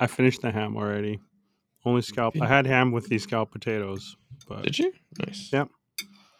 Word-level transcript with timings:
I 0.00 0.06
finished 0.06 0.42
the 0.42 0.50
ham 0.50 0.76
already. 0.76 1.20
Only 1.84 2.02
scalp. 2.02 2.34
I 2.40 2.46
had 2.46 2.66
ham 2.66 2.90
with 2.92 3.08
these 3.08 3.22
scalloped 3.22 3.52
potatoes, 3.52 4.16
but 4.48 4.62
Did 4.64 4.78
you? 4.78 4.92
Nice. 5.24 5.50
Yep. 5.52 5.68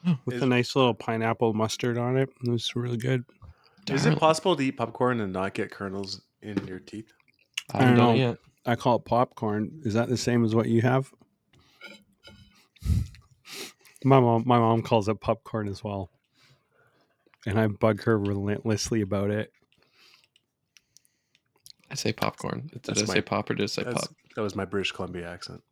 Oh, 0.07 0.19
with 0.27 0.37
Is- 0.37 0.43
a 0.43 0.47
nice 0.47 0.75
little 0.77 0.95
pineapple 0.95 1.55
mustard 1.55 1.99
on 1.99 2.17
it. 2.17 2.29
It 2.45 2.51
was 2.51 2.75
really 2.77 2.97
good. 2.97 3.25
Is 3.89 4.03
darn. 4.03 4.17
it 4.17 4.19
possible 4.21 4.57
to 4.57 4.63
eat 4.63 4.73
popcorn 4.77 5.21
and 5.21 5.33
not 5.33 5.55
get 5.55 5.71
kernels 5.71 6.21
in 6.43 6.67
your 6.67 6.81
teeth? 6.81 7.13
I 7.73 7.79
haven't 7.83 7.95
I 7.95 7.97
don't 7.97 8.17
know. 8.19 8.29
yet. 8.29 8.39
I 8.67 8.75
call 8.75 8.97
it 8.97 9.05
popcorn. 9.05 9.81
Is 9.85 9.95
that 9.95 10.09
the 10.09 10.17
same 10.17 10.45
as 10.45 10.55
what 10.55 10.69
you 10.69 10.83
have? 10.83 11.13
My 14.05 14.21
mom, 14.21 14.43
my 14.47 14.59
mom 14.59 14.83
calls 14.83 15.09
it 15.09 15.21
popcorn 15.21 15.69
as 15.69 15.83
well, 15.83 16.11
and 17.47 17.59
I 17.59 17.67
bug 17.67 18.03
her 18.05 18.19
relentlessly 18.19 19.01
about 19.01 19.31
it. 19.31 19.51
I 21.91 21.95
say 21.95 22.13
popcorn. 22.13 22.69
Did 22.73 22.83
That's 22.83 23.03
I 23.03 23.07
my- 23.07 23.15
say 23.15 23.21
pop 23.23 23.49
or 23.51 23.55
did 23.55 23.65
I 23.65 23.67
say 23.67 23.85
pop? 23.85 24.09
That 24.35 24.43
was 24.43 24.55
my 24.57 24.65
British 24.65 24.93
Columbia 24.93 25.29
accent. 25.31 25.63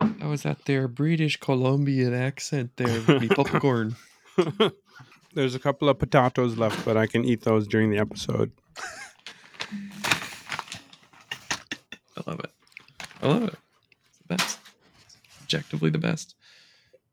How 0.00 0.28
was 0.30 0.42
that 0.44 0.64
there 0.66 0.86
British 0.86 1.36
Columbian 1.38 2.14
accent 2.14 2.70
there? 2.76 3.18
Be 3.20 3.28
popcorn. 3.28 3.96
There's 5.34 5.54
a 5.54 5.58
couple 5.58 5.88
of 5.88 5.98
potatoes 5.98 6.56
left, 6.56 6.84
but 6.84 6.96
I 6.96 7.06
can 7.06 7.24
eat 7.24 7.42
those 7.42 7.66
during 7.66 7.90
the 7.90 7.98
episode. 7.98 8.52
I 12.16 12.22
love 12.26 12.40
it. 12.40 12.50
I 13.22 13.26
love 13.26 13.42
it. 13.44 13.54
It's 14.08 14.18
the 14.18 14.36
best. 14.36 14.58
Objectively 15.42 15.90
the 15.90 15.98
best. 15.98 16.34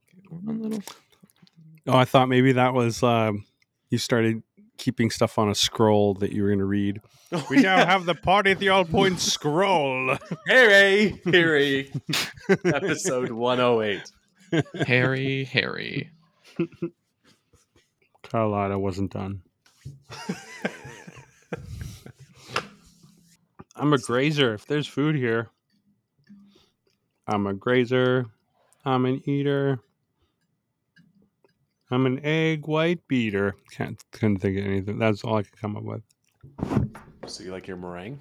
Okay, 0.09 0.27
One 0.43 0.61
little. 0.61 0.83
Oh, 1.87 1.97
I 1.97 2.05
thought 2.05 2.29
maybe 2.29 2.51
that 2.53 2.73
was 2.73 3.03
um, 3.03 3.45
you 3.89 3.97
started 3.97 4.41
keeping 4.77 5.09
stuff 5.09 5.37
on 5.37 5.49
a 5.49 5.55
scroll 5.55 6.13
that 6.15 6.31
you 6.31 6.43
were 6.43 6.49
going 6.49 6.59
to 6.59 6.65
read. 6.65 7.01
Oh, 7.31 7.45
we 7.49 7.57
now 7.57 7.85
have 7.85 8.05
the 8.05 8.15
party 8.15 8.51
at 8.51 8.59
the 8.59 8.69
All 8.69 8.85
Points 8.85 9.23
scroll. 9.33 10.17
Harry, 10.47 11.19
Harry, 11.25 11.91
episode 12.65 13.31
108. 13.31 14.11
Harry, 14.87 15.43
Harry. 15.45 16.11
Carlotta 18.23 18.77
wasn't 18.79 19.11
done. 19.11 19.41
I'm 23.75 23.91
a 23.91 23.97
grazer. 23.97 24.53
If 24.53 24.65
there's 24.67 24.87
food 24.87 25.15
here, 25.15 25.49
I'm 27.27 27.45
a 27.47 27.53
grazer. 27.53 28.27
I'm 28.85 29.05
an 29.05 29.21
eater. 29.27 29.79
I'm 31.91 32.05
an 32.05 32.19
egg 32.23 32.67
white 32.67 33.07
beater. 33.07 33.55
Can't 33.71 34.03
couldn't 34.11 34.39
think 34.39 34.57
of 34.57 34.65
anything. 34.65 34.97
That's 34.97 35.23
all 35.23 35.37
I 35.37 35.43
could 35.43 35.59
come 35.59 35.75
up 35.75 35.83
with. 35.83 36.01
So 37.27 37.43
you 37.43 37.51
like 37.51 37.67
your 37.67 37.77
meringue? 37.77 38.19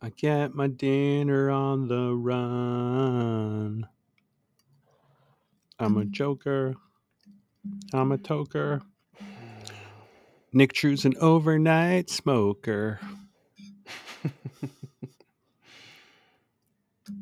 I 0.00 0.10
get 0.10 0.54
my 0.54 0.66
dinner 0.66 1.50
on 1.50 1.88
the 1.88 2.14
run. 2.14 3.86
I'm 5.78 5.96
a 5.96 6.04
joker. 6.04 6.74
I'm 7.92 8.12
a 8.12 8.18
toker. 8.18 8.82
Nick 10.52 10.72
True's 10.72 11.04
an 11.04 11.14
overnight 11.20 12.10
smoker. 12.10 13.00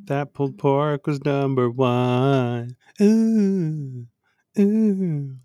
that 0.07 0.35
pulled 0.35 0.59
pork 0.59 1.07
was 1.07 1.25
number 1.25 1.71
one. 1.71 2.77
Ooh, 3.01 4.07
ooh. 4.61 5.37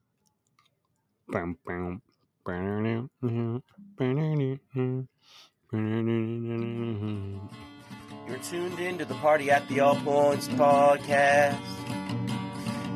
You're 8.28 8.38
tuned 8.40 8.80
in 8.80 8.98
to 8.98 9.06
the 9.06 9.14
Party 9.16 9.52
at 9.52 9.68
the 9.70 9.80
All 9.82 9.96
Points 9.96 10.48
podcast. 10.50 11.58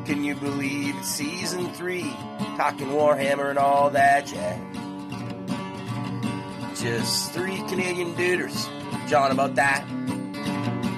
Can 0.06 0.24
you 0.24 0.34
believe 0.34 0.94
it's 0.96 1.08
season 1.08 1.72
three? 1.74 2.10
Talking 2.56 2.88
Warhammer 2.88 3.50
and 3.50 3.58
all 3.58 3.90
that 3.90 4.26
jazz. 4.26 4.58
Just 6.80 7.32
three 7.32 7.58
Canadian 7.68 8.14
duders. 8.14 8.68
John 9.08 9.30
about 9.30 9.54
that. 9.56 9.84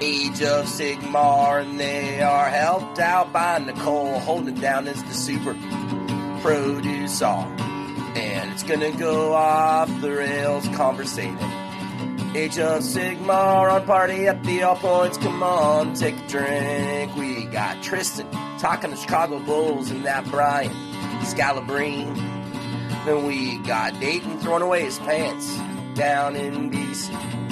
Age 0.05 0.41
of 0.41 0.65
Sigmar, 0.65 1.61
and 1.61 1.79
they 1.79 2.21
are 2.21 2.49
helped 2.49 2.99
out 2.99 3.31
by 3.31 3.57
Nicole. 3.59 4.19
Holding 4.19 4.55
down 4.55 4.85
is 4.85 5.01
the 5.01 5.13
super 5.13 5.53
producer. 6.41 7.25
And 7.25 8.51
it's 8.51 8.63
gonna 8.63 8.91
go 8.91 9.31
off 9.31 9.87
the 10.01 10.11
rails 10.11 10.67
conversating. 10.75 11.37
Age 12.35 12.59
of 12.59 12.83
Sigmar 12.83 13.71
on 13.71 13.85
party 13.85 14.27
at 14.27 14.43
the 14.43 14.63
All 14.63 14.75
Points. 14.75 15.17
Come 15.17 15.41
on, 15.41 15.93
take 15.93 16.19
a 16.19 16.27
drink. 16.27 17.15
We 17.15 17.45
got 17.45 17.81
Tristan 17.81 18.29
talking 18.59 18.89
the 18.89 18.97
Chicago 18.97 19.39
Bulls 19.39 19.89
and 19.89 20.03
that 20.03 20.25
Brian 20.25 20.69
Scalabrine. 21.21 22.13
Then 23.05 23.25
we 23.25 23.57
got 23.59 23.97
Dayton 24.01 24.37
throwing 24.39 24.63
away 24.63 24.81
his 24.81 24.99
pants 24.99 25.57
down 25.95 26.35
in 26.35 26.69
BC. 26.69 27.42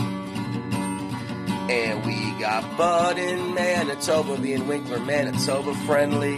And 1.71 2.05
we 2.05 2.31
got 2.37 2.77
Bud 2.77 3.17
in 3.17 3.53
Manitoba 3.53 4.37
being 4.37 4.67
Winkler 4.67 4.99
Manitoba 4.99 5.73
friendly. 5.85 6.35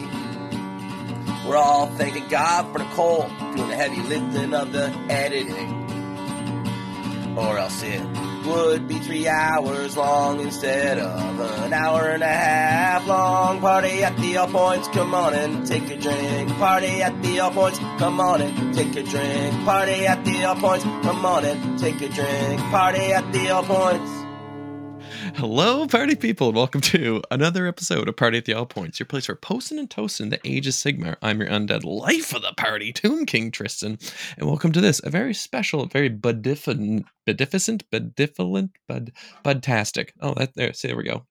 We're 1.48 1.58
all 1.58 1.88
thanking 1.88 2.28
God 2.28 2.72
for 2.72 2.78
Nicole 2.78 3.28
doing 3.56 3.68
the 3.68 3.76
heavy 3.76 4.04
lifting 4.04 4.54
of 4.54 4.72
the 4.72 4.90
editing 5.10 5.84
or 7.36 7.58
else 7.58 7.82
it 7.82 8.00
would 8.46 8.88
be 8.88 9.00
three 9.00 9.28
hours 9.28 9.98
long 9.98 10.40
instead 10.40 11.00
of 11.00 11.40
an 11.64 11.74
hour 11.74 12.10
and 12.10 12.22
a 12.22 12.28
half 12.28 13.08
long. 13.08 13.60
Party 13.60 14.04
at 14.04 14.16
the 14.18 14.38
All 14.38 14.48
Points, 14.48 14.88
come 14.90 15.16
on 15.16 15.34
and 15.34 15.66
take 15.66 15.90
a 15.90 15.98
drink. 15.98 16.50
Party 16.60 17.02
at 17.02 17.24
the 17.24 17.40
All 17.40 17.50
Points, 17.50 17.80
come 17.80 18.20
on 18.20 18.40
and 18.40 18.76
take 18.76 18.96
a 18.96 19.02
drink. 19.02 19.66
Party 19.66 20.06
at 20.06 20.24
the 20.26 20.44
All 20.46 20.56
Points, 20.58 20.84
come 20.84 21.26
on 21.26 21.44
and 21.44 21.80
take 21.80 22.02
a 22.02 22.10
drink. 22.10 22.62
Party 22.70 23.12
at 23.12 23.34
the 23.34 23.50
All 23.50 23.64
Points. 23.64 24.23
Hello, 25.36 25.88
party 25.88 26.16
people, 26.16 26.50
and 26.50 26.56
welcome 26.56 26.80
to 26.82 27.22
another 27.32 27.66
episode 27.66 28.08
of 28.08 28.16
Party 28.16 28.38
at 28.38 28.46
the 28.46 28.54
All 28.54 28.68
Points, 28.68 29.00
your 29.00 29.08
place 29.08 29.26
for 29.26 29.36
posting 29.36 29.80
and 29.80 29.90
toasting 29.90 30.30
the 30.30 30.40
Age 30.46 30.68
of 30.68 30.74
Sigmar. 30.74 31.16
I'm 31.24 31.40
your 31.42 31.50
undead 31.50 31.84
life 31.84 32.36
of 32.36 32.44
the 32.44 32.54
party, 32.56 32.94
Tomb 32.94 33.26
King 33.26 33.50
Tristan, 33.50 33.98
and 34.38 34.48
welcome 34.48 34.72
to 34.72 34.80
this, 34.80 35.02
a 35.04 35.10
very 35.10 35.34
special, 35.34 35.88
very 35.88 36.08
beneficent, 36.08 37.06
benevolent, 37.26 38.72
bud, 38.88 39.12
budtastic. 39.44 40.12
Oh, 40.22 40.36
that 40.36 40.54
there, 40.56 40.72
see, 40.72 40.88
there 40.88 40.98
we 40.98 41.04
go. 41.04 41.26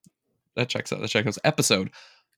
That 0.57 0.69
checks 0.69 0.93
out. 0.93 1.01
That 1.01 1.09
checks 1.09 1.29
out. 1.29 1.39
Episode 1.45 1.91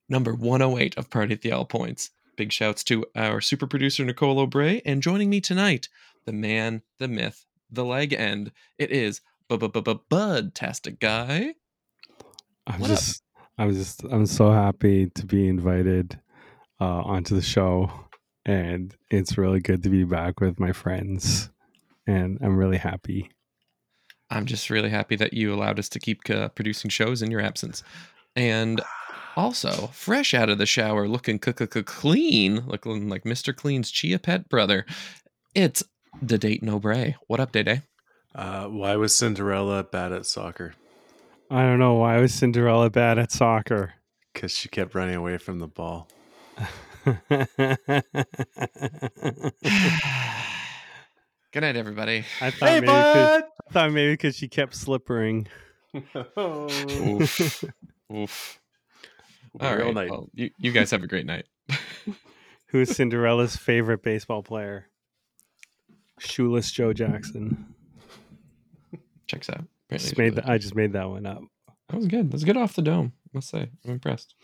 number 0.08 0.34
108 0.34 0.98
of 0.98 1.08
Party 1.08 1.32
at 1.32 1.40
the 1.40 1.52
All 1.52 1.64
Points. 1.64 2.10
Big 2.36 2.52
shouts 2.52 2.84
to 2.84 3.06
our 3.16 3.40
super 3.40 3.66
producer 3.66 4.04
Nicole 4.04 4.38
O'Bray, 4.38 4.82
and 4.84 5.02
joining 5.02 5.30
me 5.30 5.40
tonight, 5.40 5.88
the 6.26 6.32
man, 6.32 6.82
the 6.98 7.08
myth, 7.08 7.46
the 7.70 7.84
leg 7.84 8.12
end. 8.12 8.52
It 8.78 8.90
is 8.90 9.22
Bud-tastic 9.48 11.00
guy. 11.00 11.54
I'm 12.66 12.80
What 12.80 12.90
up? 12.90 12.96
just, 12.96 13.22
I'm 13.58 13.72
just, 13.72 14.02
I'm 14.04 14.26
so 14.26 14.50
happy 14.50 15.10
to 15.10 15.26
be 15.26 15.48
invited 15.48 16.18
uh, 16.80 17.02
onto 17.02 17.34
the 17.34 17.42
show, 17.42 17.90
and 18.46 18.94
it's 19.10 19.36
really 19.38 19.60
good 19.60 19.82
to 19.82 19.90
be 19.90 20.04
back 20.04 20.40
with 20.40 20.58
my 20.58 20.72
friends, 20.72 21.50
and 22.06 22.38
I'm 22.42 22.56
really 22.56 22.78
happy. 22.78 23.30
I'm 24.30 24.46
just 24.46 24.70
really 24.70 24.90
happy 24.90 25.16
that 25.16 25.34
you 25.34 25.52
allowed 25.52 25.78
us 25.78 25.88
to 25.90 26.00
keep 26.00 26.28
uh, 26.30 26.48
producing 26.48 26.88
shows 26.90 27.22
in 27.22 27.30
your 27.30 27.40
absence. 27.40 27.82
And 28.34 28.80
also, 29.36 29.88
fresh 29.92 30.32
out 30.34 30.48
of 30.48 30.58
the 30.58 30.66
shower, 30.66 31.06
looking 31.06 31.38
clean, 31.38 32.66
looking 32.66 33.08
like 33.08 33.24
Mr. 33.24 33.54
Clean's 33.54 33.90
Chia 33.90 34.18
Pet 34.18 34.48
brother, 34.48 34.86
it's 35.54 35.84
the 36.22 36.38
Dayton 36.38 36.68
O'Bray. 36.68 37.16
What 37.26 37.40
up, 37.40 37.52
Day 37.52 37.62
Day? 37.62 37.82
Uh, 38.34 38.66
why 38.66 38.96
was 38.96 39.14
Cinderella 39.16 39.84
bad 39.84 40.12
at 40.12 40.26
soccer? 40.26 40.74
I 41.50 41.62
don't 41.62 41.78
know 41.78 41.94
why 41.94 42.18
was 42.18 42.34
Cinderella 42.34 42.90
bad 42.90 43.18
at 43.18 43.30
soccer. 43.30 43.94
Because 44.32 44.50
she 44.52 44.68
kept 44.68 44.94
running 44.94 45.14
away 45.14 45.38
from 45.38 45.60
the 45.60 45.68
ball. 45.68 46.08
Good 51.52 51.60
night, 51.60 51.76
everybody. 51.76 52.24
I 52.40 52.50
thought 52.50 52.66
maybe 52.66 52.86
'cause- 52.88 53.42
I 53.68 53.72
thought 53.72 53.92
maybe 53.92 54.12
because 54.14 54.34
she 54.36 54.48
kept 54.48 54.74
slippering. 54.74 55.46
Oof. 56.38 57.64
Oof. 58.12 58.60
All 59.60 59.76
Real 59.76 59.92
night. 59.92 60.10
Well, 60.10 60.28
you, 60.34 60.50
you 60.58 60.72
guys 60.72 60.90
have 60.90 61.04
a 61.04 61.06
great 61.06 61.26
night. 61.26 61.46
Who's 62.68 62.90
Cinderella's 62.96 63.56
favorite 63.56 64.02
baseball 64.02 64.42
player? 64.42 64.88
Shoeless 66.18 66.72
Joe 66.72 66.92
Jackson. 66.92 67.74
Checks 69.26 69.48
out. 69.50 69.64
Apparently 69.88 69.98
Just 70.08 70.18
made 70.18 70.24
really- 70.24 70.34
that, 70.36 70.48
I 70.48 70.58
just 70.58 70.74
made 70.74 70.92
that 70.94 71.08
one 71.08 71.26
up. 71.26 71.42
That 71.88 71.96
was 71.96 72.06
good. 72.06 72.28
That 72.30 72.32
was 72.34 72.44
good 72.44 72.56
off 72.56 72.74
the 72.74 72.82
dome. 72.82 73.12
I 73.26 73.30
must 73.34 73.50
say, 73.50 73.68
I'm 73.84 73.90
impressed. 73.90 74.34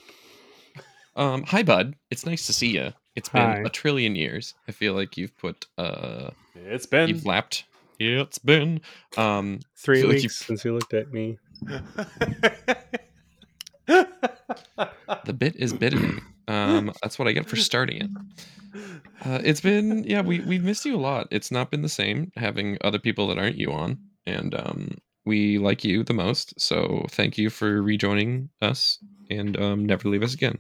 Um, 1.17 1.43
hi, 1.45 1.63
bud. 1.63 1.95
It's 2.11 2.25
nice 2.27 2.47
to 2.47 2.53
see 2.53 2.69
you. 2.75 2.93
It's 3.17 3.29
been 3.29 3.43
Hi. 3.43 3.63
a 3.65 3.69
trillion 3.69 4.15
years. 4.15 4.55
I 4.69 4.73
feel 4.73 4.95
like 4.95 5.17
you've 5.17 5.37
put 5.37 5.67
uh, 5.77 6.31
It's 6.55 6.87
been 6.87 7.09
you've 7.09 7.27
lapped, 7.27 7.65
it's 7.99 8.39
been. 8.39 8.81
Um, 9.17 9.61
Three 9.77 10.01
feel 10.03 10.09
like 10.11 10.19
you- 10.19 10.23
weeks 10.25 10.37
since 10.39 10.65
you 10.65 10.73
looked 10.75 10.95
at 10.95 11.13
me. 11.13 11.39
the 13.87 15.33
bit 15.37 15.57
is 15.57 15.73
bidding. 15.73 16.21
Um, 16.49 16.93
that's 17.03 17.19
what 17.19 17.29
I 17.29 17.33
get 17.33 17.47
for 17.49 17.57
starting 17.57 18.03
it. 18.03 18.11
Uh, 19.25 19.41
it's 19.45 19.61
been 19.61 20.05
yeah, 20.05 20.21
we 20.23 20.41
we've 20.41 20.63
missed 20.65 20.85
you 20.85 20.95
a 20.97 20.99
lot. 21.01 21.27
It's 21.31 21.51
not 21.51 21.71
been 21.71 21.83
the 21.83 21.89
same 21.89 22.31
having 22.37 22.79
other 22.83 22.99
people 22.99 23.27
that 23.29 23.39
aren't 23.39 23.57
you 23.57 23.73
on, 23.73 23.99
and 24.27 24.55
um, 24.55 24.99
we 25.25 25.59
like 25.59 25.85
you 25.85 26.05
the 26.05 26.15
most. 26.15 26.59
So 26.61 27.07
thank 27.11 27.39
you 27.39 27.51
for 27.51 27.83
rejoining 27.83 28.51
us, 28.63 28.99
and 29.31 29.59
um, 29.61 29.85
never 29.87 30.09
leave 30.09 30.23
us 30.23 30.35
again. 30.35 30.59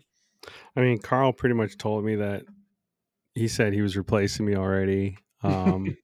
I 0.76 0.80
mean, 0.80 0.98
Carl 0.98 1.32
pretty 1.32 1.54
much 1.54 1.76
told 1.78 2.04
me 2.04 2.16
that 2.16 2.44
he 3.34 3.48
said 3.48 3.72
he 3.72 3.82
was 3.82 3.96
replacing 3.96 4.46
me 4.46 4.56
already. 4.56 5.18
Um, 5.42 5.96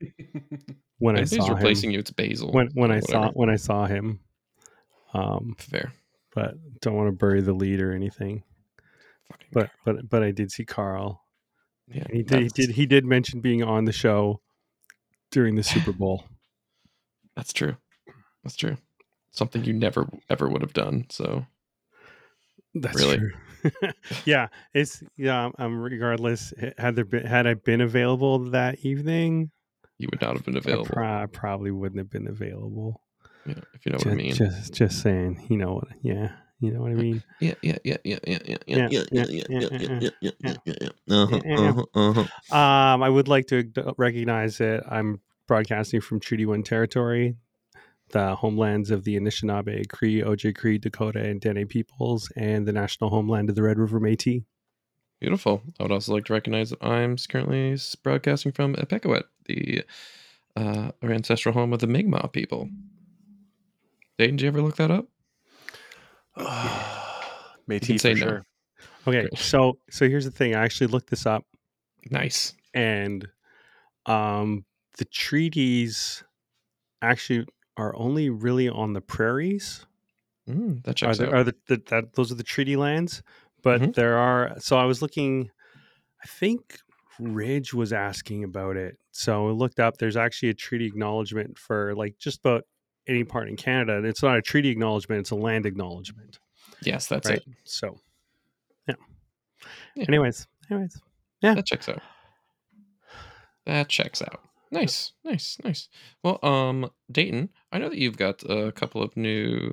when 0.98 1.16
I 1.16 1.20
he's 1.20 1.36
saw 1.36 1.48
replacing 1.52 1.90
him, 1.90 1.94
you, 1.94 2.00
it's 2.00 2.10
Basil. 2.10 2.52
when 2.52 2.68
when 2.74 2.90
I 2.90 2.96
Whatever. 3.00 3.12
saw 3.26 3.30
when 3.32 3.50
I 3.50 3.56
saw 3.56 3.86
him, 3.86 4.20
um, 5.14 5.54
fair. 5.58 5.92
but 6.34 6.54
don't 6.80 6.94
want 6.96 7.08
to 7.08 7.12
bury 7.12 7.40
the 7.42 7.52
lead 7.52 7.80
or 7.80 7.92
anything. 7.92 8.42
Fucking 9.30 9.48
But 9.52 9.70
but 9.84 10.08
but 10.08 10.22
I 10.22 10.30
did 10.30 10.50
see 10.52 10.64
Carl. 10.64 11.22
yeah, 11.88 12.04
he 12.12 12.22
did 12.22 12.42
he 12.42 12.48
did 12.48 12.70
he 12.70 12.86
did 12.86 13.04
mention 13.04 13.40
being 13.40 13.62
on 13.62 13.84
the 13.84 13.92
show 13.92 14.40
during 15.30 15.56
the 15.56 15.62
Super 15.62 15.92
Bowl. 15.92 16.24
That's 17.36 17.52
true. 17.52 17.76
That's 18.42 18.56
true. 18.56 18.76
Something 19.30 19.64
you 19.64 19.74
never 19.74 20.08
ever 20.30 20.48
would 20.48 20.62
have 20.62 20.72
done. 20.72 21.06
So 21.10 21.46
That's 22.74 22.96
Really? 22.96 23.18
true. 23.18 23.32
yeah, 24.24 24.48
it's 24.74 25.02
yeah. 25.16 25.50
Um, 25.58 25.78
regardless, 25.78 26.52
had 26.78 26.96
there 26.96 27.04
been 27.04 27.26
had 27.26 27.46
I 27.46 27.54
been 27.54 27.80
available 27.80 28.50
that 28.50 28.78
evening, 28.84 29.50
you 29.98 30.08
would 30.12 30.20
not 30.20 30.36
have 30.36 30.44
been 30.44 30.56
I, 30.56 30.58
available. 30.58 30.86
pro- 30.86 31.22
I 31.22 31.26
probably 31.26 31.70
wouldn't 31.70 31.98
have 31.98 32.10
been 32.10 32.28
available. 32.28 33.02
yeah, 33.44 33.54
if 33.74 33.86
you 33.86 33.92
know 33.92 33.98
just, 33.98 34.06
what 34.06 34.12
I 34.12 34.16
mean. 34.16 34.34
just 34.34 34.74
just 34.74 35.02
saying, 35.02 35.46
you 35.48 35.56
know 35.56 35.74
what? 35.74 35.88
Yeah, 36.02 36.32
you 36.60 36.72
know 36.72 36.80
what 36.80 36.92
I 36.92 36.94
mean. 36.94 37.22
Yeah, 37.40 37.54
yeah, 37.62 37.78
yeah, 37.82 37.96
yeah, 38.04 38.18
yeah, 38.24 38.38
yeah, 38.46 38.56
Yeah, 38.66 38.88
yeah, 38.90 39.04
yeah, 39.10 39.24
yeah, 39.48 39.68
yeah, 39.80 40.10
yeah, 40.20 40.54
yeah, 40.64 40.74
yeah. 40.80 41.14
Uh-huh, 41.14 41.36
uh-huh, 41.36 41.84
uh-huh. 41.94 42.56
Um, 42.56 43.02
I 43.02 43.08
would 43.08 43.28
like 43.28 43.46
to 43.48 43.64
recognize 43.96 44.60
it. 44.60 44.82
I'm 44.88 45.20
broadcasting 45.46 46.00
from 46.00 46.20
Treaty 46.20 46.46
One 46.46 46.62
territory, 46.62 47.36
the 48.10 48.34
homelands 48.36 48.90
of 48.90 49.04
the 49.04 49.18
Anishinaabe, 49.18 49.88
Cree, 49.88 50.22
Ojibwe, 50.22 50.54
Cree, 50.56 50.78
Dakota, 50.78 51.20
and 51.20 51.40
Dene 51.40 51.66
peoples, 51.66 52.30
and 52.36 52.66
the 52.66 52.72
national 52.72 53.10
homeland 53.10 53.48
of 53.48 53.56
the 53.56 53.62
Red 53.62 53.78
River 53.78 54.00
Métis. 54.00 54.44
Beautiful. 55.20 55.62
I 55.80 55.82
would 55.84 55.92
also 55.92 56.12
like 56.12 56.26
to 56.26 56.32
recognize 56.34 56.70
that 56.70 56.84
I'm 56.84 57.16
currently 57.16 57.76
broadcasting 58.02 58.52
from 58.52 58.74
Epekwitk, 58.74 59.24
the 59.46 59.82
uh, 60.56 60.90
our 61.02 61.10
ancestral 61.12 61.54
home 61.54 61.72
of 61.72 61.80
the 61.80 61.86
Mi'kmaq 61.86 62.32
people. 62.32 62.68
Dayton, 64.18 64.36
did 64.36 64.42
you 64.42 64.48
ever 64.48 64.62
look 64.62 64.76
that 64.76 64.90
up? 64.90 65.06
You 67.68 67.80
Métis 67.80 68.02
for 68.02 68.08
no. 68.08 68.14
sure. 68.14 68.46
Okay, 69.08 69.20
Great. 69.22 69.38
so 69.38 69.78
so 69.90 70.08
here's 70.08 70.24
the 70.24 70.30
thing. 70.30 70.54
I 70.54 70.62
actually 70.64 70.86
looked 70.88 71.10
this 71.10 71.26
up. 71.26 71.44
Nice. 72.10 72.54
and 72.74 73.26
um, 74.06 74.64
the 74.98 75.04
treaties 75.06 76.22
actually 77.02 77.46
are 77.76 77.94
only 77.96 78.30
really 78.30 78.68
on 78.68 78.92
the 78.92 79.00
prairies. 79.00 79.86
Mm, 80.48 80.82
that 80.84 80.90
Are, 80.90 80.94
checks 80.94 81.18
there, 81.18 81.28
out. 81.28 81.34
are 81.34 81.44
the, 81.44 81.54
the, 81.68 81.82
that 81.88 82.14
those 82.14 82.30
are 82.30 82.36
the 82.36 82.42
treaty 82.44 82.76
lands? 82.76 83.22
But 83.62 83.80
Mhm. 83.80 83.94
there 83.94 84.16
are. 84.16 84.54
So 84.60 84.76
I 84.76 84.84
was 84.84 85.02
looking. 85.02 85.50
I 86.22 86.26
think 86.28 86.78
Ridge 87.18 87.74
was 87.74 87.92
asking 87.92 88.44
about 88.44 88.76
it. 88.76 88.96
So 89.10 89.48
I 89.48 89.50
looked 89.50 89.80
up. 89.80 89.98
There's 89.98 90.16
actually 90.16 90.50
a 90.50 90.54
treaty 90.54 90.86
acknowledgement 90.86 91.58
for 91.58 91.94
like 91.96 92.16
just 92.18 92.38
about 92.40 92.64
any 93.08 93.24
part 93.24 93.48
in 93.48 93.56
Canada. 93.56 93.96
And 93.96 94.06
It's 94.06 94.22
not 94.22 94.36
a 94.36 94.42
treaty 94.42 94.68
acknowledgement. 94.68 95.20
It's 95.20 95.30
a 95.30 95.34
land 95.36 95.66
acknowledgement. 95.66 96.38
yes, 96.82 97.06
that's 97.08 97.28
right. 97.28 97.38
it. 97.38 97.44
So 97.64 97.98
yeah. 98.88 98.94
Yeah. 99.96 100.04
Anyways, 100.08 100.46
anyways. 100.70 101.00
Yeah, 101.42 101.54
that 101.54 101.66
checks 101.66 101.88
out. 101.88 102.02
That 103.64 103.88
checks 103.88 104.22
out. 104.22 104.40
Nice, 104.70 105.12
nice, 105.24 105.56
nice. 105.64 105.88
Well, 106.22 106.38
um, 106.42 106.90
Dayton, 107.10 107.50
I 107.72 107.78
know 107.78 107.88
that 107.88 107.98
you've 107.98 108.16
got 108.16 108.42
a 108.48 108.72
couple 108.72 109.02
of 109.02 109.16
new, 109.16 109.72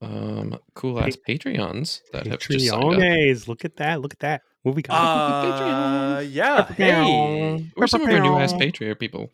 um, 0.00 0.58
cool 0.74 0.98
ass 0.98 1.16
Patreons 1.28 2.00
that 2.12 2.26
have 2.26 2.40
just 2.40 2.66
signed 2.66 2.84
up. 2.84 2.90
Patreones. 2.90 3.48
Look 3.48 3.64
at 3.64 3.76
that. 3.76 4.00
Look 4.00 4.14
at 4.14 4.20
that. 4.20 4.42
What 4.62 4.74
we 4.74 4.82
got? 4.82 4.94
Uh, 4.94 6.20
yeah. 6.20 6.64
Hey. 6.66 7.70
Where's 7.74 7.90
some 7.90 8.02
of 8.02 8.08
our 8.08 8.20
new 8.20 8.36
ass 8.36 8.52
Patreon 8.52 8.98
people? 8.98 9.32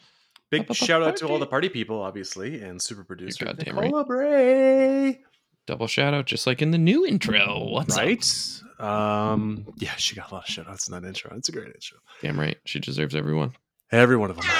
Big 0.50 0.74
shout 0.74 1.02
out 1.02 1.16
to 1.18 1.28
all 1.28 1.38
the 1.38 1.46
party 1.46 1.68
people, 1.68 2.00
obviously, 2.00 2.62
and 2.62 2.80
super 2.80 3.04
producer 3.04 3.44
goddamn 3.44 3.78
right. 3.78 4.06
Bray. 4.06 5.20
Double 5.66 5.86
shout 5.86 6.14
out, 6.14 6.24
just 6.24 6.46
like 6.46 6.62
in 6.62 6.70
the 6.70 6.78
new 6.78 7.04
intro. 7.04 7.68
What's 7.70 7.98
up? 7.98 8.04
right? 8.04 8.62
Um, 8.80 9.66
yeah, 9.76 9.94
she 9.96 10.16
got 10.16 10.30
a 10.30 10.34
lot 10.34 10.48
of 10.48 10.52
shout 10.52 10.66
outs 10.66 10.88
in 10.88 10.94
that 10.94 11.06
intro. 11.06 11.36
It's 11.36 11.50
a 11.50 11.52
great 11.52 11.66
intro. 11.66 11.98
Damn 12.22 12.40
right, 12.40 12.56
she 12.64 12.80
deserves 12.80 13.14
everyone. 13.14 13.52
Every 13.90 14.16
one 14.16 14.30
of 14.30 14.36
them. 14.36 14.46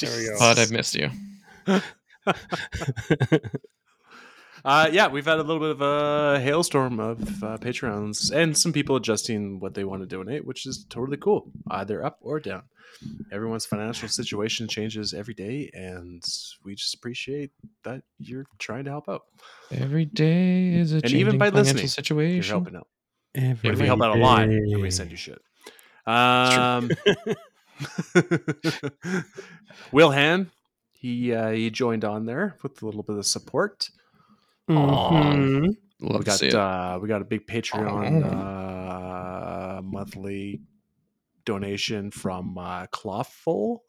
There 0.00 0.16
we 0.16 0.26
go. 0.26 0.38
Bud, 0.38 0.58
I've 0.58 0.70
missed 0.70 0.94
you. 0.94 1.10
Uh, 4.64 4.88
yeah, 4.90 5.08
we've 5.08 5.26
had 5.26 5.38
a 5.38 5.42
little 5.42 5.60
bit 5.60 5.72
of 5.72 5.82
a 5.82 6.40
hailstorm 6.40 6.98
of 6.98 7.20
uh, 7.42 7.58
Patreons 7.58 8.34
and 8.34 8.56
some 8.56 8.72
people 8.72 8.96
adjusting 8.96 9.60
what 9.60 9.74
they 9.74 9.84
want 9.84 10.00
to 10.00 10.06
donate, 10.06 10.46
which 10.46 10.64
is 10.64 10.86
totally 10.88 11.18
cool, 11.18 11.50
either 11.70 12.02
up 12.02 12.16
or 12.22 12.40
down. 12.40 12.62
Everyone's 13.30 13.66
financial 13.66 14.08
situation 14.08 14.66
changes 14.66 15.12
every 15.12 15.34
day, 15.34 15.70
and 15.74 16.22
we 16.64 16.74
just 16.74 16.94
appreciate 16.94 17.50
that 17.82 18.04
you're 18.18 18.46
trying 18.58 18.84
to 18.84 18.90
help 18.90 19.06
out. 19.06 19.24
Every 19.70 20.06
day 20.06 20.68
is 20.68 20.92
a 20.92 20.94
change. 20.94 20.94
And 20.94 21.02
changing 21.02 21.20
even 21.20 21.38
by 21.38 21.50
financial 21.50 21.82
listening, 21.82 21.90
You're 22.36 22.44
helping 22.44 22.76
out. 22.76 22.88
Every 23.34 23.68
If 23.68 23.80
we 23.80 23.86
help 23.86 24.00
out 24.00 24.16
a 24.16 24.18
lot, 24.18 24.48
we 24.48 24.90
send 24.90 25.10
you 25.10 25.18
shit. 25.18 25.42
Um, 26.06 26.90
Will 29.92 30.10
Han, 30.12 30.50
he 30.92 31.32
uh, 31.34 31.50
he 31.50 31.70
joined 31.70 32.04
on 32.04 32.26
there 32.26 32.56
with 32.62 32.82
a 32.82 32.86
little 32.86 33.02
bit 33.02 33.16
of 33.16 33.26
support. 33.26 33.90
Mhm. 34.68 35.76
Love 36.00 36.18
we 36.20 36.24
to 36.24 36.30
see 36.32 36.50
got 36.50 36.54
it. 36.90 36.94
uh, 36.94 36.98
we 37.00 37.08
got 37.08 37.22
a 37.22 37.24
big 37.24 37.46
Patreon 37.46 38.24
Aw. 38.24 39.78
uh, 39.78 39.82
monthly 39.82 40.60
donation 41.44 42.10
from 42.10 42.56
uh, 42.58 42.86
Clawful. 42.90 43.84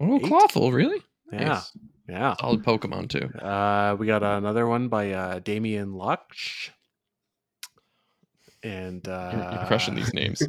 oh, 0.00 0.16
eight? 0.16 0.22
Clawful, 0.24 0.72
really? 0.72 1.02
Yeah, 1.32 1.44
Nice. 1.44 1.72
yeah. 2.08 2.34
Solid 2.40 2.62
Pokemon 2.64 3.08
too. 3.08 3.28
Uh, 3.38 3.96
we 3.98 4.06
got 4.06 4.22
another 4.22 4.66
one 4.66 4.88
by 4.88 5.12
uh, 5.12 5.38
Damien 5.38 5.92
Lutch. 5.94 6.72
And 8.62 9.06
uh, 9.08 9.30
You're, 9.32 9.52
you're 9.52 9.66
crushing 9.66 9.94
these 9.94 10.12
names. 10.12 10.42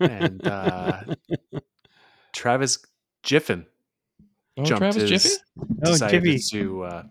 And 0.00 0.46
uh, 0.46 1.02
Travis 2.32 2.78
Jiffin 3.22 3.66
Oh, 4.56 4.64
jumped 4.64 4.78
Travis 4.80 5.10
his, 5.10 5.22
Jiffy? 5.22 5.36
Oh, 5.84 5.92
decided 5.92 6.24
Jiffy. 6.24 6.38
to 6.58 6.82
uh, 6.82 7.02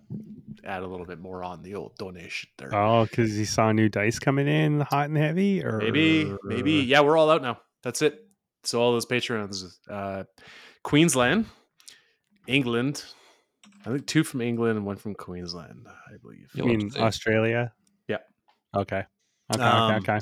add 0.64 0.84
a 0.84 0.88
little 0.88 1.06
bit 1.06 1.20
more 1.20 1.44
on 1.44 1.64
the 1.64 1.76
old 1.76 1.96
donation 1.98 2.50
there. 2.58 2.74
Oh, 2.76 3.06
because 3.06 3.34
he 3.34 3.46
saw 3.46 3.72
new 3.72 3.90
dice 3.90 4.20
coming 4.20 4.48
in, 4.48 4.82
hot 4.82 5.08
and 5.10 5.18
heavy, 5.18 5.64
or 5.64 5.78
Maybe, 5.78 6.32
maybe. 6.44 6.74
Yeah, 6.74 7.02
we're 7.02 7.18
all 7.18 7.30
out 7.30 7.42
now. 7.42 7.60
That's 7.82 8.02
it. 8.02 8.28
So 8.64 8.82
all 8.82 8.92
those 8.92 9.06
patrons, 9.06 9.80
uh, 9.90 10.26
Queensland, 10.84 11.46
England. 12.46 13.04
I 13.86 13.90
think 13.92 14.06
two 14.06 14.26
from 14.26 14.42
England 14.42 14.78
and 14.78 14.86
one 14.86 14.98
from 14.98 15.16
Queensland, 15.16 15.88
I 15.88 16.18
believe. 16.22 16.50
You 16.54 16.66
mean. 16.66 16.92
Australia? 16.98 17.72
Yeah. 18.10 18.18
Okay. 18.76 19.06
Okay. 19.54 19.62
Um, 19.64 19.96
okay. 19.96 20.14
Okay. 20.14 20.20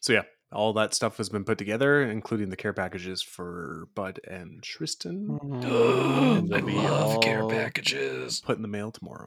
So 0.00 0.12
yeah, 0.12 0.22
all 0.52 0.72
that 0.74 0.94
stuff 0.94 1.16
has 1.16 1.28
been 1.28 1.44
put 1.44 1.58
together, 1.58 2.02
including 2.02 2.50
the 2.50 2.56
care 2.56 2.72
packages 2.72 3.22
for 3.22 3.88
Bud 3.94 4.20
and 4.28 4.62
Tristan. 4.62 5.38
I 5.42 6.40
they'll 6.46 6.64
be 6.66 6.74
love 6.74 7.20
care 7.22 7.46
packages. 7.46 8.40
Put 8.40 8.56
in 8.56 8.62
the 8.62 8.68
mail 8.68 8.90
tomorrow. 8.90 9.26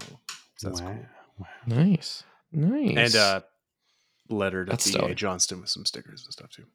So 0.57 0.69
that's 0.69 0.81
Wow. 0.81 0.95
cool. 1.37 1.47
Nice. 1.67 2.23
Nice. 2.51 2.97
And 2.97 3.15
uh, 3.15 3.41
letter 4.29 4.65
to 4.65 4.71
That's 4.71 4.91
B.A. 4.91 5.15
Johnston 5.15 5.61
with 5.61 5.69
some 5.69 5.85
stickers 5.85 6.23
and 6.25 6.33
stuff 6.33 6.49
too. 6.51 6.65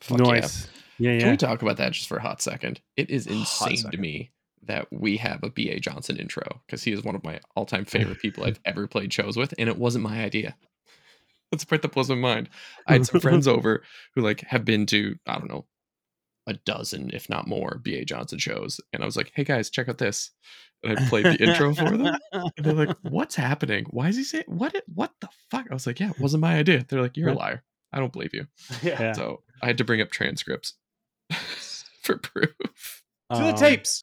Fuck 0.00 0.18
yeah. 0.18 0.24
Nice. 0.26 0.68
Yeah. 0.98 1.18
Can 1.18 1.30
we 1.30 1.36
talk 1.36 1.62
about 1.62 1.76
that 1.78 1.92
just 1.92 2.08
for 2.08 2.18
a 2.18 2.22
hot 2.22 2.42
second? 2.42 2.80
It 2.96 3.10
is 3.10 3.26
insane 3.26 3.90
to 3.90 3.96
me 3.96 4.30
that 4.64 4.86
we 4.92 5.16
have 5.16 5.42
a 5.42 5.50
B.A. 5.50 5.80
Johnston 5.80 6.16
intro 6.18 6.60
because 6.66 6.82
he 6.84 6.92
is 6.92 7.02
one 7.02 7.14
of 7.14 7.24
my 7.24 7.40
all 7.56 7.66
time 7.66 7.84
favorite 7.84 8.20
people 8.20 8.44
I've 8.44 8.60
ever 8.64 8.86
played 8.86 9.12
shows 9.12 9.36
with, 9.36 9.54
and 9.58 9.68
it 9.68 9.76
wasn't 9.76 10.04
my 10.04 10.22
idea. 10.22 10.54
That's 11.52 11.64
the 11.64 11.68
part 11.68 11.82
that 11.82 11.92
blows 11.92 12.08
my 12.08 12.14
mind. 12.16 12.48
I 12.88 12.94
had 12.94 13.06
some 13.06 13.20
friends 13.22 13.46
over 13.46 13.84
who 14.14 14.22
like 14.22 14.40
have 14.40 14.64
been 14.64 14.86
to, 14.86 15.16
I 15.26 15.38
don't 15.38 15.50
know, 15.50 15.66
a 16.46 16.54
dozen, 16.54 17.10
if 17.12 17.28
not 17.28 17.46
more, 17.46 17.80
B.A. 17.84 18.04
Johnston 18.04 18.38
shows. 18.38 18.80
And 18.92 19.02
I 19.02 19.06
was 19.06 19.16
like, 19.16 19.30
hey 19.34 19.44
guys, 19.44 19.70
check 19.70 19.88
out 19.88 19.98
this. 19.98 20.30
And 20.82 20.98
I 20.98 21.08
played 21.08 21.26
the 21.26 21.36
intro 21.40 21.72
for 21.74 21.96
them. 21.96 22.16
And 22.32 22.52
they're 22.56 22.72
like, 22.72 22.96
what's 23.02 23.36
happening? 23.36 23.84
Why 23.90 24.08
is 24.08 24.16
he 24.16 24.24
saying 24.24 24.44
what 24.48 24.74
it, 24.74 24.84
what 24.92 25.12
the 25.20 25.28
fuck? 25.50 25.66
I 25.70 25.74
was 25.74 25.86
like, 25.86 26.00
yeah, 26.00 26.10
it 26.10 26.18
wasn't 26.18 26.40
my 26.40 26.56
idea. 26.56 26.84
They're 26.88 27.02
like, 27.02 27.16
you're 27.16 27.28
a 27.28 27.34
liar. 27.34 27.62
I 27.92 28.00
don't 28.00 28.12
believe 28.12 28.34
you. 28.34 28.46
Yeah. 28.82 29.12
So 29.12 29.42
I 29.62 29.66
had 29.66 29.78
to 29.78 29.84
bring 29.84 30.00
up 30.00 30.10
transcripts 30.10 30.74
for 32.02 32.16
proof. 32.16 33.04
Oh. 33.30 33.38
To 33.38 33.52
the 33.52 33.58
tapes. 33.58 34.02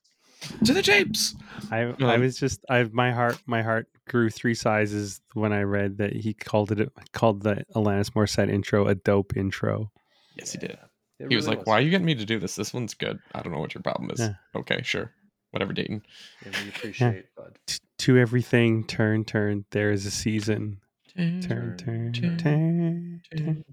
To 0.66 0.74
the 0.74 0.82
tapes. 0.82 1.36
I 1.72 1.82
I 2.00 2.16
Um, 2.16 2.22
was 2.22 2.38
just 2.40 2.64
I 2.70 2.84
my 2.92 3.12
heart 3.12 3.38
my 3.46 3.62
heart 3.62 3.88
grew 4.08 4.30
three 4.30 4.56
sizes 4.56 5.22
when 5.34 5.52
I 5.54 5.62
read 5.64 5.98
that 5.98 6.14
he 6.14 6.34
called 6.34 6.72
it 6.72 6.90
called 7.12 7.44
the 7.44 7.66
Alanis 7.76 8.12
Morissette 8.12 8.50
intro 8.50 8.88
a 8.88 8.96
dope 8.96 9.36
intro. 9.36 9.92
Yes, 10.36 10.52
he 10.54 10.58
did. 10.58 10.72
It 10.72 11.28
He 11.30 11.36
was 11.36 11.46
really 11.46 11.58
like, 11.58 11.68
"Why 11.68 11.74
are 11.80 11.82
you 11.82 11.90
getting 11.90 12.06
me 12.06 12.16
to 12.16 12.26
do 12.26 12.40
this? 12.40 12.56
This 12.56 12.74
one's 12.74 12.94
good. 12.94 13.20
I 13.36 13.42
don't 13.42 13.52
know 13.52 13.60
what 13.60 13.74
your 13.74 13.84
problem 13.84 14.10
is." 14.12 14.20
Yeah. 14.22 14.34
Okay, 14.56 14.82
sure, 14.84 15.12
whatever, 15.52 15.74
Dayton. 15.74 16.02
Yeah, 16.46 16.52
we 16.64 16.70
appreciate, 16.70 17.26
bud. 17.36 17.58
T- 17.68 17.80
to 18.00 18.18
everything, 18.18 18.86
turn, 18.88 19.26
turn. 19.26 19.66
There 19.72 19.92
is 19.92 20.06
a 20.06 20.12
season. 20.12 20.80
Turn, 21.18 21.42
Turn, 21.42 21.78
turn, 21.78 22.14
turn, 22.14 22.38
turn, 22.38 23.22
turn. 23.38 23.66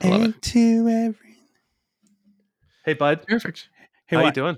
I 0.00 0.08
love 0.08 0.22
it. 0.22 0.24
And 0.24 0.42
to 0.42 0.88
every. 0.88 1.36
Hey, 2.84 2.94
bud. 2.94 3.24
Perfect. 3.28 3.68
Hey, 4.08 4.16
How 4.16 4.24
you 4.24 4.32
doing? 4.32 4.56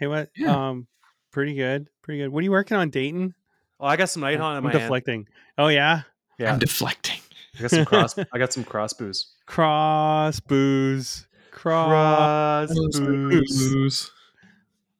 Hey, 0.00 0.06
what? 0.06 0.30
Yeah. 0.34 0.70
Um, 0.70 0.86
pretty 1.30 1.54
good, 1.54 1.88
pretty 2.02 2.20
good. 2.20 2.30
What 2.30 2.40
are 2.40 2.44
you 2.44 2.50
working 2.50 2.76
on, 2.76 2.88
Dayton? 2.90 3.34
Oh, 3.78 3.86
I 3.86 3.96
got 3.96 4.08
some 4.10 4.22
night 4.22 4.40
on 4.40 4.56
I'm 4.56 4.64
my 4.64 4.72
hand. 4.72 4.82
deflecting. 4.82 5.28
Oh 5.58 5.68
yeah, 5.68 6.02
Yeah, 6.38 6.52
I'm 6.52 6.58
deflecting. 6.58 7.20
I 7.58 7.62
got 7.62 7.70
some 7.70 7.84
cross. 7.84 8.18
I 8.32 8.38
got 8.38 8.52
some 8.52 8.64
cross 8.64 8.92
booze. 8.94 9.26
cross 9.46 10.40
booze, 10.40 11.26
cross. 11.50 12.70
Booze. 12.98 14.10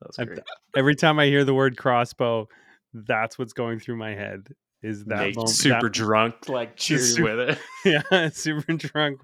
That 0.01 0.07
was 0.09 0.17
great. 0.27 0.41
Every 0.77 0.95
time 0.95 1.19
I 1.19 1.27
hear 1.27 1.45
the 1.45 1.55
word 1.55 1.77
crossbow, 1.77 2.49
that's 2.93 3.39
what's 3.39 3.53
going 3.55 3.81
through 3.81 3.97
my 3.97 4.15
head. 4.15 4.49
Is 4.83 5.05
that 5.07 5.19
Nate 5.21 5.37
moment, 5.37 5.51
super 5.51 5.81
that- 5.83 5.93
drunk, 5.93 6.49
like 6.49 6.77
cheering 6.77 7.03
super- 7.05 7.37
with 7.37 7.51
it. 7.51 7.59
yeah, 8.13 8.29
super 8.33 8.73
drunk. 8.73 9.21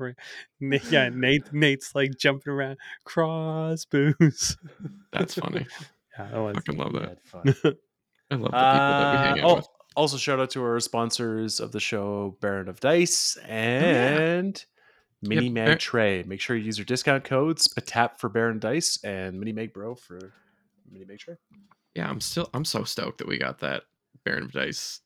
Yeah, 0.61 1.09
Nate. 1.15 1.53
Nate's 1.53 1.95
like 1.95 2.19
jumping 2.19 2.53
around. 2.53 2.77
Cross 3.05 3.87
booze. 3.87 4.57
That's 5.13 5.35
funny. 5.35 5.67
Yeah, 6.19 6.29
that 6.31 6.39
was. 6.39 6.57
Fucking 6.57 6.77
love 6.79 6.93
that. 6.93 7.19
I 8.31 8.35
love 8.35 8.51
the 8.51 8.51
people 8.51 8.51
that 8.51 9.13
we 9.13 9.19
hang 9.19 9.41
Uh, 9.41 9.43
out 9.43 9.45
oh, 9.45 9.55
with. 9.57 9.69
also, 9.97 10.17
shout 10.19 10.41
out 10.41 10.51
to 10.51 10.63
our 10.63 10.79
sponsors 10.81 11.59
of 11.61 11.73
the 11.73 11.81
show, 11.81 12.37
Baron 12.41 12.69
of 12.69 12.81
Dice 12.81 13.37
and 13.47 14.63
Mini 15.23 15.45
Yep, 15.47 15.53
Mag 15.55 15.67
Bar- 15.69 15.77
Tray. 15.77 16.23
Make 16.25 16.41
sure 16.43 16.55
you 16.57 16.65
use 16.65 16.77
your 16.77 16.85
discount 16.85 17.25
codes 17.25 17.67
Patap 17.69 18.19
for 18.19 18.29
Baron 18.29 18.59
Dice 18.59 18.99
and 19.05 19.39
Mini 19.39 19.53
Mag 19.53 19.73
Bro 19.73 19.95
for 19.95 20.35
Mini 20.91 21.05
Mag 21.07 21.19
Tray. 21.19 21.37
Yeah, 21.95 22.11
I'm 22.11 22.21
still. 22.21 22.51
I'm 22.53 22.65
so 22.67 22.85
stoked 22.85 23.19
that 23.19 23.27
we 23.29 23.39
got 23.39 23.61
that 23.61 23.85
Baron 24.25 24.43
of 24.45 24.53
Dice 24.53 25.01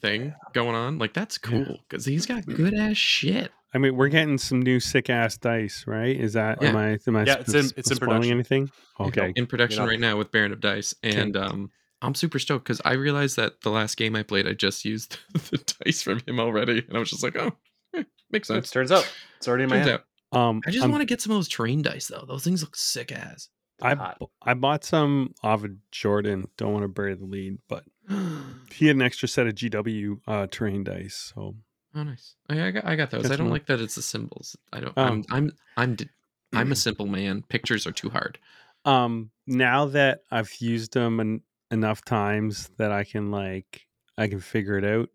thing 0.00 0.34
going 0.52 0.74
on. 0.74 0.98
Like 0.98 1.12
that's 1.14 1.38
cool 1.38 1.78
because 1.88 2.04
he's 2.04 2.26
got 2.26 2.44
good 2.46 2.74
ass 2.74 2.96
shit. 2.96 3.50
I 3.74 3.78
mean, 3.78 3.96
we're 3.96 4.08
getting 4.08 4.38
some 4.38 4.62
new 4.62 4.80
sick 4.80 5.10
ass 5.10 5.36
dice, 5.36 5.84
right? 5.86 6.16
Is 6.18 6.32
that 6.34 6.58
Yeah. 6.62 6.68
am 6.70 6.76
I 6.76 6.98
am 7.06 7.16
I 7.16 7.24
Yeah, 7.24 7.36
it's 7.40 7.52
in- 7.54 7.70
it's 7.76 7.90
in 7.90 7.96
spoiling 7.96 8.22
production. 8.22 8.32
anything? 8.32 8.70
Okay, 9.00 9.32
in 9.36 9.46
production 9.46 9.82
know. 9.84 9.88
right 9.90 10.00
now 10.00 10.16
with 10.16 10.30
Baron 10.32 10.52
of 10.52 10.60
Dice, 10.60 10.94
and 11.02 11.36
um, 11.36 11.70
I'm 12.02 12.14
super 12.14 12.38
stoked 12.38 12.64
because 12.64 12.80
I 12.84 12.92
realized 12.92 13.36
that 13.36 13.60
the 13.62 13.70
last 13.70 13.96
game 13.96 14.16
I 14.16 14.22
played, 14.22 14.46
I 14.46 14.52
just 14.54 14.84
used 14.84 15.18
the 15.34 15.58
dice 15.84 16.02
from 16.02 16.20
him 16.26 16.40
already, 16.40 16.84
and 16.86 16.96
I 16.96 16.98
was 17.00 17.10
just 17.10 17.22
like, 17.22 17.36
oh, 17.36 17.52
eh, 17.94 18.04
makes 18.30 18.48
sense. 18.48 18.70
Turns 18.70 18.92
out 18.92 19.10
it's 19.38 19.48
already 19.48 19.64
in 19.64 19.70
my 19.70 19.76
Turns 19.76 19.88
hand. 19.88 20.02
out, 20.32 20.38
um, 20.38 20.60
I 20.66 20.70
just 20.70 20.82
I'm- 20.82 20.90
want 20.90 21.02
to 21.02 21.06
get 21.06 21.20
some 21.20 21.32
of 21.32 21.36
those 21.38 21.48
terrain 21.48 21.82
dice 21.82 22.06
though. 22.08 22.24
Those 22.26 22.44
things 22.44 22.62
look 22.62 22.76
sick 22.76 23.12
as. 23.12 23.48
I 23.82 23.94
hot. 23.94 24.16
b- 24.20 24.26
I 24.42 24.54
bought 24.54 24.84
some 24.84 25.34
off 25.42 25.62
of 25.64 25.70
Jordan. 25.90 26.48
Don't 26.56 26.72
want 26.72 26.84
to 26.84 26.88
bury 26.88 27.14
the 27.14 27.26
lead, 27.26 27.58
but 27.68 27.84
he 28.72 28.86
had 28.86 28.96
an 28.96 29.02
extra 29.02 29.28
set 29.28 29.46
of 29.46 29.54
GW 29.54 30.20
uh, 30.26 30.46
terrain 30.50 30.84
dice. 30.84 31.32
So 31.34 31.54
nice. 31.94 32.34
Oh, 32.50 32.54
yeah, 32.54 32.66
I 32.66 32.70
got, 32.70 32.84
I 32.84 32.96
got 32.96 33.10
those. 33.10 33.22
Got 33.22 33.32
I 33.32 33.36
don't 33.36 33.46
some- 33.46 33.50
like 33.52 33.66
that 33.66 33.80
it's 33.80 33.94
the 33.94 34.02
symbols. 34.02 34.56
I 34.72 34.80
don't. 34.80 34.92
Oh. 34.96 35.02
I'm, 35.02 35.24
I'm, 35.30 35.52
I'm, 35.76 35.94
d- 35.94 36.08
I'm 36.52 36.72
a 36.72 36.76
simple 36.86 37.06
man. 37.06 37.42
Pictures 37.48 37.86
are 37.86 37.92
too 37.92 38.10
hard. 38.10 38.38
um, 38.84 39.30
now 39.46 39.86
that 39.86 40.20
I've 40.30 40.52
used 40.60 40.92
them 40.94 41.20
en- 41.20 41.40
enough 41.70 42.04
times 42.04 42.70
that 42.78 42.92
I 42.92 43.04
can 43.04 43.30
like 43.30 43.86
I 44.18 44.28
can 44.28 44.40
figure 44.40 44.76
it 44.78 44.84
out, 44.84 45.08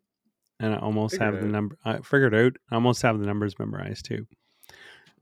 and 0.59 0.73
I 0.73 0.77
almost 0.77 1.13
Figure 1.15 1.25
have 1.25 1.41
the 1.41 1.47
number. 1.47 1.77
I 1.85 1.97
figured 1.99 2.33
out. 2.35 2.53
I 2.71 2.75
almost 2.75 3.01
have 3.01 3.19
the 3.19 3.25
numbers 3.25 3.57
memorized 3.59 4.05
too. 4.05 4.25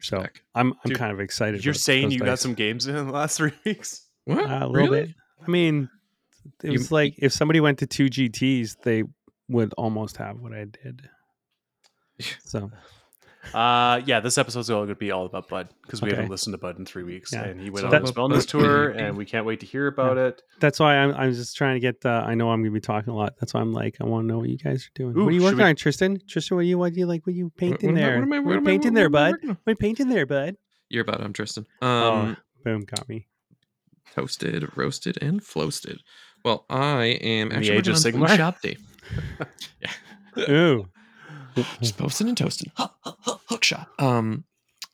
So 0.01 0.17
Respect. 0.17 0.41
I'm 0.55 0.73
I'm 0.83 0.89
Dude, 0.89 0.97
kind 0.97 1.11
of 1.11 1.19
excited. 1.19 1.63
You're 1.65 1.71
about 1.73 1.79
saying 1.81 2.03
those 2.05 2.13
you 2.13 2.19
got 2.19 2.39
some 2.39 2.53
games 2.53 2.87
in 2.87 2.95
the 3.07 3.11
last 3.11 3.37
three 3.37 3.51
weeks? 3.65 4.05
What? 4.25 4.39
Uh, 4.49 4.65
a 4.65 4.67
little 4.67 4.73
really? 4.73 5.05
bit. 5.07 5.15
I 5.45 5.49
mean, 5.49 5.89
it 6.63 6.67
You- 6.67 6.79
was 6.79 6.91
like 6.91 7.15
if 7.17 7.31
somebody 7.33 7.59
went 7.59 7.79
to 7.79 7.87
two 7.87 8.05
GTS, 8.09 8.77
they 8.83 9.03
would 9.47 9.73
almost 9.73 10.17
have 10.17 10.37
what 10.39 10.53
I 10.53 10.65
did. 10.65 11.09
So 12.43 12.71
Uh, 13.53 14.01
yeah, 14.05 14.19
this 14.19 14.37
episode's 14.37 14.69
all 14.69 14.79
going 14.79 14.89
to 14.89 14.95
be 14.95 15.11
all 15.11 15.25
about 15.25 15.47
Bud 15.47 15.69
because 15.83 16.01
we 16.01 16.09
Okay. 16.09 16.17
haven't 16.17 16.29
listened 16.29 16.53
to 16.53 16.57
Bud 16.57 16.77
in 16.77 16.85
three 16.85 17.03
weeks, 17.03 17.31
Yeah. 17.31 17.45
and 17.45 17.59
he 17.61 17.69
went 17.69 17.89
So 17.89 17.95
on 17.95 18.01
his 18.01 18.11
wellness 18.11 18.45
tour, 18.49 18.89
and 18.89 19.15
we 19.17 19.25
can't 19.25 19.45
wait 19.45 19.61
to 19.61 19.65
hear 19.65 19.87
about 19.87 20.17
it. 20.17 20.41
that's 20.59 20.77
why 20.79 20.97
I'm 20.97 21.13
I'm 21.15 21.31
just 21.33 21.55
trying 21.55 21.75
to 21.75 21.79
get. 21.79 22.05
Uh, 22.05 22.21
I 22.27 22.35
know 22.35 22.51
I'm 22.51 22.61
gonna 22.61 22.71
be 22.73 22.81
talking 22.81 23.13
a 23.13 23.15
lot. 23.15 23.35
That's 23.39 23.53
why 23.53 23.61
I'm 23.61 23.71
like 23.71 23.95
I 24.01 24.03
want 24.05 24.25
to 24.25 24.27
know 24.27 24.39
what 24.39 24.49
you 24.49 24.57
guys 24.57 24.85
are 24.85 24.91
doing. 24.93 25.17
Ooh, 25.17 25.23
what 25.23 25.29
are 25.29 25.31
you 25.31 25.41
working 25.41 25.59
we- 25.59 25.63
on, 25.63 25.75
Tristan? 25.77 26.19
Tristan, 26.27 26.57
what 26.57 26.63
do 26.63 26.67
you 26.67 26.77
what 26.77 26.93
do 26.93 26.99
you 26.99 27.05
like? 27.05 27.25
What 27.25 27.31
are 27.31 27.37
you 27.37 27.49
painting 27.55 27.91
what 27.93 27.95
there? 28.01 28.15
What 28.17 28.23
am 28.23 28.33
I, 28.33 28.39
What 28.39 28.45
what 28.45 28.51
are 28.51 28.53
you 28.55 28.59
am 28.59 28.67
I- 28.67 28.71
painting 28.71 28.93
there, 28.93 29.09
bud? 29.09 29.31
What 29.41 29.49
are 29.67 29.71
you 29.71 29.75
painting 29.77 30.09
there, 30.09 30.25
bud? 30.25 30.55
You're 30.89 31.03
about. 31.03 31.21
I'm 31.21 31.31
Tristan. 31.31 31.65
Oh. 31.81 32.11
Um, 32.11 32.37
Boom, 32.65 32.81
got 32.81 33.07
me. 33.07 33.27
toasted, 34.13 34.75
roasted, 34.75 35.17
and 35.21 35.41
floasted. 35.41 36.01
Well, 36.43 36.65
I 36.69 37.05
am 37.05 37.49
the 37.49 37.55
actually 37.55 37.77
age 37.77 37.89
working 37.89 37.91
of 37.91 37.95
on 37.95 38.01
Food 38.01 38.29
Sigmar? 38.29 38.37
Shop 38.37 38.61
Day. 38.61 38.77
yeah, 40.37 40.49
Ooh, 40.49 40.85
just 41.81 41.97
posting 41.97 42.27
and 42.29 42.37
toasting. 42.37 42.71
Hook, 42.75 42.93
hook, 43.03 43.17
hook, 43.21 43.41
hook 43.47 43.63
shop. 43.63 43.89
Um, 43.99 44.45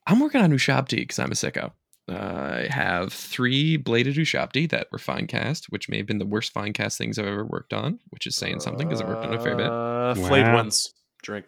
I'm 0.08 0.20
working 0.20 0.42
on 0.42 0.52
Ushabti 0.52 0.98
because 0.98 1.20
I'm 1.20 1.32
a 1.32 1.36
sicko. 1.36 1.72
Uh, 2.08 2.14
I 2.16 2.68
have 2.70 3.12
three 3.12 3.78
bladed 3.78 4.16
Ushabti 4.16 4.70
that 4.70 4.88
were 4.92 5.00
fine 5.00 5.25
cast, 5.28 5.66
which 5.70 5.90
may 5.90 5.98
have 5.98 6.06
been 6.06 6.20
the 6.20 6.25
worst 6.25 6.52
fine 6.54 6.74
cast 6.74 6.98
things 6.98 7.18
I've 7.18 7.25
ever 7.25 7.46
worked 7.46 7.74
on, 7.74 8.00
which 8.10 8.28
is 8.28 8.36
saying 8.36 8.60
something 8.60 8.88
because 8.88 9.02
I 9.02 9.06
worked 9.06 9.25
on 9.25 9.34
a 9.34 9.40
fair 9.40 9.56
bit. 9.56 9.72
Uh, 9.72 10.14
flayed 10.16 10.46
Wow. 10.46 10.56
ones. 10.56 10.94
Drink. 11.24 11.46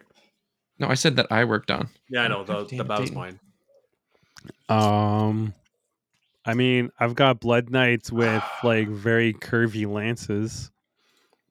No, 0.80 0.88
I 0.88 0.94
said 0.94 1.16
that 1.16 1.26
I 1.30 1.44
worked 1.44 1.70
on. 1.70 1.88
Yeah, 2.08 2.22
I 2.22 2.28
know. 2.28 2.44
The, 2.44 2.54
God 2.54 2.68
damn 2.68 2.78
the, 2.78 2.84
it, 2.84 2.88
that 2.88 2.98
Dayton. 2.98 3.14
mine. 3.14 3.40
um, 4.68 5.54
I 6.48 6.54
mean, 6.54 6.90
I've 6.98 7.14
got 7.14 7.40
blood 7.40 7.68
knights 7.68 8.10
with 8.10 8.42
like 8.64 8.88
very 8.88 9.34
curvy 9.34 9.86
lances. 9.86 10.70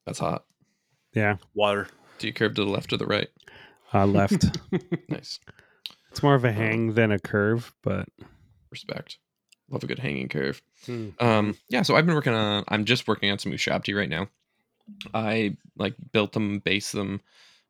That's 0.06 0.18
hot. 0.18 0.44
Yeah, 1.14 1.38
Water. 1.54 1.88
Do 2.18 2.28
you 2.28 2.34
curve 2.34 2.56
to 2.56 2.66
the 2.66 2.70
left 2.70 2.92
or 2.92 2.98
the 2.98 3.06
right? 3.06 3.30
uh, 3.94 4.06
left. 4.08 4.46
Nice. 5.10 5.40
it's 6.12 6.22
more 6.24 6.36
of 6.36 6.44
a 6.44 6.52
hang 6.52 6.94
than 6.96 7.12
a 7.12 7.20
curve, 7.20 7.74
but 7.84 8.10
Respect. 8.72 9.20
Love 9.70 9.84
a 9.84 9.88
good 9.88 10.00
hanging 10.00 10.30
curve. 10.30 10.62
Hmm. 10.86 11.10
Um, 11.20 11.58
yeah, 11.70 11.84
so 11.84 11.96
I've 11.96 12.06
been 12.06 12.16
working 12.16 12.34
on. 12.34 12.64
I'm 12.68 12.86
just 12.86 13.08
working 13.08 13.32
on 13.32 13.38
some 13.38 13.52
Ushabti 13.52 13.96
right 13.96 14.10
now. 14.10 14.28
I 15.14 15.58
like 15.78 15.94
built 16.12 16.32
them, 16.34 16.60
based 16.60 16.94
them. 16.94 17.22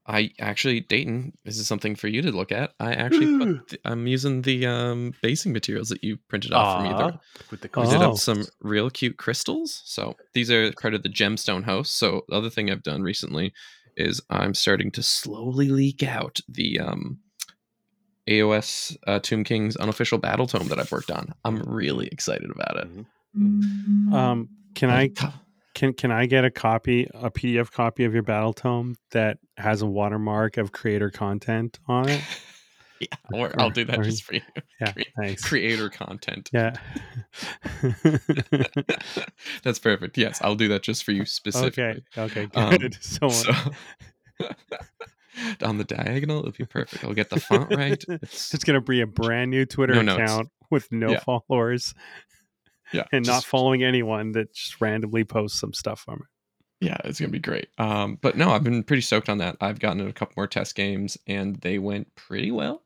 I 0.07 0.31
actually, 0.39 0.79
Dayton, 0.79 1.33
this 1.43 1.57
is 1.57 1.67
something 1.67 1.95
for 1.95 2.07
you 2.07 2.21
to 2.21 2.31
look 2.31 2.51
at. 2.53 2.71
I 2.79 2.93
actually, 2.93 3.25
the, 3.25 3.79
I'm 3.83 4.07
using 4.07 4.41
the 4.41 4.65
um, 4.65 5.13
basing 5.21 5.51
materials 5.51 5.89
that 5.89 6.03
you 6.03 6.17
printed 6.29 6.53
off 6.53 6.77
for 6.77 6.81
me. 6.83 6.89
Aw, 6.93 7.19
with 7.51 7.59
the 7.61 7.69
We 7.75 7.83
Oh. 7.87 7.91
did 7.91 8.01
up 8.01 8.17
some 8.17 8.45
real 8.61 8.89
cute 8.89 9.17
crystals. 9.17 9.81
So 9.85 10.15
these 10.33 10.49
are 10.49 10.71
part 10.81 10.93
of 10.93 11.03
the 11.03 11.09
Gemstone 11.09 11.63
House. 11.65 11.89
So 11.89 12.23
the 12.29 12.35
other 12.35 12.49
thing 12.49 12.71
I've 12.71 12.83
done 12.83 13.01
recently 13.01 13.53
is 13.97 14.21
I'm 14.29 14.53
starting 14.53 14.91
to 14.91 15.03
slowly 15.03 15.67
leak 15.69 16.03
out 16.03 16.39
the 16.47 16.79
um, 16.79 17.19
AOS 18.29 18.95
uh, 19.07 19.19
Tomb 19.19 19.43
King's 19.43 19.75
unofficial 19.75 20.17
battle 20.19 20.47
tome 20.47 20.67
that 20.69 20.79
I've 20.79 20.91
worked 20.91 21.11
on. 21.11 21.33
I'm 21.43 21.61
really 21.63 22.07
excited 22.07 22.49
about 22.49 22.77
it. 22.77 22.87
um, 24.13 24.49
can 24.75 24.89
I 24.89 25.09
Can 25.77 25.93
can 25.93 26.11
I 26.11 26.25
get 26.25 26.43
a 26.43 26.49
copy, 26.49 27.07
a 27.13 27.29
PDF 27.29 27.71
copy 27.71 28.03
of 28.03 28.11
your 28.13 28.23
battle 28.23 28.51
tome 28.51 28.95
that 29.11 29.37
has 29.57 29.83
a 29.83 29.85
watermark 29.85 30.57
of 30.57 30.71
creator 30.71 31.11
content 31.11 31.77
on 31.87 32.09
it? 32.09 32.21
Yeah, 32.99 33.09
or 33.31 33.51
I'll 33.61 33.69
do 33.69 33.85
that 33.85 33.99
or- 33.99 34.03
just 34.03 34.23
for 34.23 34.33
you. 34.33 34.41
Yeah, 34.81 34.91
Cre- 34.91 35.01
thanks. 35.21 35.45
Creator 35.47 35.89
content. 35.89 36.49
yeah. 36.51 36.73
That's 39.63 39.77
perfect. 39.77 40.17
Yes, 40.17 40.39
I'll 40.41 40.55
do 40.55 40.67
that 40.69 40.81
just 40.81 41.03
for 41.03 41.11
you 41.11 41.23
specifically. 41.25 41.83
okay. 41.83 42.01
Okay. 42.17 42.47
Um, 42.55 42.75
Good. 42.77 42.97
so, 43.01 43.29
So 43.29 43.53
on 45.61 45.77
the 45.77 45.83
diagonal, 45.83 46.39
it'll 46.39 46.51
be 46.53 46.65
perfect. 46.65 47.03
I'll 47.03 47.13
get 47.13 47.29
the 47.29 47.39
font 47.39 47.75
right. 47.75 48.03
It's, 48.09 48.53
it's 48.55 48.63
gonna 48.63 48.81
be 48.81 49.01
a 49.01 49.07
brand 49.07 49.51
new 49.51 49.65
Twitter 49.67 50.01
No 50.01 50.15
account 50.15 50.49
with 50.71 50.91
no 50.91 51.11
Yeah. 51.11 51.19
followers 51.19 51.93
yeah, 52.91 53.07
and 53.11 53.25
not 53.25 53.45
following 53.45 53.83
anyone 53.83 54.33
that 54.33 54.53
just 54.53 54.81
randomly 54.81 55.23
posts 55.23 55.59
some 55.59 55.73
stuff 55.73 56.05
on 56.07 56.17
it. 56.17 56.27
Yeah, 56.79 56.97
it's 57.05 57.19
gonna 57.19 57.31
be 57.31 57.39
great. 57.39 57.69
Um, 57.79 58.17
but 58.21 58.37
no, 58.37 58.51
I've 58.51 58.63
been 58.63 58.83
pretty 58.83 59.01
stoked 59.01 59.29
on 59.29 59.39
that. 59.39 59.57
I've 59.61 59.79
gotten 59.79 60.05
a 60.07 60.13
couple 60.13 60.33
more 60.37 60.47
test 60.47 60.75
games, 60.75 61.17
and 61.25 61.55
they 61.57 61.79
went 61.79 62.13
pretty 62.15 62.51
well. 62.51 62.83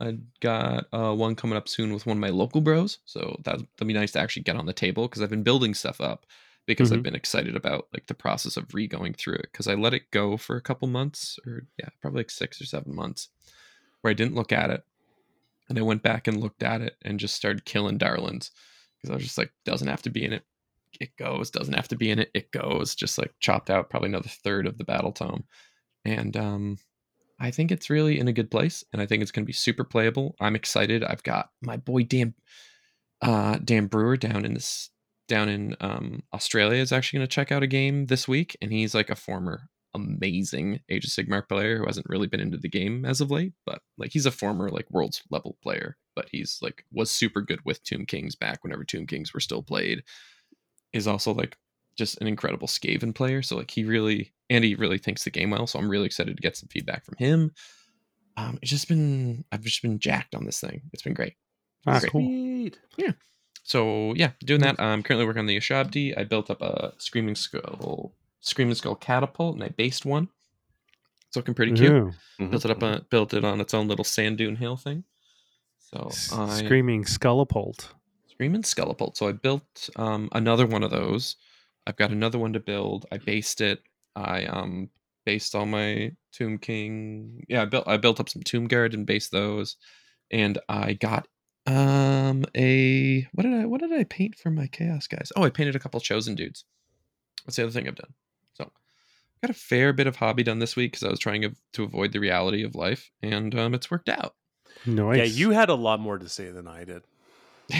I 0.00 0.18
got 0.40 0.86
uh, 0.92 1.14
one 1.14 1.34
coming 1.34 1.56
up 1.56 1.68
soon 1.68 1.92
with 1.92 2.06
one 2.06 2.16
of 2.16 2.20
my 2.20 2.28
local 2.30 2.60
bros, 2.60 2.98
so 3.04 3.36
that 3.44 3.58
that'll 3.58 3.86
be 3.86 3.92
nice 3.94 4.12
to 4.12 4.20
actually 4.20 4.44
get 4.44 4.56
on 4.56 4.66
the 4.66 4.72
table 4.72 5.08
because 5.08 5.22
I've 5.22 5.30
been 5.30 5.42
building 5.42 5.74
stuff 5.74 6.00
up 6.00 6.24
because 6.66 6.92
I've 6.92 7.02
Mhm. 7.02 7.02
been 7.02 7.16
excited 7.16 7.56
about 7.56 7.88
like 7.92 8.06
the 8.06 8.14
process 8.14 8.56
of 8.56 8.72
re 8.74 8.86
going 8.86 9.12
through 9.14 9.34
it 9.34 9.48
because 9.52 9.66
I 9.66 9.74
let 9.74 9.94
it 9.94 10.10
go 10.12 10.36
for 10.36 10.56
a 10.56 10.60
couple 10.62 10.86
months 10.88 11.38
or 11.44 11.66
yeah, 11.78 11.88
probably 12.00 12.20
like 12.20 12.30
six 12.30 12.60
or 12.60 12.64
seven 12.66 12.94
months 12.94 13.28
where 14.02 14.12
I 14.12 14.14
didn't 14.14 14.36
look 14.36 14.52
at 14.52 14.70
it, 14.70 14.84
and 15.68 15.78
I 15.78 15.82
went 15.82 16.02
back 16.02 16.26
and 16.28 16.40
looked 16.40 16.62
at 16.62 16.80
it 16.82 16.96
and 17.02 17.20
just 17.20 17.34
started 17.36 17.64
killing 17.64 17.98
darlings 17.98 18.50
because 19.02 19.12
I 19.12 19.16
was 19.16 19.24
just 19.24 19.38
like, 19.38 19.52
doesn't 19.64 19.88
have 19.88 20.02
to 20.02 20.10
be 20.10 20.24
in 20.24 20.32
it. 20.32 20.44
It 21.00 21.16
goes. 21.16 21.50
Doesn't 21.50 21.74
have 21.74 21.88
to 21.88 21.96
be 21.96 22.10
in 22.10 22.18
it. 22.18 22.30
It 22.34 22.52
goes. 22.52 22.94
Just 22.94 23.18
like 23.18 23.32
chopped 23.40 23.70
out 23.70 23.90
probably 23.90 24.10
another 24.10 24.28
third 24.28 24.66
of 24.66 24.78
the 24.78 24.84
battle 24.84 25.12
tome, 25.12 25.44
and 26.04 26.36
um, 26.36 26.78
I 27.40 27.50
think 27.50 27.72
it's 27.72 27.90
really 27.90 28.18
in 28.18 28.28
a 28.28 28.32
good 28.32 28.50
place, 28.50 28.84
and 28.92 29.00
I 29.00 29.06
think 29.06 29.22
it's 29.22 29.32
going 29.32 29.44
to 29.44 29.48
be 29.48 29.52
super 29.52 29.84
playable. 29.84 30.36
I'm 30.40 30.54
excited. 30.54 31.02
I've 31.02 31.22
got 31.22 31.50
my 31.62 31.76
boy 31.76 32.04
Dan, 32.04 32.34
uh, 33.22 33.58
Dan 33.64 33.86
Brewer 33.86 34.16
down 34.16 34.44
in 34.44 34.54
this 34.54 34.90
down 35.28 35.48
in 35.48 35.76
um, 35.80 36.22
Australia 36.34 36.80
is 36.82 36.92
actually 36.92 37.18
going 37.18 37.28
to 37.28 37.34
check 37.34 37.50
out 37.50 37.62
a 37.62 37.66
game 37.66 38.06
this 38.06 38.28
week, 38.28 38.56
and 38.60 38.70
he's 38.70 38.94
like 38.94 39.08
a 39.08 39.16
former 39.16 39.70
amazing 39.94 40.80
Age 40.88 41.04
of 41.04 41.10
Sigmar 41.10 41.46
player 41.48 41.78
who 41.78 41.86
hasn't 41.86 42.06
really 42.08 42.26
been 42.26 42.40
into 42.40 42.58
the 42.58 42.68
game 42.68 43.04
as 43.04 43.20
of 43.20 43.30
late, 43.30 43.52
but 43.66 43.80
like 43.98 44.10
he's 44.12 44.26
a 44.26 44.30
former 44.30 44.70
like 44.70 44.90
world's 44.90 45.22
level 45.30 45.56
player, 45.62 45.96
but 46.14 46.28
he's 46.30 46.58
like 46.62 46.84
was 46.92 47.10
super 47.10 47.40
good 47.40 47.60
with 47.64 47.82
Tomb 47.84 48.06
Kings 48.06 48.34
back 48.34 48.62
whenever 48.62 48.84
Tomb 48.84 49.06
Kings 49.06 49.32
were 49.34 49.40
still 49.40 49.62
played. 49.62 50.02
Is 50.92 51.06
also 51.06 51.32
like 51.32 51.56
just 51.96 52.20
an 52.20 52.26
incredible 52.26 52.68
Skaven 52.68 53.14
player, 53.14 53.42
so 53.42 53.56
like 53.56 53.70
he 53.70 53.84
really 53.84 54.32
and 54.50 54.64
he 54.64 54.74
really 54.74 54.98
thinks 54.98 55.24
the 55.24 55.30
game 55.30 55.50
well. 55.50 55.66
So 55.66 55.78
I'm 55.78 55.88
really 55.88 56.06
excited 56.06 56.36
to 56.36 56.42
get 56.42 56.56
some 56.56 56.68
feedback 56.68 57.04
from 57.04 57.16
him. 57.18 57.52
Um, 58.36 58.58
it's 58.62 58.70
just 58.70 58.88
been 58.88 59.44
I've 59.52 59.62
just 59.62 59.82
been 59.82 59.98
jacked 59.98 60.34
on 60.34 60.44
this 60.44 60.60
thing. 60.60 60.82
It's 60.92 61.02
been 61.02 61.14
great. 61.14 61.34
Ah, 61.86 61.98
Great. 62.00 62.12
cool. 62.12 62.22
Sweet. 62.22 62.78
So 63.64 64.14
yeah, 64.14 64.30
doing 64.44 64.60
that. 64.62 64.80
I'm 64.80 65.02
currently 65.02 65.26
working 65.26 65.40
on 65.40 65.46
the 65.46 65.56
Ushabti. 65.56 66.16
I 66.18 66.24
built 66.24 66.50
up 66.50 66.60
a 66.62 66.92
Screaming 66.98 67.34
Skull, 67.34 68.12
Screaming 68.40 68.74
Skull 68.74 68.94
catapult, 68.96 69.54
and 69.54 69.64
I 69.64 69.68
based 69.68 70.04
one. 70.04 70.28
It's 71.28 71.36
looking 71.36 71.54
pretty 71.54 71.72
cute. 71.72 71.90
Ooh. 71.92 72.12
Mhm. 72.40 72.50
Built 72.50 72.64
it 72.64 72.70
up, 72.70 72.82
on, 72.82 73.06
built 73.08 73.34
it 73.34 73.44
on 73.44 73.60
its 73.60 73.72
own 73.72 73.88
little 73.88 74.04
sand 74.04 74.38
dune 74.38 74.56
hill 74.56 74.76
thing. 74.76 75.04
So 75.92 76.10
I 76.32 76.64
Screaming 76.64 77.04
Scullipult. 77.04 77.88
Screaming 78.28 78.62
Scullipult. 78.62 79.16
So 79.16 79.28
I 79.28 79.32
built 79.32 79.90
um, 79.96 80.28
another 80.32 80.66
one 80.66 80.82
of 80.82 80.90
those. 80.90 81.36
I've 81.86 81.96
got 81.96 82.10
another 82.10 82.38
one 82.38 82.52
to 82.54 82.60
build. 82.60 83.06
I 83.12 83.18
based 83.18 83.60
it. 83.60 83.82
I 84.14 84.44
um 84.44 84.90
based 85.24 85.54
all 85.54 85.66
my 85.66 86.12
Tomb 86.32 86.58
King. 86.58 87.44
Yeah, 87.48 87.62
I 87.62 87.64
built 87.66 87.88
I 87.88 87.96
built 87.96 88.20
up 88.20 88.28
some 88.28 88.42
Tomb 88.42 88.66
Guard 88.66 88.94
and 88.94 89.06
based 89.06 89.32
those. 89.32 89.76
And 90.30 90.58
I 90.68 90.94
got 90.94 91.28
um 91.66 92.44
a 92.56 93.26
what 93.32 93.44
did 93.44 93.54
I 93.54 93.66
what 93.66 93.80
did 93.80 93.92
I 93.92 94.04
paint 94.04 94.36
for 94.36 94.50
my 94.50 94.66
chaos 94.66 95.06
guys? 95.06 95.32
Oh, 95.36 95.44
I 95.44 95.50
painted 95.50 95.76
a 95.76 95.80
couple 95.80 96.00
chosen 96.00 96.34
dudes. 96.34 96.64
That's 97.44 97.56
the 97.56 97.64
other 97.64 97.72
thing 97.72 97.88
I've 97.88 97.96
done. 97.96 98.14
So 98.54 98.70
got 99.42 99.50
a 99.50 99.54
fair 99.54 99.92
bit 99.92 100.06
of 100.06 100.16
hobby 100.16 100.42
done 100.42 100.60
this 100.60 100.76
week 100.76 100.92
because 100.92 101.06
I 101.06 101.10
was 101.10 101.18
trying 101.18 101.42
to, 101.42 101.52
to 101.74 101.82
avoid 101.82 102.12
the 102.12 102.20
reality 102.20 102.62
of 102.62 102.74
life, 102.74 103.10
and 103.22 103.54
um, 103.58 103.74
it's 103.74 103.90
worked 103.90 104.08
out. 104.08 104.34
Nice. 104.86 105.18
Yeah, 105.18 105.24
you 105.24 105.50
had 105.50 105.68
a 105.68 105.74
lot 105.74 106.00
more 106.00 106.18
to 106.18 106.28
say 106.28 106.50
than 106.50 106.66
I 106.66 106.84
did. 106.84 107.02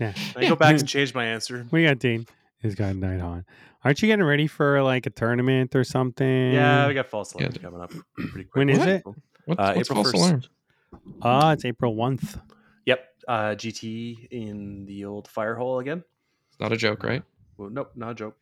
Yeah. 0.00 0.14
I 0.34 0.48
go 0.48 0.56
back 0.56 0.76
and 0.80 0.88
change 0.88 1.14
my 1.14 1.24
answer. 1.26 1.64
We 1.70 1.84
got 1.84 2.00
Dean. 2.00 2.26
He's 2.60 2.74
got 2.74 2.96
night 2.96 3.20
on. 3.20 3.44
Aren't 3.84 4.02
you 4.02 4.08
getting 4.08 4.24
ready 4.24 4.48
for 4.48 4.82
like 4.82 5.06
a 5.06 5.10
tournament 5.10 5.76
or 5.76 5.84
something? 5.84 6.52
Yeah, 6.52 6.88
we 6.88 6.94
got 6.94 7.06
false 7.08 7.32
Yeah. 7.38 7.48
coming 7.50 7.80
up 7.80 7.92
pretty 8.16 8.44
quick. 8.44 8.56
When 8.56 8.68
is 8.68 8.78
What? 8.80 8.88
it? 8.88 9.04
What's, 9.44 9.60
Uh, 9.60 9.72
what's 9.76 9.90
April 9.90 10.02
false 10.04 10.12
1st. 10.16 10.18
alarm? 10.18 10.42
Ah, 11.22 11.52
it's 11.52 11.64
April 11.64 11.94
1st. 11.94 12.40
Yep, 12.86 13.04
uh, 13.28 13.50
GT 13.54 14.26
in 14.32 14.86
the 14.86 15.04
old 15.04 15.28
fire 15.28 15.54
hole 15.54 15.78
again. 15.78 16.02
It's 16.50 16.58
not 16.58 16.72
a 16.72 16.76
joke, 16.76 17.04
right? 17.04 17.22
Well, 17.56 17.70
nope, 17.70 17.92
not 17.94 18.10
a 18.10 18.14
joke. 18.14 18.36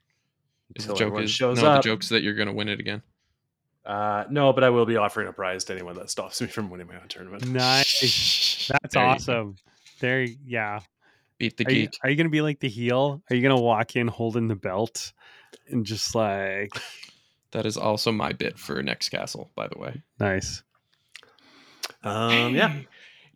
Is 0.77 0.85
Until 0.85 0.95
the 0.95 0.99
joke 0.99 1.07
everyone 1.09 1.25
is 1.25 1.31
shows 1.31 1.61
no, 1.61 1.69
up. 1.69 1.83
the 1.83 1.89
joke's 1.91 2.09
that 2.09 2.23
you're 2.23 2.35
gonna 2.35 2.55
win 2.55 2.69
it 2.71 2.81
again. 2.81 3.03
Uh, 3.85 4.25
no, 4.31 4.53
but 4.53 4.63
I 4.63 4.71
will 4.71 4.87
be 4.87 4.97
offering 4.97 5.29
a 5.29 5.33
prize 5.33 5.65
to 5.65 5.73
anyone 5.73 5.95
that 5.97 6.11
stops 6.11 6.41
me 6.41 6.47
from 6.47 6.71
winning 6.71 6.87
my 6.87 6.97
own 6.97 7.09
tournament. 7.09 7.47
Nice. 7.47 8.69
That's 8.83 8.95
There 8.95 9.03
you 9.03 9.09
awesome. 9.09 9.57
There, 10.01 10.23
yeah. 10.23 10.81
Beat 11.39 11.57
the 11.57 11.67
Are 11.67 11.73
you, 11.73 11.89
are 12.05 12.11
you 12.11 12.17
gonna 12.17 12.29
be 12.29 12.43
like 12.43 12.61
the 12.61 12.69
heel? 12.69 13.23
Are 13.31 13.37
you 13.37 13.43
gonna 13.43 13.61
walk 13.61 13.97
in 13.97 14.09
holding 14.09 14.49
the 14.49 14.57
belt 14.57 15.13
and 15.69 15.87
just 15.87 16.15
like 16.15 16.71
That 17.53 17.67
is 17.67 17.77
also 17.77 18.13
my 18.13 18.33
bit 18.33 18.59
for 18.59 18.83
next 18.83 19.09
castle, 19.09 19.51
by 19.57 19.67
the 19.67 19.79
way. 19.79 20.03
nice? 20.19 20.63
Um, 22.03 22.55
yeah. 22.55 22.75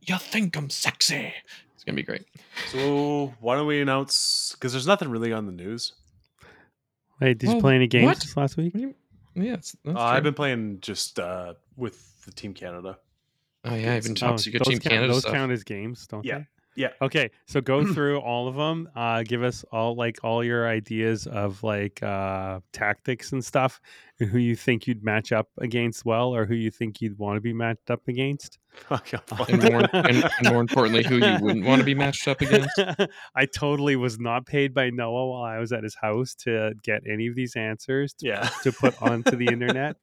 You 0.00 0.18
think 0.18 0.56
I'm 0.56 0.70
sexy? 0.70 1.32
It's 1.74 1.84
gonna 1.84 1.96
be 1.96 2.02
great. 2.02 2.24
So 2.68 3.34
why 3.40 3.56
don't 3.56 3.66
we 3.66 3.80
announce? 3.80 4.52
Because 4.52 4.72
there's 4.72 4.86
nothing 4.86 5.08
really 5.08 5.32
on 5.32 5.46
the 5.46 5.52
news. 5.52 5.94
Hey, 7.20 7.34
did 7.34 7.50
you 7.50 7.60
play 7.60 7.74
any 7.74 7.86
games 7.86 8.06
what? 8.06 8.36
last 8.36 8.56
week? 8.56 8.74
What 9.34 9.44
Yeah, 9.46 9.54
it's, 9.54 9.76
that's 9.84 9.96
Uh, 9.96 10.00
I've 10.00 10.22
been 10.22 10.34
playing 10.34 10.78
just 10.80 11.18
uh, 11.18 11.54
with 11.76 12.24
the 12.24 12.32
Team 12.32 12.54
Canada. 12.54 12.98
Oh 13.64 13.74
yeah, 13.74 13.94
I've 13.94 14.02
been 14.02 14.12
Oh, 14.12 14.14
top 14.14 14.40
secret 14.40 14.60
those 14.60 14.68
Team 14.68 14.78
count, 14.78 14.92
Canada 14.92 15.12
those 15.12 15.22
stuff. 15.22 15.32
count 15.34 15.52
as 15.52 15.64
games, 15.64 16.06
don't 16.06 16.24
Yeah. 16.24 16.38
they? 16.38 16.46
Yeah. 16.76 16.88
Okay, 17.00 17.30
so 17.46 17.60
go 17.60 17.86
through 17.94 18.18
all 18.18 18.48
of 18.48 18.56
them. 18.56 18.88
Uh, 18.94 19.22
give 19.22 19.42
us 19.42 19.64
all 19.70 19.94
like 19.94 20.18
all 20.22 20.42
your 20.42 20.68
ideas 20.68 21.26
of 21.26 21.62
like 21.62 22.02
uh, 22.02 22.60
tactics 22.72 23.32
and 23.32 23.44
stuff, 23.44 23.80
and 24.18 24.28
who 24.28 24.38
you 24.38 24.56
think 24.56 24.86
you'd 24.86 25.04
match 25.04 25.32
up 25.32 25.48
against 25.58 26.04
well, 26.04 26.34
or 26.34 26.46
who 26.46 26.54
you 26.54 26.70
think 26.70 27.00
you'd 27.00 27.18
want 27.18 27.36
to 27.36 27.40
be 27.40 27.52
matched 27.52 27.90
up 27.90 28.06
against. 28.08 28.58
and 28.90 29.62
more, 29.62 29.88
and, 29.92 30.24
and 30.24 30.48
more 30.48 30.60
importantly, 30.60 31.04
who 31.04 31.18
you 31.18 31.38
wouldn't 31.40 31.64
want 31.64 31.78
to 31.78 31.84
be 31.84 31.94
matched 31.94 32.26
up 32.26 32.40
against. 32.40 32.80
I 33.36 33.46
totally 33.46 33.94
was 33.94 34.18
not 34.18 34.46
paid 34.46 34.74
by 34.74 34.90
Noah 34.90 35.28
while 35.28 35.44
I 35.44 35.60
was 35.60 35.70
at 35.70 35.84
his 35.84 35.94
house 35.94 36.34
to 36.40 36.72
get 36.82 37.02
any 37.08 37.28
of 37.28 37.36
these 37.36 37.54
answers 37.54 38.14
to, 38.14 38.26
yeah. 38.26 38.48
to 38.64 38.72
put 38.72 39.00
onto 39.00 39.36
the 39.36 39.46
internet, 39.46 39.94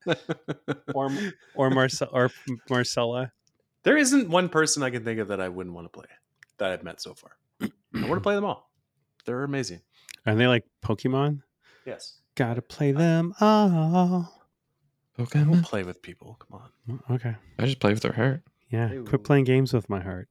or 0.95 1.12
or 1.53 1.69
Marcel 1.69 2.07
or 2.13 2.31
Marcella. 2.69 3.34
there 3.84 3.97
isn't 3.97 4.29
one 4.29 4.47
person 4.47 4.84
I 4.84 4.89
can 4.89 5.03
think 5.03 5.19
of 5.19 5.27
that 5.27 5.41
I 5.41 5.49
wouldn't 5.49 5.75
want 5.75 5.86
to 5.86 5.89
play 5.89 6.05
that 6.62 6.71
I've 6.71 6.84
met 6.84 7.02
so 7.02 7.13
far. 7.15 7.32
I 7.62 7.67
want 8.08 8.13
to 8.15 8.21
play 8.21 8.36
them 8.36 8.45
all. 8.45 8.69
They're 9.26 9.43
amazing. 9.43 9.82
Are 10.28 10.36
they 10.36 10.47
like 10.47 10.63
Pokemon? 10.86 11.41
Yes. 11.86 12.19
Gotta 12.36 12.62
play 12.62 12.91
them 12.91 13.34
all. 13.41 14.32
Don't 15.17 15.30
Pokemon. 15.30 15.63
play 15.63 15.84
with 15.84 16.02
people. 16.02 16.38
Come 16.39 16.62
on. 16.62 17.15
Okay. 17.15 17.36
I 17.60 17.65
just 17.65 17.80
play 17.80 17.91
with 17.93 18.04
their 18.04 18.13
heart. 18.13 18.43
Yeah. 18.69 18.91
Ew. 18.91 19.04
Quit 19.04 19.24
playing 19.24 19.45
games 19.45 19.74
with 19.74 19.89
my 19.89 20.00
heart. 20.02 20.30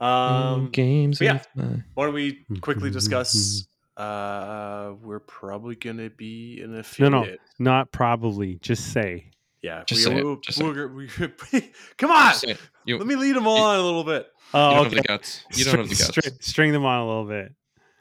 on. 0.00 0.52
Um, 0.60 0.70
games. 0.70 1.20
yeah. 1.20 1.34
with 1.34 1.48
my- 1.54 1.82
Why 1.94 2.06
don't 2.06 2.14
we 2.14 2.44
quickly 2.60 2.90
discuss? 2.90 3.66
Uh, 3.96 4.92
we're 5.00 5.20
probably 5.20 5.74
going 5.74 5.96
to 5.96 6.10
be 6.10 6.60
an 6.62 6.84
No, 6.98 7.08
no. 7.08 7.36
Not 7.58 7.92
probably. 7.92 8.56
Just 8.56 8.92
say. 8.92 9.30
Yeah. 9.62 9.82
Just 9.86 10.06
we, 10.06 10.12
say 10.12 10.18
it, 10.18 10.24
we- 10.26 10.36
just 10.42 10.58
say 10.58 10.64
we're- 10.64 11.08
we- 11.52 11.72
come 11.98 12.10
on. 12.10 12.28
Just 12.30 12.40
say 12.42 12.50
it. 12.52 12.60
You, 12.84 12.98
Let 12.98 13.06
me 13.06 13.16
lead 13.16 13.34
them 13.36 13.46
on 13.48 13.76
a 13.78 13.82
little 13.82 14.04
bit. 14.04 14.26
you 14.54 14.60
Oh, 14.60 14.74
don't 14.74 14.84
have 14.84 14.92
the 14.94 15.02
guts. 15.02 15.44
You 15.54 15.64
don't 15.64 15.78
have 15.78 15.88
the 15.88 15.94
guts. 15.94 16.08
string- 16.08 16.38
string 16.40 16.72
them 16.72 16.84
on 16.84 17.00
a 17.00 17.06
little 17.06 17.26
bit. 17.26 17.52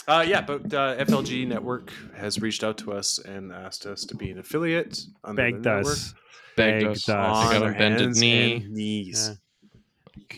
Uh, 0.07 0.23
yeah, 0.27 0.41
but 0.41 0.71
uh, 0.71 0.95
FLG 1.03 1.47
Network 1.47 1.91
has 2.15 2.39
reached 2.39 2.63
out 2.63 2.77
to 2.77 2.93
us 2.93 3.17
and 3.17 3.51
asked 3.51 3.87
us 3.87 4.05
to 4.05 4.15
be 4.15 4.29
an 4.29 4.37
affiliate. 4.37 4.99
under 5.23 5.41
their 5.41 5.51
Begged 5.53 5.65
network 5.65 5.93
us. 5.93 6.13
Begged 6.55 6.83
Begged 6.85 6.97
us. 6.97 7.09
us. 7.09 7.53
On 7.55 7.61
got 7.61 7.77
bended 7.77 8.01
hands 8.01 8.21
knee. 8.21 8.53
and 8.57 8.69
knees. 8.71 9.39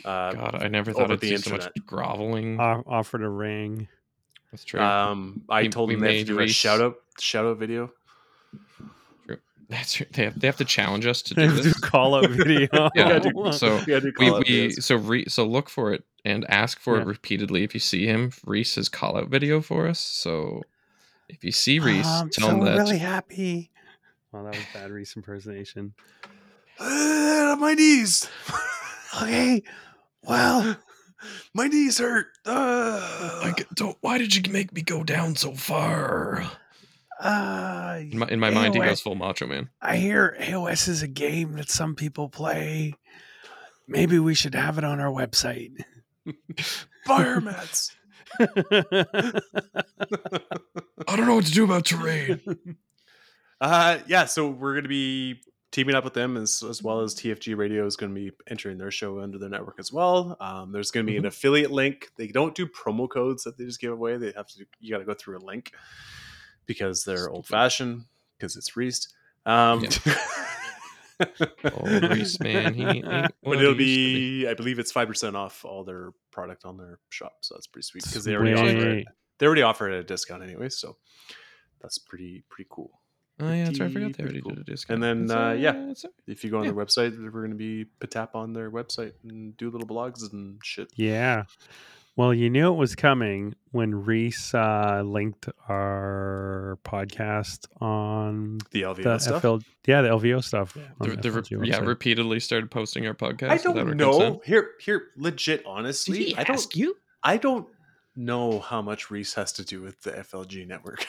Uh, 0.06 0.34
God, 0.34 0.64
I 0.64 0.68
never 0.70 0.94
thought 0.94 1.04
over 1.04 1.14
I'd 1.14 1.20
the 1.20 1.28
see 1.36 1.38
so 1.38 1.52
much 1.52 1.68
groveling. 1.86 2.60
O- 2.62 2.84
offered 2.88 3.24
a 3.24 3.30
ring. 3.30 3.88
That's 4.52 4.64
true. 4.64 4.80
Um, 4.80 5.42
I 5.50 5.64
We- 5.64 5.70
told 5.70 5.90
we 5.90 5.96
them 5.96 6.04
they 6.06 6.20
have 6.20 6.28
to 6.28 6.34
made 6.34 6.38
do 6.38 6.40
a 6.40 6.44
Reese- 6.46 6.56
shout 6.56 6.80
out 6.80 6.96
shout 7.20 7.46
out 7.46 7.58
video. 7.58 7.92
That's 9.70 9.94
true. 9.94 10.06
They 10.12 10.24
have, 10.24 10.40
they 10.40 10.48
have 10.48 10.58
to 10.58 10.66
challenge 10.66 11.06
us 11.06 11.22
to 11.24 11.34
Do 11.34 11.48
do 11.48 11.62
this. 11.62 11.80
call 11.80 12.16
out 12.16 12.30
video. 12.30 12.90
Yeah, 12.96 13.20
do- 13.20 13.52
So 13.52 13.82
we, 13.86 14.32
we 14.32 14.72
so 14.72 14.96
re, 14.96 15.26
so 15.28 15.46
look 15.46 15.70
for 15.70 15.94
it 15.94 16.04
and 16.24 16.46
ask 16.50 16.80
for 16.80 16.96
Yeah. 16.96 17.02
it 17.02 17.08
repeatedly 17.08 17.64
if 17.64 17.74
you 17.74 17.80
see 17.82 18.06
him. 18.06 18.32
Reese 18.46 18.76
has 18.76 18.88
call 18.88 19.18
out 19.18 19.28
video 19.28 19.60
for 19.62 19.88
us. 19.88 20.00
So 20.00 20.64
if 21.28 21.44
you 21.44 21.52
see 21.52 21.80
Reese, 21.80 22.08
I'm 22.08 22.30
tell 22.30 22.48
so 22.50 22.56
him 22.56 22.64
that 22.66 22.78
really 22.78 22.98
happy. 23.00 23.70
Well, 24.32 24.46
that 24.46 24.56
was 24.56 24.66
bad 24.74 24.90
Reese 24.92 25.16
impersonation. 25.18 25.94
Ah, 26.80 27.58
my 27.60 27.74
knees. 27.74 28.30
Okay. 29.22 29.64
Well, 30.24 30.78
my 31.54 31.68
knees 31.68 31.98
hurt. 32.00 32.28
I 32.46 33.42
Ah. 33.44 33.54
get- 33.58 33.74
don't. 33.76 33.98
Why 34.02 34.18
did 34.18 34.34
you 34.36 34.50
make 34.52 34.72
me 34.74 34.82
go 34.82 35.04
down 35.04 35.36
so 35.36 35.54
far? 35.54 36.50
Uh, 37.20 38.00
In 38.00 38.20
my, 38.20 38.28
in 38.28 38.40
my 38.40 38.50
mind, 38.50 38.76
he 38.76 38.82
goes 38.82 39.02
full 39.02 39.16
Macho 39.16 39.48
Man. 39.48 39.70
I 39.82 39.98
hear 39.98 40.36
AOS 40.40 40.88
is 40.88 41.02
a 41.02 41.08
game 41.08 41.54
that 41.54 41.70
some 41.70 41.96
people 41.96 42.30
play. 42.30 42.94
Maybe 43.88 44.20
we 44.20 44.36
should 44.36 44.56
have 44.56 44.78
it 44.78 44.84
on 44.84 45.00
our 45.00 45.12
website. 45.12 45.72
Fire 47.06 47.40
mats. 47.42 47.96
I 48.40 48.46
don't 51.16 51.26
know 51.26 51.36
what 51.36 51.46
to 51.46 51.52
do 51.52 51.64
about 51.64 51.86
terrain. 51.86 52.42
Uh, 53.60 53.98
yeah, 54.06 54.26
so 54.26 54.48
we're 54.48 54.74
going 54.74 54.84
to 54.84 54.88
be 54.88 55.42
teaming 55.72 55.96
up 55.96 56.04
with 56.04 56.14
them 56.14 56.38
as, 56.38 56.64
as 56.70 56.84
well 56.84 57.02
as 57.02 57.16
TFG 57.16 57.58
Radio 57.58 57.88
is 57.88 57.96
going 57.96 58.14
to 58.14 58.16
be 58.16 58.32
entering 58.48 58.78
their 58.78 58.92
show 58.92 59.20
under 59.20 59.40
their 59.40 59.50
network 59.50 59.78
as 59.80 59.92
well. 59.92 60.38
Um, 60.40 60.72
there's 60.72 60.92
going 60.92 61.08
to 61.08 61.12
be 61.12 61.18
an 61.18 61.26
affiliate 61.26 61.72
link. 61.72 62.10
They 62.18 62.28
don't 62.28 62.54
do 62.54 62.68
promo 62.68 63.10
codes 63.10 63.46
that 63.46 63.58
they 63.58 63.66
just 63.66 63.80
give 63.82 63.92
away. 63.92 64.18
They 64.18 64.32
have 64.36 64.46
to. 64.50 64.66
You 64.80 64.92
got 64.92 65.00
to 65.00 65.06
go 65.06 65.16
through 65.16 65.40
a 65.40 65.44
link 65.44 65.72
because 66.68 67.04
they're 67.04 67.30
old 67.30 67.48
fashioned 67.48 68.04
because 68.38 68.56
it's 68.56 68.76
Reese. 68.78 69.08
Um, 69.46 69.84
Old 71.74 72.04
Reese 72.12 72.40
man, 72.40 72.74
he 72.76 72.84
ain't 72.84 73.06
what 73.08 73.32
but 73.42 73.58
it'll 73.60 73.74
used 73.74 73.74
to 73.74 73.76
be, 73.78 74.48
I 74.48 74.54
believe 74.54 74.78
it's 74.78 74.92
five 74.92 75.08
percent 75.08 75.36
off 75.36 75.66
all 75.66 75.84
their 75.84 76.12
product 76.32 76.64
on 76.66 76.78
their 76.78 77.00
shop, 77.10 77.38
so 77.42 77.56
that's 77.56 77.66
pretty 77.66 77.86
sweet 77.88 78.04
because 78.04 78.24
they 78.24 78.36
already 78.36 78.54
offer 78.54 78.90
it. 78.90 79.08
They 79.40 79.46
already 79.48 79.64
offer 79.64 79.90
it 79.90 79.94
at 79.96 80.00
a 80.02 80.04
discount 80.04 80.44
anyway, 80.44 80.70
so 80.70 80.98
that's 81.82 81.98
pretty 81.98 82.44
pretty 82.50 82.68
cool. 82.70 82.92
Oh 83.40 83.52
yeah, 83.52 83.66
that's 83.66 83.80
right. 83.80 83.90
I 83.90 83.94
forgot 83.94 84.14
they 84.14 84.24
already 84.24 84.42
cool. 84.42 84.52
did 84.52 84.60
a 84.60 84.64
discount. 84.64 85.04
And 85.04 85.30
then, 85.30 85.38
uh, 85.38 85.52
yeah. 85.54 85.90
it's 85.90 86.06
If 86.28 86.44
you 86.44 86.50
go 86.52 86.58
on 86.58 86.66
Yeah. 86.66 86.72
their 86.72 86.86
website, 86.86 87.18
we're 87.20 87.30
going 87.32 87.52
to 87.52 87.56
be 87.56 87.86
put 87.86 88.10
tap 88.12 88.36
on 88.36 88.54
their 88.54 88.72
website 88.72 89.14
and 89.24 89.56
do 89.58 89.70
little 89.70 89.88
blogs 89.88 90.32
and 90.32 90.60
shit. 90.64 90.92
Yeah. 90.96 91.44
Well, 92.18 92.34
you 92.34 92.50
knew 92.50 92.74
it 92.74 92.78
was 92.78 92.96
coming 92.96 93.54
when 93.72 93.94
Reese 93.94 94.52
uh, 94.56 95.04
linked 95.06 95.48
our 95.70 96.80
podcast 96.84 97.68
on 97.80 98.58
The 98.72 98.82
LVO 98.82 99.04
the 99.04 99.20
stuff. 99.20 99.42
FL, 99.44 99.58
yeah, 99.86 100.02
the 100.02 100.10
LVO 100.10 100.44
stuff. 100.44 100.76
on 101.00 101.10
the, 101.10 101.16
the 101.16 101.30
the 101.30 101.58
re- 101.58 101.70
yeah, 101.70 101.78
repeatedly 101.78 102.40
started 102.40 102.72
posting 102.72 103.06
our 103.06 103.14
podcast. 103.14 103.52
I 103.52 103.58
don't 103.58 103.76
consent. 103.76 103.98
know. 103.98 104.42
Here, 104.44 104.72
here, 104.82 105.10
legit, 105.16 105.64
honestly, 105.68 106.36
I 106.36 106.44
don't. 106.44 106.76
you? 106.76 106.98
I 107.22 107.38
don't 107.38 107.68
know 108.16 108.62
how 108.62 108.82
much 108.82 109.12
Reese 109.12 109.36
has 109.36 109.52
to 109.54 109.64
do 109.64 109.82
with 109.84 110.02
the 110.02 110.12
FLG 110.12 110.68
network. 110.68 111.06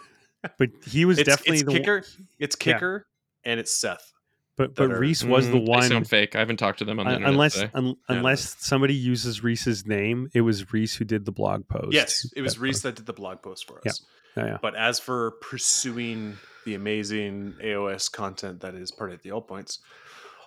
but 0.56 0.70
he 0.86 1.04
was 1.04 1.18
it's, 1.18 1.28
definitely 1.28 1.54
it's 1.56 1.64
the 1.64 1.70
one- 1.72 1.80
kicker. 1.80 2.04
It's 2.38 2.56
Yeah. 2.64 2.74
kicker, 2.74 3.06
and 3.44 3.58
it's 3.58 3.74
Seth. 3.74 4.12
But 4.56 4.74
but 4.74 4.90
are- 4.90 4.98
Reese 4.98 5.24
was 5.24 5.46
the 5.48 5.54
Mm, 5.54 5.64
They 5.66 5.70
one. 5.70 5.82
sound 5.88 6.08
fake. 6.08 6.36
I 6.36 6.38
haven't 6.40 6.58
talked 6.58 6.78
to 6.80 6.84
them 6.84 6.98
on 7.00 7.06
the 7.06 7.10
un- 7.10 7.16
internet 7.16 7.32
unless 7.34 7.54
today. 7.54 7.70
un- 7.74 7.86
Yeah, 7.86 7.92
unless 8.16 8.56
somebody 8.64 8.94
uses 8.94 9.42
Reese's 9.42 9.84
name, 9.86 10.30
it 10.34 10.42
was 10.42 10.72
Reese 10.72 10.94
who 10.96 11.04
did 11.04 11.24
the 11.24 11.32
blog 11.32 11.66
post. 11.68 11.92
Yes, 11.92 12.30
it 12.36 12.42
was 12.42 12.54
That 12.54 12.60
Reese 12.60 12.76
post. 12.76 12.82
that 12.84 12.94
did 12.96 13.06
the 13.06 13.12
blog 13.12 13.42
post 13.42 13.66
for 13.66 13.80
Yeah. 13.84 13.90
us. 13.90 14.02
Yeah, 14.36 14.46
yeah. 14.46 14.58
But 14.60 14.74
as 14.74 14.98
for 15.00 15.32
pursuing 15.40 16.36
the 16.64 16.74
amazing 16.74 17.54
AOS 17.62 18.08
content 18.08 18.60
that 18.60 18.74
is 18.74 18.90
part 18.90 19.12
of 19.12 19.22
the 19.22 19.30
All 19.32 19.42
Points, 19.42 19.78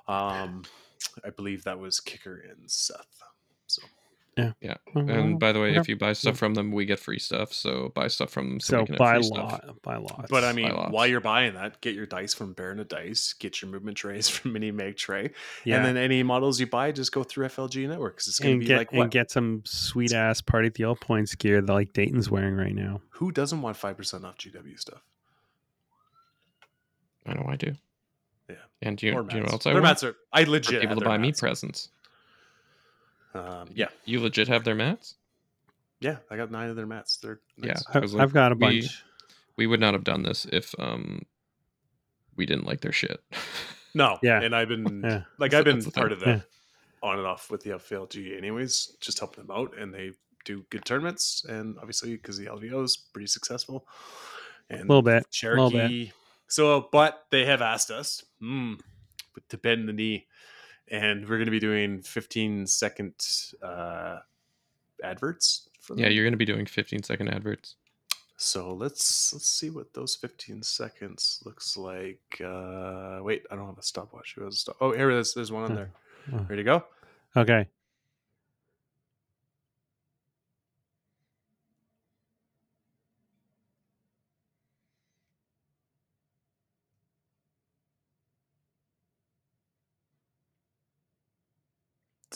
um, 0.08 0.64
I 1.24 1.30
believe 1.30 1.64
that 1.66 1.80
was 1.80 2.00
Kicker 2.00 2.36
and 2.50 2.70
Seth. 2.70 3.22
So 4.38 4.54
And 4.96 5.40
by 5.40 5.52
the 5.52 5.60
way, 5.60 5.72
Okay. 5.72 5.80
if 5.80 5.90
you 5.90 5.96
buy 5.98 6.14
stuff 6.14 6.38
from 6.38 6.54
them, 6.54 6.72
we 6.72 6.86
get 6.86 7.00
free 7.00 7.18
stuff. 7.20 7.52
So 7.54 7.92
buy 7.96 8.08
stuff 8.08 8.30
from 8.30 8.50
them 8.50 8.60
so, 8.60 8.68
so 8.72 8.80
we 8.82 8.86
can 8.86 8.94
have 8.96 9.00
by 9.00 9.20
free 9.20 9.30
law, 9.30 9.58
stuff. 9.58 9.76
by 9.82 9.96
law. 9.98 10.24
But 10.30 10.44
I 10.44 10.54
mean, 10.54 10.70
while 10.72 11.08
you're 11.08 11.20
buying 11.22 11.56
that, 11.56 11.82
get 11.82 11.96
your 11.96 12.06
dice 12.06 12.34
from 12.36 12.54
Baron 12.54 12.80
of 12.80 12.88
Dice, 12.88 13.34
get 13.34 13.62
your 13.62 13.72
movement 13.72 13.98
trays 13.98 14.30
from 14.38 14.54
Mini 14.54 14.72
Mag 14.72 14.96
Tray, 14.98 15.32
yeah. 15.66 15.78
and 15.78 15.86
then 15.86 15.98
any 15.98 16.22
models 16.24 16.60
you 16.60 16.68
buy, 16.68 16.92
just 16.92 17.12
go 17.12 17.24
through 17.24 17.48
FLG 17.48 17.88
Network 17.88 18.16
because 18.16 18.28
it's 18.28 18.40
going 18.40 18.50
to 18.50 18.54
and 18.54 18.60
be 18.62 18.68
get 18.68 18.78
like 18.78 18.94
and 18.94 19.10
get 19.12 19.32
some 19.32 19.64
sweet 19.66 20.14
ass 20.14 20.40
party 20.42 20.68
at 20.68 20.76
the 20.76 20.84
All 20.84 20.96
Points 20.96 21.34
gear 21.36 21.62
that 21.62 21.74
like 21.74 21.94
Dayton's 21.94 22.30
wearing 22.30 22.56
right 22.56 22.76
now. 22.76 23.02
Who 23.12 23.32
doesn't 23.32 23.62
want 23.62 23.76
five 23.78 23.98
percent 23.98 24.24
off 24.26 24.38
GW 24.38 24.80
stuff? 24.80 25.02
I 27.26 27.34
know 27.34 27.46
I 27.50 27.56
do. 27.56 27.74
Yeah. 28.50 28.56
And 28.82 28.98
do 28.98 29.08
you, 29.08 29.14
Or 29.14 29.24
do 29.24 29.36
you 29.36 29.42
know 29.42 29.46
what 29.48 29.52
mats. 29.52 29.54
else 29.54 29.66
I 29.66 29.70
Their 29.74 29.82
want? 29.82 29.84
mats 29.90 30.04
are. 30.04 30.16
I 30.32 30.46
For 30.46 30.52
legit 30.52 30.82
people 30.82 30.96
to 30.96 31.00
their 31.02 31.10
buy 31.10 31.18
me 31.18 31.34
presents. 31.34 31.90
Um, 33.38 33.70
yeah, 33.74 33.88
You 34.06 34.20
legit 34.22 34.48
have 34.48 34.64
their 34.64 34.76
mats? 34.76 35.16
yeah. 36.00 36.18
I 36.30 36.38
got 36.38 36.52
nine 36.52 36.70
of 36.70 36.76
their 36.76 36.86
mats. 36.86 37.18
They're 37.18 37.40
nice. 37.58 37.84
I 37.88 37.98
I've, 37.98 38.02
was 38.04 38.14
like, 38.14 38.24
I've 38.24 38.34
got 38.34 38.52
a 38.52 38.56
we- 38.56 38.60
bunch. 38.82 39.04
We 39.56 39.66
would 39.68 39.80
not 39.80 39.94
have 39.94 40.04
done 40.04 40.22
this 40.24 40.46
if 40.52 40.76
um 40.80 41.24
we 42.36 42.46
didn't 42.46 42.66
like 42.66 42.82
their 42.82 42.92
shit. 42.92 43.20
No, 43.96 44.18
Yeah. 44.24 44.42
and 44.42 44.56
I've 44.56 44.68
been 44.68 45.02
Yeah. 45.04 45.24
like 45.40 45.52
That's 45.52 45.60
I've 45.60 45.66
been 45.66 45.84
part 45.92 46.10
thing. 46.10 46.14
of 46.14 46.20
that 46.22 46.28
Yeah. 46.28 46.42
on 47.10 47.18
and 47.18 47.28
off 47.28 47.50
with 47.50 47.64
the 47.64 47.72
FLG 47.72 48.38
anyways, 48.38 48.96
just 49.02 49.18
helping 49.20 49.46
them 49.48 49.56
out, 49.56 49.76
and 49.78 49.94
they 49.94 50.12
do 50.46 50.64
good 50.70 50.86
tournaments, 50.86 51.44
and 51.50 51.78
obviously 51.80 52.16
because 52.16 52.38
the 52.38 52.46
LVO 52.46 52.84
is 52.84 52.96
pretty 52.98 53.28
successful, 53.28 53.88
and 54.70 54.82
A 54.82 54.84
little 54.84 55.02
bit. 55.02 55.26
little 55.44 55.72
bit. 55.72 56.12
So, 56.48 56.88
but 56.92 57.26
they 57.32 57.46
have 57.46 57.62
asked 57.62 57.90
us 57.92 58.24
hmm, 58.40 58.76
to 59.50 59.58
bend 59.58 59.90
the 59.90 59.94
knee, 59.94 60.28
and 60.90 61.28
we're 61.28 61.38
going 61.38 61.46
to 61.46 61.52
be 61.52 61.60
doing 61.60 62.02
15 62.02 62.68
second 62.68 63.14
uh, 63.62 64.20
adverts. 65.04 65.70
For 65.80 65.96
yeah, 65.96 66.06
them. 66.06 66.14
you're 66.14 66.26
gonna 66.26 66.38
be 66.38 66.46
doing 66.46 66.66
15 66.66 67.04
second 67.04 67.30
adverts. 67.30 67.76
So 68.36 68.74
let's 68.74 69.34
let's 69.34 69.48
see 69.48 69.70
what 69.70 69.94
those 69.94 70.16
15 70.16 70.62
seconds 70.64 71.42
looks 71.46 71.78
like. 71.78 72.42
Uh, 72.44 73.20
wait, 73.22 73.46
I 73.50 73.56
don't 73.56 73.68
have 73.68 73.78
a 73.78 73.84
stopwatch. 73.84 74.36
Who 74.36 74.44
has 74.44 74.56
a 74.56 74.58
stop? 74.58 74.78
Oh, 74.82 74.92
here 74.92 75.10
it 75.10 75.20
is. 75.20 75.34
There's 75.34 75.52
one 75.52 75.64
on 75.64 75.76
there. 75.76 75.92
Ready 76.50 76.58
to 76.58 76.64
go? 76.64 76.84
Okay. 77.36 77.68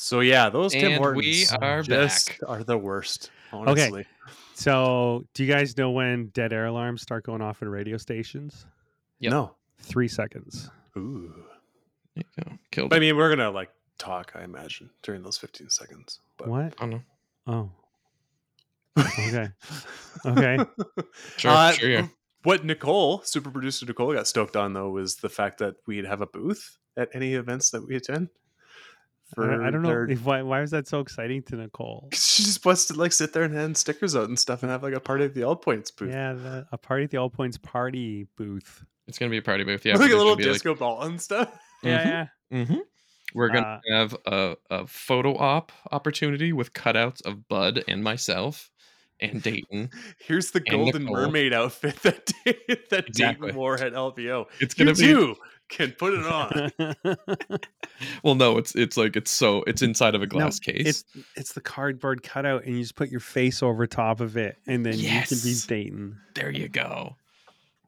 So 0.01 0.21
yeah, 0.21 0.49
those 0.49 0.71
Tim 0.71 0.93
And 0.93 0.95
Hortons 0.95 1.51
we 1.51 1.57
are 1.61 1.83
just 1.83 2.27
back. 2.27 2.39
are 2.47 2.63
the 2.63 2.77
worst. 2.77 3.29
Honestly, 3.53 4.05
So, 4.55 5.25
do 5.35 5.43
you 5.43 5.53
guys 5.53 5.77
know 5.77 5.91
when 5.91 6.27
dead 6.29 6.53
air 6.53 6.65
alarms 6.65 7.03
start 7.03 7.23
going 7.23 7.41
off 7.41 7.61
in 7.61 7.69
radio 7.69 7.97
stations? 7.97 8.65
Yep. 9.19 9.31
no. 9.31 9.55
Three 9.79 10.07
seconds. 10.07 10.71
Ooh. 10.97 11.31
There 12.15 12.23
you 12.37 12.43
go. 12.43 12.57
Killed 12.71 12.89
But 12.89 12.95
I 12.95 12.99
mean, 12.99 13.15
we're 13.15 13.29
gonna 13.29 13.51
like 13.51 13.69
talk, 13.99 14.31
I 14.35 14.43
imagine, 14.43 14.89
during 15.03 15.21
those 15.21 15.37
15 15.37 15.69
seconds. 15.69 16.19
But 16.37 16.47
What? 16.47 16.73
I 16.79 16.87
don't 16.87 16.89
know. 16.89 17.01
Oh. 17.45 17.69
Okay. 18.97 19.49
Okay. 20.25 20.57
Sure, 21.37 21.51
Uh, 21.51 21.71
sure. 21.73 21.89
Yeah. 21.89 22.07
What 22.43 22.65
Nicole, 22.65 23.21
super 23.23 23.51
producer 23.51 23.85
Nicole, 23.85 24.13
got 24.13 24.27
stoked 24.27 24.55
on 24.55 24.73
though 24.73 24.89
was 24.89 25.17
the 25.17 25.29
fact 25.29 25.59
that 25.59 25.75
we'd 25.85 26.05
have 26.05 26.21
a 26.21 26.27
booth 26.27 26.77
at 26.97 27.09
any 27.13 27.35
events 27.35 27.69
that 27.69 27.87
we 27.87 27.95
attend. 27.95 28.29
I, 29.37 29.67
I 29.67 29.69
don't 29.71 29.81
know 29.81 29.89
their- 29.89 30.09
if, 30.09 30.23
why. 30.25 30.41
Why 30.41 30.61
was 30.61 30.71
that 30.71 30.87
so 30.87 30.99
exciting 30.99 31.43
to 31.43 31.55
Nicole? 31.55 32.09
she 32.13 32.43
just 32.43 32.65
wants 32.65 32.85
to 32.87 32.93
like 32.93 33.13
sit 33.13 33.33
there 33.33 33.43
and 33.43 33.53
hand 33.53 33.77
stickers 33.77 34.15
out 34.15 34.27
and 34.29 34.37
stuff 34.37 34.63
and 34.63 34.71
have 34.71 34.83
like 34.83 34.93
a 34.93 34.99
party 34.99 35.25
at 35.25 35.33
the 35.33 35.43
All 35.43 35.55
Points 35.55 35.91
booth. 35.91 36.09
Yeah, 36.11 36.33
the, 36.33 36.67
a 36.71 36.77
party 36.77 37.05
at 37.05 37.11
the 37.11 37.17
All 37.17 37.29
Points 37.29 37.57
party 37.57 38.27
booth. 38.37 38.83
It's 39.07 39.17
gonna 39.17 39.29
be 39.31 39.37
a 39.37 39.41
party 39.41 39.63
booth. 39.63 39.85
Yeah. 39.85 39.93
like 39.97 40.11
a 40.11 40.15
little 40.15 40.33
gonna 40.33 40.37
be, 40.37 40.43
like- 40.45 40.53
disco 40.53 40.75
ball 40.75 41.01
and 41.03 41.21
stuff. 41.21 41.57
Yeah, 41.83 42.27
yeah. 42.51 42.65
Mhm. 42.65 42.79
We're 43.33 43.47
gonna 43.49 43.81
Uh, 43.89 43.95
have 43.97 44.15
a, 44.25 44.55
a 44.69 44.87
photo 44.87 45.37
op 45.37 45.71
opportunity 45.91 46.51
with 46.53 46.73
cutouts 46.73 47.21
of 47.25 47.47
Bud 47.47 47.83
and 47.87 48.03
myself 48.03 48.69
and 49.21 49.41
Dayton. 49.41 49.89
Here's 50.19 50.51
the 50.51 50.59
golden 50.59 51.03
Nicole. 51.03 51.15
mermaid 51.15 51.53
outfit 51.53 51.95
that 52.03 52.25
that 52.89 53.07
Exactly. 53.07 53.47
Dayton 53.47 53.55
wore 53.55 53.75
at 53.75 53.93
LVO. 53.93 54.47
It's 54.59 54.73
gonna 54.73 54.93
be 54.93 55.01
too 55.05 55.35
can 55.71 55.91
put 55.93 56.13
it 56.13 56.25
on. 56.27 56.71
well, 58.23 58.35
no, 58.35 58.57
it's 58.57 58.75
it's 58.75 58.97
like 58.97 59.15
it's 59.15 59.31
so 59.31 59.63
it's 59.63 59.81
inside 59.81 60.13
of 60.15 60.21
a 60.21 60.27
glass 60.27 60.59
case. 60.59 60.85
It's 60.87 61.03
it's 61.35 61.53
the 61.53 61.61
cardboard 61.61 62.21
cutout, 62.23 62.65
and 62.65 62.75
you 62.75 62.81
just 62.83 62.95
put 62.95 63.09
your 63.09 63.19
face 63.19 63.63
over 63.63 63.87
top 63.87 64.19
of 64.19 64.37
it, 64.37 64.57
and 64.67 64.85
then 64.85 64.93
you 64.93 65.07
can 65.09 65.23
be 65.43 65.49
Yes. 65.49 65.65
Dayton. 65.65 66.17
there 66.35 66.51
you 66.51 66.67
go. 66.67 67.15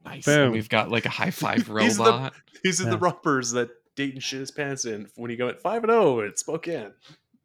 Nice. 0.04 0.24
Boom. 0.24 0.40
And 0.44 0.52
we've 0.52 0.68
got 0.68 0.90
like 0.90 1.06
a 1.06 1.10
high 1.10 1.30
five 1.30 1.66
These 1.66 2.00
are 2.00 2.04
the- 2.04 2.10
robot. 2.10 2.32
These 2.62 2.80
are 2.80 2.84
Yeah. 2.84 2.90
the 2.90 2.98
rompers 2.98 3.52
that 3.52 3.70
Dayton 3.96 4.20
shit 4.20 4.40
his 4.40 4.50
pants 4.50 4.84
in 4.84 5.08
when 5.16 5.30
he 5.30 5.36
go 5.36 5.48
at 5.48 5.60
five 5.60 5.82
and 5.84 5.90
oh, 5.92 6.16
zero 6.18 6.28
at 6.28 6.38
Spokane. 6.38 6.92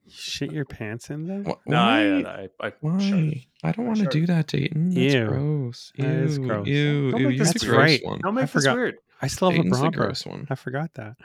You 0.10 0.16
shit 0.16 0.52
your 0.52 0.66
pants 0.66 1.10
in 1.10 1.26
there. 1.26 1.44
Wh- 1.44 1.68
No, 1.68 1.78
why? 1.78 2.00
I, 2.24 2.50
I, 2.62 2.68
I 2.68 2.74
Why? 2.82 3.00
shut 3.00 3.20
I 3.64 3.72
don't 3.72 3.86
want 3.86 3.98
to 4.00 4.04
shut 4.06 4.12
do 4.14 4.26
that, 4.28 4.48
Dayton. 4.48 4.90
That's 4.90 5.14
Ew. 5.14 5.26
gross. 5.26 5.92
Ew, 5.96 6.04
That 6.06 6.14
is 6.14 6.38
gross. 6.40 6.68
Ew, 6.68 7.12
Don't 7.12 7.22
ew, 7.22 7.28
make 7.28 7.38
the 7.38 7.44
That's 7.46 7.64
gross 7.66 7.78
right. 7.78 8.06
one. 8.06 8.20
Don't 8.22 8.34
make 8.36 8.52
this 8.52 8.64
forgot. 8.64 8.76
weird. 8.76 8.96
I 9.22 9.28
still 9.28 9.50
have 9.50 9.58
Dayton's 9.58 9.80
a 9.80 9.84
the 9.84 9.90
gross 9.92 10.26
one. 10.26 10.48
I 10.50 10.56
forgot 10.56 10.94
that. 10.96 11.16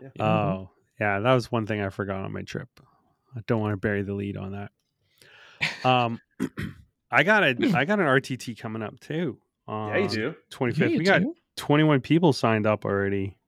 Yeah. 0.00 0.24
Oh, 0.24 0.70
yeah, 1.00 1.20
that 1.20 1.32
was 1.34 1.50
one 1.50 1.66
thing 1.66 1.80
I 1.80 1.88
forgot 1.88 2.24
on 2.24 2.32
my 2.32 2.42
trip. 2.42 2.68
I 3.36 3.40
don't 3.46 3.60
want 3.60 3.72
to 3.72 3.76
bury 3.76 4.02
the 4.02 4.14
lead 4.14 4.36
on 4.36 4.52
that. 4.52 4.70
Um, 5.88 6.20
I 7.10 7.22
got 7.22 7.42
a 7.44 7.56
I 7.74 7.84
got 7.84 8.00
an 8.00 8.06
RTT 8.06 8.58
coming 8.58 8.82
up 8.82 8.98
too. 9.00 9.38
Yeah, 9.68 9.96
you 9.96 10.08
do. 10.08 10.34
25th. 10.52 10.78
Yeah, 10.78 10.86
you 10.88 10.98
we 10.98 11.04
got 11.04 11.22
do. 11.22 11.34
21 11.56 12.00
people 12.00 12.32
signed 12.32 12.66
up 12.66 12.84
already. 12.84 13.38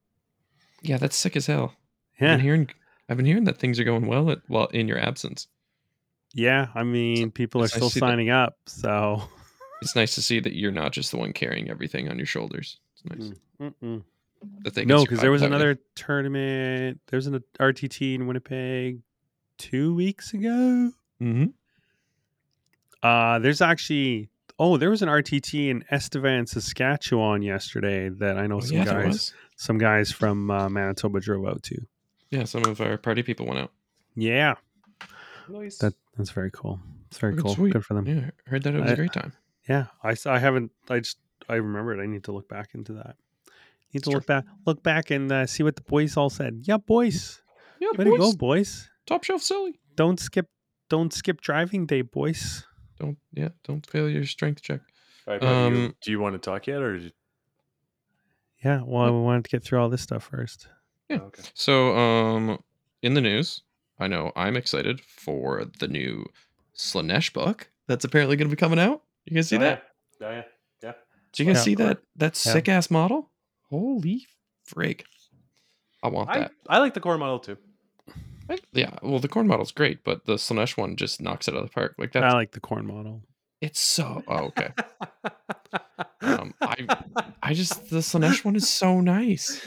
Yeah, 0.82 0.98
that's 0.98 1.16
sick 1.16 1.36
as 1.36 1.46
hell. 1.46 1.74
I've 2.16 2.22
Yeah, 2.22 2.36
been 2.36 2.40
hearing 2.40 2.70
I've 3.08 3.16
been 3.16 3.26
hearing 3.26 3.44
that 3.44 3.58
things 3.58 3.78
are 3.78 3.84
going 3.84 4.06
well 4.06 4.30
at 4.30 4.38
well 4.48 4.66
in 4.66 4.88
your 4.88 4.98
absence. 4.98 5.46
yeah. 6.34 6.68
I 6.74 6.82
mean, 6.82 7.30
people 7.30 7.62
are 7.62 7.68
still 7.68 7.88
to 7.90 7.94
that- 7.94 8.00
signing 8.00 8.30
up, 8.30 8.56
so 8.66 9.22
It's 9.82 9.94
nice 9.94 10.14
to 10.14 10.22
see 10.22 10.40
that 10.40 10.54
you're 10.56 10.72
not 10.72 10.92
just 10.92 11.10
the 11.10 11.18
one 11.18 11.32
carrying 11.34 11.68
everything 11.68 12.08
on 12.08 12.16
your 12.16 12.26
shoulders. 12.26 12.78
It's 12.94 13.04
nice 13.04 13.32
Mm, 13.60 13.74
mm-mm. 13.82 14.02
that 14.64 14.74
they 14.74 14.84
no, 14.86 15.02
because 15.02 15.20
there 15.20 15.30
was 15.30 15.42
way. 15.42 15.46
another 15.48 15.78
tournament. 15.94 17.00
There 17.08 17.16
was 17.18 17.26
an 17.26 17.42
RTT 17.60 18.14
in 18.14 18.26
Winnipeg 18.26 19.00
two 19.58 19.94
weeks 19.94 20.32
ago. 20.34 20.92
Mhm. 21.22 21.52
Uh, 23.02 23.38
there's 23.38 23.60
actually 23.60 24.28
oh, 24.58 24.78
there 24.78 24.88
was 24.88 25.02
an 25.02 25.08
RTT 25.10 25.68
in 25.68 25.84
Estevan, 25.90 26.46
Saskatchewan 26.46 27.42
yesterday 27.42 28.08
that 28.08 28.38
I 28.38 28.46
know 28.46 28.56
Oh, 28.56 28.60
some 28.60 28.78
yeah, 28.78 28.84
guys, 28.86 29.34
some 29.56 29.76
guys 29.76 30.10
from 30.10 30.50
uh, 30.50 30.68
Manitoba 30.70 31.20
drove 31.20 31.46
out 31.46 31.62
to. 31.64 31.76
Yeah, 32.30 32.44
some 32.44 32.64
of 32.64 32.80
our 32.80 32.96
party 32.98 33.22
people 33.22 33.46
went 33.46 33.58
out. 33.60 33.72
Yeah, 34.14 34.54
Nice. 35.48 35.78
that 35.78 35.94
that's 36.16 36.30
very 36.30 36.50
cool. 36.50 36.80
It's 37.08 37.18
very 37.18 37.34
Good, 37.34 37.44
cool. 37.44 37.54
sweet. 37.54 37.72
Good 37.72 37.84
for 37.84 37.94
them. 37.94 38.06
Yeah. 38.06 38.14
Yeah, 38.14 38.30
heard 38.46 38.62
that 38.64 38.74
it 38.74 38.80
was 38.80 38.90
a 38.90 38.94
I- 38.94 38.96
great 38.96 39.12
time. 39.12 39.32
Yeah, 39.68 39.86
I 40.02 40.14
I 40.26 40.38
haven't. 40.38 40.70
I 40.88 41.00
just 41.00 41.18
I 41.48 41.54
remembered. 41.56 42.00
I 42.00 42.06
need 42.06 42.24
to 42.24 42.32
look 42.32 42.48
back 42.48 42.74
into 42.74 42.92
that. 42.94 43.16
Need 43.92 44.04
to 44.04 44.08
It's 44.10 44.14
look 44.14 44.26
back, 44.26 44.44
look 44.66 44.82
back, 44.82 45.10
and 45.10 45.30
uh, 45.30 45.46
see 45.46 45.62
what 45.62 45.76
the 45.76 45.82
boys 45.82 46.16
all 46.16 46.30
said. 46.30 46.60
Yeah, 46.62 46.76
boys. 46.78 47.42
Yeah, 47.80 47.88
Way 47.96 48.04
to 48.04 48.10
go, 48.10 48.16
boys. 48.16 48.36
boys. 48.36 48.90
Top 49.06 49.22
shelf 49.24 49.42
silly. 49.42 49.78
Don't 49.96 50.18
skip. 50.20 50.48
Don't 50.88 51.12
skip 51.12 51.40
driving 51.40 51.86
day, 51.86 52.02
boys. 52.02 52.64
Don't 52.98 53.18
yeah, 53.32 53.50
don't 53.64 53.84
fail 53.86 54.08
your 54.08 54.24
strength 54.24 54.62
check. 54.62 54.80
All 55.26 55.34
right, 55.34 55.40
Patty, 55.40 55.76
you- 55.76 55.84
Um, 55.86 55.94
do 56.00 56.10
you 56.12 56.20
want 56.20 56.34
to 56.34 56.38
talk 56.38 56.66
yet, 56.68 56.80
or? 56.82 56.98
Did 56.98 57.12
Yeah. 58.64 58.82
Well, 58.84 59.12
we 59.12 59.20
wanted 59.20 59.44
to 59.44 59.50
get 59.50 59.62
through 59.64 59.80
all 59.80 59.88
this 59.88 60.02
stuff 60.02 60.24
first. 60.24 60.68
Yeah. 61.08 61.18
Okay. 61.18 61.42
So, 61.54 61.96
um, 61.96 62.58
in 63.02 63.14
the 63.14 63.20
news, 63.20 63.62
I 63.98 64.08
know 64.08 64.32
I'm 64.36 64.56
excited 64.56 65.00
for 65.00 65.64
the 65.78 65.88
new 65.88 66.26
Slaanesh 66.76 67.32
book 67.32 67.70
that's 67.86 68.04
apparently 68.04 68.36
going 68.36 68.48
to 68.48 68.54
be 68.54 68.58
coming 68.58 68.78
out. 68.78 69.02
You 69.24 69.34
guys 69.36 69.48
see 69.48 69.56
Oh, 69.56 69.60
that? 69.60 69.82
Yeah. 70.20 70.26
Oh, 70.26 70.30
yeah. 70.30 70.42
Yeah. 70.82 70.92
Did 71.32 71.38
you 71.38 71.46
guys 71.52 71.56
Yeah. 71.60 71.62
see 71.64 71.74
that 71.76 71.98
that 72.16 72.44
Yeah. 72.46 72.52
sick 72.52 72.68
ass 72.68 72.90
model? 72.90 73.30
Holy 73.70 74.26
frig! 74.68 75.02
I 76.02 76.08
want 76.08 76.30
I, 76.30 76.38
that. 76.40 76.52
I 76.68 76.78
like 76.78 76.94
the 76.94 77.00
core 77.00 77.18
model 77.18 77.38
too. 77.40 77.56
I- 78.48 78.58
yeah, 78.72 78.96
well, 79.02 79.18
the 79.18 79.28
Khorne 79.28 79.46
model's 79.48 79.72
great, 79.72 80.04
but 80.04 80.24
the 80.24 80.34
Slaanesh 80.34 80.76
one 80.76 80.94
just 80.94 81.20
knocks 81.20 81.48
it 81.48 81.54
out 81.54 81.62
of 81.62 81.66
the 81.66 81.72
park. 81.72 81.96
Like 81.98 82.12
that. 82.12 82.22
I 82.22 82.32
like 82.32 82.52
the 82.52 82.60
Khorne 82.60 82.84
model. 82.84 83.22
it's 83.60 83.80
so. 83.80 84.22
Oh, 84.28 84.44
okay. 84.46 84.70
Um, 86.22 86.54
I 86.60 86.76
I 87.42 87.54
just 87.54 87.88
the 87.90 87.98
Slaanesh 87.98 88.44
one 88.44 88.56
is 88.56 88.68
so 88.68 89.00
nice. 89.00 89.66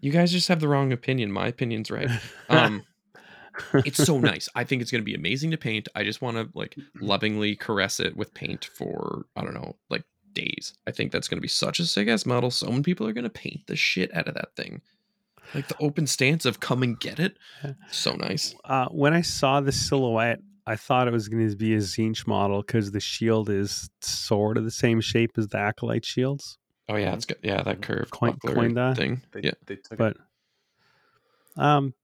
You 0.00 0.10
guys 0.10 0.32
just 0.32 0.48
have 0.48 0.60
the 0.60 0.68
wrong 0.68 0.92
opinion. 0.92 1.30
My 1.30 1.48
opinion's 1.48 1.90
right. 1.90 2.08
Um, 2.48 2.84
it's 3.74 4.02
so 4.02 4.18
nice. 4.20 4.48
I 4.54 4.64
think 4.64 4.82
it's 4.82 4.90
going 4.90 5.02
to 5.02 5.06
be 5.06 5.14
amazing 5.14 5.50
to 5.50 5.58
paint. 5.58 5.88
I 5.94 6.04
just 6.04 6.22
want 6.22 6.36
to 6.36 6.48
like 6.58 6.76
lovingly 7.00 7.56
caress 7.56 8.00
it 8.00 8.16
with 8.16 8.32
paint 8.34 8.64
for 8.64 9.26
I 9.36 9.42
don't 9.42 9.54
know, 9.54 9.76
like 9.90 10.04
days. 10.32 10.74
I 10.86 10.90
think 10.90 11.12
that's 11.12 11.28
going 11.28 11.38
to 11.38 11.42
be 11.42 11.48
such 11.48 11.80
a 11.80 11.86
sick 11.86 12.08
ass 12.08 12.24
model. 12.26 12.50
So 12.50 12.68
many 12.68 12.82
people 12.82 13.06
are 13.06 13.12
going 13.12 13.24
to 13.24 13.30
paint 13.30 13.66
the 13.66 13.76
shit 13.76 14.14
out 14.14 14.28
of 14.28 14.34
that 14.34 14.54
thing. 14.56 14.80
Like 15.54 15.68
the 15.68 15.76
open 15.80 16.06
stance 16.06 16.44
of 16.44 16.60
come 16.60 16.82
and 16.82 16.98
get 16.98 17.18
it. 17.18 17.36
So 17.90 18.14
nice. 18.14 18.54
uh, 18.64 18.86
when 18.86 19.12
I 19.12 19.20
saw 19.20 19.60
the 19.60 19.72
silhouette, 19.72 20.40
I 20.66 20.76
thought 20.76 21.08
it 21.08 21.12
was 21.12 21.28
going 21.28 21.48
to 21.48 21.56
be 21.56 21.74
a 21.74 21.78
Tzeentch 21.78 22.26
model 22.26 22.62
because 22.62 22.92
the 22.92 23.00
shield 23.00 23.50
is 23.50 23.90
sort 24.00 24.56
of 24.56 24.64
the 24.64 24.70
same 24.70 25.00
shape 25.00 25.32
as 25.36 25.48
the 25.48 25.58
Acolyte 25.58 26.04
shields. 26.04 26.58
Oh 26.90 26.96
yeah, 26.96 27.14
it's 27.14 27.24
got 27.24 27.38
yeah 27.42 27.62
that 27.62 27.80
curved 27.82 28.10
Coin- 28.10 28.32
buckler 28.32 28.54
coined 28.54 28.76
that? 28.76 28.96
thing. 28.96 29.22
They, 29.32 29.42
yeah, 29.42 29.52
they 29.66 29.76
took 29.76 29.96
But 29.96 30.16
um, 31.56 31.94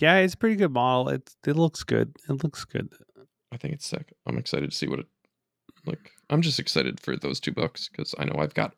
yeah, 0.00 0.16
it's 0.16 0.34
a 0.34 0.36
pretty 0.36 0.56
good 0.56 0.72
model. 0.72 1.08
It 1.08 1.30
it 1.46 1.56
looks 1.56 1.84
good. 1.84 2.14
It 2.28 2.42
looks 2.42 2.64
good. 2.64 2.92
I 3.52 3.56
think 3.56 3.74
it's 3.74 3.86
sick. 3.86 4.12
I'm 4.26 4.36
excited 4.38 4.70
to 4.70 4.76
see 4.76 4.88
what 4.88 4.98
it 5.00 5.06
like. 5.86 6.10
I'm 6.30 6.42
just 6.42 6.58
excited 6.58 6.98
for 7.00 7.16
those 7.16 7.38
two 7.38 7.52
books 7.52 7.88
because 7.88 8.14
I 8.18 8.24
know 8.24 8.36
I've 8.40 8.54
got 8.54 8.74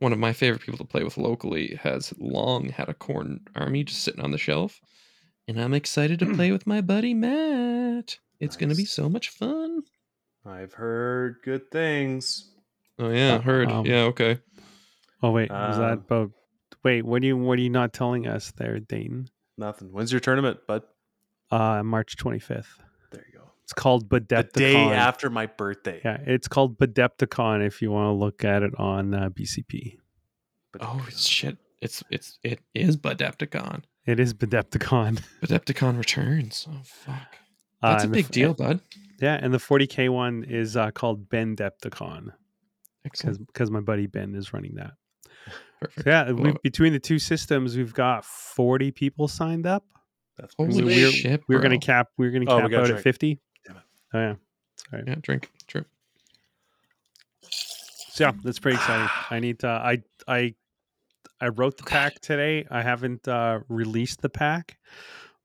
one 0.00 0.12
of 0.12 0.18
my 0.18 0.32
favorite 0.34 0.60
people 0.62 0.78
to 0.78 0.84
play 0.84 1.04
with 1.04 1.16
locally 1.16 1.78
has 1.82 2.12
long 2.18 2.68
had 2.68 2.88
a 2.90 2.94
Khorne 2.94 3.40
army 3.56 3.84
just 3.84 4.02
sitting 4.02 4.20
on 4.20 4.30
the 4.32 4.38
shelf, 4.38 4.78
and 5.48 5.58
I'm 5.58 5.72
excited 5.74 6.18
to 6.18 6.34
play 6.34 6.52
with 6.52 6.66
my 6.66 6.82
buddy 6.82 7.14
Matt. 7.14 8.18
It's 8.40 8.56
gonna 8.56 8.74
be 8.74 8.84
so 8.84 9.08
much 9.08 9.30
fun. 9.30 9.82
I've 10.44 10.74
heard 10.74 11.36
good 11.44 11.70
things. 11.70 12.50
Oh 12.98 13.08
yeah, 13.10 13.34
Uh, 13.36 13.40
heard. 13.40 13.68
um, 13.70 13.86
yeah, 13.86 14.02
okay. 14.02 14.38
Oh 15.22 15.30
wait, 15.30 15.50
was 15.50 15.78
that 15.78 15.92
Um, 15.92 15.98
about? 15.98 16.30
Wait, 16.84 17.04
what 17.04 17.20
do 17.22 17.28
you 17.28 17.36
what 17.36 17.58
are 17.58 17.62
you 17.62 17.70
not 17.70 17.92
telling 17.92 18.26
us 18.26 18.52
there, 18.56 18.78
Dayton? 18.80 19.28
Nothing. 19.56 19.92
When's 19.92 20.10
your 20.12 20.20
tournament, 20.20 20.60
bud? 20.66 20.82
Uh, 21.50 21.82
March 21.82 22.16
twenty 22.16 22.38
fifth. 22.38 22.78
There 23.10 23.24
you 23.32 23.38
go. 23.38 23.44
It's 23.62 23.72
called 23.72 24.08
The 24.10 24.20
day 24.20 24.74
after 24.76 25.30
my 25.30 25.46
birthday. 25.46 26.00
Yeah, 26.04 26.18
it's 26.26 26.48
called 26.48 26.78
Badepticon 26.78 27.64
if 27.64 27.80
you 27.80 27.90
want 27.92 28.06
to 28.08 28.12
look 28.12 28.44
at 28.44 28.62
it 28.62 28.72
on 28.78 29.14
uh, 29.14 29.30
BCP. 29.30 29.98
But 30.72 30.82
Oh 30.84 31.06
shit! 31.14 31.58
It's 31.80 32.02
it's 32.10 32.38
it 32.42 32.60
is 32.74 32.96
Badepticon. 32.96 33.82
It 34.06 34.18
is 34.18 34.34
Badepticon. 34.34 35.22
Badepticon 35.42 35.96
returns. 35.98 36.66
Oh 36.68 36.80
fuck. 36.84 37.36
That's 37.82 37.82
Uh, 37.82 37.86
a 37.86 38.02
and 38.06 38.12
the 38.12 38.16
big 38.16 38.24
f- 38.26 38.30
deal, 38.32 38.54
bud. 38.54 38.80
Yeah, 39.20 39.38
and 39.40 39.54
the 39.54 39.58
40k 39.58 40.08
one 40.08 40.42
is 40.42 40.76
uh, 40.76 40.90
called 40.90 41.28
Ben 41.28 41.54
Depticon 41.54 42.32
because 43.04 43.38
because 43.38 43.70
my 43.70 43.80
buddy 43.80 44.06
Ben 44.06 44.34
is 44.34 44.52
running 44.52 44.74
that. 44.76 44.94
Perfect. 45.82 46.06
Yeah, 46.06 46.30
we, 46.32 46.54
between 46.62 46.92
the 46.92 46.98
two 47.00 47.18
systems, 47.18 47.76
we've 47.76 47.94
got 47.94 48.24
40 48.24 48.90
people 48.90 49.28
signed 49.28 49.66
up. 49.66 49.84
That's 50.38 50.54
Holy 50.56 50.72
So 50.72 50.84
we're, 50.84 51.10
shit, 51.10 51.42
we're 51.48 51.60
gonna 51.60 51.78
cap. 51.78 52.08
We're 52.16 52.30
gonna 52.30 52.46
Oh, 52.48 52.60
cap 52.60 52.70
gotta 52.70 52.92
out 52.92 52.98
at 52.98 53.02
50. 53.02 53.38
Damn 53.66 53.76
it. 53.76 53.82
Oh 54.14 54.18
yeah, 54.20 54.34
sorry. 54.90 55.04
Yeah, 55.06 55.14
drink. 55.20 55.50
True. 55.66 55.84
So 57.42 58.24
yeah, 58.24 58.32
that's 58.42 58.58
pretty 58.58 58.76
exciting. 58.76 59.08
I 59.30 59.40
need 59.40 59.60
to. 59.60 59.68
I 59.68 60.02
I 60.28 60.54
I 61.40 61.48
wrote 61.48 61.76
the 61.76 61.84
pack 61.84 62.20
today. 62.20 62.66
I 62.70 62.82
haven't 62.82 63.26
uh, 63.26 63.60
released 63.68 64.20
the 64.22 64.28
pack, 64.28 64.78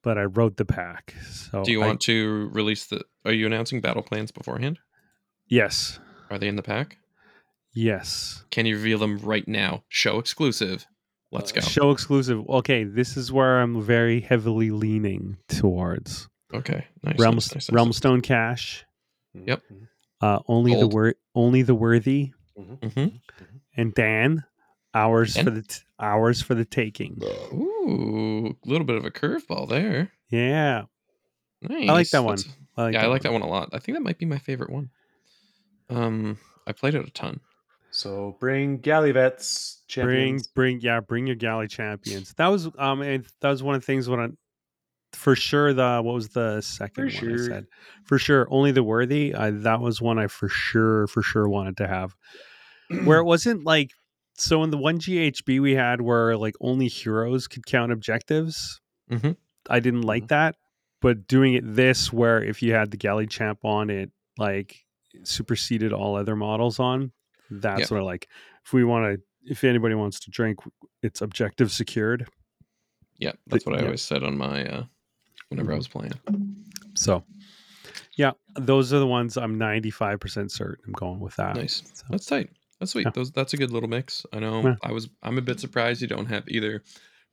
but 0.04 0.18
I 0.18 0.26
wrote 0.26 0.58
the 0.58 0.66
pack. 0.66 1.14
So 1.32 1.64
Do 1.64 1.72
you 1.72 1.82
I- 1.84 1.88
want 1.88 2.02
to 2.02 2.50
release 2.54 2.86
the? 2.88 3.04
Are 3.26 3.32
you 3.34 3.46
announcing 3.46 3.82
battle 3.82 4.04
plans 4.04 4.32
beforehand? 4.32 4.80
Yes. 5.48 6.00
Are 6.30 6.38
they 6.38 6.48
in 6.48 6.56
the 6.58 6.64
pack? 6.64 6.98
Yes. 7.78 8.44
Can 8.50 8.66
you 8.66 8.76
reveal 8.76 8.98
them 8.98 9.20
right 9.20 9.48
now? 9.48 9.84
Show 9.90 10.18
exclusive. 10.18 10.88
Let's 11.32 11.52
go. 11.52 11.62
Show 11.62 11.92
exclusive. 11.92 12.44
Okay, 12.50 12.84
this 12.86 13.16
is 13.18 13.32
where 13.32 13.60
I'm 13.60 13.82
very 13.84 14.20
heavily 14.22 14.72
leaning 14.72 15.38
towards. 15.48 16.28
Okay. 16.54 16.86
Nice. 17.04 17.20
Realm, 17.20 17.36
nice, 17.36 17.54
nice, 17.54 17.70
nice. 17.72 17.80
Realmstone 17.80 18.24
Cache. 18.24 18.84
Yep. 19.36 19.62
Uh, 20.22 20.40
only 20.48 20.72
Gold. 20.72 20.82
the 20.92 20.96
word, 20.96 21.16
only 21.36 21.62
the 21.62 21.76
worthy, 21.76 22.32
Mhm. 22.58 23.20
and 23.76 23.94
Dan. 23.94 24.44
Hours 24.96 25.36
Dan? 25.36 25.44
for 25.46 25.52
the 25.52 25.62
t- 25.62 25.82
hours 26.00 26.42
for 26.42 26.56
the 26.56 26.66
taking. 26.66 27.22
Ooh, 27.54 28.56
a 28.66 28.68
little 28.68 28.86
bit 28.88 28.96
of 28.96 29.06
a 29.06 29.12
curveball 29.12 29.70
there. 29.70 30.12
Yeah, 30.32 30.86
Nice. 31.62 31.88
I 31.90 31.94
like 31.94 32.10
that 32.10 32.24
one. 32.24 32.40
I 32.76 32.84
like 32.86 32.94
yeah, 32.94 33.02
that 33.02 33.06
I 33.06 33.10
like 33.10 33.24
one. 33.24 33.34
that 33.34 33.40
one 33.40 33.42
a 33.44 33.48
lot. 33.52 33.70
I 33.74 33.78
think 33.80 33.96
that 33.96 34.02
might 34.02 34.18
be 34.18 34.26
my 34.26 34.40
favorite 34.40 34.72
one. 34.72 34.90
Um, 35.90 36.40
I 36.66 36.72
played 36.72 36.96
it 36.96 37.06
a 37.06 37.12
ton. 37.12 37.42
So 37.98 38.38
bring 38.40 38.78
Gallivets 38.78 39.82
Bring, 40.00 40.36
champions. 40.36 40.48
bring, 40.48 40.80
yeah, 40.82 41.00
bring 41.00 41.26
your 41.26 41.36
galley 41.36 41.68
champions. 41.68 42.34
That 42.36 42.48
was, 42.48 42.70
um, 42.78 43.02
and 43.02 43.26
that 43.42 43.50
was 43.50 43.64
one 43.64 43.74
of 43.74 43.82
the 43.82 43.86
things 43.86 44.08
when 44.08 44.20
I, 44.20 44.28
for 45.14 45.36
sure, 45.36 45.74
the 45.74 46.02
what 46.04 46.14
was 46.14 46.30
the 46.30 46.62
second 46.62 47.12
For 47.12 47.26
one 47.26 47.34
I 47.34 47.38
said? 47.38 47.66
For 48.06 48.20
sure, 48.20 48.48
only 48.52 48.72
the 48.72 48.84
worthy. 48.84 49.34
I, 49.34 49.50
that 49.50 49.80
was 49.82 50.00
one 50.00 50.20
I 50.20 50.28
for 50.28 50.48
sure, 50.48 51.08
for 51.08 51.24
sure 51.24 51.50
wanted 51.50 51.78
to 51.78 51.88
have. 51.88 52.16
where 53.06 53.18
it 53.20 53.24
wasn't 53.34 53.64
like 53.64 53.92
so 54.36 54.62
in 54.64 54.70
the 54.70 54.78
one 54.78 55.00
GHB 55.00 55.60
we 55.60 55.74
had 55.74 56.02
where 56.02 56.38
like 56.38 56.54
only 56.62 56.88
heroes 56.88 57.48
could 57.48 57.66
count 57.66 57.92
objectives. 57.92 58.80
Mhm. 59.12 59.38
I 59.70 59.80
didn't 59.80 60.04
like 60.04 60.24
Mm-hmm. 60.24 60.28
that, 60.28 60.56
but 61.02 61.28
doing 61.28 61.56
it 61.56 61.64
this 61.66 62.14
where 62.14 62.44
if 62.44 62.62
you 62.62 62.74
had 62.74 62.92
the 62.92 62.98
galley 62.98 63.26
champ 63.26 63.66
on 63.66 63.90
it, 63.90 64.12
like 64.38 64.86
superseded 65.24 65.92
all 65.94 66.16
other 66.16 66.36
models 66.36 66.80
on. 66.80 67.12
That's 67.50 67.92
what 67.92 68.00
I 68.00 68.04
like. 68.04 68.28
If 68.66 68.74
we 68.74 68.84
want 68.84 69.06
to, 69.06 69.52
if 69.52 69.64
anybody 69.64 69.96
wants 69.96 70.20
to 70.22 70.32
drink, 70.32 70.60
it's 71.04 71.22
objective 71.22 71.72
secured. 71.72 72.28
Yeah, 73.20 73.32
that's 73.48 73.66
what 73.66 73.76
I 73.76 73.80
yeah. 73.80 73.86
always 73.86 74.02
said 74.02 74.24
on 74.24 74.38
my 74.38 74.66
uh 74.66 74.84
whenever 75.50 75.74
I 75.74 75.76
was 75.76 75.88
playing. 75.88 76.14
So, 76.94 77.24
yeah, 78.18 78.32
those 78.56 78.94
are 78.94 79.00
the 79.00 79.08
ones 79.08 79.38
I'm 79.38 79.58
95% 79.58 80.52
certain 80.52 80.84
I'm 80.86 80.94
going 80.94 81.20
with 81.20 81.36
that. 81.38 81.56
Nice. 81.56 81.84
So, 81.94 82.04
That's 82.10 82.26
tight. 82.26 82.50
That's 82.80 82.92
sweet. 82.92 83.06
Yeah. 83.06 83.12
Those 83.14 83.32
that's 83.32 83.54
a 83.54 83.58
good 83.58 83.72
little 83.72 83.90
mix. 83.90 84.26
I 84.34 84.40
know 84.40 84.62
Yeah. 84.62 84.76
I 84.84 84.92
was 84.92 85.10
I'm 85.24 85.38
a 85.38 85.42
bit 85.42 85.60
surprised 85.60 86.02
you 86.02 86.08
don't 86.08 86.28
have 86.28 86.48
either 86.48 86.84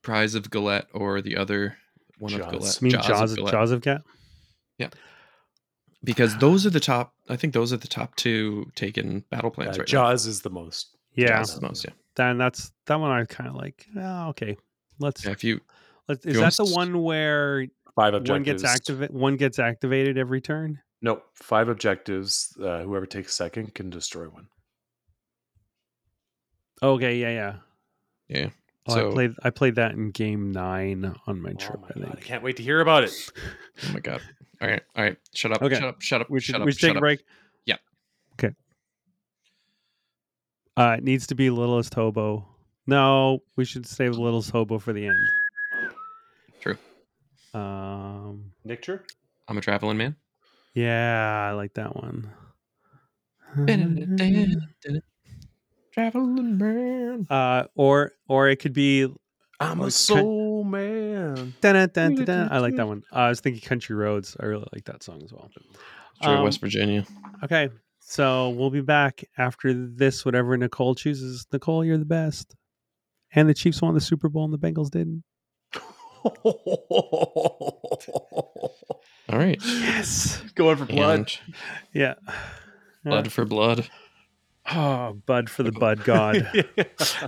Prize 0.02 0.34
of 0.34 0.50
Gallet 0.50 0.86
or 0.94 1.20
the 1.20 1.36
other 1.36 1.76
one 2.18 2.32
of 2.32 2.40
Jaws. 2.40 2.50
Gallet. 2.52 2.78
I 2.80 2.84
mean, 2.84 2.92
Jaws 2.92 3.06
Jaws, 3.06 3.20
of 3.20 3.30
of, 3.30 3.36
Gallet. 3.36 3.52
Jaws 3.52 3.70
of 3.72 3.82
Cat. 3.82 4.02
Because 6.04 6.36
those 6.38 6.64
are 6.66 6.70
the 6.70 6.80
top 6.80 7.14
I 7.28 7.36
think 7.36 7.52
those 7.54 7.72
are 7.72 7.76
the 7.76 7.88
top 7.88 8.14
two 8.16 8.70
taken 8.74 9.24
battle 9.30 9.50
plans 9.50 9.78
right 9.78 9.86
Jaws 9.86 10.26
is 10.26 10.42
the 10.42 10.50
most. 10.50 10.96
Yeah. 11.14 11.28
Jaws 11.28 11.50
is 11.50 11.60
the 11.60 11.66
most, 11.66 11.84
yeah. 11.84 11.92
then 12.16 12.38
that's 12.38 12.72
that 12.86 13.00
one 13.00 13.10
I 13.10 13.24
kind 13.24 13.48
of 13.48 13.56
like. 13.56 13.86
Oh, 13.96 14.28
okay, 14.30 14.56
let's. 14.98 15.24
Yeah, 15.24 15.30
if 15.32 15.44
you 15.44 15.60
let's 16.08 16.24
you 16.24 16.32
is 16.32 16.38
that 16.38 16.56
the 16.56 16.72
one 16.74 17.02
where 17.02 17.66
Five 17.94 18.14
objectives. 18.14 18.30
one 18.30 18.42
gets 18.42 18.64
activated? 18.64 19.14
One 19.14 19.36
gets 19.36 19.58
activated 19.60 20.18
every 20.18 20.40
turn. 20.40 20.80
No, 21.00 21.22
five 21.34 21.68
objectives. 21.68 22.56
Uh, 22.60 22.82
whoever 22.82 23.06
takes 23.06 23.34
second 23.34 23.74
can 23.74 23.90
destroy 23.90 24.24
one. 24.24 24.48
Okay, 26.82 27.16
yeah, 27.18 27.30
yeah. 27.30 27.54
yeah. 28.28 28.48
Oh, 28.86 28.94
So- 28.94 29.10
I 29.10 29.12
played. 29.12 29.32
I 29.44 29.50
played 29.50 29.74
that 29.76 29.92
in 29.92 30.10
game 30.10 30.50
nine 30.52 31.14
on 31.26 31.40
my 31.40 31.52
trip. 31.52 31.78
oh 31.82 31.86
my 31.98 32.06
I 32.06 32.08
God, 32.08 32.18
I 32.18 32.20
can't 32.20 32.42
wait 32.42 32.56
to 32.56 32.62
hear 32.62 32.80
about 32.80 33.04
it. 33.04 33.12
Oh 33.88 33.92
my 33.92 34.00
god. 34.00 34.20
All 34.60 34.68
right. 34.68 34.82
All 34.96 35.04
right. 35.04 35.16
Shut 35.34 35.52
up. 35.52 35.62
Okay. 35.62 35.74
Shut 35.74 35.84
up. 35.84 36.00
Shut 36.00 36.20
up. 36.20 36.30
we 36.30 36.40
should 36.40 36.54
shut 36.54 36.60
up. 36.60 36.66
we 36.66 36.72
should 36.72 36.80
take 36.80 36.92
a 36.92 36.96
up. 36.96 37.00
break. 37.00 37.24
Yeah. 37.66 37.76
Okay. 38.34 38.54
Uh, 40.76 40.96
it 40.98 41.04
needs 41.04 41.26
to 41.28 41.34
be 41.34 41.50
littlest 41.50 41.94
hobo. 41.94 42.46
No, 42.86 43.40
we 43.56 43.64
should 43.64 43.86
save 43.86 44.14
the 44.14 44.20
littlest 44.20 44.50
hobo 44.50 44.78
for 44.78 44.92
the 44.92 45.06
end. 45.06 45.28
True. 46.60 46.76
Um. 47.52 48.52
Nicture? 48.64 49.04
I'm 49.48 49.58
a 49.58 49.60
traveling 49.60 49.96
man. 49.96 50.16
Yeah, 50.74 51.48
I 51.50 51.52
like 51.52 51.74
that 51.74 51.94
one. 51.94 52.30
Traveling 55.92 56.58
man. 56.58 57.26
Uh, 57.30 57.64
or 57.76 58.12
or 58.28 58.48
it 58.48 58.56
could 58.56 58.72
be 58.72 59.08
I'm 59.60 59.80
a 59.80 59.90
soul 59.90 60.53
man. 60.74 61.54
dun, 61.60 61.74
dun, 61.74 61.88
dun, 61.92 62.14
dun, 62.14 62.24
dun. 62.24 62.48
I 62.52 62.58
like 62.58 62.76
that 62.76 62.86
one. 62.86 63.02
Uh, 63.12 63.16
I 63.16 63.28
was 63.28 63.40
thinking 63.40 63.62
Country 63.62 63.96
Roads. 63.96 64.36
I 64.40 64.44
really 64.46 64.66
like 64.72 64.84
that 64.84 65.02
song 65.02 65.22
as 65.24 65.32
well. 65.32 65.50
Detroit, 66.20 66.38
Um, 66.38 66.44
West 66.44 66.60
Virginia. 66.60 67.04
Okay, 67.42 67.68
so 68.00 68.50
we'll 68.50 68.70
be 68.70 68.80
back 68.80 69.24
after 69.38 69.72
this. 69.72 70.24
Whatever 70.24 70.56
Nicole 70.56 70.94
chooses, 70.94 71.46
Nicole, 71.52 71.84
you're 71.84 71.98
the 71.98 72.04
best. 72.04 72.54
And 73.34 73.48
the 73.48 73.54
Chiefs 73.54 73.82
won 73.82 73.94
the 73.94 74.00
Super 74.00 74.28
Bowl, 74.28 74.44
and 74.44 74.52
the 74.52 74.58
Bengals 74.58 74.90
didn't. 74.90 75.24
All 79.28 79.38
right. 79.38 79.58
Yes. 79.64 80.40
Going 80.54 80.76
for 80.76 80.86
blood. 80.86 81.18
And 81.18 81.38
Yeah. 81.92 82.14
blood 83.04 83.32
for 83.32 83.44
blood. 83.44 83.88
Oh, 84.72 85.12
Bud 85.26 85.50
for 85.50 85.62
the 85.62 85.72
Bud 85.72 86.04
God. 86.04 86.48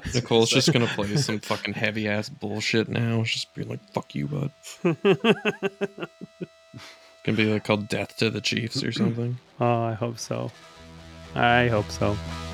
Nicole's 0.14 0.48
just 0.50 0.72
gonna 0.72 0.86
play 0.86 1.16
some 1.16 1.38
fucking 1.38 1.74
heavy 1.74 2.08
ass 2.08 2.28
bullshit 2.28 2.88
now. 2.88 3.22
Just 3.24 3.54
be 3.54 3.62
like, 3.62 3.80
"Fuck 3.92 4.14
you, 4.14 4.26
bud." 4.26 4.50
Gonna 7.24 7.36
be 7.36 7.44
like 7.46 7.64
called 7.64 7.88
"Death 7.88 8.16
to 8.18 8.30
the 8.30 8.40
Chiefs" 8.40 8.82
or 8.82 8.92
something. 8.92 9.36
oh, 9.60 9.82
I 9.82 9.92
hope 9.94 10.18
so. 10.18 10.50
I 11.34 11.68
hope 11.68 11.90
so. 11.90 12.14
so 12.14 12.45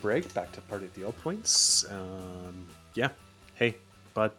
break. 0.00 0.32
Back 0.34 0.52
to 0.52 0.60
party 0.62 0.86
at 0.86 0.94
the 0.94 1.04
Old 1.04 1.16
Points. 1.18 1.84
Um, 1.90 2.66
yeah. 2.94 3.08
Hey, 3.54 3.76
bud. 4.14 4.32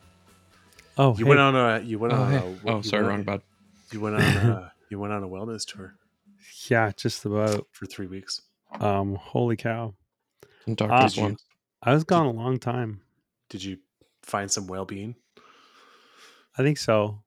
Oh, 0.97 1.11
You 1.17 1.25
hey, 1.25 1.29
went 1.29 1.39
on 1.41 1.55
a. 1.55 1.79
You 1.83 1.99
went 1.99 2.13
Oh, 2.13 2.21
on 2.21 2.31
hey. 2.31 2.37
a. 2.65 2.71
oh 2.71 2.81
sorry, 2.81 3.03
went- 3.03 3.13
wrong 3.15 3.23
bud. 3.23 3.41
You 3.91 3.99
went 4.01 4.15
on 4.15 4.21
a. 4.21 4.73
You 4.89 4.99
went 4.99 5.13
on 5.13 5.23
a 5.23 5.27
wellness 5.27 5.65
tour 5.65 5.95
yeah, 6.69 6.91
just 6.95 7.23
about. 7.25 7.65
for 7.71 7.85
three 7.85 8.07
weeks. 8.07 8.41
Um, 8.79 9.15
holy 9.15 9.55
cow! 9.55 9.93
And 10.65 10.75
doctors 10.77 11.13
Did 11.13 11.17
you, 11.17 11.23
one. 11.23 11.37
I 11.81 11.93
was 11.93 12.03
gone 12.03 12.25
a 12.25 12.31
long 12.31 12.59
time. 12.59 13.01
did 13.49 13.63
you 13.63 13.77
find 14.21 14.51
some 14.51 14.67
well-being? 14.67 15.15
I 16.57 16.63
think 16.63 16.77
so. 16.77 17.21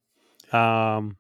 Um, 0.53 1.17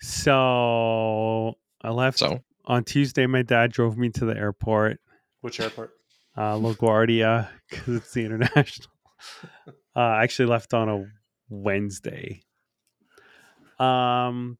so 0.00 1.54
I 1.82 1.90
left 1.90 2.18
So 2.18 2.40
on 2.64 2.84
Tuesday. 2.84 3.26
My 3.26 3.42
dad 3.42 3.72
drove 3.72 3.96
me 3.96 4.10
to 4.10 4.24
the 4.24 4.36
airport, 4.36 5.00
Which 5.40 5.60
airport? 5.60 5.90
uh, 6.36 6.54
LaGuardia, 6.54 7.48
because 7.70 7.96
it's 7.96 8.12
the 8.12 8.24
international. 8.24 8.88
uh, 9.68 9.72
I 9.98 10.22
actually 10.24 10.46
left 10.46 10.74
on 10.74 10.88
a 10.88 11.04
Wednesday. 11.48 12.42
Um, 13.78 14.58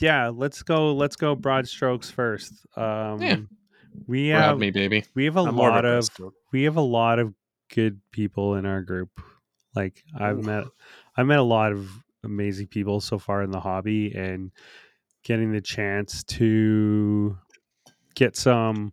yeah, 0.00 0.28
let's 0.34 0.62
go. 0.62 0.94
Let's 0.94 1.16
go. 1.16 1.34
Broad 1.34 1.68
strokes 1.68 2.10
first. 2.10 2.52
Um, 2.76 3.20
Yeah. 3.22 3.36
we 4.06 4.28
grab 4.28 4.42
have 4.42 4.58
me, 4.58 4.70
baby. 4.70 5.04
we 5.14 5.24
have 5.26 5.36
a 5.36 5.40
I'm 5.40 5.56
lot 5.56 5.84
a 5.84 5.88
of 5.88 6.08
we 6.52 6.64
have 6.64 6.76
a 6.76 6.80
lot 6.82 7.18
of 7.18 7.32
good 7.72 8.00
people 8.10 8.56
in 8.56 8.66
our 8.66 8.82
group. 8.82 9.10
Like 9.74 10.02
I've 10.18 10.38
Ooh. 10.38 10.42
met 10.42 10.64
I've 11.16 11.26
met 11.26 11.38
a 11.38 11.42
lot 11.44 11.72
of 11.72 11.88
amazing 12.24 12.66
people 12.68 13.00
so 13.00 13.18
far 13.18 13.42
in 13.42 13.50
the 13.50 13.60
hobby 13.60 14.12
and 14.14 14.50
getting 15.24 15.52
the 15.52 15.60
chance 15.60 16.24
to 16.24 17.38
get 18.14 18.36
some 18.36 18.92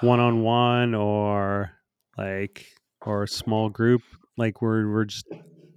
one-on-one 0.00 0.94
or 0.94 1.72
like 2.16 2.66
or 3.06 3.22
a 3.24 3.28
small 3.28 3.68
group 3.68 4.02
like 4.36 4.60
we're 4.62 4.90
we're 4.90 5.04
just 5.04 5.26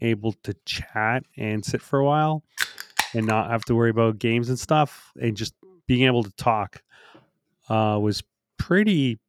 able 0.01 0.33
to 0.43 0.53
chat 0.65 1.23
and 1.37 1.63
sit 1.63 1.81
for 1.81 1.99
a 1.99 2.05
while 2.05 2.43
and 3.13 3.25
not 3.25 3.49
have 3.49 3.63
to 3.65 3.75
worry 3.75 3.89
about 3.89 4.19
games 4.19 4.49
and 4.49 4.59
stuff 4.59 5.11
and 5.21 5.37
just 5.37 5.53
being 5.87 6.03
able 6.03 6.23
to 6.23 6.31
talk 6.33 6.81
uh 7.69 7.97
was 8.01 8.23
pretty 8.57 9.19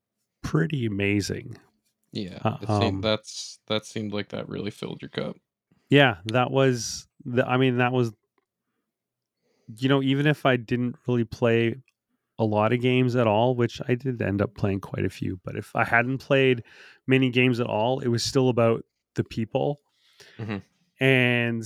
pretty 0.43 0.87
amazing 0.87 1.57
Yeah, 2.13 2.39
Uh, 2.45 2.59
seemed- 2.59 2.71
um, 2.97 3.01
that's 3.01 3.59
that 3.69 3.87
seemed 3.87 4.13
like 4.13 4.31
that 4.31 4.49
really 4.49 4.71
filled 4.71 5.01
your 5.03 5.09
cup. 5.11 5.37
yeah 5.91 6.17
that 6.27 6.51
was 6.51 7.07
the, 7.25 7.47
i 7.47 7.57
mean 7.57 7.77
that 7.79 7.93
was 7.93 8.13
you 9.79 9.89
know 9.89 10.03
even 10.03 10.27
if 10.27 10.45
i 10.45 10.57
didn't 10.57 10.97
really 11.07 11.25
play 11.25 11.77
a 12.43 12.45
lot 12.45 12.73
of 12.73 12.81
games 12.81 13.17
at 13.17 13.27
all 13.27 13.55
which 13.55 13.81
i 13.89 13.95
did 13.95 14.21
end 14.21 14.43
up 14.43 14.55
playing 14.55 14.81
quite 14.81 15.05
a 15.05 15.11
few 15.11 15.39
but 15.45 15.57
if 15.57 15.75
i 15.75 15.85
hadn't 15.85 16.19
played 16.19 16.63
many 17.07 17.31
games 17.31 17.61
at 17.61 17.67
all 17.67 18.01
it 18.01 18.09
was 18.09 18.23
still 18.23 18.49
about 18.49 18.85
the 19.15 19.25
people. 19.25 19.81
Mhm. 20.39 20.63
and 21.01 21.63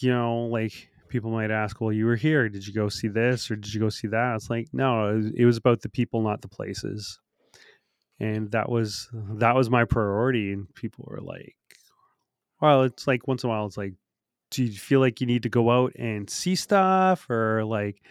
you 0.00 0.10
know 0.10 0.46
like 0.46 0.88
people 1.08 1.30
might 1.30 1.50
ask 1.50 1.80
well 1.80 1.92
you 1.92 2.06
were 2.06 2.16
here. 2.16 2.48
Did 2.48 2.66
you 2.66 2.72
go 2.72 2.88
see 2.88 3.08
this 3.08 3.50
or 3.50 3.56
did 3.56 3.72
you 3.74 3.80
go 3.80 3.88
see 3.88 4.08
that? 4.08 4.36
It's 4.36 4.48
like 4.50 4.68
no 4.72 5.08
it 5.08 5.16
was, 5.16 5.26
it 5.38 5.44
was 5.44 5.56
about 5.56 5.80
the 5.82 5.88
people 5.88 6.22
not 6.22 6.40
the 6.42 6.48
places. 6.48 7.18
And 8.18 8.50
that 8.52 8.68
was 8.68 9.08
that 9.38 9.54
was 9.54 9.70
my 9.70 9.84
priority 9.84 10.52
and 10.52 10.72
people 10.74 11.04
were 11.08 11.20
like 11.20 11.56
well 12.60 12.82
it's 12.84 13.06
like 13.06 13.26
once 13.26 13.42
in 13.44 13.50
a 13.50 13.52
while 13.52 13.66
it's 13.66 13.76
like 13.78 13.94
do 14.50 14.64
you 14.64 14.72
feel 14.72 15.00
like 15.00 15.20
you 15.20 15.26
need 15.26 15.44
to 15.44 15.48
go 15.48 15.70
out 15.70 15.92
and 15.96 16.28
see 16.28 16.54
stuff 16.54 17.28
or 17.30 17.64
like 17.64 18.02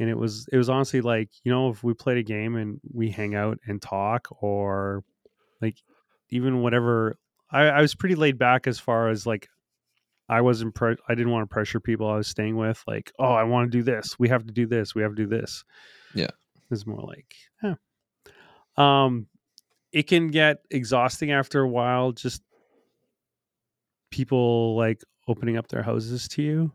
and 0.00 0.08
it 0.08 0.18
was 0.18 0.48
it 0.50 0.56
was 0.56 0.68
honestly 0.68 1.00
like 1.02 1.28
you 1.44 1.52
know 1.52 1.68
if 1.68 1.84
we 1.84 1.94
played 1.94 2.16
a 2.16 2.22
game 2.22 2.56
and 2.56 2.80
we 2.92 3.10
hang 3.10 3.34
out 3.34 3.58
and 3.66 3.80
talk 3.80 4.26
or 4.42 5.04
like 5.60 5.76
even 6.30 6.62
whatever 6.62 7.16
i, 7.50 7.64
I 7.64 7.80
was 7.82 7.94
pretty 7.94 8.14
laid 8.14 8.38
back 8.38 8.66
as 8.66 8.80
far 8.80 9.10
as 9.10 9.26
like 9.26 9.46
i 10.28 10.40
wasn't 10.40 10.74
pre- 10.74 10.96
i 11.08 11.14
didn't 11.14 11.30
want 11.30 11.48
to 11.48 11.52
pressure 11.52 11.80
people 11.80 12.08
i 12.08 12.16
was 12.16 12.26
staying 12.26 12.56
with 12.56 12.82
like 12.88 13.12
oh 13.18 13.32
i 13.32 13.44
want 13.44 13.70
to 13.70 13.78
do 13.78 13.84
this. 13.84 14.18
We 14.18 14.28
have 14.30 14.46
to 14.46 14.52
do 14.52 14.66
this. 14.66 14.94
We 14.94 15.02
have 15.02 15.14
to 15.14 15.22
do 15.22 15.28
this. 15.28 15.64
Yeah. 16.14 16.30
it's 16.70 16.86
more 16.86 17.02
like 17.02 17.34
yeah. 17.62 17.74
Um 18.76 19.26
it 19.92 20.04
can 20.04 20.28
get 20.28 20.58
exhausting 20.70 21.30
after 21.30 21.60
a 21.60 21.68
while 21.68 22.12
just 22.12 22.42
people 24.10 24.76
like 24.76 25.02
opening 25.28 25.56
up 25.56 25.68
their 25.68 25.82
houses 25.82 26.26
to 26.28 26.42
you 26.42 26.72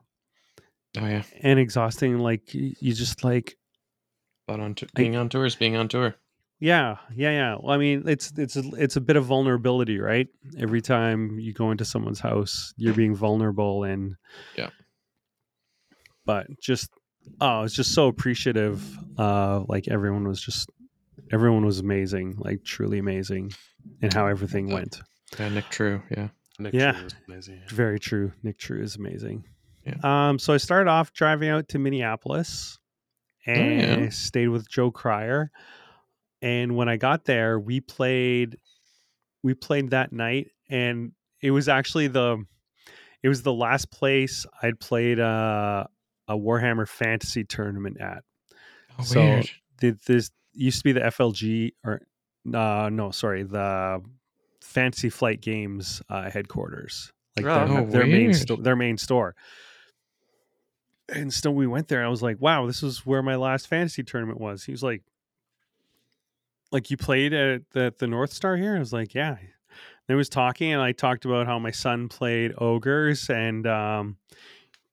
Oh 0.97 1.05
yeah, 1.05 1.23
and 1.41 1.59
exhausting 1.59 2.19
like 2.19 2.53
you 2.53 2.93
just 2.93 3.23
like 3.23 3.57
but 4.47 4.59
on 4.59 4.75
t- 4.75 4.87
I- 4.95 4.99
being 4.99 5.15
on 5.15 5.29
tour 5.29 5.45
is 5.45 5.55
being 5.55 5.75
on 5.75 5.87
tour. 5.87 6.15
yeah 6.59 6.97
yeah 7.15 7.31
yeah 7.31 7.55
well 7.59 7.73
i 7.73 7.77
mean 7.77 8.03
it's 8.07 8.31
it's 8.37 8.55
a, 8.55 8.63
it's 8.77 8.95
a 8.95 9.01
bit 9.01 9.15
of 9.17 9.25
vulnerability 9.25 9.99
right 9.99 10.27
every 10.57 10.81
time 10.81 11.37
you 11.39 11.51
go 11.53 11.71
into 11.71 11.83
someone's 11.83 12.19
house 12.21 12.73
you're 12.77 12.93
being 12.93 13.13
vulnerable 13.15 13.83
and 13.83 14.15
Yeah. 14.57 14.69
but 16.25 16.47
just 16.61 16.89
oh 17.41 17.63
it's 17.63 17.73
just 17.75 17.93
so 17.93 18.07
appreciative 18.07 18.81
uh 19.17 19.63
like 19.67 19.87
everyone 19.87 20.27
was 20.27 20.41
just 20.41 20.69
everyone 21.31 21.65
was 21.65 21.79
amazing 21.79 22.35
like 22.37 22.63
truly 22.63 22.99
amazing 22.99 23.51
and 24.01 24.13
how 24.13 24.27
everything 24.27 24.67
Yeah. 24.69 24.73
went 24.75 25.01
Yeah, 25.39 25.49
Nick 25.49 25.69
True. 25.69 26.01
Yeah, 26.15 26.29
Nick 26.59 26.73
Yeah. 26.73 26.93
True 26.93 27.03
was 27.03 27.15
amazing. 27.27 27.61
Very 27.69 27.99
true. 27.99 28.31
Nick 28.43 28.57
True 28.59 28.81
is 28.81 28.95
amazing. 28.95 29.43
Yeah. 29.85 30.29
Um, 30.29 30.39
so 30.39 30.53
I 30.53 30.57
started 30.57 30.89
off 30.89 31.13
driving 31.13 31.49
out 31.49 31.67
to 31.69 31.79
Minneapolis 31.79 32.79
and 33.45 33.81
Oh, 33.99 34.01
yeah. 34.03 34.09
Stayed 34.09 34.47
with 34.47 34.67
Joe 34.69 34.89
Cryer. 34.91 35.51
And 36.41 36.75
when 36.75 36.89
I 36.89 36.97
got 36.97 37.25
there, 37.25 37.59
we 37.59 37.79
played 37.81 38.57
we 39.43 39.53
played 39.53 39.91
that 39.91 40.11
night 40.11 40.47
and 40.69 41.11
it 41.41 41.51
was 41.51 41.69
actually 41.69 42.07
the 42.07 42.43
it 43.21 43.29
was 43.29 43.43
the 43.43 43.53
last 43.53 43.91
place 43.91 44.45
I'd 44.61 44.79
played 44.79 45.19
a, 45.19 45.87
a 46.27 46.35
Warhammer 46.35 46.87
Fantasy 46.87 47.43
tournament 47.43 47.99
at. 47.99 48.23
Oh, 48.99 49.03
so 49.03 49.19
weird. 49.21 49.49
did 49.79 49.99
this 50.07 50.31
used 50.53 50.79
to 50.79 50.83
be 50.83 50.91
the 50.93 51.01
FLG 51.01 51.73
or 51.83 52.01
uh, 52.53 52.89
no, 52.91 53.11
sorry, 53.11 53.43
the 53.43 54.01
Fantasy 54.61 55.09
Flight 55.09 55.41
Games 55.41 56.01
uh, 56.09 56.29
headquarters, 56.29 57.11
like 57.37 57.45
Oh, 57.45 57.67
their, 57.67 57.77
oh, 57.79 57.85
their 57.85 58.05
main 58.07 58.33
sto- 58.33 58.55
their 58.57 58.75
main 58.75 58.97
store. 58.97 59.35
And 61.09 61.31
so 61.33 61.51
we 61.51 61.67
went 61.67 61.87
there. 61.87 61.99
And 61.99 62.07
I 62.07 62.09
was 62.09 62.21
like, 62.23 62.41
"Wow, 62.41 62.65
this 62.67 62.81
is 62.83 63.05
where 63.05 63.21
my 63.21 63.35
last 63.35 63.67
fantasy 63.67 64.03
tournament 64.03 64.39
was." 64.39 64.63
He 64.63 64.71
was 64.71 64.81
like, 64.83 65.03
"Like 66.71 66.89
you 66.89 66.97
played 66.97 67.33
at 67.33 67.69
the 67.71 67.93
the 67.97 68.07
North 68.07 68.31
Star 68.33 68.55
here?" 68.57 68.75
I 68.75 68.79
was 68.79 68.93
like, 68.93 69.13
"Yeah." 69.13 69.37
They 70.07 70.13
was 70.15 70.29
talking, 70.29 70.71
and 70.71 70.81
I 70.81 70.91
talked 70.91 71.25
about 71.25 71.47
how 71.47 71.57
my 71.57 71.71
son 71.71 72.09
played 72.09 72.53
ogres, 72.59 73.27
and 73.29 73.65
um, 73.65 74.17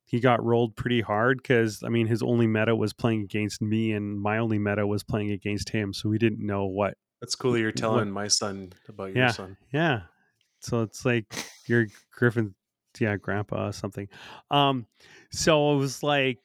he 0.07 0.21
got 0.21 0.43
rolled 0.43 0.75
pretty 0.75 1.03
hard 1.03 1.37
because 1.39 1.83
I 1.83 1.89
mean 1.91 2.07
his 2.07 2.23
only 2.23 2.47
meta 2.47 2.75
was 2.75 2.93
playing 2.95 3.21
against 3.23 3.61
me, 3.61 3.93
and 3.93 4.19
my 4.21 4.39
only 4.39 4.59
meta 4.59 4.87
was 4.87 5.03
playing 5.03 5.31
against 5.31 5.69
him. 5.69 5.93
So 5.93 6.09
we 6.09 6.19
didn't 6.19 6.45
know 6.45 6.65
what. 6.65 6.97
That's 7.21 7.35
cool. 7.35 7.53
that 7.53 7.59
You're 7.61 7.69
What- 7.69 7.77
telling 7.77 8.11
my 8.11 8.27
son 8.29 8.73
about 8.89 9.15
Yeah. 9.15 9.25
your 9.25 9.29
son. 9.33 9.57
Yeah, 9.73 10.03
so 10.61 10.81
it's 10.83 11.05
like 11.05 11.27
your 11.67 11.87
Griffin, 12.11 12.55
yeah, 13.01 13.17
grandpa 13.17 13.69
or 13.69 13.73
something. 13.73 14.09
Um, 14.51 14.87
so 15.31 15.75
it 15.75 15.77
was 15.77 16.03
like 16.03 16.39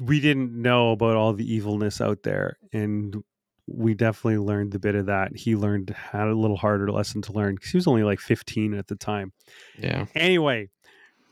we 0.00 0.20
didn't 0.20 0.60
know 0.60 0.92
about 0.92 1.16
all 1.16 1.32
the 1.32 1.54
evilness 1.54 2.00
out 2.00 2.22
there, 2.22 2.58
and 2.72 3.22
we 3.66 3.94
definitely 3.94 4.38
learned 4.38 4.74
a 4.74 4.78
bit 4.78 4.94
of 4.94 5.06
that. 5.06 5.36
He 5.36 5.56
learned 5.56 5.90
had 5.90 6.28
a 6.28 6.34
little 6.34 6.56
harder 6.56 6.90
lesson 6.90 7.22
to 7.22 7.32
learn 7.32 7.54
because 7.54 7.70
he 7.70 7.76
was 7.76 7.86
only 7.86 8.02
like 8.02 8.20
15 8.20 8.74
at 8.74 8.88
the 8.88 8.96
time. 8.96 9.32
Yeah. 9.78 10.06
Anyway, 10.14 10.70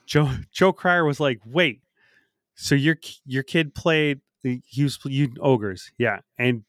Joe 0.07 0.31
Joe 0.53 0.73
Cryer 0.73 1.05
was 1.05 1.21
like, 1.21 1.41
"Wait, 1.45 1.83
so 2.55 2.75
your 2.75 2.97
your 3.25 3.43
kid 3.43 3.75
played? 3.75 4.21
He 4.43 4.83
was 4.83 4.99
you 5.05 5.33
ogres, 5.41 5.93
yeah, 5.99 6.21
and." 6.39 6.65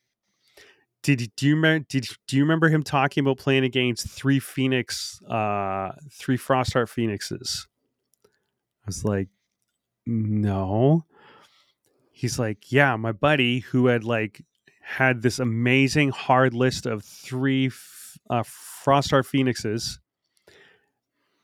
Did 1.04 1.32
do 1.36 1.48
you 1.48 1.56
remember? 1.56 1.86
Did 1.90 2.08
do 2.28 2.38
you 2.38 2.44
remember 2.44 2.70
him 2.70 2.84
talking 2.84 3.22
about 3.22 3.38
playing 3.38 3.64
against 3.64 4.08
three 4.08 4.40
Phoenix, 4.40 5.22
uh, 5.24 5.94
three 6.12 6.38
Frostheart 6.38 6.90
Phoenixes? 6.90 7.68
I 8.26 8.86
was 8.88 9.04
like, 9.04 9.28
no. 10.06 11.06
He's 12.12 12.38
like, 12.38 12.72
yeah, 12.72 12.96
my 12.98 13.12
buddy 13.14 13.60
who 13.60 13.88
had 13.88 14.04
like 14.04 14.44
had 14.82 15.22
this 15.24 15.40
amazing 15.40 16.10
hard 16.10 16.54
list 16.54 16.86
of 16.86 17.04
three 17.04 17.68
f- 17.68 18.18
uh, 18.30 18.44
Frostheart 18.44 19.26
Phoenixes, 19.26 20.00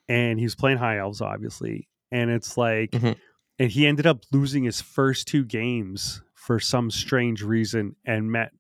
and 0.07 0.37
he 0.37 0.45
was 0.45 0.55
playing 0.55 0.77
High 0.77 0.97
Elves, 0.99 1.21
obviously, 1.21 1.87
and 2.11 2.29
it's 2.29 2.57
like, 2.57 2.91
Mhm. 2.91 3.15
and 3.57 3.71
he 3.71 3.87
ended 3.87 4.05
up 4.05 4.21
losing 4.31 4.63
his 4.65 4.81
first 4.81 5.27
two 5.27 5.43
games 5.45 6.21
for 6.33 6.59
some 6.59 6.91
strange 6.91 7.41
reason, 7.41 7.95
and 8.05 8.31
met 8.31 8.51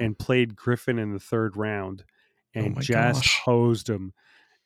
and 0.00 0.18
played 0.18 0.56
Griffin 0.56 0.98
in 0.98 1.12
the 1.12 1.20
third 1.20 1.56
round, 1.56 2.04
Oh 2.56 2.60
and 2.60 2.74
my 2.74 2.80
just 2.80 3.22
gosh. 3.22 3.40
hosed 3.44 3.88
him. 3.88 4.12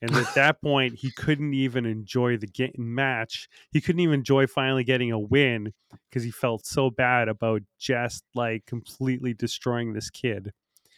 And 0.01 0.15
at 0.17 0.35
that 0.35 0.61
point, 0.63 0.95
he 0.97 1.11
couldn't 1.11 1.55
even 1.55 1.85
enjoy 1.87 2.37
the 2.37 2.47
game 2.47 2.73
match. 2.77 3.49
He 3.71 3.81
couldn't 3.81 4.01
even 4.01 4.15
enjoy 4.15 4.47
finally 4.47 4.85
getting 4.85 5.13
a 5.13 5.19
win 5.19 5.73
because 6.09 6.23
he 6.23 6.31
felt 6.31 6.67
so 6.67 6.91
bad 6.91 7.29
about 7.29 7.63
just 7.79 8.25
like 8.35 8.65
completely 8.67 9.35
destroying 9.35 9.93
this 9.93 10.11
kid. 10.11 10.53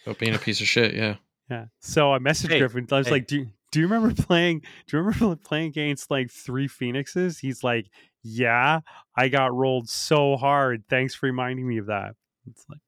About 0.04 0.18
being 0.18 0.34
a 0.34 0.38
piece 0.38 0.60
of 0.60 0.66
shit. 0.68 0.94
Yeah. 0.94 1.16
Yeah. 1.50 1.66
So 1.80 2.12
I 2.12 2.18
messaged 2.18 2.48
Hey, 2.50 2.58
Griffin. 2.58 2.86
I 2.90 2.98
was 2.98 3.06
hey. 3.06 3.12
like, 3.12 3.26
"Do 3.26 3.46
do 3.72 3.80
you 3.80 3.86
remember 3.86 4.14
playing? 4.20 4.60
Do 4.86 4.96
you 4.96 5.02
remember 5.02 5.36
playing 5.44 5.68
against 5.68 6.10
like 6.10 6.30
three 6.30 6.66
phoenixes?" 6.68 7.38
He's 7.38 7.62
like, 7.62 7.88
"Yeah, 8.22 8.80
I 9.16 9.28
got 9.28 9.54
rolled 9.54 9.88
so 9.88 10.36
hard. 10.36 10.84
Thanks 10.88 11.14
for 11.14 11.26
reminding 11.26 11.66
me 11.68 11.78
of 11.78 11.86
that." 11.86 12.14
It's 12.50 12.64
like, 12.68 12.78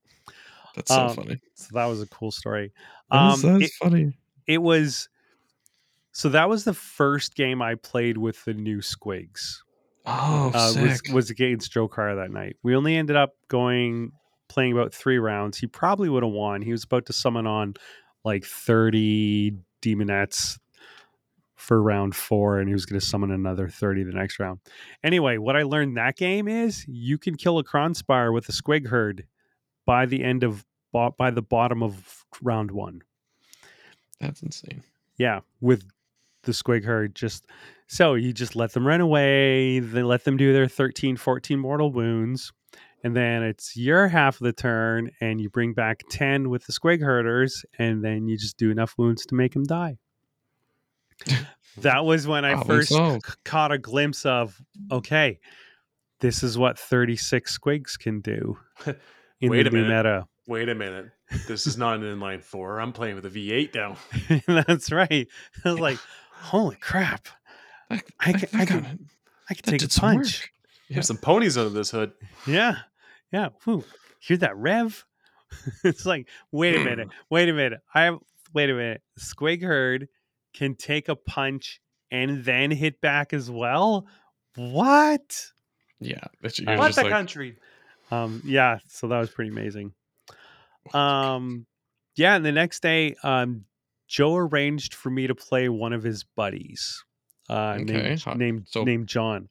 That's 0.78 0.90
so 0.90 1.06
um, 1.06 1.16
funny. 1.16 1.40
So 1.54 1.68
that 1.72 1.86
was 1.86 2.00
a 2.00 2.06
cool 2.06 2.30
story. 2.30 2.72
Um, 3.10 3.40
that's 3.40 3.64
it- 3.64 3.72
funny. 3.72 4.16
it 4.46 4.58
was 4.58 5.08
so 6.12 6.28
that 6.30 6.48
was 6.48 6.64
the 6.64 6.74
first 6.74 7.34
game 7.34 7.62
I 7.62 7.74
played 7.74 8.18
with 8.18 8.44
the 8.44 8.54
new 8.54 8.78
Squigs. 8.78 9.58
Oh, 10.06 10.50
uh, 10.54 10.72
was 10.80 11.02
was 11.12 11.30
against 11.30 11.72
Joe 11.72 11.88
Carr 11.88 12.14
that 12.14 12.30
night. 12.30 12.56
We 12.62 12.74
only 12.74 12.96
ended 12.96 13.16
up 13.16 13.34
going 13.48 14.12
playing 14.48 14.72
about 14.72 14.94
three 14.94 15.18
rounds. 15.18 15.58
He 15.58 15.66
probably 15.66 16.08
would 16.08 16.22
have 16.22 16.32
won. 16.32 16.62
He 16.62 16.72
was 16.72 16.84
about 16.84 17.06
to 17.06 17.12
summon 17.12 17.46
on 17.46 17.74
like 18.24 18.44
thirty 18.44 19.52
daemonettes 19.82 20.58
for 21.56 21.82
round 21.82 22.14
four, 22.14 22.58
and 22.58 22.68
he 22.68 22.72
was 22.72 22.86
going 22.86 22.98
to 22.98 23.04
summon 23.04 23.30
another 23.30 23.68
thirty 23.68 24.02
the 24.04 24.12
next 24.12 24.38
round. 24.38 24.60
Anyway, 25.04 25.38
what 25.38 25.56
I 25.56 25.62
learned 25.64 25.96
that 25.96 26.16
game 26.16 26.48
is 26.48 26.86
you 26.88 27.18
can 27.18 27.36
kill 27.36 27.58
a 27.58 27.64
Krondspine 27.64 28.32
with 28.32 28.48
a 28.48 28.52
Squig 28.52 28.86
herd 28.86 29.26
by 29.84 30.06
the 30.06 30.24
end 30.24 30.42
of 30.42 30.64
by 30.92 31.30
the 31.30 31.42
bottom 31.42 31.82
of 31.82 32.24
round 32.42 32.70
one. 32.70 33.02
That's 34.20 34.42
insane. 34.42 34.82
Yeah, 35.16 35.40
with 35.60 35.84
the 36.44 36.52
squig 36.52 36.84
herd 36.84 37.14
just 37.14 37.46
so 37.88 38.14
you 38.14 38.32
just 38.32 38.54
let 38.56 38.72
them 38.72 38.86
run 38.86 39.00
away, 39.00 39.80
then 39.80 40.06
let 40.06 40.24
them 40.24 40.36
do 40.36 40.52
their 40.52 40.68
13 40.68 41.16
14 41.16 41.58
mortal 41.58 41.92
wounds 41.92 42.52
and 43.04 43.14
then 43.14 43.42
it's 43.42 43.76
your 43.76 44.08
half 44.08 44.40
of 44.40 44.44
the 44.44 44.52
turn 44.52 45.10
and 45.20 45.40
you 45.40 45.48
bring 45.48 45.72
back 45.72 46.02
10 46.10 46.48
with 46.50 46.66
the 46.66 46.72
squig 46.72 47.00
herders 47.00 47.64
and 47.78 48.04
then 48.04 48.26
you 48.28 48.36
just 48.36 48.56
do 48.56 48.70
enough 48.70 48.94
wounds 48.98 49.24
to 49.26 49.34
make 49.34 49.52
them 49.52 49.64
die. 49.64 49.98
that 51.78 52.04
was 52.04 52.26
when 52.26 52.44
I 52.44 52.54
Problem 52.54 52.78
first 52.78 52.88
solved. 52.90 53.26
c- 53.26 53.32
caught 53.44 53.72
a 53.72 53.78
glimpse 53.78 54.26
of 54.26 54.60
okay, 54.90 55.38
this 56.20 56.42
is 56.42 56.58
what 56.58 56.78
36 56.78 57.56
squigs 57.58 57.98
can 57.98 58.20
do 58.20 58.58
in 59.40 59.50
Wait 59.50 59.62
the 59.64 59.68
a 59.68 59.72
new 59.72 59.82
minute. 59.82 59.96
meta. 60.04 60.26
Wait 60.48 60.68
a 60.68 60.74
minute. 60.74 61.10
This 61.46 61.66
is 61.66 61.76
not 61.76 61.96
an 61.96 62.02
inline 62.02 62.42
four. 62.42 62.80
I'm 62.80 62.92
playing 62.92 63.14
with 63.16 63.26
a 63.26 63.30
V8 63.30 63.74
now. 63.74 63.96
That's 64.66 64.90
right. 64.90 65.28
I 65.64 65.70
was 65.70 65.78
like, 65.78 65.98
holy 66.32 66.76
crap. 66.76 67.28
I, 67.90 68.00
I 68.18 68.32
can- 68.32 68.60
I 68.60 68.64
can- 68.64 69.08
I 69.50 69.54
can 69.54 69.78
take 69.78 69.82
a 69.82 69.88
punch. 69.88 70.16
work. 70.42 70.50
Yeah. 70.88 70.94
There's 70.96 71.06
some 71.06 71.16
ponies 71.18 71.56
under 71.56 71.70
this 71.70 71.90
hood. 71.90 72.12
Yeah. 72.46 72.76
Yeah. 73.32 73.50
Whew. 73.64 73.84
Hear 74.20 74.36
that 74.38 74.56
rev? 74.56 75.04
it's 75.84 76.04
like, 76.04 76.28
wait 76.50 76.76
a 76.76 76.80
minute. 76.84 77.08
Wait 77.30 77.48
a 77.48 77.52
minute. 77.54 77.80
I 77.94 78.02
have 78.04 78.18
wait 78.52 78.68
a 78.70 78.74
minute. 78.74 79.02
Squig 79.18 79.62
herd 79.62 80.08
can 80.54 80.74
take 80.74 81.08
a 81.08 81.16
punch 81.16 81.80
and 82.10 82.44
then 82.44 82.70
hit 82.70 83.00
back 83.00 83.32
as 83.32 83.50
well. 83.50 84.06
What? 84.56 85.46
Yeah. 86.00 86.20
But 86.42 86.58
you're 86.58 86.76
What 86.76 86.86
just 86.88 86.96
the 86.98 87.04
like, 87.04 87.12
country? 87.12 87.56
Um, 88.10 88.42
yeah, 88.44 88.78
so 88.88 89.08
that 89.08 89.18
was 89.18 89.30
pretty 89.30 89.50
amazing. 89.50 89.92
Um 90.94 91.66
yeah, 92.16 92.34
and 92.34 92.44
the 92.44 92.52
next 92.52 92.80
day, 92.82 93.14
um, 93.22 93.64
Joe 94.08 94.34
arranged 94.36 94.94
for 94.94 95.08
me 95.10 95.26
to 95.28 95.34
play 95.34 95.68
one 95.68 95.92
of 95.92 96.02
his 96.02 96.24
buddies. 96.24 97.04
Uh 97.48 97.78
Okay, 97.80 97.84
named 97.84 98.22
hot. 98.22 98.36
named, 98.38 98.66
So- 98.68 98.84
named 98.84 99.08
John. 99.08 99.48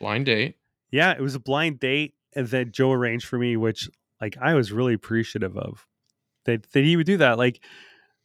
blind 0.00 0.26
date. 0.26 0.56
Yeah, 0.90 1.12
it 1.12 1.20
was 1.20 1.34
a 1.34 1.40
blind 1.40 1.80
date 1.80 2.14
that 2.34 2.72
Joe 2.72 2.92
arranged 2.92 3.26
for 3.26 3.38
me, 3.38 3.56
which 3.56 3.88
like 4.20 4.36
I 4.40 4.54
was 4.54 4.72
really 4.72 4.94
appreciative 4.94 5.56
of. 5.56 5.86
That 6.44 6.70
that 6.72 6.84
he 6.84 6.96
would 6.96 7.06
do 7.06 7.18
that. 7.18 7.36
Like, 7.38 7.62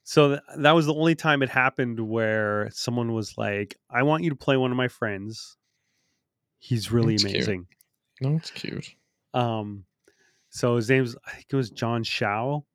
so 0.03 0.29
th- 0.29 0.41
that 0.57 0.71
was 0.71 0.85
the 0.85 0.93
only 0.93 1.15
time 1.15 1.41
it 1.43 1.49
happened 1.49 1.99
where 1.99 2.69
someone 2.71 3.11
was 3.13 3.37
like, 3.37 3.75
"I 3.89 4.03
want 4.03 4.23
you 4.23 4.29
to 4.29 4.35
play 4.35 4.55
one 4.57 4.71
of 4.71 4.77
my 4.77 4.87
friends. 4.87 5.57
He's 6.59 6.91
really 6.91 7.13
That's 7.15 7.23
cute. 7.25 7.35
amazing." 7.35 7.67
No, 8.21 8.35
it's 8.37 8.51
cute. 8.51 8.95
Um, 9.33 9.85
so 10.55 10.75
his 10.75 10.89
name's 10.89 11.15
I 11.25 11.31
think 11.31 11.45
it 11.51 11.55
was 11.55 11.69
John 11.71 12.03
Shao, 12.03 12.65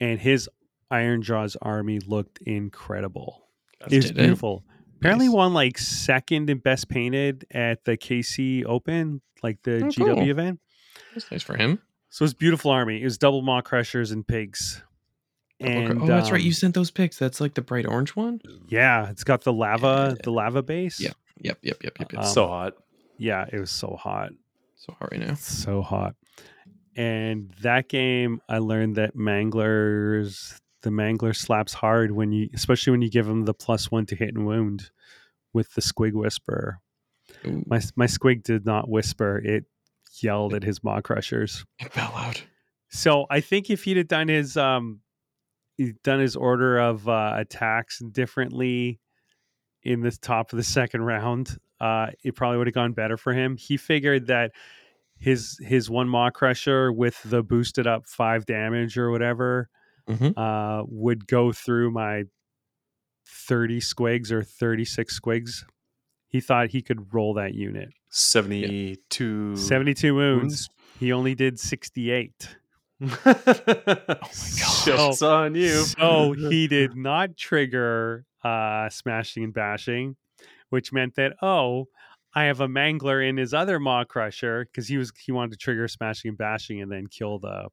and 0.00 0.18
his 0.18 0.48
Ironjawz 0.92 1.56
army 1.62 2.00
looked 2.00 2.38
incredible. 2.42 3.46
That's 3.80 3.92
It 3.92 3.96
was 3.96 4.04
Did 4.06 4.16
it? 4.18 4.20
beautiful. 4.20 4.64
Apparently 4.96 5.26
Nice. 5.28 5.34
won 5.34 5.54
like 5.54 5.78
second 5.78 6.50
and 6.50 6.62
best 6.62 6.88
painted 6.88 7.46
at 7.50 7.84
the 7.84 7.96
KC 7.96 8.64
Open, 8.66 9.20
like 9.42 9.62
the 9.62 9.76
Oh, 9.84 9.88
GW 9.88 10.14
cool. 10.14 10.30
event. 10.30 10.60
That's 11.14 11.30
nice 11.30 11.42
for 11.42 11.56
him. 11.56 11.80
So 12.10 12.24
it's 12.24 12.34
beautiful 12.34 12.70
army. 12.70 13.00
It 13.00 13.04
was 13.04 13.16
double 13.18 13.40
maw 13.42 13.60
crushers 13.60 14.10
and 14.10 14.26
pigs. 14.26 14.82
And 15.60 16.02
oh, 16.02 16.06
that's 16.06 16.30
right. 16.30 16.40
um, 16.40 16.44
You 16.46 16.52
sent 16.52 16.74
those 16.74 16.90
pics. 16.90 17.18
That's 17.18 17.40
like 17.40 17.54
the 17.54 17.62
bright 17.62 17.86
orange 17.86 18.16
one. 18.16 18.40
yeah, 18.68 19.08
it's 19.10 19.24
got 19.24 19.42
the 19.44 19.52
lava, 19.52 20.14
Yeah. 20.16 20.22
the 20.24 20.32
lava 20.32 20.62
base. 20.62 21.00
Yeah. 21.00 21.12
Yep. 21.42 21.58
Yep. 21.62 21.84
Yep. 21.84 21.98
Yep. 22.00 22.12
yep. 22.12 22.20
Um, 22.22 22.26
so 22.26 22.46
hot. 22.48 22.74
Yeah, 23.18 23.46
it 23.52 23.58
was 23.58 23.70
so 23.70 23.96
hot. 23.98 24.32
so 24.76 24.94
hot 24.98 25.12
right 25.12 25.20
now. 25.20 25.34
so 25.34 25.82
hot. 25.82 26.14
And 26.96 27.50
that 27.62 27.88
game, 27.88 28.40
I 28.48 28.58
learned 28.58 28.96
that 28.96 29.14
manglers, 29.16 30.58
the 30.82 30.90
mangler 30.90 31.34
slaps 31.34 31.72
hard 31.72 32.10
when 32.10 32.32
you, 32.32 32.48
especially 32.54 32.90
when 32.90 33.02
you 33.02 33.10
give 33.10 33.28
him 33.28 33.44
the 33.44 33.54
plus 33.54 33.90
one 33.90 34.06
to 34.06 34.16
hit 34.16 34.34
and 34.34 34.46
wound 34.46 34.90
with 35.52 35.72
the 35.74 35.80
squig 35.80 36.12
whisper. 36.12 36.80
Ooh, 37.46 37.62
My 37.66 37.80
my 37.96 38.06
squig 38.06 38.42
did 38.42 38.66
not 38.66 38.88
whisper; 38.88 39.38
it 39.38 39.64
yelled 40.20 40.52
at 40.54 40.64
his 40.64 40.82
maw 40.82 41.00
crushers. 41.00 41.64
it 41.78 41.92
fell 41.92 42.12
out. 42.14 42.42
So 42.88 43.26
I 43.30 43.40
think 43.40 43.70
if 43.70 43.84
he'd 43.84 43.96
have 43.98 44.08
done 44.08 44.26
his 44.28 44.56
um, 44.56 45.00
he'd 45.76 46.02
done 46.02 46.18
his 46.18 46.34
order 46.34 46.78
of 46.78 47.08
uh, 47.08 47.34
attacks 47.36 48.00
differently, 48.00 48.98
in 49.84 50.00
the 50.00 50.10
top 50.10 50.52
of 50.52 50.56
the 50.56 50.64
second 50.64 51.02
round, 51.02 51.56
uh, 51.80 52.08
it 52.24 52.34
probably 52.34 52.58
would 52.58 52.66
have 52.66 52.74
gone 52.74 52.92
better 52.92 53.16
for 53.16 53.32
him. 53.32 53.56
He 53.56 53.76
figured 53.76 54.26
that 54.26 54.50
his 55.20 55.58
his 55.62 55.88
one 55.90 56.08
maw 56.08 56.30
crusher 56.30 56.90
with 56.92 57.22
the 57.24 57.42
boosted 57.42 57.86
up 57.86 58.06
five 58.06 58.46
damage 58.46 58.96
or 58.98 59.10
whatever 59.10 59.68
Mhm. 60.08 60.32
uh, 60.36 60.84
would 60.88 61.26
go 61.28 61.52
through 61.52 61.92
my 61.92 62.24
30 63.28 63.78
squigs 63.80 64.32
or 64.32 64.42
36 64.42 65.20
squigs. 65.20 65.64
He 66.28 66.40
thought 66.40 66.70
he 66.70 66.82
could 66.82 67.12
roll 67.14 67.34
that 67.34 67.54
unit. 67.54 67.90
72 68.08 69.56
72 69.56 70.14
wounds. 70.14 70.68
He 70.98 71.12
only 71.12 71.34
did 71.34 71.60
68. 71.60 72.56
oh 73.02 73.08
my 73.24 73.34
god. 73.34 74.18
Jokes 74.84 75.22
on 75.22 75.54
you. 75.54 75.82
So 75.84 76.32
he 76.32 76.66
did 76.66 76.96
not 76.96 77.36
trigger 77.36 78.24
uh, 78.42 78.88
smashing 78.88 79.44
and 79.44 79.54
bashing, 79.54 80.16
which 80.70 80.92
meant 80.92 81.14
that 81.16 81.34
oh, 81.42 81.86
I 82.34 82.44
have 82.44 82.60
a 82.60 82.68
mangler 82.68 83.28
in 83.28 83.36
his 83.36 83.52
other 83.52 83.80
maw 83.80 84.04
crusher 84.04 84.64
because 84.64 84.86
he 84.88 84.96
was 84.96 85.12
he 85.18 85.32
wanted 85.32 85.52
to 85.52 85.56
trigger 85.58 85.88
smashing 85.88 86.28
and 86.30 86.38
bashing 86.38 86.80
and 86.80 86.90
then 86.90 87.06
kill 87.08 87.38
the 87.38 87.68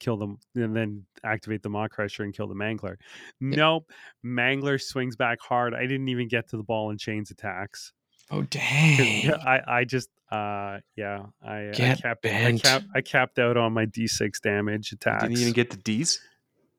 kill 0.00 0.16
them 0.16 0.38
and 0.54 0.74
then 0.74 1.04
activate 1.22 1.62
the 1.62 1.68
maw 1.68 1.86
crusher 1.86 2.24
and 2.24 2.34
kill 2.34 2.48
the 2.48 2.54
mangler. 2.54 2.96
Nope, 3.40 3.90
mangler 4.24 4.80
swings 4.80 5.14
back 5.16 5.40
hard. 5.40 5.74
I 5.74 5.82
didn't 5.82 6.08
even 6.08 6.26
get 6.28 6.48
to 6.48 6.56
the 6.56 6.62
ball 6.62 6.90
and 6.90 6.98
chains 6.98 7.30
attacks. 7.30 7.92
Oh 8.30 8.42
dang! 8.42 9.32
I 9.32 9.60
I 9.66 9.84
just 9.84 10.08
uh 10.30 10.78
yeah 10.96 11.26
I, 11.42 11.68
I 11.68 11.70
Get 11.72 12.02
capped 12.02 12.24
I, 12.26 12.28
bent. 12.28 12.62
cap, 12.62 12.82
I 12.94 13.00
capped 13.00 13.38
out 13.38 13.56
on 13.56 13.72
my 13.72 13.86
d6 13.86 14.40
damage 14.40 14.92
attacks. 14.92 15.24
Didn't 15.24 15.38
even 15.38 15.52
get 15.52 15.70
the 15.70 15.76
D's. 15.76 16.20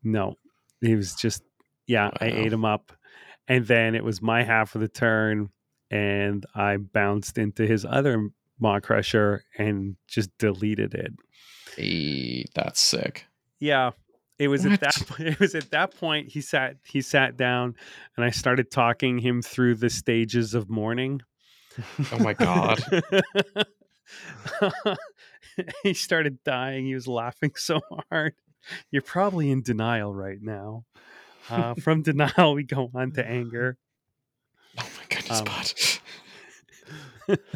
No, 0.03 0.35
he 0.81 0.95
was 0.95 1.13
just 1.15 1.43
yeah. 1.87 2.09
I 2.19 2.25
ate 2.27 2.53
him 2.53 2.65
up, 2.65 2.91
and 3.47 3.65
then 3.67 3.95
it 3.95 4.03
was 4.03 4.21
my 4.21 4.43
half 4.43 4.75
of 4.75 4.81
the 4.81 4.87
turn, 4.87 5.49
and 5.91 6.43
I 6.55 6.77
bounced 6.77 7.37
into 7.37 7.67
his 7.67 7.85
other 7.85 8.29
maw 8.59 8.79
crusher 8.79 9.43
and 9.57 9.95
just 10.07 10.35
deleted 10.39 10.95
it. 10.95 11.11
Hey, 11.75 12.45
that's 12.55 12.81
sick. 12.81 13.27
Yeah, 13.59 13.91
it 14.39 14.47
was 14.47 14.63
What? 14.63 14.73
at 14.73 14.79
that. 14.81 15.05
It 15.19 15.39
was 15.39 15.53
at 15.53 15.69
that 15.71 15.95
point 15.95 16.31
he 16.31 16.41
sat. 16.41 16.77
He 16.83 17.01
sat 17.01 17.37
down, 17.37 17.75
and 18.17 18.25
I 18.25 18.31
started 18.31 18.71
talking 18.71 19.19
him 19.19 19.43
through 19.43 19.75
the 19.75 19.89
stages 19.89 20.55
of 20.55 20.69
mourning. 20.69 21.21
Oh 22.11 22.19
my 22.19 22.33
god. 22.33 22.81
he 25.83 25.93
started 25.93 26.43
dying. 26.43 26.85
He 26.85 26.93
was 26.93 27.07
laughing 27.07 27.51
so 27.55 27.81
hard. 28.09 28.33
You're 28.91 29.01
probably 29.01 29.51
in 29.51 29.63
denial 29.63 30.13
right 30.13 30.41
now. 30.41 30.85
Uh, 31.49 31.73
from 31.75 32.01
denial, 32.03 32.53
we 32.53 32.63
go 32.63 32.91
on 32.93 33.11
to 33.13 33.25
anger. 33.25 33.77
Um, 35.39 35.45
bud. 37.27 37.39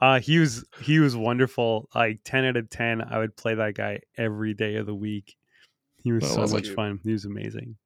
Uh, 0.00 0.18
he 0.18 0.38
was 0.38 0.64
he 0.82 0.98
was 0.98 1.16
wonderful. 1.16 1.88
Like 1.94 2.20
ten 2.24 2.44
out 2.44 2.56
of 2.56 2.68
ten, 2.68 3.00
I 3.00 3.18
would 3.18 3.36
play 3.36 3.54
that 3.54 3.74
guy 3.74 4.00
every 4.18 4.52
day 4.52 4.74
of 4.76 4.86
the 4.86 4.94
week. 4.94 5.36
He 6.02 6.10
was 6.12 6.24
I 6.24 6.28
so 6.28 6.40
love 6.40 6.52
much 6.52 6.66
it. 6.68 6.74
fun. 6.74 6.98
He 7.04 7.12
was 7.12 7.24
amazing. 7.24 7.76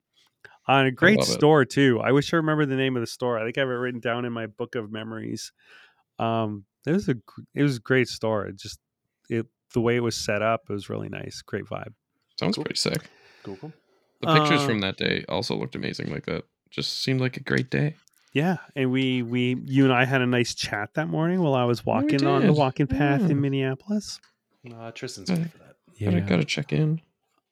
On 0.67 0.87
a 0.87 0.91
great 0.91 1.19
love 1.19 1.29
it. 1.29 1.33
store 1.33 1.65
too. 1.67 2.01
I 2.01 2.13
wish 2.13 2.33
I 2.33 2.39
remember 2.39 2.65
the 2.67 2.77
name 2.77 2.97
of 2.97 3.03
the 3.03 3.07
store. 3.07 3.39
I 3.39 3.45
think 3.45 3.59
I 3.59 3.61
have 3.61 3.69
it 3.69 3.73
written 3.73 4.01
down 4.01 4.25
in 4.25 4.33
my 4.33 4.47
book 4.47 4.75
of 4.75 4.91
memories. 4.91 5.53
Um, 6.19 6.65
it 6.87 6.93
was 6.93 7.09
a 7.09 7.15
it 7.55 7.63
was 7.63 7.77
a 7.77 7.81
great 7.81 8.09
store. 8.09 8.47
It 8.47 8.57
just 8.57 8.81
it 9.29 9.47
the 9.75 9.81
way 9.83 9.97
it 9.97 10.03
was 10.03 10.17
set 10.17 10.41
up. 10.43 10.63
It 10.69 10.73
was 10.73 10.89
really 10.89 11.09
nice. 11.11 11.43
Great 11.43 11.67
vibe. 11.67 11.93
Sounds 12.41 12.57
cool. 12.57 12.65
pretty 12.65 12.79
sick. 12.79 13.03
Google. 13.43 13.73
The 14.23 14.35
pictures 14.35 14.63
Uh, 14.63 14.67
from 14.67 14.81
that 14.81 14.97
day 14.97 15.25
also 15.29 15.55
looked 15.55 15.77
amazing. 15.77 16.11
Like 16.11 16.25
that, 16.27 16.45
just 16.71 17.03
seemed 17.03 17.21
like 17.21 17.37
a 17.37 17.43
great 17.43 17.71
day. 17.71 17.95
Yeah, 18.39 18.57
and 18.77 18.93
we 18.93 19.23
we 19.23 19.57
you 19.67 19.83
and 19.85 19.93
I 19.93 20.05
had 20.05 20.21
a 20.23 20.27
nice 20.27 20.55
chat 20.55 20.91
that 20.95 21.09
morning 21.09 21.41
while 21.43 21.55
I 21.55 21.65
was 21.65 21.85
walking 21.85 22.25
on 22.25 22.47
the 22.47 22.53
walking 22.53 22.87
path 22.87 23.21
Yeah. 23.23 23.29
in 23.31 23.41
Minneapolis. 23.41 24.21
Uh, 24.73 24.91
Tristan's 24.93 25.29
good 25.31 25.51
for 25.51 25.59
that. 25.59 25.75
Gotta, 26.01 26.21
gotta 26.21 26.45
check 26.45 26.73
in. 26.73 27.01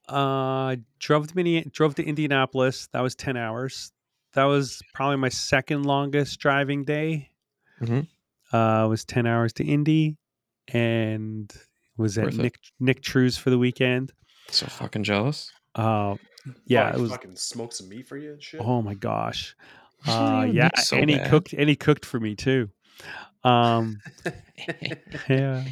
Uh, 0.09 0.77
drove 1.01 1.27
to 1.29 1.35
Minne- 1.35 1.71
drove 1.73 1.97
to 1.97 2.05
Indianapolis. 2.05 2.87
That 2.93 3.01
was 3.01 3.15
ten 3.17 3.37
hours. 3.37 3.91
That 4.35 4.45
was 4.45 4.81
probably 4.95 5.17
my 5.17 5.29
second 5.31 5.85
longest 5.87 6.39
driving 6.39 6.85
day. 6.85 7.31
Mhm. 7.81 8.07
Uh, 8.53 8.85
it 8.87 8.89
was 8.89 9.05
ten 9.05 9.27
hours 9.27 9.53
to 9.55 9.65
Indy, 9.65 10.19
and 10.73 11.53
was 11.97 12.17
at 12.19 12.27
Worth 12.27 12.35
it. 12.39 12.43
Nick 12.43 12.59
Nick 12.79 13.03
True's 13.03 13.37
for 13.37 13.51
the 13.51 13.59
weekend. 13.59 14.13
So 14.51 14.67
fucking 14.67 15.03
jealous. 15.03 15.51
Uh, 15.75 16.15
yeah, 16.67 16.93
Oh, 16.95 16.99
it 16.99 17.01
was. 17.01 17.11
fucking 17.11 17.35
smoked 17.37 17.75
some 17.75 17.89
meat 17.89 18.07
for 18.07 18.17
you 18.17 18.35
and 18.35 18.43
shit. 18.43 18.61
Oh 18.61 18.83
my 18.83 18.95
gosh. 18.95 19.57
Uh, 20.07 20.47
yeah, 20.51 20.71
so 20.77 20.97
and 20.97 21.11
he 21.11 21.17
bad. 21.17 21.31
cooked 21.31 21.53
and 21.53 21.69
he 21.69 21.77
cooked 21.77 22.05
for 22.05 22.21
me 22.21 22.35
too. 22.35 22.69
Um, 23.45 23.99
yeah. 25.29 25.65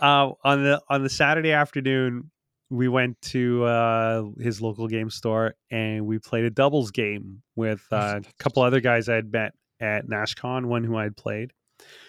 Uh, 0.00 0.32
on 0.44 0.62
the 0.62 0.80
on 0.88 1.02
the 1.02 1.10
Saturday 1.10 1.52
afternoon, 1.52 2.30
we 2.70 2.88
went 2.88 3.20
to 3.22 3.64
uh, 3.64 4.24
his 4.38 4.60
local 4.60 4.86
game 4.86 5.10
store 5.10 5.54
and 5.70 6.06
we 6.06 6.18
played 6.18 6.44
a 6.44 6.50
doubles 6.50 6.90
game 6.90 7.42
with 7.56 7.84
uh, 7.90 8.20
a 8.24 8.42
couple 8.42 8.62
other 8.62 8.80
guys 8.80 9.08
I 9.08 9.16
had 9.16 9.32
met 9.32 9.52
at 9.80 10.06
NashCon. 10.06 10.66
One 10.66 10.84
who 10.84 10.96
I 10.96 11.04
had 11.04 11.16
played. 11.16 11.52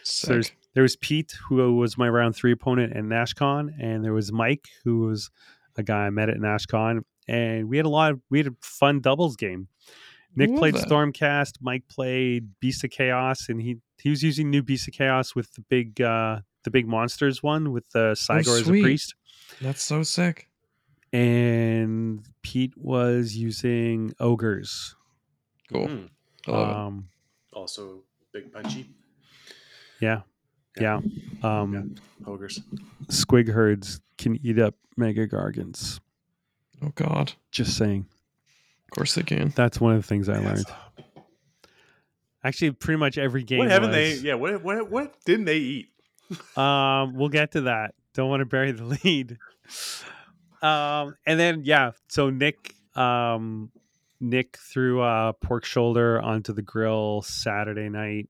So 0.03 0.33
there's 0.33 0.51
there 0.73 0.83
was 0.83 0.95
Pete, 0.95 1.33
who 1.47 1.75
was 1.77 1.97
my 1.97 2.07
round 2.07 2.35
three 2.35 2.51
opponent 2.51 2.93
at 2.95 3.03
NashCon, 3.03 3.69
and 3.81 4.03
there 4.03 4.13
was 4.13 4.31
Mike, 4.31 4.67
who 4.83 5.01
was 5.01 5.29
a 5.75 5.83
guy 5.83 6.05
I 6.05 6.09
met 6.09 6.29
at 6.29 6.37
NashCon, 6.37 7.01
and 7.27 7.69
we 7.69 7.77
had 7.77 7.85
a 7.85 7.89
lot 7.89 8.11
of 8.11 8.21
we 8.29 8.39
had 8.39 8.47
a 8.47 8.55
fun 8.61 9.01
doubles 9.01 9.35
game. 9.35 9.67
Nick 10.35 10.55
played 10.55 10.75
that. 10.75 10.87
Stormcast, 10.87 11.53
Mike 11.61 11.83
played 11.89 12.49
Beast 12.59 12.83
of 12.83 12.91
Chaos, 12.91 13.49
and 13.49 13.61
he 13.61 13.77
he 13.97 14.09
was 14.09 14.23
using 14.23 14.49
new 14.49 14.61
Beast 14.63 14.87
of 14.87 14.93
Chaos 14.93 15.35
with 15.35 15.53
the 15.55 15.61
big 15.61 15.99
uh 16.01 16.39
the 16.63 16.71
big 16.71 16.87
monsters 16.87 17.41
one 17.41 17.71
with 17.71 17.89
the 17.91 18.11
Cygor 18.13 18.59
as 18.59 18.67
a 18.67 18.69
Oh, 18.71 18.81
priest. 18.81 19.15
That's 19.61 19.81
so 19.81 20.03
sick. 20.03 20.49
And 21.11 22.23
Pete 22.43 22.77
was 22.77 23.35
using 23.35 24.13
ogres. 24.19 24.95
Cool. 25.71 25.87
Mm. 25.87 26.09
I 26.47 26.51
love 26.51 26.69
it. 26.69 26.75
Um 26.75 27.09
Also, 27.53 28.03
big 28.31 28.51
punchy 28.53 28.89
yeah. 30.01 30.21
Yeah. 30.79 31.01
Yeah. 31.41 31.61
Um 31.61 31.95
ogres. 32.25 32.61
squig 33.07 33.49
herds 33.49 33.99
can 34.17 34.39
eat 34.45 34.59
up 34.59 34.75
mega 34.95 35.27
gargants. 35.27 35.99
Oh 36.81 36.91
god. 36.95 37.33
Just 37.51 37.75
saying. 37.75 38.05
Of 38.91 38.95
course 38.95 39.15
they 39.15 39.23
can. 39.23 39.53
That's 39.55 39.79
one 39.79 39.93
of 39.95 40.01
the 40.01 40.07
things 40.07 40.27
I 40.29 40.39
learned. 40.39 40.65
Actually, 42.43 42.71
pretty 42.71 42.97
much 42.97 43.17
every 43.17 43.43
game. 43.43 43.59
What 43.59 43.69
haven't 43.69 43.91
they? 43.91 44.11
was- 44.11 44.23
Yeah. 44.23 44.35
What? 44.35 44.63
What? 44.63 44.89
What 44.89 45.13
didn't 45.25 45.45
they 45.45 45.57
eat? 45.57 45.87
Um, 46.55 47.15
we'll 47.15 47.29
get 47.29 47.51
to 47.53 47.61
that. 47.61 47.95
Don't 48.13 48.29
want 48.29 48.41
to 48.41 48.45
bury 48.45 48.71
the 48.71 48.83
lead. 49.03 49.37
Um, 50.61 51.15
and 51.25 51.39
then 51.39 51.61
yeah, 51.63 51.91
so 52.07 52.29
Nick, 52.29 52.73
um, 52.95 53.71
Nick 54.19 54.57
threw 54.57 55.01
a 55.01 55.33
pork 55.41 55.65
shoulder 55.65 56.19
onto 56.21 56.53
the 56.53 56.61
grill 56.61 57.21
Saturday 57.21 57.87
night, 57.89 58.29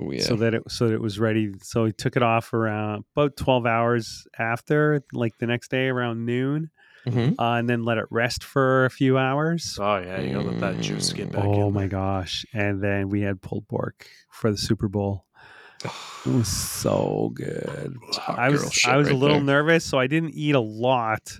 Oh 0.00 0.10
yeah. 0.10 0.22
so 0.22 0.36
that 0.36 0.54
it 0.54 0.62
so 0.70 0.88
that 0.88 0.94
it 0.94 1.00
was 1.00 1.18
ready. 1.18 1.52
So 1.62 1.84
he 1.86 1.92
took 1.92 2.16
it 2.16 2.22
off 2.22 2.52
around 2.52 3.04
about 3.16 3.36
twelve 3.36 3.66
hours 3.66 4.26
after, 4.38 5.02
like 5.12 5.38
the 5.38 5.46
next 5.46 5.70
day 5.70 5.88
around 5.88 6.24
noon, 6.26 6.70
Mhm. 7.06 7.34
uh, 7.38 7.52
and 7.58 7.68
then 7.68 7.84
let 7.84 7.98
it 7.98 8.06
rest 8.10 8.44
for 8.44 8.84
a 8.84 8.90
few 8.90 9.18
hours. 9.18 9.76
Oh 9.80 9.98
yeah, 9.98 10.20
you 10.20 10.34
gotta 10.34 10.50
let 10.50 10.60
that 10.60 10.80
juice 10.80 11.12
get 11.12 11.32
back 11.32 11.44
in. 11.44 11.50
Oh 11.50 11.68
in. 11.68 11.74
my 11.74 11.80
there. 11.82 11.88
gosh! 11.88 12.46
And 12.52 12.82
then 12.82 13.08
we 13.08 13.22
had 13.22 13.40
pulled 13.42 13.66
pork 13.68 14.06
for 14.30 14.50
the 14.50 14.56
Super 14.58 14.88
Bowl. 14.88 15.24
It 15.84 15.90
was 16.32 16.46
so 16.46 17.32
good. 17.34 17.96
hot 18.12 18.38
I 18.38 18.50
was 18.50 18.84
I 18.86 18.96
was 18.96 19.08
a 19.08 19.14
little 19.14 19.38
there. 19.38 19.44
nervous, 19.64 19.84
so 19.84 19.98
I 19.98 20.06
didn't 20.06 20.34
eat 20.34 20.54
a 20.54 20.60
lot. 20.60 21.32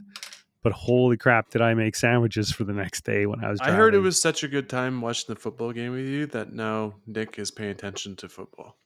But 0.65 0.73
holy 0.73 1.17
crap, 1.17 1.51
did 1.51 1.61
I 1.61 1.75
make 1.75 1.97
sandwiches 1.97 2.53
for 2.53 2.63
the 2.65 2.73
next 2.73 3.05
day 3.05 3.27
when 3.27 3.45
I 3.45 3.51
was? 3.51 3.61
I 3.61 3.73
heard 3.73 3.95
it 3.95 3.99
was 3.99 4.21
such 4.21 4.43
a 4.45 4.49
good 4.49 4.69
time 4.69 5.01
watching 5.01 5.33
the 5.35 5.41
football 5.41 5.73
game 5.73 5.93
with 5.93 6.07
you 6.07 6.27
that 6.27 6.53
now 6.53 6.95
Nick 7.07 7.39
is 7.39 7.51
paying 7.51 7.71
attention 7.71 8.15
to 8.17 8.29
football. 8.29 8.77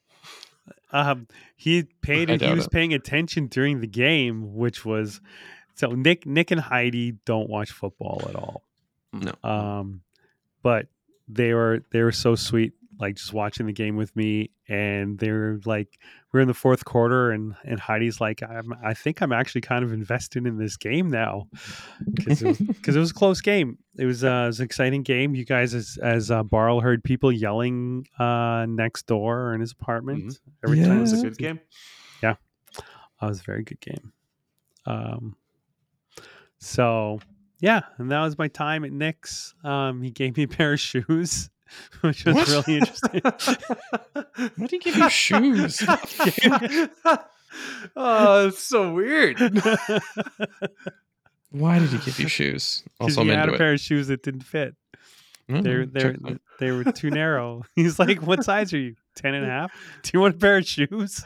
Um, 0.93 1.27
he 1.57 1.85
paid. 2.03 2.29
He 2.41 2.53
was 2.53 2.66
it. 2.66 2.70
paying 2.70 2.95
attention 2.95 3.47
during 3.47 3.81
the 3.81 3.87
game, 3.87 4.55
which 4.55 4.85
was 4.85 5.20
so. 5.77 5.89
Nick, 5.91 6.27
Nick, 6.27 6.51
and 6.51 6.61
Heidi 6.61 7.12
don't 7.24 7.49
watch 7.49 7.70
football 7.70 8.22
at 8.29 8.35
all. 8.35 8.62
No. 9.12 9.33
Um, 9.49 10.01
but 10.62 10.89
they 11.29 11.55
were 11.55 11.81
they 11.93 12.03
were 12.03 12.12
so 12.12 12.35
sweet, 12.35 12.72
like 12.99 13.14
just 13.16 13.33
watching 13.33 13.66
the 13.66 13.72
game 13.72 13.97
with 13.97 14.14
me, 14.16 14.51
and 14.68 15.18
they 15.18 15.31
were 15.31 15.61
like, 15.64 15.99
we're 16.33 16.41
in 16.41 16.49
the 16.49 16.55
fourth 16.55 16.85
quarter, 16.85 17.31
and 17.31 17.55
and 17.64 17.79
Heidi's 17.81 18.20
like, 18.20 18.43
I'm, 18.43 18.74
I 18.85 18.93
think 18.95 19.22
I'm 19.22 19.33
actually 19.33 19.61
kind 19.62 19.85
of 19.85 19.93
invested 19.93 20.47
in 20.47 20.59
this 20.59 20.77
game 20.77 21.09
now, 21.11 21.49
because 22.14 22.43
it, 22.43 22.49
was- 22.49 22.59
'cause 22.83 22.97
it 22.97 22.99
was 23.01 23.11
a 23.12 23.14
close 23.14 23.41
game. 23.41 23.79
It 23.99 24.05
was, 24.05 24.22
uh, 24.24 24.29
it 24.29 24.47
was 24.49 24.61
an 24.61 24.64
exciting 24.66 25.03
game. 25.03 25.35
You 25.35 25.45
guys, 25.47 25.72
as 25.72 25.99
as 26.03 26.31
uh, 26.31 26.43
Barl 26.43 26.81
heard 26.81 27.03
people 27.03 27.33
yelling 27.33 28.07
uh, 28.18 28.66
next 28.68 29.07
door 29.07 29.41
or 29.49 29.55
in 29.55 29.61
his 29.61 29.72
apartment 29.72 30.39
every 30.64 30.81
Yeah. 30.81 30.89
time. 30.89 30.99
It 30.99 31.01
was 31.03 31.12
a 31.14 31.22
good 31.22 31.39
game. 31.39 31.61
Yeah, 32.22 32.35
it 32.77 32.85
was 33.27 33.41
a 33.41 33.45
very 33.45 33.62
good 33.62 33.81
game. 33.81 34.12
Um, 34.85 35.37
so 36.59 37.20
yeah, 37.61 37.82
and 37.98 38.11
that 38.11 38.20
was 38.22 38.36
my 38.38 38.48
time 38.48 38.84
at 38.84 38.92
Nick's. 38.92 39.54
Um, 39.64 40.02
he 40.02 40.11
gave 40.11 40.36
me 40.36 40.42
a 40.44 40.48
pair 40.48 40.72
of 40.74 40.80
shoes. 40.80 41.50
which 42.02 42.24
was 42.24 42.36
What? 42.36 42.48
really 42.48 42.78
interesting. 42.78 43.20
Why 44.57 44.66
did 44.66 44.70
he 44.70 44.78
give 44.78 44.96
you 44.96 45.09
shoes? 45.09 45.82
oh, 47.96 48.46
it's 48.48 48.62
so 48.62 48.92
weird. 48.92 49.38
Why 51.50 51.78
did 51.78 51.88
he 51.90 51.98
give 51.98 52.18
you 52.20 52.28
shoes? 52.28 52.82
Because 52.98 53.16
Also, 53.16 53.20
I'm 53.22 53.28
he 53.28 53.32
had 53.32 53.42
into 53.44 53.52
a 53.52 53.54
it. 53.54 53.59
pair 53.59 53.72
of 53.72 53.80
shoes 53.80 54.09
that 54.09 54.22
didn't 54.22 54.42
fit. 54.42 54.74
Mm, 55.48 55.62
They're 55.62 55.86
they're 55.86 56.16
they 56.59 56.70
were 56.72 56.84
too 56.92 57.09
narrow. 57.11 57.62
He's 57.76 57.98
like, 58.00 58.20
"What 58.20 58.42
size 58.44 58.72
are 58.74 58.78
you? 58.78 58.96
Ten 59.14 59.32
and 59.34 59.44
a 59.46 59.48
half? 59.48 59.72
Do 60.02 60.11
you 60.12 60.20
want 60.20 60.34
a 60.34 60.38
pair 60.38 60.57
of 60.59 60.66
shoes?" 60.66 61.24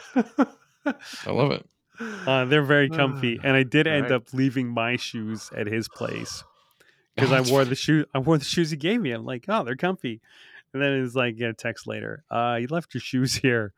I 0.86 1.30
love 1.30 1.52
it. 1.52 1.66
Uh, 2.00 2.44
they're 2.46 2.62
very 2.62 2.88
comfy, 2.88 3.38
and 3.42 3.56
I 3.56 3.62
did 3.62 3.86
end 3.86 4.06
Alright. 4.06 4.12
up 4.12 4.32
leaving 4.32 4.68
my 4.68 4.96
shoes 4.96 5.50
at 5.56 5.66
his 5.66 5.88
place 5.88 6.42
because 7.14 7.32
I 7.32 7.40
wore 7.50 7.64
the 7.64 7.74
shoe. 7.74 8.06
I 8.14 8.18
wore 8.18 8.38
the 8.38 8.44
shoes 8.44 8.70
he 8.70 8.76
gave 8.76 9.00
me. 9.00 9.10
I'm 9.12 9.24
like, 9.24 9.44
"Oh, 9.48 9.64
they're 9.64 9.76
comfy," 9.76 10.20
and 10.72 10.82
then 10.82 10.92
it's 11.04 11.14
like, 11.14 11.36
get 11.36 11.50
a 11.50 11.54
text 11.54 11.86
later. 11.86 12.24
Uh, 12.30 12.58
you 12.60 12.68
left 12.68 12.94
your 12.94 13.00
shoes 13.00 13.34
here. 13.42 13.72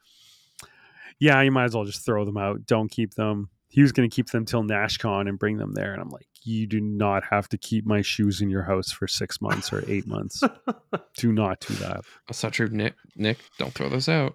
Yeah, 1.19 1.41
you 1.43 1.51
might 1.53 1.65
as 1.65 1.75
well 1.75 1.85
just 1.85 2.05
throw 2.05 2.25
them 2.25 2.37
out. 2.37 2.67
Don't 2.67 2.91
keep 2.91 3.15
them. 3.15 3.51
He 3.73 3.81
was 3.81 3.91
going 3.91 4.09
to 4.09 4.15
keep 4.15 4.29
them 4.29 4.45
till 4.45 4.63
NashCon 4.63 5.27
and 5.29 5.39
bring 5.39 5.57
them 5.57 5.73
there, 5.73 5.95
and 5.95 6.03
I'm 6.03 6.11
like, 6.11 6.27
you 6.43 6.67
do 6.67 6.79
not 6.79 7.25
have 7.25 7.49
to 7.49 7.57
keep 7.57 7.87
my 7.87 8.03
shoes 8.03 8.43
in 8.43 8.51
your 8.51 8.65
house 8.65 8.93
for 8.93 9.07
six 9.09 9.41
months 9.41 9.73
or 9.73 9.83
eight 9.89 10.07
months. 10.07 10.43
do 11.17 11.33
not 11.33 11.61
do 11.61 11.73
that. 11.77 12.03
That's 12.29 12.43
not 12.43 12.53
true, 12.53 12.69
Nick. 12.69 12.95
Nick, 13.17 13.39
don't 13.59 13.73
throw 13.73 13.89
those 13.89 14.11
out. 14.11 14.35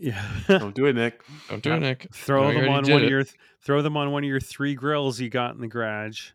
Yeah. 0.00 0.24
Don't 0.48 0.74
do 0.74 0.86
it, 0.86 0.94
Nick. 0.96 1.20
Don't 1.48 1.62
do 1.62 1.72
it, 1.74 1.80
Nick. 1.80 2.08
throw 2.12 2.50
No, 2.50 2.60
them 2.60 2.68
on 2.70 2.82
one 2.90 3.02
it. 3.02 3.04
of 3.04 3.10
your 3.10 3.24
throw 3.62 3.82
them 3.82 3.96
on 3.96 4.10
one 4.10 4.24
of 4.24 4.28
your 4.28 4.40
three 4.40 4.74
grills 4.74 5.20
you 5.20 5.28
got 5.28 5.54
in 5.54 5.60
the 5.60 5.68
garage. 5.68 6.30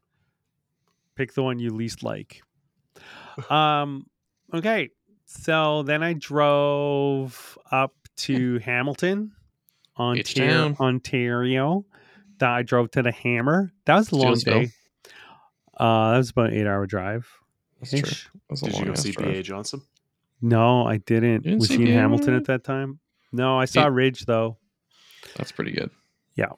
Pick 1.15 1.33
the 1.33 1.43
one 1.43 1.59
you 1.59 1.71
least 1.71 2.03
like. 2.03 2.41
Um 3.49 4.05
okay. 4.53 4.89
So 5.25 5.83
then 5.83 6.03
I 6.03 6.13
drove 6.13 7.57
up 7.71 7.95
to 8.17 8.59
Hamilton, 8.59 9.31
Ontario, 9.97 10.19
H-Town. 10.19 10.77
Ontario. 10.79 11.85
That 12.39 12.49
I 12.51 12.63
drove 12.63 12.91
to 12.91 13.01
the 13.01 13.11
Hammer. 13.11 13.73
That 13.85 13.95
was 13.95 14.11
a 14.11 14.15
long 14.15 14.33
Steelesville. 14.33 14.45
day. 14.65 14.71
Uh 15.77 16.11
that 16.11 16.17
was 16.17 16.29
about 16.31 16.47
an 16.51 16.53
eight 16.55 16.67
hour 16.67 16.85
drive. 16.85 17.27
That's 17.79 17.91
true. 17.91 17.99
ish. 18.01 18.29
That's 18.49 18.61
a 18.61 18.65
Did 18.65 18.77
you 18.79 18.85
go 18.85 18.91
ass 18.91 19.01
see 19.01 19.11
drive. 19.11 19.31
B.A. 19.31 19.43
Johnson? 19.43 19.81
No, 20.41 20.85
I 20.85 20.97
didn't. 20.97 21.43
didn't 21.43 21.59
was 21.59 21.69
see 21.69 21.77
he 21.77 21.81
in 21.83 21.87
B.A. 21.89 21.95
Hamilton 21.99 22.35
at 22.35 22.45
that 22.45 22.63
time? 22.63 22.99
No, 23.31 23.57
I 23.57 23.65
saw 23.65 23.83
He- 23.85 23.89
Ridge 23.89 24.25
though. 24.25 24.57
That's 25.37 25.51
pretty 25.51 25.71
good. 25.71 25.89
Yeah. 26.35 26.51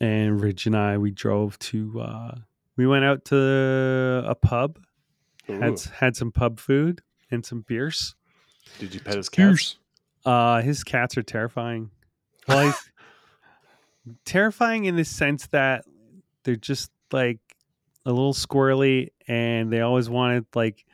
And 0.00 0.40
Ridge 0.40 0.66
and 0.66 0.76
I 0.76 0.98
we 0.98 1.10
drove 1.10 1.58
to 1.60 2.00
uh 2.00 2.34
we 2.76 2.86
went 2.86 3.04
out 3.04 3.24
to 3.26 4.22
a 4.26 4.34
pub, 4.34 4.78
had 5.46 5.72
Ooh. 5.72 5.76
had 5.98 6.16
some 6.16 6.30
pub 6.32 6.58
food 6.58 7.02
and 7.30 7.44
some 7.44 7.62
beers. 7.66 8.14
Did 8.78 8.94
you 8.94 9.00
pet 9.00 9.16
his 9.16 9.28
cats? 9.28 9.76
Uh 10.24 10.62
his 10.62 10.84
cats 10.84 11.16
are 11.18 11.22
terrifying. 11.22 11.90
Well, 12.48 12.66
he's 12.66 12.90
terrifying 14.24 14.84
in 14.86 14.96
the 14.96 15.04
sense 15.04 15.46
that 15.48 15.84
they're 16.44 16.56
just 16.56 16.90
like 17.12 17.38
a 18.04 18.10
little 18.10 18.34
squirrely 18.34 19.08
and 19.28 19.72
they 19.72 19.80
always 19.80 20.08
wanted 20.10 20.44
like 20.54 20.84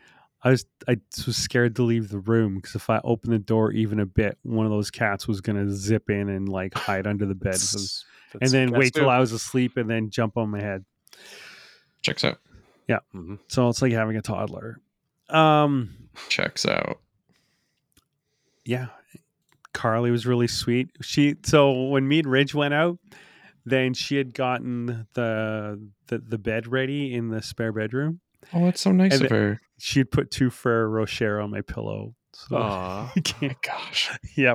I 0.43 0.51
was 0.51 0.67
I 0.87 0.99
was 1.27 1.37
scared 1.37 1.77
to 1.77 1.83
leave 1.83 2.11
the 2.11 2.19
room 2.19 2.57
because 2.57 2.75
if 2.75 2.91
I 2.91 3.01
opened 3.03 3.33
the 3.33 3.39
door 3.39 3.73
even 3.73 3.99
a 3.99 4.07
bit, 4.07 4.39
one 4.43 4.67
of 4.67 4.71
those 4.73 4.91
cats 4.91 5.27
was 5.27 5.41
gonna 5.41 5.69
zip 5.71 6.11
in 6.11 6.29
and 6.29 6.49
like 6.49 6.75
hide 6.75 7.07
under 7.07 7.27
the 7.27 7.35
bed. 7.35 7.57
So- 7.57 7.79
That's- 7.79 8.05
and 8.43 8.51
then 8.51 8.69
cats 8.69 8.79
wait 8.79 8.95
till. 8.95 9.09
I 9.11 9.19
was 9.21 9.33
asleep 9.33 9.77
and 9.79 9.89
then 9.89 10.11
jump 10.11 10.37
on 10.37 10.51
my 10.51 10.61
head. 10.61 10.85
Checks 12.03 12.25
out. 12.25 12.39
Mhm. 13.15 13.39
So 13.49 13.69
it's 13.69 13.81
like 13.83 13.93
having 13.93 14.17
a 14.17 14.23
toddler. 14.23 14.81
Um, 15.31 16.09
Checks 16.29 16.65
out. 16.67 17.01
yeah. 18.65 18.89
Carly 19.75 20.11
was 20.11 20.27
really 20.27 20.49
sweet. 20.49 20.91
She 21.03 21.37
so 21.45 21.89
when 21.89 22.07
me 22.09 22.21
and 22.21 22.31
Ridge 22.31 22.55
went 22.55 22.75
out, 22.75 22.99
then 23.65 23.95
she 23.95 24.17
had 24.17 24.35
gotten 24.35 25.07
the 25.15 25.91
the, 26.09 26.19
the 26.19 26.39
bed 26.39 26.67
ready 26.67 27.15
in 27.15 27.29
the 27.29 27.43
spare 27.43 27.73
bedroom. 27.73 28.21
Oh, 28.55 28.65
that's 28.65 28.81
so 28.81 28.93
nice 28.93 29.15
And 29.17 29.25
of 29.25 29.31
her. 29.31 29.61
She'd 29.79 30.11
put 30.11 30.31
two 30.31 30.49
Ferrero 30.51 30.89
Rocher 30.89 31.41
on 31.41 31.51
my 31.51 31.61
pillow. 31.61 32.15
So 32.33 32.57
Aw. 32.57 32.61
I 32.61 33.11
Oh 33.11 33.13
my 33.17 33.23
can't- 33.23 33.63
gosh. 33.63 34.11
yeah, 34.37 34.55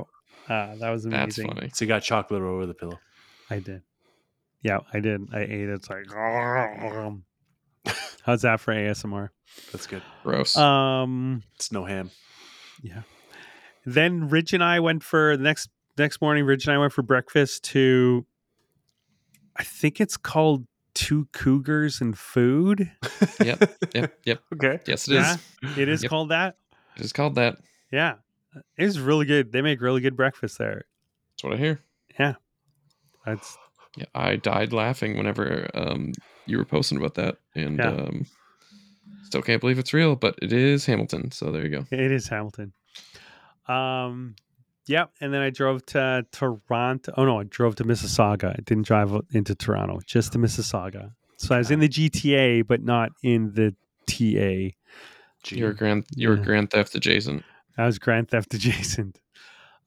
uh, 0.50 0.76
that 0.76 0.90
was 0.90 1.06
amazing. 1.06 1.12
That's 1.12 1.38
amazing. 1.38 1.48
funny. 1.56 1.70
So 1.74 1.86
you 1.86 1.90
got 1.90 2.02
chocolate 2.04 2.42
over 2.42 2.66
the 2.66 2.74
pillow. 2.74 3.00
I 3.50 3.60
did. 3.60 3.82
Yeah, 4.62 4.80
I 4.94 5.00
did. 5.00 5.22
I 5.34 5.42
ate 5.42 5.52
it. 5.52 5.70
It's 5.70 5.90
like, 5.90 6.06
how's 8.24 8.42
that 8.44 8.60
for 8.62 8.74
ASMR? 8.74 9.30
That's 9.72 9.86
good. 9.88 10.02
Gross. 10.24 10.56
Um, 10.58 11.44
It's 11.56 11.72
no 11.72 11.84
ham. 11.86 12.10
Then 13.86 14.30
Ridge 14.30 14.54
and 14.54 14.64
I 14.64 14.80
went 14.80 15.04
for 15.04 15.36
the 15.38 15.44
next 15.44 15.70
next 15.98 16.22
morning. 16.22 16.46
Ridge 16.46 16.66
and 16.68 16.74
I 16.74 16.78
went 16.78 16.94
for 16.94 17.02
breakfast 17.04 17.64
to, 17.66 18.26
I 19.56 19.64
think 19.64 20.00
it's 20.02 20.18
called 20.18 20.66
Two 20.94 21.28
Cougars 21.34 22.02
and 22.02 22.18
Food. 22.18 22.92
yep. 23.44 23.78
Yep. 23.94 24.14
Yep. 24.26 24.40
Okay. 24.54 24.80
Yes, 24.88 25.08
it 25.08 25.16
is. 25.16 25.22
Yeah. 25.22 25.38
It 25.78 25.90
is 25.90 26.04
Yep. 26.04 26.10
called 26.10 26.30
that. 26.30 26.56
It 26.98 27.04
is 27.04 27.12
called 27.14 27.36
that. 27.36 27.58
Yeah, 27.92 28.16
it's 28.78 28.98
really 28.98 29.26
good. 29.26 29.52
They 29.52 29.62
make 29.62 29.82
really 29.82 30.02
good 30.02 30.16
breakfast 30.16 30.58
there. 30.58 30.86
That's 31.36 31.44
what 31.44 31.54
I 31.54 31.58
hear. 31.58 31.80
Yeah, 32.20 32.36
that's 33.26 33.58
Yeah, 33.98 34.06
I 34.16 34.36
died 34.36 34.74
laughing 34.74 35.18
whenever 35.18 35.68
um, 35.74 36.14
you 36.46 36.58
were 36.58 36.66
posting 36.66 36.98
about 37.00 37.16
that, 37.16 37.38
and 37.56 37.78
Yeah. 37.78 37.90
um, 37.92 38.26
still 39.24 39.42
can't 39.42 39.60
believe 39.62 39.80
it's 39.80 39.94
real, 39.94 40.16
but 40.16 40.36
it 40.42 40.54
is 40.54 40.86
Hamilton. 40.86 41.32
So 41.32 41.52
there 41.52 41.64
you 41.64 41.70
go. 41.70 41.86
it 41.92 42.12
is 42.12 42.28
Hamilton. 42.28 42.74
Um, 43.68 44.36
yeah, 44.88 45.06
and 45.22 45.34
then 45.34 45.42
I 45.42 45.50
drove 45.50 45.86
to 45.88 46.26
Toronto. 46.32 47.14
Oh 47.16 47.26
no, 47.26 47.40
I 47.40 47.44
drove 47.44 47.76
to 47.76 47.84
Mississauga. 47.86 48.52
I 48.52 48.62
didn't 48.64 48.86
drive 48.86 49.12
into 49.32 49.56
Toronto, 49.56 50.00
just 50.06 50.34
to 50.34 50.38
Mississauga. 50.40 51.12
So 51.38 51.56
I 51.56 51.58
was 51.60 51.72
in 51.72 51.80
the 51.80 51.90
GTA, 51.90 52.66
but 52.68 52.82
not 52.84 53.12
in 53.24 53.54
the 53.54 53.76
TA. 54.08 54.76
You're 55.50 55.74
grand. 55.74 56.06
You're 56.16 56.38
Yeah. 56.38 56.44
Grand 56.44 56.70
Theft 56.72 56.96
adjacent. 56.96 57.44
I 57.78 57.86
was 57.86 58.00
Grand 58.00 58.30
Theft 58.30 58.54
adjacent. 58.54 59.20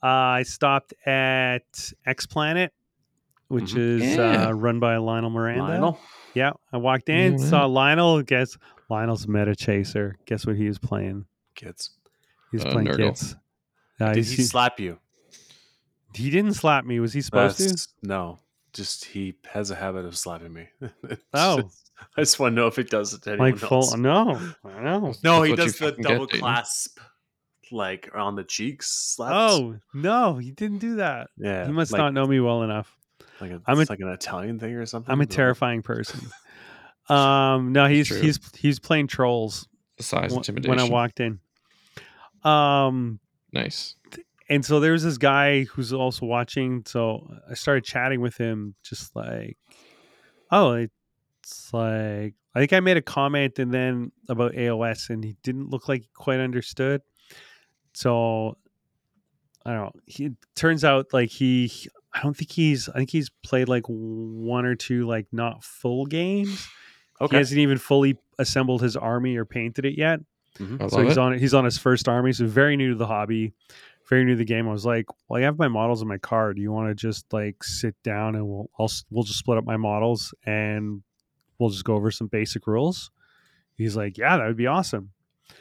Uh, 0.02 0.06
I 0.06 0.42
stopped 0.42 0.92
at 1.06 1.92
X 2.04 2.26
Planet, 2.26 2.72
which 3.48 3.72
Mhm. 3.74 3.78
is 3.78 4.16
Yeah. 4.16 4.48
uh, 4.48 4.52
run 4.52 4.80
by 4.80 4.96
Lionel 4.98 5.30
Miranda. 5.30 5.62
Lionel. 5.62 5.98
Yeah, 6.34 6.52
I 6.72 6.76
walked 6.76 7.08
in, 7.08 7.38
Yeah, 7.38 7.46
saw 7.46 7.64
Lionel. 7.66 8.22
Guess 8.22 8.58
Lionel's 8.90 9.26
Meta 9.26 9.54
Chaser. 9.56 10.16
Guess 10.26 10.46
what 10.46 10.56
he 10.56 10.68
was 10.68 10.78
playing? 10.78 11.24
Kids. 11.54 11.90
He's 12.52 12.64
Uh, 12.64 12.72
playing 12.72 12.88
Nurgle. 12.88 12.96
kids. 13.08 13.36
Uh, 14.00 14.08
Did 14.12 14.16
he's- 14.24 14.30
he 14.36 14.42
slap 14.42 14.78
you? 14.80 14.98
he 16.14 16.30
didn't 16.30 16.54
slap 16.54 16.84
me. 16.84 16.98
Was 17.00 17.12
he 17.12 17.20
supposed 17.20 17.58
to? 17.58 17.88
No. 18.02 18.38
Just 18.72 19.04
he 19.06 19.34
has 19.52 19.70
a 19.70 19.74
habit 19.74 20.04
of 20.04 20.16
slapping 20.16 20.52
me. 20.52 20.68
Oh. 21.34 21.62
just- 21.62 21.82
I 22.16 22.20
just 22.22 22.38
want 22.38 22.52
to 22.52 22.56
know 22.60 22.66
if 22.66 22.76
he 22.76 22.82
does 22.82 23.14
it 23.14 23.22
to 23.22 23.30
anyone 23.32 23.52
Like 23.52 23.58
full? 23.60 23.78
else. 23.78 23.96
No, 23.96 24.38
I 24.66 24.82
know. 24.82 25.14
No, 25.24 25.40
That's 25.40 25.48
he 25.48 25.56
does 25.56 25.72
the 25.78 25.84
fucking 25.86 26.02
get, 26.02 26.12
double 26.12 26.26
Dayton. 26.26 26.40
clasp, 26.40 26.98
like 27.72 28.10
on 28.14 28.36
the 28.36 28.44
cheeks. 28.44 29.14
Slaps. 29.14 29.32
Oh 29.54 29.76
no, 29.94 30.36
he 30.36 30.50
didn't 30.50 30.78
do 30.78 30.96
that. 30.96 31.28
yeah. 31.38 31.64
he 31.66 31.72
must 31.72 31.92
like, 31.92 31.98
not 31.98 32.12
know 32.12 32.26
me 32.26 32.38
well 32.40 32.62
enough. 32.64 32.94
Like 33.40 33.50
a, 33.52 33.62
I'm 33.66 33.80
a- 33.80 33.86
like 33.88 34.00
an 34.00 34.08
Italian 34.08 34.58
thing 34.58 34.74
or 34.74 34.84
something. 34.84 35.10
I'm 35.10 35.22
a 35.22 35.26
terrifying 35.26 35.80
person. 35.82 36.20
Um, 37.08 37.72
no, 37.72 37.86
he's 37.86 38.08
True. 38.08 38.20
he's 38.20 38.38
he's 38.54 38.78
playing 38.78 39.06
trolls 39.06 39.66
The 39.96 40.02
size 40.02 40.32
wh- 40.34 40.36
intimidation. 40.38 40.70
when 40.76 40.80
I 40.80 40.90
walked 40.90 41.20
in. 41.20 41.38
Um, 42.42 43.20
Nice. 43.52 43.96
and 44.48 44.64
so 44.64 44.80
there's 44.80 45.02
this 45.02 45.18
guy 45.18 45.64
who's 45.64 45.92
also 45.92 46.26
watching. 46.26 46.82
So 46.86 47.28
I 47.50 47.54
started 47.54 47.84
chatting 47.84 48.20
with 48.20 48.36
him, 48.36 48.74
just 48.82 49.14
like, 49.16 49.56
oh, 50.50 50.86
it's 51.42 51.72
like 51.72 52.34
I 52.54 52.58
think 52.58 52.72
I 52.72 52.80
made 52.80 52.96
a 52.96 53.02
comment 53.02 53.58
and 53.58 53.72
then 53.72 54.12
about 54.28 54.52
AOS, 54.52 55.10
and 55.10 55.22
he 55.22 55.36
didn't 55.42 55.70
look 55.70 55.88
like 55.88 56.02
he 56.02 56.08
quite 56.14 56.40
understood. 56.40 57.02
So 57.92 58.56
I 59.64 59.72
don't 59.72 59.80
know. 59.82 59.92
He 60.06 60.30
turns 60.54 60.84
out 60.84 61.12
like 61.12 61.28
he, 61.30 61.70
I 62.14 62.22
don't 62.22 62.36
think 62.36 62.50
he's. 62.52 62.88
I 62.88 62.94
think 62.94 63.10
he's 63.10 63.30
played 63.42 63.68
like 63.68 63.84
one 63.86 64.64
or 64.64 64.74
two 64.74 65.06
like 65.06 65.26
not 65.32 65.64
full 65.64 66.06
games. 66.06 66.66
Okay. 67.20 67.36
He 67.36 67.38
hasn't 67.38 67.58
even 67.58 67.78
fully 67.78 68.18
assembled 68.38 68.82
his 68.82 68.96
army 68.96 69.36
or 69.36 69.44
painted 69.44 69.84
it 69.84 69.98
yet. 69.98 70.20
Mhm. 70.58 70.90
So 70.90 71.02
he's 71.02 71.12
it. 71.12 71.18
on 71.18 71.38
he's 71.38 71.54
on 71.54 71.64
his 71.64 71.78
first 71.78 72.08
army, 72.08 72.32
so 72.32 72.46
very 72.46 72.76
new 72.76 72.90
to 72.90 72.94
the 72.96 73.06
hobby, 73.06 73.52
very 74.08 74.24
new 74.24 74.32
to 74.32 74.38
the 74.38 74.44
game. 74.44 74.68
I 74.68 74.72
was 74.72 74.86
like, 74.86 75.06
"Well, 75.28 75.40
I 75.40 75.44
have 75.44 75.58
my 75.58 75.68
models 75.68 76.02
in 76.02 76.08
my 76.08 76.18
car. 76.18 76.52
Do 76.54 76.60
you 76.62 76.72
want 76.72 76.88
to 76.88 76.94
just 76.94 77.32
like 77.32 77.62
sit 77.64 77.94
down 78.02 78.34
and 78.34 78.46
we'll 78.48 78.70
I'll, 78.78 78.90
we'll 79.10 79.24
just 79.24 79.38
split 79.38 79.58
up 79.58 79.64
my 79.64 79.76
models 79.76 80.34
and 80.44 81.02
we'll 81.58 81.70
just 81.70 81.84
go 81.84 81.94
over 81.94 82.10
some 82.10 82.26
basic 82.28 82.66
rules?" 82.66 83.10
He's 83.76 83.96
like, 83.96 84.16
"Yeah, 84.18 84.36
that 84.38 84.46
would 84.46 84.56
be 84.56 84.66
awesome." 84.66 85.10
I'm 85.50 85.56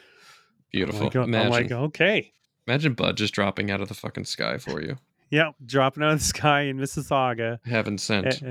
Beautiful. 0.72 1.04
like, 1.04 1.16
"Oh," 1.16 1.22
I'm 1.22 1.28
imagine, 1.34 1.50
like, 1.50 1.72
"Okay, 1.72 2.32
imagine 2.66 2.94
Bud 2.94 3.16
just 3.16 3.34
dropping 3.34 3.70
out 3.70 3.80
of 3.80 3.88
the 3.88 3.94
fucking 3.94 4.24
sky 4.24 4.58
for 4.58 4.80
you. 4.82 4.96
yeah, 5.30 5.50
dropping 5.64 6.02
out 6.02 6.12
of 6.12 6.18
the 6.18 6.24
sky 6.24 6.62
in 6.62 6.78
Mississauga 6.78 7.58
Heaven 7.66 7.98
sent 7.98 8.26
at, 8.26 8.42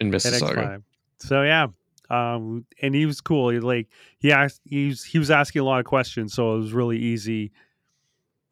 in 0.00 0.10
Mississauga. 0.12 0.54
X5." 0.78 0.82
So 1.18 1.42
yeah, 1.42 1.66
um, 2.10 2.66
and 2.82 2.94
he 2.94 3.06
was 3.06 3.20
cool. 3.20 3.50
He 3.50 3.60
like 3.60 3.88
he 4.18 4.32
asked 4.32 4.60
he 4.64 4.88
was 4.88 5.04
he 5.04 5.18
was 5.18 5.30
asking 5.30 5.60
a 5.62 5.64
lot 5.64 5.78
of 5.80 5.86
questions, 5.86 6.34
so 6.34 6.54
it 6.54 6.58
was 6.58 6.72
really 6.72 6.98
easy 6.98 7.52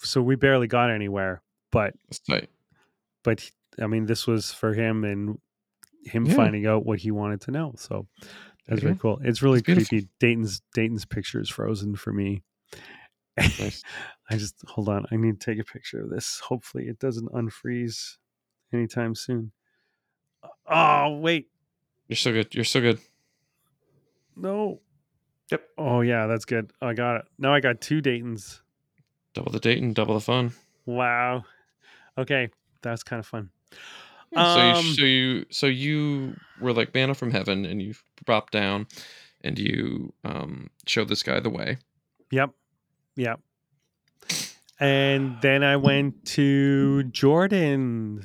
so 0.00 0.22
we 0.22 0.36
barely 0.36 0.68
got 0.68 0.90
anywhere. 0.90 1.42
But 1.72 1.94
tight. 2.28 2.48
but 3.24 3.50
I 3.82 3.88
mean, 3.88 4.06
this 4.06 4.26
was 4.28 4.52
for 4.52 4.72
him 4.72 5.02
and 5.04 5.38
him 6.04 6.24
Yeah. 6.26 6.34
finding 6.36 6.66
out 6.66 6.86
what 6.86 7.00
he 7.00 7.10
wanted 7.10 7.40
to 7.42 7.50
know. 7.50 7.74
So 7.76 8.06
that's 8.68 8.80
you 8.80 8.88
very 8.88 8.98
cool. 8.98 9.18
It's 9.24 9.42
really 9.42 9.58
It's 9.58 9.66
beautiful. 9.66 9.88
creepy. 9.88 10.08
Dayton's 10.20 10.62
Dayton's 10.72 11.04
picture 11.04 11.40
is 11.40 11.48
frozen 11.50 11.96
for 11.96 12.12
me. 12.12 12.42
Nice. 13.36 13.82
I 14.30 14.36
just 14.36 14.54
hold 14.68 14.88
on. 14.88 15.04
I 15.10 15.16
need 15.16 15.40
to 15.40 15.44
take 15.44 15.58
a 15.58 15.64
picture 15.64 16.00
of 16.02 16.10
this. 16.10 16.38
Hopefully, 16.40 16.86
it 16.86 16.98
doesn't 17.00 17.30
unfreeze 17.32 18.18
anytime 18.72 19.14
soon. 19.16 19.50
Oh 20.66 21.18
wait, 21.18 21.48
You're 22.06 22.16
so 22.16 22.32
good. 22.32 22.54
You're 22.54 22.64
so 22.64 22.80
good. 22.80 23.00
No. 24.40 24.80
Yep. 25.50 25.62
Oh 25.78 26.00
yeah, 26.02 26.26
that's 26.26 26.44
good. 26.44 26.70
I 26.82 26.92
got 26.94 27.16
it. 27.16 27.24
Now 27.38 27.54
I 27.54 27.60
got 27.60 27.80
two 27.80 28.00
Daytons. 28.00 28.60
Double 29.34 29.52
the 29.52 29.60
Dayton, 29.60 29.92
double 29.92 30.14
the 30.14 30.20
fun. 30.20 30.52
Wow. 30.86 31.44
Okay, 32.16 32.50
that's 32.82 33.02
kind 33.02 33.20
of 33.20 33.26
fun. 33.26 33.50
Yeah, 34.32 34.54
so 34.54 34.60
Um, 34.60 34.84
you 34.86 34.92
so 34.94 35.04
you 35.04 35.46
so 35.50 35.66
you 35.66 36.36
were 36.60 36.72
like 36.72 36.92
manna 36.94 37.14
from 37.14 37.30
heaven, 37.30 37.64
and 37.64 37.80
you 37.80 37.94
dropped 38.26 38.52
down, 38.52 38.86
and 39.42 39.58
you 39.58 40.12
um 40.24 40.68
showed 40.86 41.08
this 41.08 41.22
guy 41.22 41.40
the 41.40 41.50
way. 41.50 41.78
Yep. 42.30 42.50
Yep. 43.16 43.40
And 44.80 45.36
then 45.40 45.64
I 45.64 45.76
went 45.76 46.24
to 46.26 47.02
Jordan. 47.04 48.22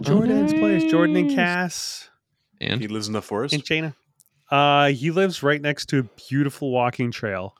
Jordan's 0.00 0.52
place. 0.52 0.84
Jordan 0.90 1.16
and. 1.16 1.30
Cass 1.34 2.10
And 2.60 2.80
He 2.80 2.88
lives 2.88 3.06
in 3.06 3.14
the 3.14 3.22
forest. 3.22 3.54
in 3.54 3.62
China. 3.62 3.94
Uh 4.50 4.88
he 4.88 5.10
lives 5.10 5.42
right 5.42 5.60
next 5.60 5.86
to 5.90 6.00
a 6.00 6.02
beautiful 6.28 6.70
walking 6.70 7.10
trail. 7.10 7.54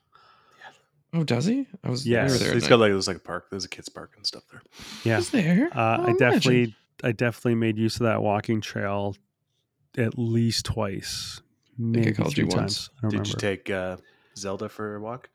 oh, 1.13 1.25
does 1.25 1.45
he? 1.47 1.67
I 1.83 1.91
was 1.91 2.07
Yes. 2.07 2.31
we 2.31 2.35
were 2.35 2.39
there. 2.39 2.47
So 2.49 2.51
at 2.51 2.55
he's 2.55 2.63
night. 2.65 2.69
got 2.71 2.81
like 2.81 2.91
there's 2.93 3.09
like 3.09 3.17
a 3.17 3.21
park. 3.21 3.47
There's 3.51 3.65
a 3.65 3.69
kids 3.69 3.89
park 3.89 4.13
and 4.17 4.27
stuff 4.27 4.43
there. 4.51 4.63
Yeah. 5.05 5.17
He's 5.19 5.31
there. 5.31 5.69
Uh, 5.73 5.99
Oh, 6.01 6.07
I 6.09 6.13
definitely 6.13 6.75
I 7.03 7.13
definitely 7.13 7.55
made 7.57 7.77
use 7.79 7.97
of 7.97 8.01
that 8.05 8.23
walking 8.23 8.61
trail 8.61 9.17
at 9.97 10.19
least 10.19 10.67
twice. 10.67 11.41
Maybe 11.79 12.13
called 12.13 12.35
three 12.35 12.45
you 12.45 12.51
times. 12.51 12.61
once. 12.61 12.91
I 12.99 13.01
Did 13.09 13.13
remember. 13.13 13.29
you 13.31 13.35
take 13.37 13.71
uh, 13.71 13.97
Zelda 14.37 14.69
for 14.69 14.97
a 14.97 15.01
walk? 15.01 15.29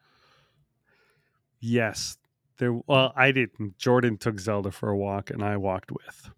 yes. 1.60 2.18
There 2.58 2.74
well, 2.88 3.14
I 3.16 3.32
didn't. 3.32 3.78
Jordan 3.78 4.18
took 4.18 4.38
Zelda 4.40 4.70
for 4.72 4.90
a 4.90 4.98
walk 4.98 5.30
and 5.30 5.42
I 5.44 5.56
walked 5.58 5.92
with. 5.92 6.30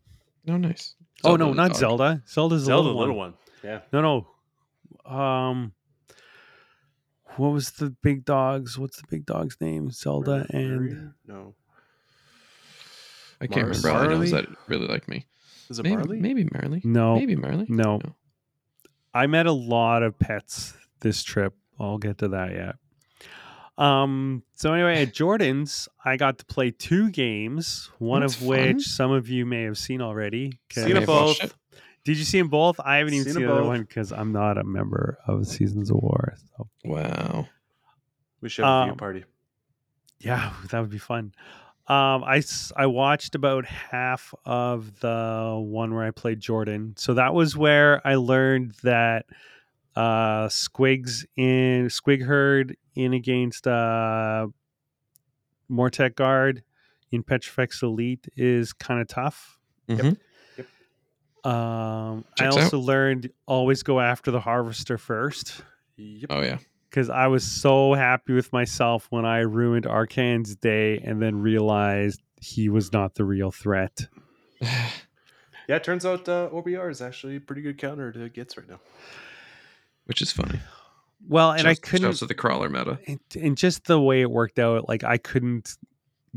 No, 0.45 0.55
nice. 0.57 0.93
oh 1.23 1.35
no, 1.35 1.51
not 1.53 1.69
dog. 1.71 1.77
Zelda. 1.79 2.23
Zelda's 2.27 2.63
Zelda, 2.63 2.89
the 2.89 2.93
the 2.93 2.99
little, 2.99 2.99
little 2.99 3.15
one. 3.15 3.31
one. 3.31 3.37
Yeah. 3.63 3.79
No, 3.91 4.01
no. 4.01 4.27
Um, 5.11 5.73
what 7.37 7.49
was 7.51 7.71
the 7.71 7.89
big 8.01 8.25
dogs? 8.25 8.77
What's 8.77 8.97
the 8.97 9.07
big 9.09 9.25
dog's 9.25 9.59
name? 9.61 9.91
Zelda 9.91 10.39
Mur- 10.39 10.47
and 10.59 10.79
Murray? 10.81 10.97
no. 11.27 11.55
I 13.39 13.47
can't 13.47 13.67
Mars- 13.67 13.83
remember 13.83 13.99
all 14.05 14.09
I 14.11 14.13
know 14.15 14.21
is 14.21 14.31
that 14.31 14.45
really 14.67 14.87
like 14.87 15.07
me. 15.07 15.25
Is 15.69 15.79
it 15.79 15.83
Maybe, 15.83 15.95
Marley? 15.95 16.19
maybe 16.19 16.47
Marley. 16.51 16.81
no, 16.83 17.15
Maybe 17.15 17.35
Marley. 17.35 17.65
no. 17.69 17.99
I 19.13 19.27
met 19.27 19.45
a 19.47 19.51
lot 19.51 20.03
of 20.03 20.19
pets 20.19 20.73
this 20.99 21.23
trip. 21.23 21.53
I'll 21.79 21.97
get 21.97 22.17
to 22.19 22.27
that 22.29 22.51
yet. 22.51 22.75
Um. 23.77 24.43
So 24.53 24.73
anyway, 24.73 25.01
at 25.01 25.13
Jordan's, 25.13 25.87
I 26.05 26.17
got 26.17 26.37
to 26.39 26.45
play 26.45 26.69
two 26.71 27.09
games. 27.09 27.89
One 27.97 28.21
That's 28.21 28.35
of 28.35 28.43
which 28.45 28.59
fun. 28.71 28.79
some 28.81 29.11
of 29.11 29.27
you 29.29 29.45
may 29.45 29.63
have 29.63 29.77
seen 29.77 30.01
already. 30.01 30.59
Seen 30.71 30.83
may 30.85 30.91
it 30.91 30.95
have 30.97 31.07
watched 31.07 31.41
both. 31.41 31.55
It. 32.03 32.05
Did 32.05 32.17
you 32.17 32.23
see 32.25 32.39
them 32.39 32.49
both? 32.49 32.79
I 32.79 32.97
haven't 32.97 33.13
even 33.13 33.25
Seen 33.25 33.33
seen 33.35 33.43
the 33.45 33.51
other 33.51 33.63
one 33.63 33.81
because 33.81 34.11
I'm 34.11 34.31
not 34.31 34.57
a 34.57 34.63
member 34.63 35.17
of 35.27 35.45
Seasons 35.47 35.89
of 35.89 35.97
War. 35.97 36.35
So 36.57 36.67
Wow. 36.85 37.47
We 38.41 38.49
should 38.49 38.65
have 38.65 38.81
a 38.81 38.83
view 38.85 38.91
Um, 38.93 38.97
party. 38.97 39.23
Yeah, 40.19 40.53
that 40.69 40.79
would 40.81 40.89
be 40.89 40.97
fun. 40.97 41.33
Um, 41.87 42.23
I 42.23 42.37
s- 42.37 42.71
I 42.77 42.85
watched 42.85 43.35
about 43.35 43.65
half 43.65 44.33
of 44.45 44.99
the 44.99 45.59
one 45.59 45.93
where 45.93 46.05
I 46.05 46.11
played 46.11 46.39
Jordan. 46.39 46.93
So 46.97 47.15
that 47.15 47.33
was 47.33 47.57
where 47.57 48.05
I 48.07 48.15
learned 48.15 48.73
that 48.83 49.25
uh, 49.95 50.47
Squigs 50.47 51.25
in 51.35 51.87
Squig 51.87 52.23
herd 52.25 52.77
in 52.95 53.13
against 53.13 53.67
uh, 53.67 54.47
Mortek 55.69 56.15
guard 56.15 56.63
in 57.11 57.23
Petrifex 57.23 57.81
Elite 57.81 58.27
is 58.37 58.73
kind 58.73 59.01
of 59.01 59.07
tough. 59.07 59.59
Mhm. 59.89 60.17
Um, 61.43 62.23
I 62.39 62.43
Checks 62.43 62.55
out. 62.57 62.63
also 62.63 62.79
learned 62.79 63.31
always 63.47 63.81
go 63.83 63.99
after 63.99 64.29
the 64.31 64.39
harvester 64.39 64.97
first 64.97 65.61
Yep. 65.97 66.27
Oh 66.29 66.41
yeah. 66.41 66.57
because 66.89 67.09
I 67.09 67.27
was 67.27 67.43
so 67.43 67.93
happy 67.93 68.33
with 68.33 68.51
myself 68.53 69.07
when 69.09 69.25
I 69.25 69.39
ruined 69.39 69.85
Arkhan's 69.85 70.55
day 70.55 70.99
and 70.99 71.21
then 71.21 71.41
realized 71.41 72.21
he 72.39 72.69
was 72.69 72.91
not 72.93 73.15
the 73.15 73.23
real 73.25 73.51
threat. 73.51 74.07
Yeah, 75.67 75.75
it 75.77 75.83
turns 75.85 76.05
out 76.05 76.27
uh, 76.27 76.49
OBR 76.51 76.89
is 76.91 77.01
actually 77.01 77.37
a 77.37 77.39
pretty 77.39 77.61
good 77.61 77.77
counter 77.77 78.11
to 78.11 78.27
Gits 78.29 78.57
right 78.57 78.67
now. 78.67 78.79
Which 80.05 80.21
is 80.21 80.29
funny. 80.31 80.59
Well, 81.29 81.51
and 81.51 81.65
I 81.67 81.75
couldn't, 81.75 82.09
shouts 82.09 82.19
to 82.19 82.25
the 82.25 82.33
crawler 82.33 82.67
meta. 82.67 82.99
and, 83.07 83.19
and 83.39 83.55
just 83.55 83.85
the 83.85 84.01
way 84.01 84.21
it 84.21 84.29
worked 84.29 84.59
out, 84.59 84.89
like 84.89 85.03
I 85.05 85.17
couldn't 85.17 85.77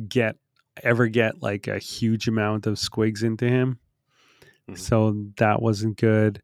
get 0.09 0.37
ever 0.83 1.09
get 1.09 1.43
like 1.43 1.67
a 1.67 1.79
huge 1.79 2.29
amount 2.29 2.67
of 2.67 2.75
squigs 2.75 3.25
into 3.25 3.49
him, 3.49 3.81
Mhm. 4.71 4.79
so 4.79 5.27
that 5.37 5.61
wasn't 5.61 5.97
good. 5.99 6.41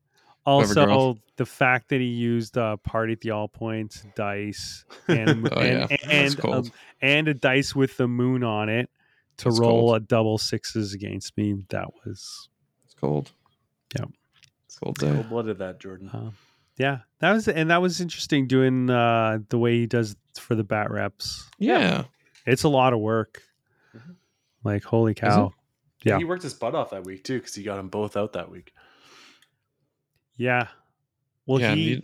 Also, 0.46 1.16
the 1.36 1.46
fact 1.46 1.88
that 1.90 2.00
he 2.00 2.06
used 2.06 2.56
uh, 2.58 2.76
party 2.78 3.12
at 3.12 3.20
the 3.20 3.30
all 3.30 3.46
points 3.48 4.04
dice 4.16 4.84
and 5.06 5.48
Oh, 5.52 5.60
yeah. 5.62 5.86
and 5.88 5.88
That's 5.90 6.04
and, 6.34 6.38
cold. 6.38 6.66
um, 6.66 6.72
and 7.00 7.28
a 7.28 7.34
dice 7.34 7.74
with 7.74 7.96
the 7.96 8.08
moon 8.08 8.42
on 8.42 8.68
it 8.68 8.90
to 9.38 9.44
That's 9.44 9.60
roll 9.60 9.90
cold. 9.90 9.96
a 9.96 10.00
double 10.00 10.38
sixes 10.38 10.92
against 10.94 11.36
me. 11.36 11.64
That 11.68 11.88
was 12.04 12.48
It's 12.84 12.94
cold. 12.94 13.30
Yeah. 13.96 14.06
It's 14.66 14.78
cold 14.78 14.98
day. 14.98 15.12
Cold 15.12 15.28
blooded 15.28 15.58
that, 15.58 15.78
Jordan. 15.80 16.08
uh, 16.08 16.30
yeah, 16.76 17.00
that 17.20 17.32
was 17.32 17.46
and 17.46 17.70
that 17.70 17.82
was 17.82 18.00
interesting 18.00 18.46
doing 18.46 18.88
uh, 18.90 19.38
the 19.50 19.58
way 19.58 19.76
he 19.80 19.86
does 19.86 20.16
for 20.38 20.54
the 20.54 20.64
bat 20.64 20.90
reps. 20.90 21.48
Yeah. 21.58 22.04
It's 22.46 22.62
a 22.64 22.68
lot 22.68 22.92
of 22.94 23.00
work. 23.00 23.42
Mhm. 23.94 24.16
Like 24.64 24.84
holy 24.84 25.14
cow. 25.14 25.52
Yeah. 26.04 26.18
He 26.18 26.24
worked 26.24 26.42
his 26.42 26.54
butt 26.54 26.74
off 26.74 26.90
that 26.90 27.04
week 27.04 27.24
too 27.24 27.38
because 27.38 27.54
he 27.54 27.62
got 27.62 27.76
them 27.76 27.88
both 27.88 28.16
out 28.16 28.32
that 28.34 28.50
week. 28.50 28.72
Yeah. 30.36 30.68
Well, 31.46 31.60
yeah. 31.60 31.74
he, 31.74 31.92
and 31.94 32.02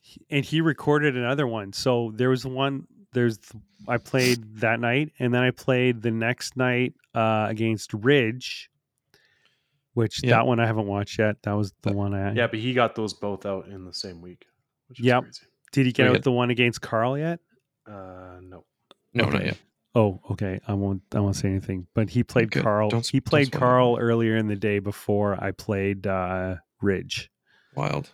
he- 0.00 0.26
and 0.30 0.44
he 0.44 0.60
recorded 0.60 1.16
another 1.16 1.46
one. 1.46 1.72
So 1.72 2.12
there 2.14 2.28
was 2.28 2.44
one. 2.44 2.86
There's 3.14 3.38
I 3.88 3.96
played 3.96 4.58
that 4.58 4.78
night, 4.80 5.12
and 5.18 5.32
then 5.32 5.42
I 5.42 5.50
played 5.50 6.02
the 6.02 6.10
next 6.10 6.56
night 6.56 6.94
uh, 7.14 7.46
against 7.48 7.94
Ridge, 7.94 8.70
which 9.94 10.22
Yeah. 10.22 10.30
that 10.36 10.46
one 10.46 10.60
I 10.60 10.66
haven't 10.66 10.86
watched 10.86 11.18
yet. 11.18 11.36
That 11.44 11.52
was 11.52 11.72
the 11.82 11.90
That- 11.90 11.96
one 11.96 12.12
I 12.14 12.32
Yeah, 12.34 12.48
but 12.48 12.58
he 12.58 12.74
got 12.74 12.94
those 12.94 13.14
both 13.14 13.46
out 13.46 13.68
in 13.68 13.84
the 13.84 13.94
same 13.94 14.20
week. 14.20 14.44
Which 14.88 15.00
Yep. 15.00 15.22
crazy. 15.22 15.40
Did 15.72 15.86
he 15.86 15.92
get 15.92 16.10
We 16.10 16.16
out 16.16 16.22
the 16.22 16.32
one 16.32 16.50
against 16.50 16.80
Carl 16.82 17.16
yet? 17.18 17.40
Uh, 17.86 18.38
no. 18.42 18.64
no, 19.14 19.24
not 19.30 19.44
yet. 19.44 19.58
Oh, 19.96 20.20
okay. 20.32 20.60
I 20.66 20.74
won't. 20.74 21.02
I 21.14 21.20
won't 21.20 21.36
say 21.36 21.48
anything. 21.48 21.86
But 21.94 22.10
he 22.10 22.24
played 22.24 22.50
Good. 22.50 22.64
Carl. 22.64 22.88
Don't 22.90 23.00
s- 23.00 23.08
he 23.10 23.20
don't 23.20 23.26
played 23.30 23.46
spoil. 23.48 23.60
Carl 23.60 23.98
earlier 24.00 24.36
in 24.36 24.48
the 24.48 24.56
day 24.56 24.80
before 24.80 25.42
I 25.42 25.52
played 25.52 26.06
uh, 26.06 26.56
Ridge. 26.82 27.30
Wild. 27.76 28.10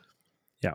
Yeah. 0.62 0.74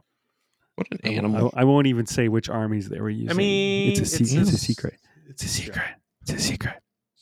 What 0.76 0.88
an 0.92 1.00
I 1.04 1.08
won't- 1.10 1.18
animal. 1.20 1.52
I, 1.56 1.62
I 1.62 1.64
won't 1.64 1.88
even 1.88 2.06
say 2.08 2.28
which 2.28 2.50
armies 2.50 2.90
they 2.90 3.00
were 3.00 3.10
using. 3.12 3.30
I 3.30 3.34
mean, 3.34 3.92
it's 3.92 4.00
a, 4.00 4.06
se- 4.06 4.24
it's, 4.40 4.52
a 4.52 4.58
secret. 4.58 4.96
It's 5.30 5.44
It's 5.44 5.46
a 5.46 5.48
secret. 5.62 5.86
It's 6.24 6.32
a 6.34 6.40
secret. 6.40 6.74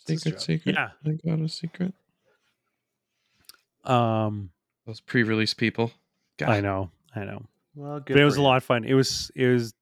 It's 0.06 0.12
his 0.12 0.22
Secret, 0.22 0.42
secret. 0.42 0.76
Yeah. 0.76 0.90
I 1.06 1.12
got 1.30 1.40
a 1.42 1.48
secret. 1.50 1.94
Um, 3.86 4.50
Those 4.86 5.02
pre-release 5.02 5.54
people. 5.54 5.92
God. 6.38 6.50
I 6.50 6.62
know, 6.62 6.90
I 7.16 7.26
know, 7.26 7.46
Well, 7.76 8.00
good. 8.00 8.14
but 8.14 8.22
it 8.22 8.26
was 8.26 8.36
for 8.36 8.42
a 8.42 8.44
lot 8.44 8.58
of 8.58 8.64
fun. 8.64 8.84
It 8.86 8.94
was, 8.96 9.32
it 9.36 9.48
was. 9.48 9.74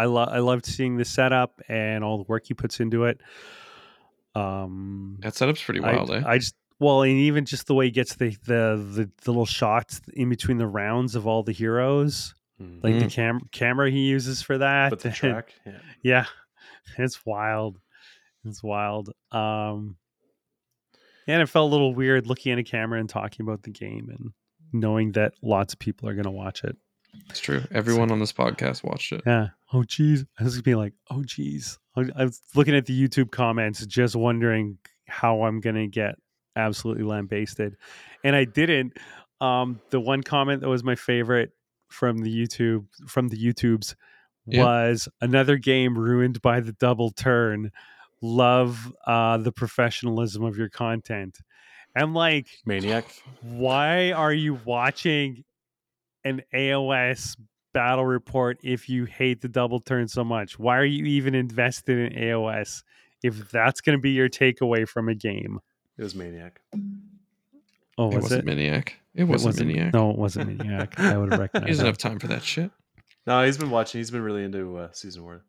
I 0.00 0.04
love, 0.06 0.28
I 0.30 0.38
loved 0.38 0.64
seeing 0.66 0.96
the 0.96 1.04
setup 1.04 1.60
and 1.68 2.02
all 2.04 2.16
the 2.18 2.24
work 2.24 2.46
he 2.46 2.54
puts 2.54 2.80
into 2.80 3.04
it. 3.04 3.20
Um, 4.34 5.16
That 5.20 5.34
setup's 5.34 5.62
pretty 5.62 5.80
I, 5.80 5.92
wild, 5.96 6.10
eh? 6.10 6.22
I 6.24 6.38
just 6.38 6.54
well, 6.78 7.02
and 7.02 7.12
even 7.12 7.44
just 7.44 7.66
the 7.66 7.74
way 7.74 7.86
he 7.86 7.90
gets 7.90 8.14
the, 8.14 8.30
the 8.46 8.76
the 8.94 9.10
the 9.24 9.30
little 9.30 9.44
shots 9.46 10.00
in 10.14 10.28
between 10.30 10.56
the 10.58 10.66
rounds 10.66 11.14
of 11.14 11.26
all 11.26 11.42
the 11.42 11.52
heroes, 11.52 12.34
Mhm. 12.60 12.82
like 12.82 12.98
the 12.98 13.08
cam- 13.10 13.48
camera 13.52 13.90
he 13.90 14.00
uses 14.08 14.40
for 14.42 14.58
that. 14.58 14.90
But 14.90 15.00
the 15.00 15.10
track, 15.20 15.52
yeah. 15.66 15.78
yeah, 16.02 16.26
it's 16.96 17.24
wild. 17.26 17.78
It's 18.44 18.62
wild. 18.62 19.10
Um, 19.32 19.96
and 21.26 21.42
it 21.42 21.46
felt 21.46 21.68
a 21.68 21.72
little 21.72 21.94
weird 21.94 22.26
looking 22.26 22.52
at 22.52 22.58
a 22.58 22.62
camera 22.64 22.98
and 22.98 23.08
talking 23.08 23.44
about 23.44 23.62
the 23.64 23.70
game 23.70 24.08
and 24.08 24.32
knowing 24.72 25.12
that 25.12 25.34
lots 25.42 25.74
of 25.74 25.78
people 25.78 26.08
are 26.08 26.14
going 26.14 26.24
to 26.24 26.30
watch 26.30 26.64
it. 26.64 26.76
It's 27.28 27.40
true. 27.40 27.62
Everyone 27.72 28.10
on 28.10 28.18
this 28.18 28.32
podcast 28.32 28.82
watched 28.84 29.12
it. 29.12 29.22
Yeah. 29.26 29.48
Oh, 29.72 29.84
geez. 29.84 30.24
I 30.38 30.44
was 30.44 30.60
being 30.62 30.76
like, 30.78 30.94
oh, 31.10 31.22
geez. 31.24 31.78
I 31.96 32.04
I 32.16 32.24
was 32.24 32.40
looking 32.54 32.74
at 32.74 32.86
the 32.86 33.08
YouTube 33.08 33.30
comments, 33.30 33.84
just 33.86 34.16
wondering 34.16 34.78
how 35.06 35.42
I'm 35.42 35.60
going 35.60 35.76
to 35.76 35.86
get 35.86 36.16
absolutely 36.56 37.04
lambasted. 37.04 37.76
And 38.24 38.34
I 38.36 38.44
didn't. 38.44 38.96
Um, 39.40 39.80
the 39.90 40.00
one 40.00 40.22
comment 40.22 40.60
that 40.60 40.68
was 40.68 40.84
my 40.84 40.94
favorite 40.96 41.52
from 41.88 42.18
the 42.18 42.30
YouTube, 42.30 42.86
from 43.08 43.28
the 43.28 43.36
YouTubes, 43.36 43.94
Yeah. 44.46 44.64
was 44.64 45.08
another 45.20 45.56
game 45.56 45.98
ruined 45.98 46.42
by 46.42 46.60
the 46.60 46.72
double 46.72 47.10
turn. 47.10 47.70
love 48.22 48.92
uh, 49.06 49.38
the 49.38 49.50
professionalism 49.52 50.44
of 50.44 50.54
your 50.58 50.68
content. 50.68 51.38
I'm 51.96 52.12
like, 52.14 52.48
Maniac. 52.66 53.06
why 53.40 54.12
are 54.12 54.32
you 54.32 54.60
watching 54.66 55.42
an 56.24 56.42
AOS 56.54 57.36
battle 57.72 58.04
report 58.04 58.58
if 58.62 58.88
you 58.88 59.04
hate 59.04 59.40
the 59.40 59.48
double 59.48 59.80
turn 59.80 60.08
so 60.08 60.24
much? 60.24 60.58
Why 60.58 60.76
are 60.78 60.84
you 60.84 61.04
even 61.04 61.34
invested 61.34 62.12
in 62.12 62.20
AOS 62.20 62.82
if 63.22 63.50
that's 63.50 63.80
going 63.80 63.96
to 63.98 64.02
be 64.02 64.10
your 64.10 64.28
takeaway 64.28 64.88
from 64.88 65.08
a 65.08 65.14
game? 65.14 65.60
It 65.98 66.02
was 66.02 66.14
Maniac. 66.14 66.60
Oh, 67.98 68.10
it 68.10 68.14
was 68.14 68.22
wasn't 68.22 68.40
it? 68.40 68.46
Maniac. 68.46 68.96
It 69.14 69.22
It 69.22 69.28
wasn't, 69.28 69.68
Maniac. 69.68 69.92
No, 69.92 70.10
it 70.10 70.16
wasn't 70.16 70.58
Maniac. 70.58 70.98
I 70.98 71.16
would 71.18 71.30
have 71.32 71.40
recognized. 71.40 71.66
He 71.66 71.72
doesn't 71.72 71.86
have 71.86 71.98
time 71.98 72.18
for 72.18 72.28
that 72.28 72.42
shit. 72.42 72.70
No, 73.26 73.44
he's 73.44 73.58
been 73.58 73.70
watching. 73.70 73.98
He's 73.98 74.10
been 74.10 74.22
really 74.22 74.44
into 74.44 74.78
uh, 74.78 74.88
season 74.92 75.24
one. 75.24 75.40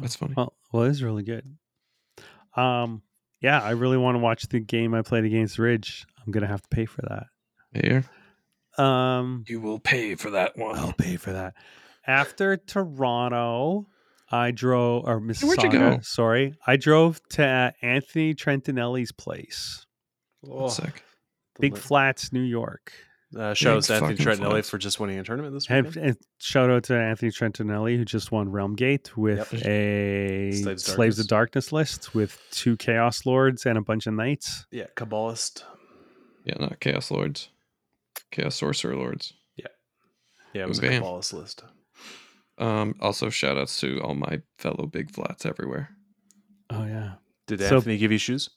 That's 0.00 0.14
funny. 0.16 0.34
Well, 0.36 0.54
well, 0.72 0.84
it 0.84 0.90
is 0.90 1.02
really 1.02 1.24
good. 1.24 1.56
Um, 2.56 3.02
yeah, 3.40 3.60
I 3.60 3.70
really 3.70 3.96
want 3.96 4.14
to 4.14 4.20
watch 4.20 4.48
the 4.48 4.60
game 4.60 4.94
I 4.94 5.02
played 5.02 5.24
against 5.24 5.58
Ridge. 5.58 6.06
I'm 6.24 6.32
gonna 6.32 6.46
have 6.46 6.62
to 6.62 6.68
pay 6.68 6.84
for 6.84 7.02
that. 7.02 7.26
Here, 7.72 8.04
Um, 8.80 9.44
you 9.48 9.60
will 9.60 9.78
pay 9.78 10.14
for 10.14 10.30
that 10.30 10.56
one. 10.56 10.78
I'll 10.78 10.92
pay 10.92 11.16
for 11.16 11.32
that. 11.32 11.54
After 12.06 12.56
Toronto, 12.66 13.86
I 14.30 14.50
drove 14.52 15.04
or 15.06 15.20
Mississauga. 15.20 15.46
where'd 15.46 15.62
you 15.64 15.70
go? 15.70 15.98
Sorry, 16.02 16.54
I 16.66 16.76
drove 16.76 17.20
to 17.30 17.72
Anthony 17.82 18.34
Trentinelli's 18.34 19.12
place, 19.12 19.84
Oh, 20.48 20.68
Sick. 20.68 21.02
Big 21.60 21.76
Flats, 21.76 22.32
New 22.32 22.40
York. 22.42 22.92
Uh, 23.36 23.54
shows 23.54 23.86
Big 23.86 24.02
Anthony 24.02 24.16
Trentinelli 24.16 24.50
flats. 24.50 24.70
for 24.70 24.78
just 24.78 24.98
winning 24.98 25.16
a 25.18 25.22
tournament 25.22 25.54
this 25.54 25.66
And, 25.70 25.86
weekend. 25.86 26.04
and 26.06 26.16
shout 26.40 26.68
out 26.68 26.82
to 26.84 26.96
Anthony 26.98 27.30
Trentinelli 27.30 27.96
who 27.96 28.04
just 28.04 28.32
won 28.32 28.48
Realm 28.50 28.74
Gate 28.74 29.16
with 29.16 29.52
Yep. 29.52 29.64
a 29.66 30.50
Slaves 30.52 30.88
of 30.88 30.94
Slaves 30.94 31.18
of 31.20 31.28
Darkness 31.28 31.70
list 31.70 32.12
with 32.12 32.40
two 32.50 32.76
Chaos 32.76 33.24
Lords 33.26 33.66
and 33.66 33.78
a 33.78 33.82
bunch 33.82 34.08
of 34.08 34.14
Knights. 34.14 34.66
Yeah, 34.72 34.86
Cabalist. 34.96 35.64
Yeah, 36.44 36.54
not 36.58 36.80
Chaos 36.80 37.12
Lords. 37.12 37.50
Chaos 38.30 38.54
Sorcerer 38.56 38.96
Lords. 38.96 39.32
Yeah, 39.56 39.66
Yeah, 40.54 40.62
it 40.62 40.68
was 40.68 40.78
a 40.78 40.82
Bam. 40.82 41.02
Cabalist 41.02 41.32
list. 41.32 41.64
Um, 42.58 42.94
also 43.00 43.30
shout 43.30 43.56
outs 43.56 43.80
to 43.80 44.00
all 44.02 44.14
my 44.14 44.42
fellow 44.58 44.86
big 44.86 45.10
flats 45.10 45.46
everywhere. 45.46 45.90
Oh 46.68 46.84
yeah. 46.84 47.14
Did 47.46 47.60
So- 47.60 47.76
Anthony 47.76 47.96
give 47.98 48.12
you 48.12 48.18
shoes? 48.18 48.50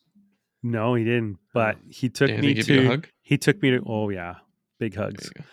No, 0.61 0.95
he 0.95 1.03
didn't. 1.03 1.39
But 1.53 1.77
he 1.89 2.09
took 2.09 2.27
Did 2.29 2.39
me 2.41 2.53
give 2.53 2.65
to 2.67 2.73
you 2.73 2.81
a 2.81 2.85
hug? 2.85 3.07
he 3.21 3.37
took 3.37 3.61
me 3.61 3.71
to 3.71 3.83
oh 3.85 4.09
yeah, 4.09 4.35
big 4.79 4.95
hugs. 4.95 5.29
go. 5.29 5.43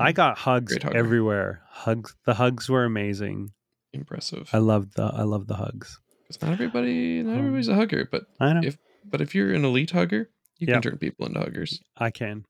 I 0.00 0.12
got 0.12 0.38
hugs 0.38 0.76
everywhere. 0.92 1.62
Hugs 1.70 2.14
the 2.24 2.34
hugs 2.34 2.68
were 2.68 2.84
amazing. 2.84 3.50
Impressive. 3.92 4.48
I 4.52 4.58
loved 4.58 4.94
the 4.96 5.04
I 5.04 5.22
love 5.22 5.46
the 5.46 5.56
hugs. 5.56 5.98
'Cause 6.26 6.42
not 6.42 6.52
everybody, 6.52 7.22
not 7.22 7.32
Um, 7.32 7.38
everybody's 7.38 7.68
a 7.68 7.74
hugger, 7.74 8.06
but 8.10 8.24
I 8.38 8.52
know. 8.52 8.60
If- 8.62 8.76
but 9.06 9.22
if 9.22 9.34
you're 9.34 9.54
an 9.54 9.64
elite 9.64 9.92
hugger, 9.92 10.30
you 10.58 10.66
Yeah. 10.66 10.74
can 10.74 10.82
turn 10.82 10.98
people 10.98 11.24
into 11.26 11.40
huggers. 11.40 11.80
I 11.96 12.10
can. 12.10 12.44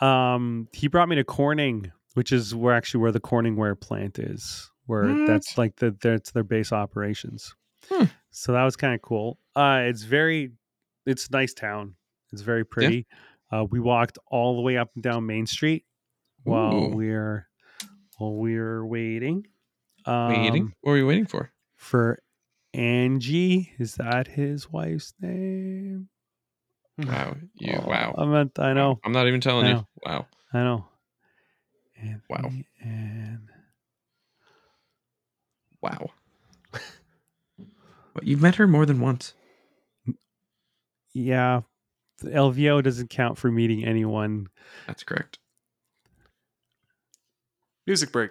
Um 0.00 0.68
he 0.72 0.88
brought 0.88 1.08
me 1.08 1.16
to 1.16 1.24
Corning, 1.24 1.90
which 2.14 2.32
is 2.32 2.54
where 2.54 2.74
actually 2.74 3.00
where 3.00 3.12
the 3.12 3.20
Corningware 3.20 3.78
plant 3.80 4.18
is. 4.18 4.70
Where 4.86 5.26
that's 5.26 5.56
like 5.58 5.76
the 5.76 5.96
that's 6.00 6.32
their 6.32 6.42
base 6.44 6.72
operations. 6.72 7.54
Hmm. 7.88 8.04
So 8.30 8.52
that 8.52 8.64
was 8.64 8.76
kind 8.76 8.94
of 8.94 9.02
cool. 9.02 9.38
Uh 9.54 9.82
it's 9.84 10.02
very 10.02 10.52
it's 11.06 11.28
a 11.28 11.32
nice 11.32 11.54
town. 11.54 11.94
It's 12.32 12.42
very 12.42 12.64
pretty. 12.64 13.06
Uh 13.52 13.64
we 13.70 13.80
walked 13.80 14.18
all 14.26 14.56
the 14.56 14.62
way 14.62 14.76
up 14.76 14.90
and 14.94 15.02
down 15.02 15.26
Main 15.26 15.46
Street 15.46 15.84
while 16.44 16.74
Ooh. 16.74 16.88
we're 16.96 17.48
while 18.18 18.34
we're 18.34 18.84
waiting. 18.84 19.46
waiting? 20.06 20.62
Um, 20.62 20.74
What 20.80 20.92
are 20.92 20.96
you 20.96 21.06
waiting 21.06 21.26
for? 21.26 21.52
for 21.76 22.18
Angie. 22.74 23.72
Is 23.78 23.94
that 23.96 24.28
his 24.28 24.70
wife's 24.70 25.12
name? 25.20 26.08
Mm-hmm. 27.00 27.12
Wow. 27.12 27.36
You 27.54 27.78
Oh, 27.82 27.88
wow. 27.88 28.14
I 28.18 28.24
meant 28.26 28.58
I 28.58 28.72
know. 28.72 28.98
I'm 29.04 29.12
not 29.12 29.26
even 29.26 29.40
telling 29.40 29.66
you. 29.68 29.86
Wow. 30.04 30.26
I 30.52 30.62
know. 30.62 30.86
Wow. 32.28 32.50
And 32.82 33.48
Wow. 35.82 36.10
but 38.14 38.22
you've 38.24 38.42
met 38.42 38.56
her 38.56 38.66
more 38.66 38.84
than 38.86 39.00
once. 39.00 39.34
yeah, 41.12 41.62
the 42.18 42.30
LVO 42.30 42.82
doesn't 42.82 43.08
count 43.10 43.38
for 43.38 43.50
meeting 43.50 43.84
anyone. 43.84 44.48
That's 44.86 45.02
correct. 45.04 45.38
Music 47.86 48.12
break. 48.12 48.30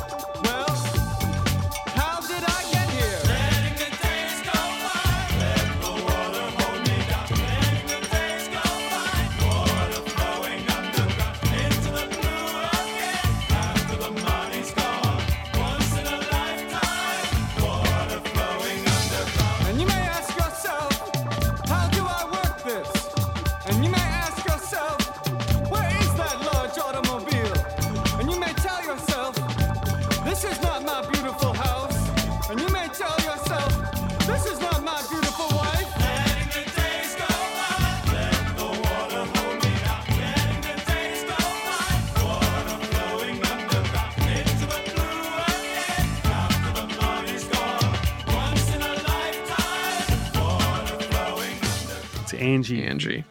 Angie. 52.41 52.83
Angie. 52.83 53.23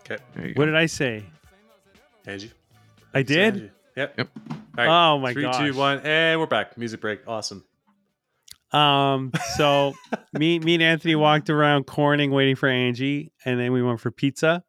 Okay. 0.00 0.22
There 0.34 0.48
you 0.48 0.54
What 0.54 0.66
did 0.66 0.74
I 0.76 0.86
say? 0.86 1.24
Angie. 2.26 2.50
I 3.14 3.20
It's 3.20 3.28
did. 3.28 3.54
Angie. 3.54 3.70
Yep. 3.96 4.14
Yep. 4.18 4.28
All 4.50 4.56
right. 4.76 4.88
Oh 4.88 5.18
my 5.18 5.32
Three, 5.32 5.42
gosh. 5.42 5.58
two, 5.58 5.74
one, 5.74 6.00
and 6.00 6.38
we're 6.40 6.46
back. 6.46 6.76
Music 6.76 7.00
break. 7.00 7.20
Awesome. 7.26 7.64
Um, 8.72 9.32
so 9.56 9.94
me, 10.32 10.58
me 10.58 10.74
and 10.74 10.82
Anthony 10.82 11.14
walked 11.14 11.48
around 11.48 11.86
Corning 11.86 12.30
waiting 12.30 12.56
for 12.56 12.68
Angie, 12.68 13.32
and 13.44 13.58
then 13.58 13.72
we 13.72 13.82
went 13.82 14.00
for 14.00 14.10
pizza. 14.10 14.62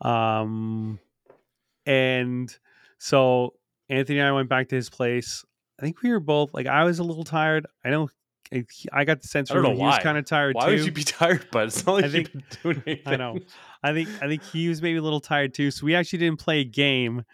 Um, 0.00 1.00
and 1.86 2.54
so 2.98 3.54
Anthony 3.88 4.18
and 4.18 4.28
I 4.28 4.32
went 4.32 4.48
back 4.48 4.68
to 4.68 4.76
his 4.76 4.90
place. 4.90 5.44
I 5.80 5.82
think 5.82 6.02
we 6.02 6.10
were 6.10 6.20
both 6.20 6.54
like 6.54 6.66
I 6.66 6.84
was 6.84 6.98
a 6.98 7.04
little 7.04 7.24
tired. 7.24 7.66
I 7.84 7.90
know 7.90 8.08
I, 8.54 8.64
I 8.92 9.04
got 9.04 9.20
the 9.22 9.28
sense 9.28 9.50
I 9.50 9.54
don't 9.54 9.64
from 9.64 9.72
know 9.72 9.76
him 9.78 9.80
he 9.80 9.84
was 9.86 9.98
kind 9.98 10.18
of 10.18 10.24
tired 10.26 10.54
too. 10.54 10.58
Why 10.58 10.66
too. 10.66 10.70
would 10.76 10.84
you 10.84 10.92
be 10.92 11.02
tired, 11.04 11.50
bud? 11.50 11.68
It's 11.68 11.84
not 11.84 11.94
like 11.94 12.04
I 12.04 12.06
you've 12.06 12.12
think- 12.28 12.32
been 12.32 12.44
doing 12.62 12.82
anything. 12.86 13.02
I 13.12 13.16
know. 13.16 13.38
I 13.82 13.92
think 13.92 14.08
I 14.22 14.28
think 14.28 14.42
he 14.44 14.68
was 14.68 14.80
maybe 14.80 14.98
a 14.98 15.02
little 15.02 15.20
tired 15.20 15.52
too. 15.54 15.70
So 15.70 15.84
we 15.86 15.94
actually 15.94 16.20
didn't 16.20 16.38
play 16.40 16.60
a 16.60 16.64
game. 16.64 17.24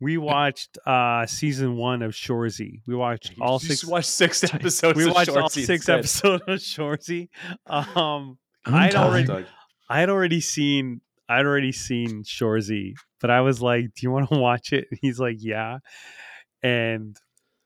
We 0.00 0.16
watched 0.32 0.78
uh 0.86 1.26
season 1.26 1.76
one 1.76 2.02
of 2.02 2.12
Shoresy. 2.12 2.80
We 2.86 2.94
watched 2.94 3.34
all 3.40 3.58
just 3.58 3.80
six. 3.80 3.84
watched 3.84 4.08
six 4.08 4.42
episodes. 4.44 4.96
We 4.96 5.08
of 5.08 5.14
watched 5.14 5.30
all 5.36 5.48
six 5.50 5.68
instead. 5.68 5.98
episodes 5.98 6.42
of 6.48 6.58
Shoresy. 6.58 7.28
Um, 7.66 8.38
I'm 8.64 8.74
I'd 8.74 8.90
tired. 8.92 8.94
already- 9.08 9.26
Doug. 9.26 9.44
I 9.88 10.00
had 10.00 10.08
already 10.08 10.40
seen 10.40 11.00
I'd 11.28 11.44
already 11.46 11.72
seen 11.72 12.24
Shoresy, 12.24 12.94
but 13.20 13.30
I 13.30 13.40
was 13.42 13.60
like, 13.62 13.84
"Do 13.94 14.00
you 14.02 14.10
want 14.10 14.30
to 14.30 14.38
watch 14.38 14.72
it?" 14.72 14.86
He's 15.00 15.18
like, 15.20 15.36
"Yeah," 15.38 15.78
and 16.62 17.16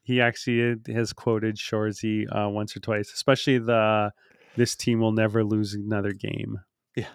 he 0.04 0.20
actually 0.20 0.76
has 0.92 1.12
quoted 1.12 1.56
Shoresy 1.56 2.24
uh, 2.30 2.48
once 2.48 2.76
or 2.76 2.80
twice, 2.80 3.12
especially 3.12 3.58
the 3.58 4.12
"This 4.56 4.76
team 4.76 5.00
will 5.00 5.12
never 5.12 5.42
lose 5.42 5.74
another 5.74 6.12
game." 6.12 6.60
Yeah. 6.94 7.08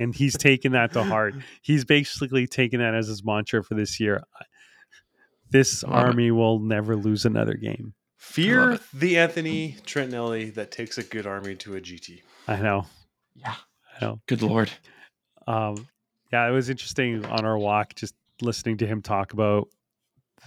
and 0.00 0.12
he's 0.14 0.36
taken 0.36 0.72
that 0.72 0.92
to 0.94 1.02
heart. 1.04 1.34
He's 1.62 1.84
basically 1.84 2.46
taken 2.48 2.80
that 2.80 2.94
as 2.94 3.06
his 3.08 3.24
mantra 3.24 3.62
for 3.62 3.74
this 3.74 3.98
year. 4.00 4.22
This 5.50 5.82
Love 5.82 5.92
it. 5.92 5.96
army 6.06 6.30
will 6.30 6.60
never 6.60 6.96
lose 6.96 7.24
another 7.24 7.54
game. 7.54 7.94
Fear 8.16 8.78
the 8.92 9.18
Anthony 9.18 9.76
Trentinelli 9.86 10.54
that 10.54 10.70
takes 10.70 10.98
a 10.98 11.02
good 11.02 11.26
army 11.26 11.56
to 11.56 11.74
a 11.76 11.80
GT. 11.80 12.22
I 12.46 12.56
know. 12.60 12.86
Yeah. 13.34 13.54
I 14.00 14.04
know. 14.04 14.20
Good 14.26 14.42
lord. 14.42 14.70
um 15.46 15.88
yeah 16.32 16.46
it 16.46 16.52
was 16.52 16.68
interesting 16.70 17.24
on 17.24 17.44
our 17.44 17.58
walk 17.58 17.94
just 17.94 18.14
listening 18.42 18.76
to 18.78 18.86
him 18.86 19.02
talk 19.02 19.32
about 19.32 19.66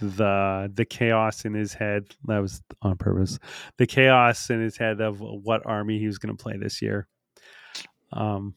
the 0.00 0.70
the 0.74 0.84
chaos 0.84 1.44
in 1.44 1.54
his 1.54 1.72
head. 1.74 2.14
That 2.24 2.38
was 2.38 2.62
on 2.82 2.96
purpose. 2.96 3.38
The 3.78 3.86
chaos 3.86 4.50
in 4.50 4.60
his 4.60 4.76
head 4.76 5.00
of 5.00 5.20
what 5.20 5.62
army 5.64 5.98
he 5.98 6.06
was 6.06 6.18
going 6.18 6.36
to 6.36 6.42
play 6.42 6.56
this 6.56 6.82
year. 6.82 7.06
Um, 8.12 8.54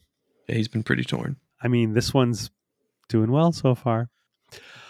Yeah, 0.48 0.56
he's 0.56 0.68
been 0.68 0.84
pretty 0.84 1.04
torn. 1.04 1.38
I 1.62 1.68
mean, 1.68 1.94
this 1.94 2.14
one's 2.14 2.52
doing 3.10 3.32
well 3.32 3.52
so 3.52 3.76
far. 3.76 4.10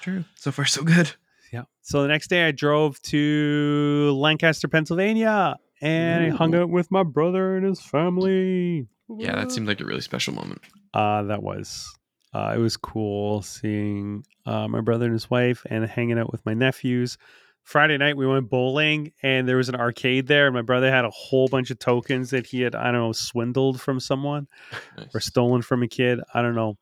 True. 0.01 0.23
So 0.35 0.51
far, 0.51 0.65
so 0.65 0.83
good. 0.83 1.11
Yeah. 1.51 1.63
So 1.81 2.01
the 2.01 2.07
next 2.09 2.27
day, 2.29 2.45
I 2.47 2.51
drove 2.51 3.01
to 3.03 4.11
Lancaster, 4.15 4.67
Pennsylvania, 4.67 5.57
and 5.81 6.25
I 6.25 6.29
hung 6.35 6.53
Ooh. 6.53 6.63
out 6.63 6.69
with 6.69 6.91
my 6.91 7.03
brother 7.03 7.55
and 7.55 7.65
his 7.65 7.81
family. 7.81 8.87
Yeah, 9.09 9.35
that 9.35 9.51
seemed 9.51 9.67
like 9.67 9.79
a 9.79 9.85
really 9.85 10.01
special 10.01 10.33
moment. 10.33 10.61
Uh, 10.93 11.23
that 11.23 11.41
was 11.41 11.93
uh, 12.37 12.53
it 12.53 12.59
was 12.59 12.77
cool 12.77 13.41
seeing 13.41 14.23
uh, 14.45 14.67
my 14.67 14.79
brother 14.79 15.05
and 15.05 15.13
his 15.13 15.27
wife 15.27 15.65
and 15.71 15.83
hanging 15.85 16.19
out 16.19 16.31
with 16.31 16.45
my 16.45 16.53
nephews. 16.53 17.17
Friday 17.63 17.97
night 17.97 18.15
we 18.15 18.27
went 18.27 18.47
bowling 18.47 19.11
and 19.23 19.47
there 19.47 19.57
was 19.57 19.69
an 19.69 19.75
arcade 19.75 20.27
there. 20.27 20.51
My 20.51 20.61
brother 20.61 20.91
had 20.91 21.03
a 21.03 21.09
whole 21.09 21.47
bunch 21.47 21.71
of 21.71 21.79
tokens 21.79 22.29
that 22.29 22.45
he 22.45 22.61
had 22.61 22.75
I 22.75 22.91
don't 22.91 23.01
know 23.01 23.11
swindled 23.11 23.81
from 23.81 23.99
someone 23.99 24.47
or 25.15 25.19
stolen 25.19 25.63
from 25.63 25.81
a 25.81 25.87
kid. 25.87 26.19
I 26.31 26.43
don't 26.43 26.53
know. 26.53 26.77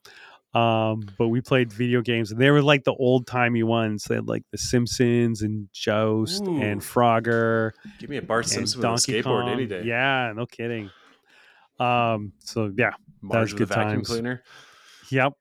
Um, 0.59 1.07
but 1.17 1.29
we 1.29 1.39
played 1.39 1.71
video 1.71 2.01
games 2.01 2.31
and 2.31 2.39
they 2.39 2.51
were 2.51 2.61
like 2.61 2.83
the 2.83 2.93
old 2.93 3.25
timey 3.25 3.63
ones. 3.63 4.03
They 4.03 4.15
had 4.15 4.27
like 4.27 4.43
The 4.51 4.57
Simpsons 4.57 5.41
and 5.41 5.69
Joust 5.71 6.43
and 6.45 6.81
Frogger 6.81 7.71
Give 7.99 8.09
me 8.09 8.17
a 8.17 8.21
Bart 8.21 8.43
and 8.43 8.69
Simpson 8.69 8.81
with 8.81 8.89
a 8.89 9.11
skateboard 9.11 9.43
Kong. 9.43 9.49
any 9.49 9.67
day. 9.67 9.83
Yeah, 9.85 10.33
no 10.35 10.45
kidding. 10.45 10.91
Um, 11.79 12.33
so 12.39 12.73
yeah, 12.77 12.91
Marge 13.21 13.53
was 13.53 13.53
good 13.53 13.69
vacuum 13.69 13.95
times. 13.95 14.07
cleaner. 14.07 14.43
Yep. 15.09 15.33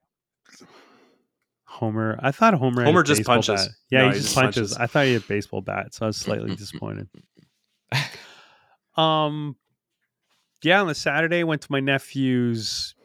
Homer. 1.75 2.17
I 2.21 2.31
thought 2.31 2.53
Homer. 2.55 2.83
Homer 2.83 3.03
just 3.03 3.23
punches. 3.25 3.67
Bat. 3.67 3.75
Yeah, 3.91 3.99
No, 3.99 4.05
he, 4.05 4.09
he 4.11 4.15
just 4.21 4.25
just 4.27 4.35
punches. 4.35 4.55
punches. 4.73 4.77
I 4.77 4.87
thought 4.87 5.05
he 5.05 5.13
had 5.13 5.21
a 5.23 5.25
baseball 5.25 5.61
bat, 5.61 5.93
so 5.93 6.05
I 6.05 6.07
was 6.07 6.17
slightly 6.17 6.55
disappointed. 6.55 7.07
Um, 8.97 9.55
yeah. 10.63 10.81
On 10.81 10.87
the 10.87 10.95
Saturday, 10.95 11.43
went 11.43 11.61
to 11.63 11.71
my 11.71 11.79
nephew's 11.79 12.95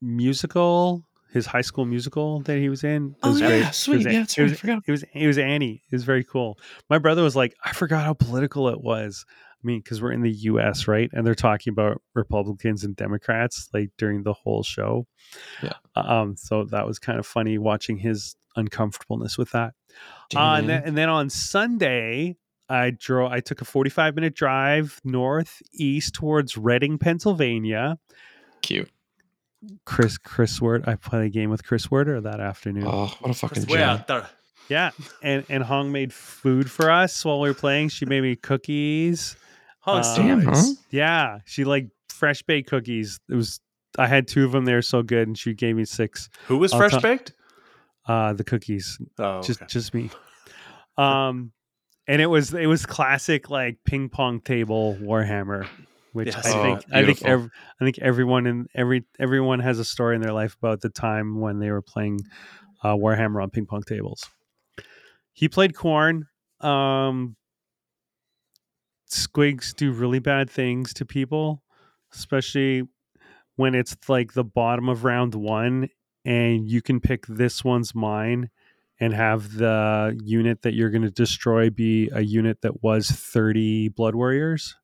musical, 0.00 1.04
his 1.32 1.46
high 1.46 1.60
school 1.60 1.84
musical 1.84 2.40
that 2.42 2.58
he 2.58 2.68
was 2.68 2.84
in. 2.84 3.10
It 3.10 3.16
Oh 3.22 3.30
was 3.30 3.40
yeah, 3.40 3.46
great. 3.48 3.62
It 3.66 3.74
sweet. 3.74 3.96
was, 3.98 4.06
Yeah, 4.06 4.12
that's 4.20 4.38
it 4.38 4.42
right. 4.42 4.50
I 4.50 4.54
forgot. 4.54 4.82
it 4.86 4.90
was 4.90 5.04
it 5.14 5.26
was 5.26 5.38
Annie. 5.38 5.82
It 5.90 5.94
was 5.94 6.04
very 6.04 6.24
cool. 6.24 6.58
My 6.90 6.98
brother 6.98 7.22
was 7.22 7.36
like, 7.36 7.54
I 7.64 7.72
forgot 7.72 8.04
how 8.04 8.14
political 8.14 8.68
it 8.68 8.80
was. 8.82 9.24
I 9.64 9.66
mean, 9.66 9.80
because 9.80 10.02
we're 10.02 10.12
in 10.12 10.20
the 10.20 10.30
U.S., 10.30 10.86
right? 10.86 11.08
And 11.12 11.26
they're 11.26 11.34
talking 11.34 11.70
about 11.70 12.02
Republicans 12.14 12.84
and 12.84 12.94
Democrats 12.94 13.68
like 13.72 13.90
during 13.96 14.22
the 14.22 14.34
whole 14.34 14.62
show. 14.62 15.06
Yeah. 15.62 15.72
Um. 15.96 16.36
So 16.36 16.64
that 16.64 16.86
was 16.86 16.98
kind 16.98 17.18
of 17.18 17.26
funny 17.26 17.56
watching 17.56 17.96
his 17.96 18.36
uncomfortableness 18.56 19.38
with 19.38 19.50
that. 19.52 19.72
Uh, 20.34 20.56
and, 20.58 20.68
then, 20.68 20.82
and 20.84 20.98
then 20.98 21.08
on 21.08 21.30
Sunday, 21.30 22.36
I 22.68 22.90
drove. 22.90 23.32
I 23.32 23.40
took 23.40 23.62
a 23.62 23.64
forty-five 23.64 24.14
minute 24.14 24.34
drive 24.34 25.00
northeast 25.02 26.14
towards 26.14 26.58
Reading, 26.58 26.98
Pennsylvania. 26.98 27.98
Cute. 28.60 28.90
Chris 29.86 30.18
Chris 30.18 30.60
Word. 30.60 30.84
I 30.86 30.96
played 30.96 31.24
a 31.24 31.30
game 31.30 31.48
with 31.48 31.64
Chris 31.64 31.90
Werder 31.90 32.20
that 32.20 32.40
afternoon. 32.40 32.84
Oh, 32.86 33.14
what 33.20 33.30
a 33.30 33.34
fucking 33.34 33.66
Way 33.66 33.82
out 33.82 34.06
there. 34.08 34.28
Yeah, 34.68 34.90
and 35.22 35.44
and 35.48 35.62
Hong 35.62 35.92
made 35.92 36.12
food 36.12 36.70
for 36.70 36.90
us 36.90 37.24
while 37.24 37.40
we 37.40 37.48
were 37.48 37.54
playing. 37.54 37.90
She 37.90 38.06
made 38.06 38.22
me 38.22 38.36
cookies. 38.36 39.36
Hung's 39.84 40.06
Uh, 40.08 40.16
Damn, 40.16 40.40
huh? 40.46 40.62
Yeah, 40.90 41.38
she 41.44 41.64
like 41.64 41.88
fresh 42.08 42.42
baked 42.42 42.70
cookies. 42.70 43.20
It 43.28 43.34
was. 43.34 43.60
I 43.98 44.06
had 44.06 44.26
two 44.26 44.44
of 44.44 44.52
them. 44.52 44.64
They 44.64 44.72
were 44.74 44.82
so 44.82 45.02
good, 45.02 45.28
and 45.28 45.38
she 45.38 45.52
gave 45.54 45.76
me 45.76 45.84
six. 45.84 46.28
Who 46.46 46.56
was 46.58 46.72
I'll 46.72 46.78
fresh 46.80 46.92
ta- 46.92 47.00
baked? 47.00 47.32
Uh, 48.06 48.32
the 48.32 48.44
cookies, 48.44 48.98
Oh, 49.18 49.42
just 49.42 49.60
okay. 49.62 49.66
just 49.68 49.92
me. 49.94 50.10
Um, 50.96 51.52
and 52.06 52.20
it 52.22 52.26
was 52.26 52.52
it 52.54 52.66
was 52.66 52.86
classic 52.86 53.50
like 53.50 53.78
ping 53.84 54.08
pong 54.08 54.40
table 54.40 54.98
Warhammer, 55.02 55.68
which 56.12 56.28
Yes. 56.34 56.46
I 56.46 56.50
Oh, 56.50 56.62
think 56.62 56.84
I 56.92 57.04
think 57.04 57.18
beautiful. 57.18 57.28
ev- 57.28 57.50
I 57.80 57.84
think 57.84 57.98
everyone 57.98 58.46
in 58.46 58.66
every 58.74 59.04
everyone 59.18 59.60
has 59.60 59.78
a 59.78 59.84
story 59.84 60.16
in 60.16 60.22
their 60.22 60.32
life 60.32 60.56
about 60.62 60.80
the 60.80 60.90
time 60.90 61.40
when 61.40 61.58
they 61.58 61.70
were 61.70 61.82
playing 61.82 62.20
uh, 62.82 62.94
Warhammer 62.94 63.42
on 63.42 63.50
ping 63.50 63.66
pong 63.66 63.82
tables. 63.82 64.24
He 65.32 65.48
played 65.48 65.74
Khorne. 65.74 66.22
Um, 66.60 67.36
squigs 69.10 69.74
do 69.74 69.92
really 69.92 70.18
bad 70.18 70.50
things 70.50 70.92
to 70.94 71.04
people, 71.04 71.62
especially 72.14 72.82
when 73.56 73.74
it's 73.74 73.96
like 74.08 74.32
the 74.32 74.44
bottom 74.44 74.88
of 74.88 75.04
round 75.04 75.34
one 75.34 75.88
and 76.24 76.68
you 76.68 76.82
can 76.82 77.00
pick 77.00 77.26
this 77.26 77.62
one's 77.64 77.94
mine 77.94 78.50
and 79.00 79.12
have 79.12 79.54
the 79.54 80.18
unit 80.24 80.62
that 80.62 80.74
you're 80.74 80.90
going 80.90 81.02
to 81.02 81.10
destroy 81.10 81.68
be 81.70 82.08
a 82.12 82.20
unit 82.22 82.62
that 82.62 82.82
was 82.82 83.10
30 83.10 83.88
blood 83.90 84.14
warriors. 84.14 84.74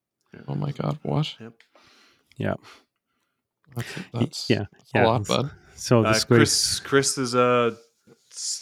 Oh 0.46 0.54
my 0.54 0.70
god, 0.72 0.98
what? 1.02 1.34
Yep. 1.40 1.52
Yeah. 2.36 2.54
That's, 3.74 3.94
that's 4.12 4.50
yeah, 4.50 4.64
that's 4.72 4.90
yeah. 4.94 5.04
a 5.04 5.06
lot, 5.06 5.26
bud. 5.26 5.50
So 5.76 6.02
the 6.02 6.08
Uh, 6.08 6.14
squigs. 6.14 6.26
Chris 6.26 6.80
Chris 6.80 7.18
is 7.18 7.34
a 7.34 7.76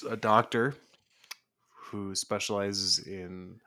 a 0.09 0.17
doctor 0.17 0.75
who 1.75 2.15
specializes 2.15 2.99
in 2.99 3.61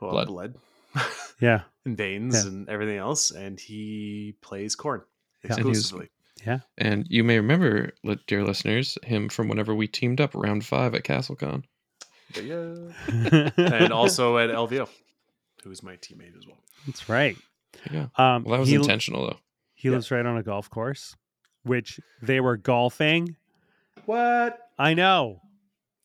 well, 0.00 0.10
Blood. 0.12 0.28
blood, 0.28 0.54
Yeah. 1.40 1.62
and 1.84 1.96
veins 1.96 2.34
Yeah. 2.44 2.50
and 2.50 2.68
everything 2.68 2.98
else, 2.98 3.30
and 3.30 3.58
he 3.58 4.34
plays 4.40 4.76
Khorne 4.76 5.02
exclusively. 5.42 6.10
Yeah. 6.46 6.52
And 6.52 6.60
he's- 6.60 6.60
And 6.78 7.06
you 7.08 7.24
may 7.24 7.36
remember, 7.38 7.92
dear 8.26 8.44
listeners, 8.44 8.98
him 9.02 9.28
from 9.28 9.48
whenever 9.48 9.74
we 9.74 9.86
teamed 9.88 10.20
up 10.20 10.34
round 10.34 10.64
five 10.64 10.94
at 10.94 11.04
CastleCon. 11.04 11.64
Yeah. 12.34 12.74
and 13.56 13.92
also 13.92 14.38
at 14.38 14.50
LVO, 14.50 14.88
who 15.62 15.70
is 15.70 15.82
my 15.82 15.96
teammate 15.96 16.36
as 16.36 16.46
well. 16.46 16.58
That's 16.86 17.08
right. 17.08 17.36
Yeah. 17.90 18.06
Um, 18.16 18.44
Well, 18.44 18.52
that 18.52 18.60
was 18.60 18.68
he, 18.68 18.74
intentional, 18.76 19.26
though. 19.26 19.38
he 19.74 19.88
Yeah. 19.88 19.94
lives 19.94 20.10
right 20.10 20.24
on 20.24 20.36
a 20.36 20.42
golf 20.42 20.68
course, 20.70 21.14
which 21.62 22.00
they 22.22 22.40
were 22.40 22.56
golfing. 22.56 23.36
What? 24.06 24.58
I 24.78 24.94
know. 24.94 25.40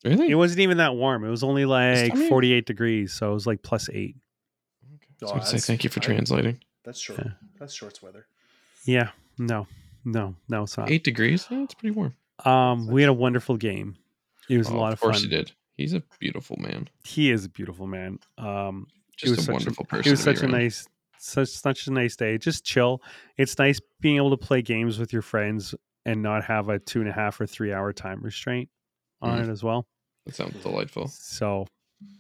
Really? 0.05 0.29
It 0.29 0.35
wasn't 0.35 0.61
even 0.61 0.77
that 0.77 0.95
warm. 0.95 1.23
It 1.25 1.29
was 1.29 1.43
only 1.43 1.65
like 1.65 2.11
I 2.11 2.15
mean- 2.15 2.29
48 2.29 2.65
degrees. 2.65 3.13
So 3.13 3.31
it 3.31 3.33
was 3.33 3.45
like 3.47 3.61
plus 3.63 3.89
eight. 3.91 4.15
I 5.21 5.25
was 5.25 5.31
Oh, 5.31 5.35
going 5.35 5.41
to 5.41 5.47
say 5.47 5.57
thank 5.57 5.83
you 5.83 5.89
for 5.89 5.99
I- 5.99 6.03
translating. 6.03 6.59
That's 6.85 6.99
short. 6.99 7.19
Yeah. 7.19 7.31
That's 7.59 7.73
shorts 7.73 8.01
weather. 8.01 8.25
Yeah. 8.85 9.09
No, 9.37 9.67
no, 10.05 10.35
no, 10.47 10.63
it's 10.63 10.77
not. 10.77 10.89
Eight 10.89 11.03
degrees? 11.03 11.45
Yeah, 11.51 11.63
it's 11.63 11.73
pretty 11.73 11.93
warm. 11.95 12.15
Um, 12.45 12.87
we 12.87 13.01
had 13.01 13.09
a 13.09 13.13
wonderful 13.13 13.57
game. 13.57 13.97
It 14.49 14.57
was 14.57 14.69
Oh, 14.69 14.75
a 14.75 14.77
lot 14.77 14.93
of 14.93 14.99
course 14.99 15.17
fun. 15.21 15.29
he 15.29 15.35
did. 15.35 15.51
He's 15.75 15.93
a 15.93 16.01
beautiful 16.19 16.57
man. 16.59 16.89
He 17.05 17.31
is 17.31 17.45
a 17.45 17.49
beautiful 17.49 17.85
man. 17.87 18.19
Um, 18.37 18.87
Just 19.17 19.31
was 19.31 19.39
a 19.39 19.41
such 19.43 19.49
a- 19.49 19.53
wonderful 19.53 19.85
person. 19.85 20.07
it 20.09 20.11
was 20.11 20.19
such 20.21 20.37
a 20.37 20.43
around. 20.43 20.51
nice, 20.51 20.87
such 21.19 21.49
such 21.49 21.87
a 21.87 21.91
nice 21.91 22.15
day. 22.15 22.37
Just 22.37 22.63
chill. 22.65 23.01
It's 23.37 23.57
nice 23.59 23.79
being 23.99 24.15
able 24.15 24.29
to 24.31 24.37
play 24.37 24.61
games 24.61 24.97
with 24.99 25.11
your 25.13 25.21
friends 25.21 25.75
and 26.05 26.21
not 26.23 26.43
have 26.45 26.69
a 26.69 26.79
two 26.79 27.01
and 27.01 27.09
a 27.09 27.13
half 27.13 27.39
or 27.39 27.45
three 27.45 27.71
hour 27.73 27.91
time 27.93 28.21
restraint 28.21 28.69
on 29.22 29.39
Mhm. 29.39 29.47
it 29.47 29.51
as 29.51 29.63
well. 29.63 29.88
That 30.26 30.36
sounds 30.36 30.61
delightful. 30.61 31.07
So, 31.07 31.67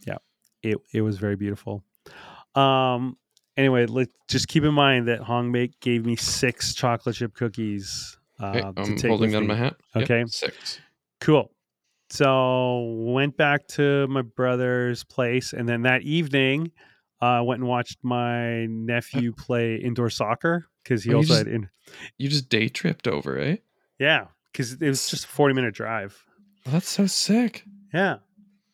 yeah, 0.07 0.17
it 0.63 0.77
it 0.93 1.01
was 1.01 1.17
very 1.17 1.35
beautiful. 1.35 1.83
Um. 2.55 3.17
Anyway, 3.57 3.85
let 3.87 4.07
just 4.29 4.47
keep 4.47 4.63
in 4.63 4.73
mind 4.73 5.07
that 5.09 5.19
Hong 5.19 5.51
Make 5.51 5.77
gave 5.81 6.05
me 6.05 6.15
six 6.15 6.73
chocolate 6.73 7.15
chip 7.15 7.33
cookies. 7.33 8.17
Uh, 8.39 8.45
Okay, 8.47 8.61
to 8.61 8.73
I'm 8.91 8.95
take 8.95 9.09
holding 9.09 9.31
down 9.31 9.47
my 9.47 9.55
hat. 9.55 9.75
Yep, 9.95 10.03
Okay. 10.05 10.23
six. 10.27 10.79
Cool. 11.19 11.51
So 12.09 12.95
went 13.13 13.35
back 13.37 13.67
to 13.69 14.07
my 14.07 14.21
brother's 14.21 15.03
place, 15.03 15.51
and 15.53 15.67
then 15.67 15.81
that 15.83 16.01
evening, 16.03 16.71
I 17.21 17.39
uh, 17.39 17.43
went 17.43 17.59
and 17.59 17.67
watched 17.67 17.97
my 18.01 18.65
nephew 18.67 19.33
play 19.37 19.75
indoor 19.75 20.09
soccer 20.09 20.67
because 20.83 21.03
he 21.03 21.13
Oh, 21.13 21.17
also 21.17 21.27
just- 21.33 21.37
had 21.39 21.47
in 21.53 21.69
You 22.17 22.29
just 22.29 22.47
day 22.49 22.69
tripped 22.69 23.07
over, 23.07 23.37
eh? 23.37 23.57
yeah 23.99 24.27
because 24.51 24.73
it 24.73 24.87
was 24.87 25.09
just 25.09 25.25
a 25.25 25.27
forty 25.27 25.53
minute 25.53 25.73
drive. 25.75 26.25
Well, 26.69 26.75
that's 26.75 26.89
so 26.89 27.07
sick. 27.07 27.63
Yeah. 27.91 28.17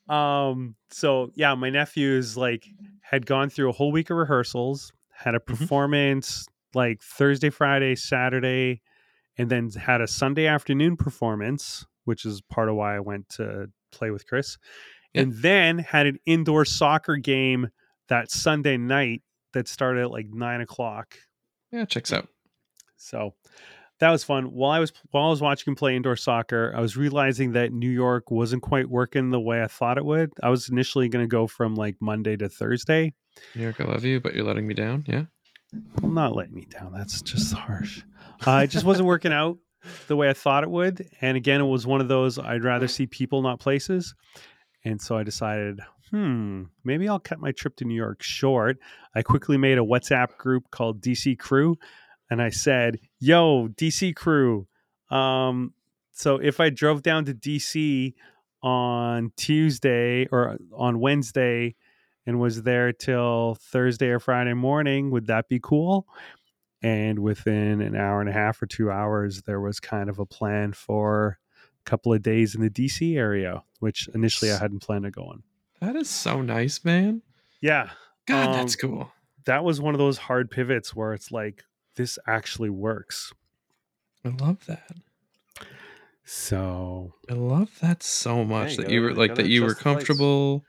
Um. 0.10 0.76
So 0.92 1.32
yeah, 1.36 1.56
my 1.56 1.70
nephews 1.70 2.36
like 2.36 2.68
had 3.02 3.26
gone 3.26 3.50
through 3.50 3.70
a 3.70 3.72
whole 3.72 3.94
week 3.94 4.10
of 4.10 4.18
rehearsals, 4.18 4.92
had 5.14 5.34
a 5.34 5.40
performance 5.40 6.46
like 6.74 7.02
Thursday, 7.02 7.50
Friday, 7.50 7.96
Saturday, 7.96 8.82
and 9.38 9.50
then 9.50 9.70
had 9.70 10.02
a 10.02 10.08
Sunday 10.08 10.46
afternoon 10.46 10.98
performance, 10.98 11.86
which 12.04 12.26
is 12.26 12.42
part 12.42 12.68
of 12.68 12.76
why 12.76 12.98
I 12.98 13.00
went 13.00 13.30
to 13.30 13.68
play 13.94 14.12
with 14.12 14.28
Chris, 14.28 14.58
Yeah. 15.14 15.22
and 15.22 15.34
then 15.36 15.78
had 15.78 16.06
an 16.06 16.20
indoor 16.26 16.66
soccer 16.66 17.16
game 17.16 17.70
that 18.10 18.30
Sunday 18.30 18.76
night 18.76 19.22
that 19.54 19.70
started 19.70 20.02
at 20.02 20.12
like 20.12 20.28
nine 20.34 20.60
o'clock. 20.60 21.16
Yeah, 21.72 21.86
checks 21.86 22.12
out. 22.12 22.28
So 22.98 23.36
that 24.00 24.12
was 24.12 24.24
fun. 24.24 24.46
While 24.46 24.72
I 24.72 24.80
was 24.80 24.92
while 25.12 25.28
I 25.28 25.30
was 25.30 25.42
watching 25.42 25.72
him 25.72 25.76
play 25.76 25.96
indoor 25.96 26.16
soccer, 26.16 26.74
I 26.76 26.82
was 26.82 26.98
realizing 26.98 27.54
that 27.54 27.72
New 27.72 27.90
York 27.90 28.30
wasn't 28.30 28.62
quite 28.62 28.90
working 28.90 29.30
the 29.30 29.40
way 29.40 29.64
I 29.64 29.68
thought 29.68 29.98
it 29.98 30.06
would. 30.06 30.32
I 30.44 30.50
was 30.50 30.70
initially 30.70 31.08
going 31.08 31.24
to 31.24 31.30
go 31.30 31.48
from 31.48 31.76
like 31.76 31.96
Monday 32.02 32.36
to 32.38 32.50
Thursday. 32.50 33.14
New 33.56 33.64
York, 33.64 33.80
I 33.80 33.86
love 33.86 34.04
you, 34.04 34.20
but 34.20 34.34
you're 34.34 34.46
letting 34.46 34.68
me 34.68 34.74
down. 34.74 35.06
Yeah. 35.08 35.26
Well, 36.02 36.12
not 36.12 36.36
letting 36.36 36.56
me 36.56 36.66
down. 36.70 36.94
That's 36.94 37.22
just 37.22 37.54
harsh. 37.54 38.04
Uh, 38.46 38.62
it 38.64 38.68
just 38.68 38.86
wasn't 38.86 39.08
working 39.08 39.34
out 39.34 39.58
the 40.08 40.16
way 40.16 40.30
I 40.30 40.34
thought 40.34 40.64
it 40.64 40.70
would. 40.70 41.08
And 41.22 41.38
again, 41.38 41.62
it 41.62 41.66
was 41.66 41.88
one 41.88 42.02
of 42.02 42.08
those 42.08 42.40
I'd 42.40 42.64
rather 42.64 42.88
see 42.88 43.08
people, 43.08 43.42
not 43.42 43.60
places. 43.60 44.14
And 44.84 45.02
so 45.02 45.18
I 45.18 45.24
decided, 45.24 45.80
hmm, 46.12 46.64
maybe 46.84 47.10
I'll 47.10 47.20
cut 47.20 47.40
my 47.40 47.52
trip 47.52 47.76
to 47.78 47.86
New 47.86 47.96
York 47.96 48.22
short. 48.22 48.78
I 49.16 49.22
quickly 49.22 49.58
made 49.58 49.78
a 49.78 49.82
WhatsApp 49.82 50.38
group 50.38 50.70
called 50.72 51.02
DC 51.02 51.38
Crew 51.40 51.78
and 52.30 52.42
I 52.42 52.50
said, 52.50 53.00
"Yo, 53.26 53.68
DC 53.70 54.16
Crew, 54.16 54.68
um, 55.10 55.74
so 56.12 56.36
if 56.38 56.60
I 56.60 56.70
drove 56.70 57.02
down 57.02 57.26
to 57.26 57.34
DC 57.34 58.14
on 58.62 59.32
Tuesday 59.36 60.28
or 60.32 60.58
on 60.72 61.00
Wednesday 61.00 61.76
and 62.28 62.40
was 62.40 62.62
there 62.62 62.94
till 62.94 63.58
Thursday 63.60 64.10
or 64.10 64.20
Friday 64.20 64.54
morning, 64.54 65.10
would 65.10 65.26
that 65.26 65.50
be 65.50 65.60
cool?" 65.60 66.08
And 66.84 67.18
within 67.20 67.82
an 67.82 67.96
hour 67.96 68.20
and 68.20 68.30
a 68.30 68.34
half 68.34 68.62
or 68.62 68.68
two 68.68 68.92
hours, 68.92 69.42
there 69.42 69.60
was 69.60 69.80
kind 69.80 70.08
of 70.08 70.20
a 70.20 70.26
plan 70.28 70.74
for 70.74 71.40
a 71.82 71.90
couple 71.90 72.14
of 72.14 72.22
days 72.22 72.54
in 72.54 72.62
the 72.62 72.70
DC 72.70 73.18
area, 73.18 73.64
which 73.80 74.08
initially 74.14 74.52
I 74.52 74.58
hadn't 74.60 74.84
planned 74.84 75.06
on 75.06 75.12
going. 75.12 75.42
That 75.82 75.96
is 75.96 76.10
so 76.10 76.44
nice, 76.44 76.86
man. 76.86 77.24
Yeah, 77.60 77.90
God, 78.28 78.50
Um, 78.50 78.54
that's 78.54 78.76
cool. 78.76 79.12
that 79.46 79.64
was 79.64 79.82
one 79.82 79.96
of 79.96 80.00
those 80.00 80.18
hard 80.20 80.52
pivots 80.52 80.96
where 80.96 81.14
it's 81.14 81.32
like, 81.32 81.64
this 81.96 82.18
actually 82.28 82.70
works. 82.70 83.34
I 84.24 84.30
love 84.30 84.66
that. 84.68 84.92
So 86.24 87.14
I 87.30 87.34
love 87.34 87.70
that 87.82 88.02
so 88.02 88.44
much 88.44 88.72
you 88.72 88.78
that 88.78 88.90
you 88.90 89.02
were 89.02 89.14
like 89.14 89.32
gotta 89.32 89.44
that 89.44 89.50
you 89.50 89.62
were 89.62 89.68
adjust 89.68 89.78
the 89.80 89.84
place. 89.84 89.96
comfortable 89.96 90.64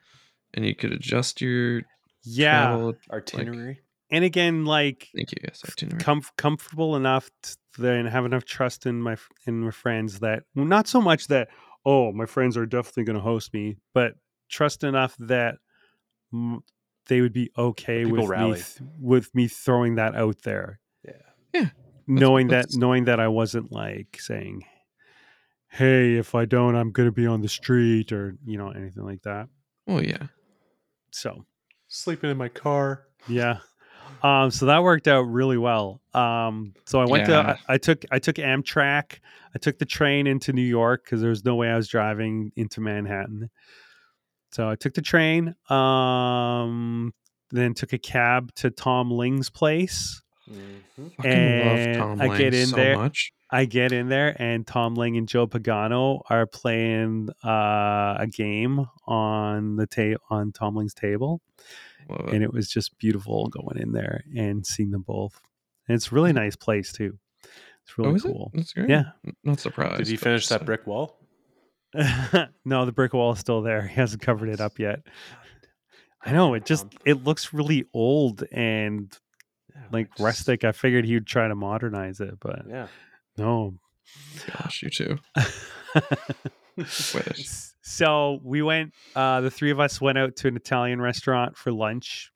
and 0.53 0.65
you 0.65 0.75
could 0.75 0.91
adjust 0.93 1.41
your 1.41 1.81
yeah, 2.23 2.67
travel. 2.67 2.93
Itinerary. 3.11 3.81
and 4.11 4.23
again, 4.23 4.65
like 4.65 5.07
Thank 5.15 5.31
you, 5.31 5.37
yes, 5.43 5.63
itinerary. 5.65 6.03
comf- 6.03 6.35
comfortable 6.37 6.95
enough 6.95 7.29
to 7.43 7.57
then 7.79 8.05
have 8.05 8.25
enough 8.25 8.45
trust 8.45 8.85
in 8.85 9.01
my 9.01 9.17
in 9.47 9.61
my 9.61 9.71
friends 9.71 10.19
that 10.19 10.43
well, 10.55 10.65
not 10.65 10.87
so 10.87 11.01
much 11.01 11.27
that 11.27 11.47
oh 11.85 12.11
my 12.11 12.25
friends 12.27 12.55
are 12.55 12.65
definitely 12.67 13.05
going 13.05 13.15
to 13.17 13.21
host 13.23 13.51
me, 13.53 13.77
but 13.93 14.13
trust 14.49 14.83
enough 14.83 15.15
that 15.19 15.55
they 17.07 17.21
would 17.21 17.33
be 17.33 17.49
okay 17.57 18.03
People 18.03 18.27
with 18.27 18.37
me 18.39 18.53
th- 18.53 18.77
with 18.99 19.33
me 19.33 19.47
throwing 19.47 19.95
that 19.95 20.15
out 20.15 20.41
there. 20.43 20.79
Yeah. 21.61 21.69
Yeah, 22.09 22.19
knowing 22.19 22.47
that's- 22.47 22.73
that 22.73 22.79
knowing 22.79 23.05
that 23.05 23.19
I 23.19 23.27
wasn't 23.27 23.71
like 23.71 24.17
saying, 24.19 24.63
"Hey, 25.69 26.15
if 26.15 26.35
I 26.35 26.45
don't, 26.45 26.75
I'm 26.75 26.91
going 26.91 27.07
to 27.07 27.11
be 27.11 27.27
on 27.27 27.41
the 27.41 27.49
street" 27.49 28.11
or 28.11 28.35
you 28.45 28.57
know 28.57 28.69
anything 28.71 29.03
like 29.03 29.21
that. 29.23 29.49
Oh 29.87 29.99
yeah. 29.99 30.27
So 31.11 31.45
Sleeping 31.89 32.29
in 32.29 32.37
my 32.37 32.49
car. 32.49 33.03
yeah, 33.27 33.59
um, 34.23 34.51
so 34.51 34.65
that 34.67 34.83
worked 34.83 35.07
out 35.07 35.21
really 35.23 35.57
well. 35.57 36.01
Um, 36.13 36.73
so 36.85 36.99
I 37.01 37.05
went 37.05 37.27
Yeah. 37.27 37.43
to 37.43 37.59
I, 37.69 37.73
I 37.73 37.77
took 37.77 38.03
I 38.11 38.19
took 38.19 38.35
Amtrak. 38.37 39.19
I 39.55 39.59
took 39.59 39.77
the 39.79 39.85
train 39.85 40.27
into 40.27 40.53
New 40.53 40.61
York 40.61 41.03
because 41.03 41.19
there 41.21 41.29
was 41.29 41.43
no 41.45 41.55
way 41.55 41.69
I 41.69 41.75
was 41.75 41.87
driving 41.87 42.51
into 42.55 42.79
Manhattan. 42.81 43.49
So 44.51 44.69
I 44.69 44.75
took 44.75 44.93
the 44.93 45.01
train. 45.01 45.55
Um, 45.69 47.13
then 47.51 47.73
took 47.73 47.93
a 47.93 47.97
cab 47.97 48.53
to 48.55 48.69
Tom 48.69 49.09
Ling's 49.11 49.49
place. 49.49 50.21
Mhm. 50.49 51.25
And 51.25 51.97
love 51.97 51.97
Tom 51.97 52.21
I 52.21 52.27
Lang 52.27 52.37
get 52.37 52.53
in 52.53 52.67
so 52.67 52.75
there- 52.75 52.97
much. 52.97 53.33
I 53.49 53.63
get 53.63 53.93
in 53.93 54.09
there 54.09 54.35
and 54.41 54.67
Tom 54.67 54.95
Ling 54.95 55.15
and 55.15 55.25
Joe 55.27 55.47
Pagano 55.47 56.21
are 56.29 56.45
playing 56.45 57.29
uh, 57.45 58.15
a 58.19 58.27
game 58.29 58.85
on 59.05 59.77
the 59.77 59.87
ta- 59.87 60.21
on 60.29 60.51
Tom 60.51 60.75
Ling's 60.75 60.93
table, 60.93 61.41
Love 62.09 62.27
it. 62.27 62.33
and 62.33 62.43
it 62.43 62.51
was 62.51 62.69
just 62.69 62.97
beautiful 62.97 63.47
going 63.47 63.77
in 63.77 63.93
there 63.93 64.25
and 64.35 64.65
seeing 64.65 64.91
them 64.91 65.03
both. 65.03 65.39
And 65.87 65.95
it's 65.95 66.11
a 66.11 66.15
really 66.15 66.33
nice 66.33 66.57
place 66.57 66.91
too. 66.91 67.17
It's 67.85 67.97
really 67.97 68.11
oh, 68.11 68.15
is 68.15 68.21
cool. 68.23 68.51
it? 68.53 68.57
That's 68.57 68.73
great. 68.73 68.89
Yeah. 68.89 69.11
Not 69.45 69.61
surprised. 69.61 69.99
Did 69.99 70.07
he 70.07 70.17
finish 70.17 70.49
that 70.49 70.65
brick 70.65 70.85
wall? 70.85 71.17
no, 72.65 72.85
the 72.85 72.91
brick 72.91 73.13
wall 73.13 73.31
is 73.31 73.39
still 73.39 73.61
there. 73.61 73.87
He 73.87 73.95
hasn't 73.95 74.21
covered 74.21 74.49
it 74.49 74.59
up 74.59 74.77
yet. 74.77 74.99
I 76.21 76.33
know 76.33 76.53
it 76.53 76.65
just 76.65 76.85
it 77.05 77.23
looks 77.23 77.53
really 77.53 77.85
old 77.93 78.43
and 78.51 79.17
Yeah, 79.77 79.83
like 79.91 80.09
just- 80.09 80.19
rustic. 80.19 80.63
I 80.63 80.71
figured 80.71 81.05
he 81.05 81.13
would 81.13 81.27
try 81.27 81.47
to 81.47 81.55
modernize 81.55 82.19
it, 82.19 82.39
but 82.39 82.63
Yeah. 82.67 82.87
no. 83.37 83.75
Gosh, 84.47 84.81
you 84.83 84.89
too. 84.89 85.17
So 87.81 88.39
we 88.43 88.61
went 88.61 88.93
uh 89.15 89.41
the 89.41 89.49
three 89.49 89.71
of 89.71 89.79
us 89.79 89.99
went 90.01 90.17
out 90.17 90.35
to 90.37 90.47
an 90.47 90.55
italian 90.55 91.01
restaurant 91.01 91.57
for 91.57 91.71
lunch 91.71 92.31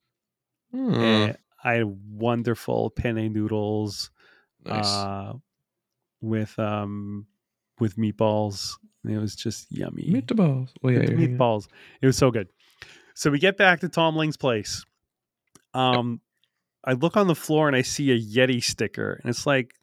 and 0.74 1.38
i 1.64 1.74
had 1.74 1.86
wonderful 2.10 2.90
penne 2.90 3.32
noodles 3.34 4.10
nice. 4.66 4.86
uh 4.88 5.34
with 6.22 6.58
um 6.58 7.28
with 7.80 7.98
meatballs 7.98 8.72
it 9.08 9.18
was 9.18 9.36
just 9.36 9.68
yummy 9.72 10.04
Meatballs. 10.10 10.70
Well, 10.82 10.94
yeah, 10.94 11.00
With 11.00 11.10
the 11.10 11.16
you're 11.18 11.30
meatballs 11.30 11.68
it 12.02 12.06
was 12.08 12.18
so 12.18 12.32
good 12.32 12.48
so 13.14 13.30
we 13.30 13.38
get 13.40 13.58
back 13.58 13.82
to 13.82 13.90
tom 13.90 14.16
ling's 14.16 14.38
place 14.38 14.86
um 15.74 16.22
i 16.86 16.94
look 16.94 17.16
on 17.18 17.28
the 17.28 17.36
floor 17.36 17.68
and 17.68 17.76
i 17.76 17.82
see 17.82 18.12
a 18.12 18.20
yeti 18.20 18.64
sticker 18.64 19.20
and 19.22 19.30
it's 19.30 19.46
like 19.46 19.74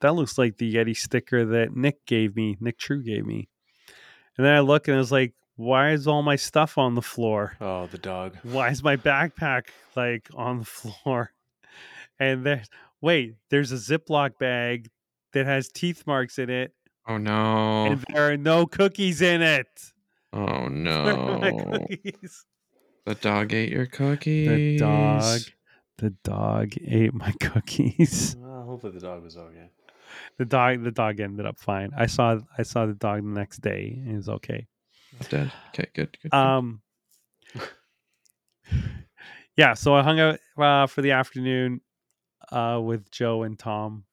that 0.00 0.14
looks 0.14 0.38
like 0.38 0.56
the 0.58 0.74
yeti 0.74 0.96
sticker 0.96 1.44
that 1.44 1.74
nick 1.76 2.04
gave 2.06 2.36
me 2.36 2.56
nick 2.60 2.78
true 2.78 3.02
gave 3.02 3.24
me 3.26 3.48
and 4.36 4.46
then 4.46 4.54
i 4.54 4.60
look 4.60 4.88
and 4.88 4.94
i 4.96 4.98
was 4.98 5.12
like 5.12 5.34
why 5.56 5.90
is 5.90 6.06
all 6.06 6.22
my 6.22 6.36
stuff 6.36 6.78
on 6.78 6.94
the 6.94 7.02
floor 7.02 7.56
Oh, 7.60 7.86
the 7.88 7.98
dog. 7.98 8.36
why 8.44 8.68
is 8.70 8.82
my 8.82 8.96
backpack 8.96 9.64
like 9.96 10.28
on 10.34 10.60
the 10.60 10.64
floor 11.04 11.32
and 12.20 12.44
there's 12.46 12.68
wait 13.00 13.34
there's 13.50 13.72
a 13.72 13.76
ziploc 13.76 14.38
bag 14.38 14.88
that 15.32 15.46
has 15.46 15.68
teeth 15.68 16.04
marks 16.06 16.38
in 16.38 16.48
it 16.50 16.72
Oh 17.08 17.16
no. 17.16 17.86
and 17.86 18.04
there 18.12 18.30
are 18.30 18.36
no 18.36 18.66
cookies 18.66 19.20
in 19.22 19.40
it 19.42 19.66
Oh 20.32 20.68
no. 20.68 21.86
The 23.06 23.14
dog 23.14 23.54
ate 23.54 23.70
your 23.72 23.86
cookies. 23.86 24.48
the 24.48 24.76
dog 24.78 25.40
the 25.98 26.10
dog 26.24 26.72
ate 26.86 27.12
my 27.14 27.32
cookies 27.40 28.36
Well, 28.38 28.64
hopefully 28.64 28.92
the 28.94 29.00
dog 29.00 29.22
was 29.22 29.36
okay. 29.36 29.70
the 30.38 30.44
dog 30.44 30.82
the 30.84 30.90
dog 30.90 31.20
ended 31.20 31.44
up 31.46 31.58
fine 31.58 31.90
i 31.96 32.06
saw 32.06 32.38
i 32.56 32.62
saw 32.62 32.86
the 32.86 32.94
dog 32.94 33.22
the 33.22 33.28
next 33.30 33.58
day 33.60 33.94
and 34.00 34.12
it 34.12 34.16
was 34.16 34.28
okay 34.28 34.66
It's 35.20 35.28
dead. 35.28 35.52
Okay, 35.68 35.88
good. 35.94 36.16
good, 36.22 36.30
good. 36.30 36.36
um 36.36 36.80
yeah 39.56 39.74
so 39.74 39.94
i 39.94 40.02
hung 40.02 40.20
out 40.20 40.38
uh, 40.58 40.86
for 40.86 41.02
the 41.02 41.12
afternoon 41.12 41.80
uh 42.52 42.80
with 42.82 43.10
joe 43.10 43.42
and 43.42 43.58
tom 43.58 44.04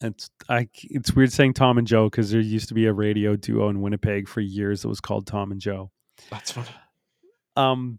it's 0.00 0.30
i 0.48 0.68
it's 0.84 1.14
weird 1.14 1.32
saying 1.32 1.52
tom 1.54 1.78
and 1.78 1.86
joe 1.86 2.06
because 2.06 2.30
there 2.30 2.40
used 2.40 2.68
to 2.68 2.74
be 2.74 2.86
a 2.86 2.92
radio 2.92 3.36
duo 3.36 3.68
in 3.68 3.80
winnipeg 3.80 4.28
for 4.28 4.40
years 4.40 4.82
that 4.82 4.88
was 4.88 5.00
called 5.00 5.26
tom 5.26 5.52
and 5.52 5.60
joe 5.60 5.90
That's 6.30 6.50
funny. 6.52 6.68
um 7.56 7.98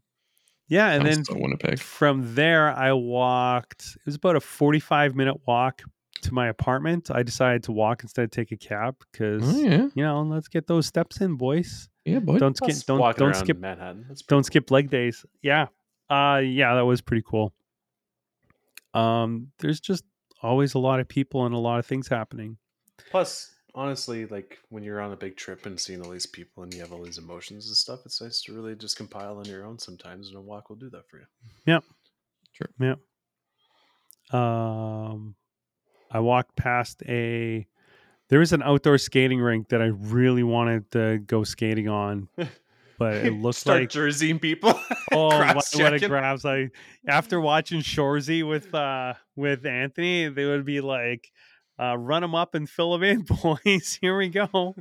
yeah 0.70 0.92
and 0.92 1.04
Sounds 1.04 1.16
then 1.16 1.26
so 1.26 1.34
Winnipeg. 1.42 1.80
from 1.80 2.36
there 2.36 2.70
i 2.72 2.94
walked 2.94 3.98
it 3.98 4.06
was 4.06 4.16
about 4.16 4.36
a 4.36 4.40
45 4.40 5.16
minute 5.16 5.38
walk 5.46 5.82
to 6.22 6.34
my 6.34 6.48
apartment 6.48 7.10
i 7.12 7.24
decided 7.24 7.64
to 7.64 7.72
walk 7.72 8.04
instead 8.04 8.24
of 8.24 8.32
take 8.32 8.52
a 8.52 8.58
cab 8.58 8.96
because 9.12 9.42
Oh 9.44 9.58
yeah, 9.62 9.88
you 9.96 10.04
know 10.04 10.22
let's 10.22 10.48
get 10.48 10.68
those 10.68 10.86
steps 10.86 11.22
in 11.22 11.36
boys 11.36 11.90
yeah, 12.06 12.20
boy. 12.20 12.38
don't 12.40 12.56
skip 12.58 12.76
don't, 12.88 13.00
walking 13.00 13.26
don't 13.26 13.36
skip 13.36 13.58
Manhattan. 13.60 14.06
Don't 14.08 14.40
cool. 14.40 14.44
skip 14.44 14.72
leg 14.72 14.90
days 14.90 15.26
yeah 15.42 15.68
uh 16.10 16.42
yeah 16.44 16.76
that 16.76 16.86
was 16.86 17.02
pretty 17.02 17.24
cool 17.26 17.54
um 18.94 19.52
there's 19.60 19.80
just 19.80 20.04
always 20.42 20.74
a 20.74 20.80
lot 20.80 21.00
of 21.00 21.08
people 21.08 21.46
and 21.46 21.54
a 21.54 21.58
lot 21.58 21.80
of 21.80 21.86
things 21.86 22.08
happening 22.08 22.58
Plus, 23.12 23.56
honestly, 23.80 24.26
like 24.26 24.58
when 24.70 24.84
you're 24.84 25.00
on 25.02 25.14
a 25.14 25.16
big 25.16 25.38
trip 25.38 25.66
and 25.66 25.80
seeing 25.80 26.02
all 26.04 26.12
these 26.12 26.26
people 26.26 26.64
and 26.64 26.74
you 26.74 26.82
have 26.82 26.92
all 26.92 27.02
these 27.04 27.18
emotions 27.18 27.68
and 27.68 27.76
stuff, 27.78 28.02
it's 28.06 28.22
nice 28.22 28.42
to 28.44 28.54
really 28.54 28.76
just 28.76 28.98
compile 28.98 29.38
on 29.38 29.46
your 29.46 29.66
own 29.66 29.80
sometimes, 29.80 30.28
and 30.28 30.38
a 30.38 30.42
walk 30.42 30.70
will 30.70 30.76
do 30.76 30.90
that 30.90 31.08
for 31.10 31.18
you. 31.18 31.26
Yep. 31.66 31.84
Sure. 32.52 32.70
Yep. 34.32 34.40
Um 34.40 35.36
i 36.12 36.20
walked 36.20 36.56
past 36.56 37.04
a 37.08 37.68
there 38.30 38.40
was 38.40 38.52
an 38.52 38.64
outdoor 38.64 38.98
skating 38.98 39.40
rink 39.40 39.70
that 39.70 39.80
i 39.82 39.86
really 39.86 40.42
wanted 40.44 40.90
to 40.92 41.20
go 41.20 41.44
skating 41.44 41.88
on 41.88 42.28
but 43.00 43.16
it 43.16 43.32
looks 43.34 43.58
Start 43.58 43.82
like 43.82 43.90
jerseying 43.90 44.42
people. 44.42 44.70
oh 45.14 45.28
what, 45.28 45.40
what 45.40 45.48
a 45.48 45.54
cross-checking. 45.54 46.10
grabs 46.10 46.44
like 46.44 46.76
after 47.08 47.40
watching 47.40 47.82
Shoresy 47.82 48.48
with 48.48 48.74
uh 48.74 49.14
with 49.36 49.66
anthony 49.68 50.30
they 50.30 50.46
would 50.46 50.66
be 50.66 50.82
like 50.82 51.32
uh, 51.80 51.98
run 51.98 52.22
them 52.22 52.36
up 52.36 52.56
and 52.56 52.70
fill 52.70 52.92
them 52.94 53.04
in, 53.04 53.22
boys. 53.44 53.98
Here 54.02 54.18
we 54.18 54.30
go. 54.30 54.48
Oh 54.54 54.76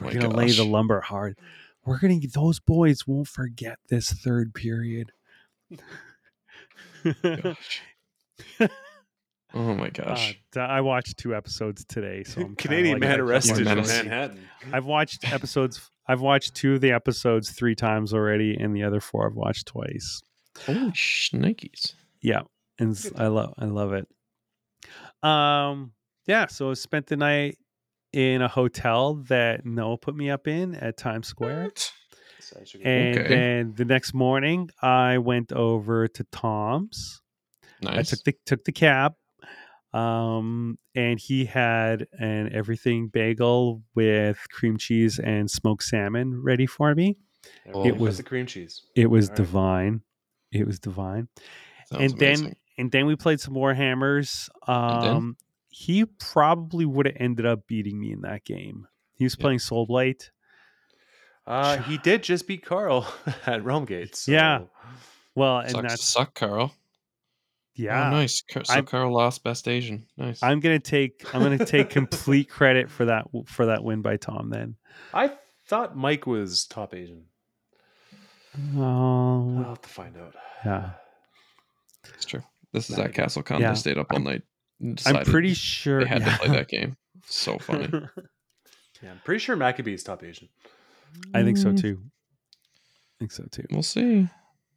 We're 0.00 0.12
gonna 0.14 0.28
gosh. 0.28 0.36
lay 0.36 0.50
the 0.52 0.64
lumber 0.64 1.00
hard. 1.00 1.38
We're 1.84 1.98
gonna 1.98 2.18
those 2.32 2.60
boys 2.60 3.06
won't 3.06 3.28
forget 3.28 3.78
this 3.88 4.10
third 4.12 4.54
period. 4.54 5.12
Gosh. 7.04 7.82
oh 9.54 9.74
my 9.74 9.86
Uh, 9.86 9.90
gosh. 9.92 10.38
d- 10.52 10.60
I 10.60 10.80
watched 10.80 11.16
two 11.18 11.34
episodes 11.34 11.84
today, 11.84 12.24
so 12.24 12.40
I'm 12.42 12.56
Canadian 12.56 12.94
like, 13.00 13.08
man 13.08 13.20
arrested 13.20 13.58
in. 13.58 13.64
Manhattan. 13.64 14.48
I've 14.72 14.86
watched 14.86 15.30
episodes. 15.32 15.90
I've 16.06 16.20
watched 16.20 16.54
two 16.54 16.74
of 16.74 16.80
the 16.80 16.92
episodes 16.92 17.50
three 17.50 17.74
times 17.74 18.12
already, 18.12 18.54
and 18.56 18.74
the 18.74 18.82
other 18.82 19.00
four 19.00 19.26
I've 19.28 19.36
watched 19.36 19.66
twice. 19.66 20.22
Holy 20.66 20.90
shnikes. 20.92 21.94
Yeah, 22.20 22.42
and 22.78 22.92
s- 22.92 23.10
I 23.16 23.26
love 23.28 23.54
I 23.58 23.66
love 23.66 23.92
it. 23.92 24.08
Um, 25.26 25.92
yeah. 26.26 26.46
So 26.46 26.70
I 26.70 26.74
spent 26.74 27.06
the 27.06 27.16
night 27.16 27.58
in 28.12 28.42
a 28.42 28.48
hotel 28.48 29.14
that 29.28 29.64
Noah 29.66 29.98
put 29.98 30.14
me 30.14 30.30
up 30.30 30.46
in 30.46 30.74
at 30.76 30.96
Times 30.96 31.26
Square. 31.26 31.72
So 32.40 32.58
I 32.60 32.64
should 32.64 32.82
go- 32.82 32.88
And 32.88 33.18
Okay. 33.18 33.28
then 33.28 33.74
the 33.74 33.84
next 33.84 34.14
morning, 34.14 34.70
I 34.82 35.18
went 35.18 35.52
over 35.52 36.06
to 36.08 36.24
Tom's. 36.30 37.20
Nice. 37.80 37.98
I 37.98 38.02
took 38.02 38.24
the 38.24 38.34
took 38.46 38.64
the 38.64 38.72
cab, 38.72 39.14
um, 39.92 40.78
and 40.94 41.18
he 41.20 41.44
had 41.44 42.06
an 42.18 42.50
everything 42.52 43.08
bagel 43.08 43.82
with 43.94 44.38
cream 44.50 44.76
cheese 44.76 45.18
and 45.18 45.50
smoked 45.50 45.84
salmon 45.84 46.42
ready 46.42 46.66
for 46.66 46.94
me. 46.94 47.16
Everything 47.66 47.92
but 47.92 48.00
was- 48.00 48.16
the 48.16 48.22
cream 48.22 48.46
cheese. 48.46 48.82
It 48.94 49.06
was 49.10 49.28
All 49.28 49.32
right. 49.32 49.36
divine. 49.36 50.00
It 50.52 50.66
was 50.66 50.78
divine. 50.80 51.28
Sounds 51.86 52.12
and 52.12 52.18
then 52.20 52.54
and 52.78 52.90
then 52.90 53.06
we 53.06 53.16
played 53.16 53.40
some 53.40 53.54
more 53.54 53.74
hammers. 53.74 54.48
then? 54.66 54.76
Um, 54.76 55.36
he 55.76 56.04
probably 56.04 56.84
would 56.84 57.04
have 57.06 57.16
ended 57.18 57.44
up 57.46 57.66
beating 57.66 57.98
me 57.98 58.12
in 58.12 58.20
that 58.20 58.44
game. 58.44 58.86
He 59.16 59.24
was 59.24 59.34
Yeah. 59.36 59.42
playing 59.42 59.58
Soul 59.58 59.86
Blight. 59.86 60.30
Uh, 61.46 61.78
he 61.78 61.98
did 61.98 62.22
just 62.22 62.46
beat 62.46 62.64
Carl 62.64 63.06
at 63.46 63.60
Realmgate. 63.62 64.14
So. 64.14 64.30
Yeah. 64.30 64.60
Well, 65.34 65.58
and 65.58 65.70
Sucks 65.72 65.82
to 65.82 65.88
that's 65.88 66.04
suck, 66.04 66.34
Carl. 66.34 66.72
yeah. 67.74 68.06
Oh, 68.06 68.10
nice. 68.12 68.40
Car- 68.42 68.64
So 68.64 68.74
I'm- 68.74 68.86
Carl 68.86 69.12
lost 69.12 69.42
Best 69.42 69.66
Asian. 69.66 70.06
Nice. 70.16 70.40
I'm 70.44 70.60
gonna 70.60 70.78
take 70.78 71.34
I'm 71.34 71.42
gonna 71.42 71.66
take 71.66 71.90
complete 71.90 72.48
credit 72.48 72.88
for 72.88 73.06
that 73.06 73.26
for 73.46 73.66
that 73.66 73.82
win 73.82 74.00
by 74.00 74.16
Tom. 74.16 74.50
Then. 74.50 74.76
I 75.12 75.32
thought 75.66 75.96
Mike 75.96 76.24
was 76.26 76.66
top 76.66 76.94
Asian. 76.94 77.24
Oh, 78.76 79.58
I'll 79.58 79.64
have 79.70 79.82
to 79.82 79.88
find 79.88 80.16
out. 80.16 80.36
yeah. 80.64 80.90
It's 82.14 82.24
true. 82.24 82.42
This 82.72 82.88
is 82.90 82.96
Nah, 82.96 83.04
at 83.04 83.14
Castle 83.14 83.42
Con. 83.42 83.60
Yeah. 83.60 83.70
They 83.70 83.76
stayed 83.76 83.98
up 83.98 84.12
all 84.12 84.20
night. 84.20 84.42
And 84.80 85.00
I'm 85.06 85.24
pretty 85.24 85.54
sure 85.54 86.00
they 86.02 86.08
had 86.08 86.22
yeah. 86.22 86.36
to 86.36 86.38
play 86.44 86.56
that 86.56 86.68
game. 86.68 86.96
So 87.26 87.58
funny. 87.60 87.88
Yeah, 89.02 89.10
I'm 89.12 89.20
pretty 89.24 89.38
sure 89.40 89.56
Maccabee 89.56 89.94
is 89.94 90.02
top 90.02 90.22
Asian. 90.22 90.48
I 91.32 91.42
think 91.42 91.56
so 91.58 91.70
Mm, 91.72 91.80
too. 91.80 92.00
I 92.02 93.14
think 93.20 93.32
so 93.32 93.44
too. 93.50 93.64
We'll 93.70 93.82
see. 93.82 94.28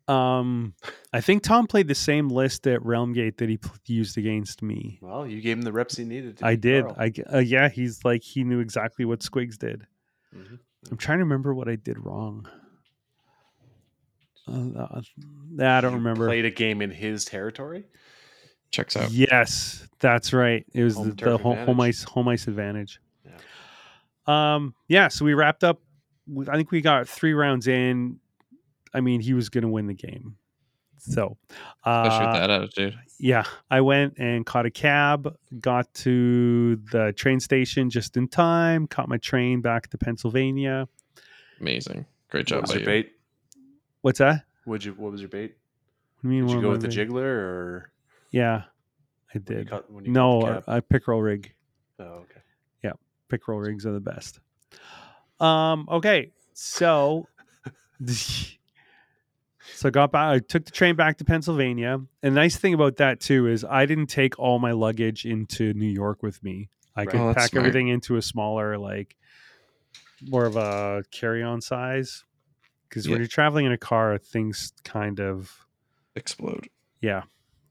Um, 0.07 0.74
I 1.11 1.19
think 1.19 1.44
Tom 1.44 1.68
played 1.68 1.88
the 1.90 1.95
same 1.95 2.30
list 2.30 2.65
at 2.68 2.80
Realmgate 2.82 3.38
that 3.38 3.49
he 3.49 3.57
pl- 3.57 3.76
used 3.88 4.18
against 4.18 4.61
me. 4.61 4.99
Well, 5.02 5.28
you 5.28 5.41
gave 5.41 5.57
him 5.57 5.64
the 5.64 5.74
reps 5.74 5.98
he 5.98 6.06
needed. 6.06 6.38
To 6.38 6.45
I 6.45 6.56
did. 6.56 6.86
Carl. 6.86 6.95
I 6.98 7.10
g- 7.10 7.24
uh, 7.24 7.40
yeah. 7.40 7.68
He's 7.68 8.06
like 8.06 8.24
he 8.24 8.44
knew 8.45 8.60
exactly 8.60 9.03
what 9.03 9.19
Squigs 9.19 9.57
did. 9.57 9.86
Mhm. 10.34 10.60
I'm 10.91 10.98
trying 10.98 11.18
to 11.18 11.24
remember 11.26 11.53
what 11.53 11.68
I 11.68 11.76
did 11.76 11.98
wrong. 12.06 12.48
Uh, 14.48 14.69
uh, 14.80 15.02
I 15.60 15.82
don't 15.82 15.91
You 15.91 15.98
remember. 15.98 16.28
Played 16.28 16.45
a 16.45 16.52
game 16.52 16.82
in 16.82 16.91
his 16.91 17.26
territory. 17.26 17.86
Checks 18.72 18.95
out. 18.98 19.11
Yes, 19.11 19.88
that's 19.99 20.34
right. 20.34 20.65
It 20.73 20.84
was 20.84 20.95
Home 20.95 21.10
the, 21.11 21.26
the 21.26 21.38
home, 21.38 21.57
home 21.65 21.81
ice 21.81 22.03
home 22.03 22.27
ice 22.27 22.48
advantage. 22.48 22.99
Yeah. 23.26 23.34
Um. 24.56 24.73
Yeah. 24.88 25.07
So 25.07 25.26
we 25.26 25.34
wrapped 25.34 25.64
up. 25.64 25.80
I 26.49 26.56
think 26.57 26.72
we 26.72 26.81
got 26.81 27.07
three 27.07 27.34
rounds 27.34 27.68
in. 27.68 28.19
I 28.94 29.02
mean, 29.02 29.22
he 29.22 29.34
was 29.34 29.49
going 29.49 29.61
to 29.64 29.69
win 29.69 29.88
the 29.88 29.94
game. 29.94 30.35
So, 30.99 31.38
Especially 31.85 32.26
uh, 32.26 32.31
with 32.31 32.39
that 32.41 32.49
attitude. 32.49 32.99
yeah, 33.19 33.44
I 33.69 33.80
went 33.81 34.15
and 34.18 34.45
caught 34.45 34.65
a 34.65 34.72
cab, 34.72 35.34
got 35.61 35.94
to 35.95 36.76
the 36.91 37.14
train 37.15 37.39
station 37.39 37.89
just 37.89 38.18
in 38.18 38.27
time, 38.27 38.88
caught 38.88 39.07
my 39.07 39.18
train 39.18 39.61
back 39.61 39.89
to 39.91 39.98
Pennsylvania. 39.98 40.89
Amazing. 41.61 42.06
Great 42.30 42.41
What 42.41 42.48
job 42.48 42.61
was 42.64 42.72
your 42.72 42.80
you. 42.81 42.85
bait? 42.85 43.11
What's 44.02 44.19
that? 44.19 44.44
Would 44.65 44.84
you? 44.84 44.94
What 44.94 45.11
was 45.14 45.22
your 45.22 45.30
bait? 45.30 45.56
What 46.22 46.30
do 46.30 46.35
you 46.35 46.41
mean? 46.44 46.48
Did 46.48 46.56
you 46.56 46.61
go 46.61 46.72
with 46.72 46.81
the 46.81 46.88
I 46.88 46.91
doing? 46.91 47.10
jiggler 47.10 47.23
or? 47.23 47.91
Yeah, 48.32 48.64
I 49.34 49.38
when 49.38 49.44
you 49.49 49.56
did. 49.64 49.70
caught- 49.70 49.91
when 49.91 50.06
you 50.06 50.12
No, 50.12 50.41
the 50.41 50.45
a, 50.48 50.54
cab? 50.56 50.64
a 50.68 50.82
pickerel 50.82 51.22
rig. 51.22 51.54
Oh, 51.99 52.04
okay. 52.04 52.41
Yeah, 52.84 52.94
pickerel 53.30 53.60
rigs 53.60 53.86
are 53.86 53.94
the 53.94 53.99
best. 53.99 54.40
Um. 55.40 55.88
Okay. 55.90 56.32
So, 56.54 57.28
so 58.06 59.88
I 59.88 59.90
got 59.91 60.12
back. 60.12 60.30
I 60.36 60.40
took 60.40 60.66
the 60.66 60.72
train 60.72 60.95
back 60.95 61.18
to 61.18 61.26
Pennsylvania. 61.26 61.94
And 62.24 62.36
the 62.36 62.40
nice 62.40 62.58
thing 62.58 62.74
about 62.74 62.98
that 62.98 63.20
too 63.20 63.48
is 63.48 63.64
I 63.64 63.86
didn't 63.86 64.08
take 64.08 64.38
all 64.40 64.60
my 64.60 64.72
luggage 64.72 65.26
into 65.26 65.74
New 65.74 65.88
York 65.90 66.24
with 66.24 66.44
me. 66.44 66.70
I 66.95 67.02
Right. 67.02 67.10
could 67.10 67.20
Oh, 67.20 67.34
pack 67.34 67.49
smart. 67.52 67.62
everything 67.66 67.90
into 67.90 68.16
a 68.16 68.22
smaller, 68.22 68.78
like 68.78 69.16
more 70.28 70.45
of 70.45 70.56
a 70.56 71.04
carry-on 71.12 71.62
size. 71.62 72.24
Because 72.90 73.06
Yeah. 73.06 73.12
when 73.12 73.22
you're 73.22 73.28
traveling 73.28 73.66
in 73.66 73.72
a 73.72 73.78
car, 73.78 74.18
things 74.18 74.74
kind 74.84 75.20
of 75.20 75.66
Explode. 76.16 76.70
yeah, 77.02 77.24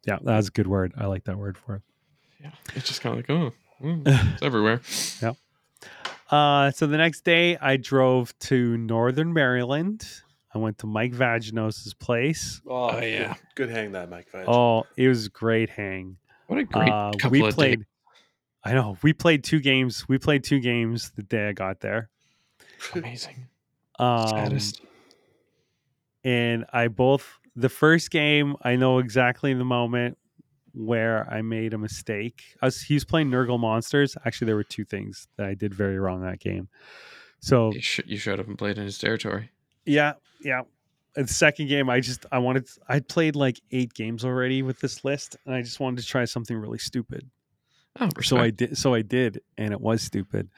yeah. 0.07 0.19
That's 0.23 0.49
a 0.49 0.51
good 0.51 0.67
word. 0.67 0.93
I 0.97 1.07
like 1.07 1.25
that 1.25 1.37
word 1.37 1.59
for 1.59 1.77
it. 1.77 1.83
Yeah. 2.43 2.51
It's 2.75 2.87
just 2.87 3.01
kind 3.01 3.19
of 3.19 3.29
like, 3.29 3.31
oh, 3.31 3.53
mm, 3.85 4.03
it's 4.35 4.43
everywhere. 4.43 4.81
Yeah. 5.23 5.33
Uh, 6.31 6.71
so 6.73 6.87
the 6.87 6.97
next 6.97 7.25
day, 7.25 7.57
I 7.59 7.77
drove 7.77 8.37
to 8.41 8.77
Northern 8.77 9.33
Maryland. 9.33 10.07
I 10.55 10.59
went 10.59 10.79
to 10.79 10.87
Mike 10.87 11.13
Vaginos's 11.13 11.93
place. 11.95 12.61
Oh, 12.67 12.91
Oh, 12.91 13.01
yeah. 13.01 13.35
Good, 13.55 13.69
good 13.69 13.71
hang 13.71 13.93
that 13.93 14.09
Mike 14.11 14.29
Fudge. 14.29 14.47
Oh, 14.49 14.85
it 14.97 15.07
was 15.09 15.27
a 15.27 15.31
great 15.31 15.71
hang. 15.71 16.17
What 16.47 16.59
a 16.59 16.65
great 16.65 16.89
Uh, 16.89 17.13
couple 17.19 17.31
we 17.31 17.43
of 17.47 17.55
played. 17.55 17.79
days. 17.81 17.87
I 18.65 18.73
know 18.73 18.97
we 19.03 19.13
played 19.13 19.45
two 19.45 19.61
games. 19.61 20.09
We 20.09 20.19
played 20.19 20.43
two 20.45 20.59
games 20.61 21.13
the 21.15 21.23
day 21.23 21.49
I 21.49 21.53
got 21.53 21.81
there. 21.81 22.11
Amazing. 22.95 23.47
Um, 23.99 24.29
Saddest. 24.29 24.81
and 26.25 26.65
I 26.73 26.89
both 26.89 27.39
the 27.57 27.69
first 27.69 28.11
game 28.11 28.55
I 28.63 28.77
know 28.77 28.99
exactly 28.99 29.53
the 29.55 29.65
moment 29.65 30.19
where 30.75 31.27
I 31.33 31.41
made 31.41 31.73
a 31.73 31.79
mistake. 31.79 32.43
I 32.61 32.67
was, 32.67 32.83
he 32.83 32.95
was 32.95 33.05
playing 33.05 33.31
Nurgle 33.31 33.59
Monsters. 33.59 34.15
Actually, 34.27 34.47
there 34.47 34.57
were 34.57 34.65
two 34.65 34.85
things 34.85 35.27
that 35.37 35.47
I 35.47 35.55
did 35.55 35.73
very 35.73 35.99
wrong 35.99 36.21
that 36.23 36.39
game. 36.39 36.69
So 37.41 37.73
You, 37.73 37.81
sh- 37.81 38.01
you 38.05 38.19
showed 38.19 38.39
up 38.41 38.47
and 38.47 38.59
played 38.59 38.77
in 38.77 38.85
his 38.85 38.99
territory. 38.99 39.51
Yeah, 39.87 40.15
yeah. 40.43 40.63
And 41.17 41.27
the 41.27 41.33
second 41.33 41.69
game, 41.69 41.89
I 41.89 42.01
just 42.01 42.27
I 42.31 42.39
wanted 42.39 42.69
I'd 42.89 43.09
played 43.09 43.37
like 43.37 43.59
eight 43.71 43.95
games 43.95 44.23
already 44.23 44.63
with 44.63 44.81
this 44.81 45.03
list, 45.03 45.37
and 45.47 45.55
I 45.55 45.63
just 45.63 45.81
wanted 45.81 46.03
to 46.03 46.07
try 46.07 46.27
something 46.27 46.57
really 46.57 46.79
stupid. 46.79 47.31
Oh, 47.99 48.11
So 48.23 48.37
I 48.37 48.51
did. 48.51 48.77
So 48.77 48.93
I 48.93 49.01
did, 49.01 49.41
and 49.57 49.73
it 49.73 49.81
was 49.81 50.03
stupid. 50.03 50.51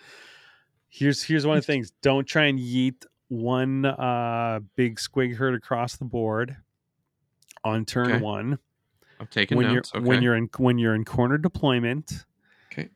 Here's 0.88 1.22
here's 1.22 1.46
one 1.46 1.58
of 1.58 1.62
the 1.64 1.72
things: 1.72 1.92
don't 2.02 2.26
try 2.26 2.46
and 2.46 2.58
yeet 2.58 3.04
one 3.28 3.84
uh 3.84 4.58
big 4.74 4.96
squig 4.98 5.36
herd 5.36 5.54
across 5.54 5.96
the 5.96 6.04
board 6.04 6.56
on 7.68 7.84
turn 7.84 8.10
Okay. 8.12 8.20
one 8.20 8.58
I'm 9.20 9.26
taking 9.28 9.56
when 9.56 9.74
notes. 9.74 9.90
you're 9.94 10.00
okay. 10.02 10.08
when 10.08 10.22
you're 10.22 10.36
in 10.36 10.48
when 10.58 10.78
you're 10.78 10.94
in 10.94 11.04
corner 11.04 11.38
deployment. 11.38 12.24
Okay. 12.72 12.88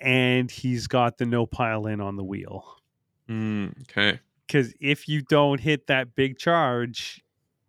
And 0.00 0.50
he's 0.50 0.86
got 0.86 1.18
the 1.18 1.26
no 1.26 1.46
pile 1.46 1.86
in 1.86 2.00
on 2.00 2.16
the 2.16 2.24
wheel. 2.24 2.64
Mm, 3.28 3.80
okay. 3.82 4.20
because 4.46 4.74
if 4.80 5.08
you 5.08 5.22
don't 5.22 5.60
hit 5.60 5.86
that 5.86 6.14
big 6.14 6.36
charge, 6.38 7.22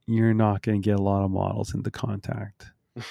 you're 0.08 0.34
not 0.34 0.62
going 0.62 0.82
to 0.82 0.86
get 0.86 1.00
a 1.00 1.02
lot 1.02 1.24
of 1.24 1.32
models 1.32 1.74
into 1.74 1.90
contact. 1.92 2.66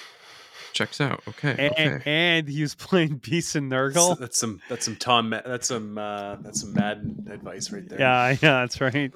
Checks 0.73 0.99
out. 1.01 1.21
Okay. 1.27 1.71
And, 1.77 1.95
okay. 1.95 2.01
and 2.05 2.47
he 2.49 2.61
was 2.61 2.73
playing 2.89 3.17
Beast 3.17 3.55
and 3.55 3.71
That's, 3.71 3.95
Nurgle. 3.95 4.17
that's 4.19 4.37
some 4.39 4.59
that's 4.69 4.85
some 4.85 4.95
Tom 4.95 5.29
that's 5.29 5.67
some 5.67 5.97
uh, 5.97 6.35
that's 6.37 6.61
some 6.61 6.73
Madden 6.73 7.27
advice 7.31 7.71
right 7.71 7.87
there. 7.87 7.99
Yeah, 7.99 8.29
yeah, 8.41 8.61
that's 8.61 8.81
right. 8.81 9.11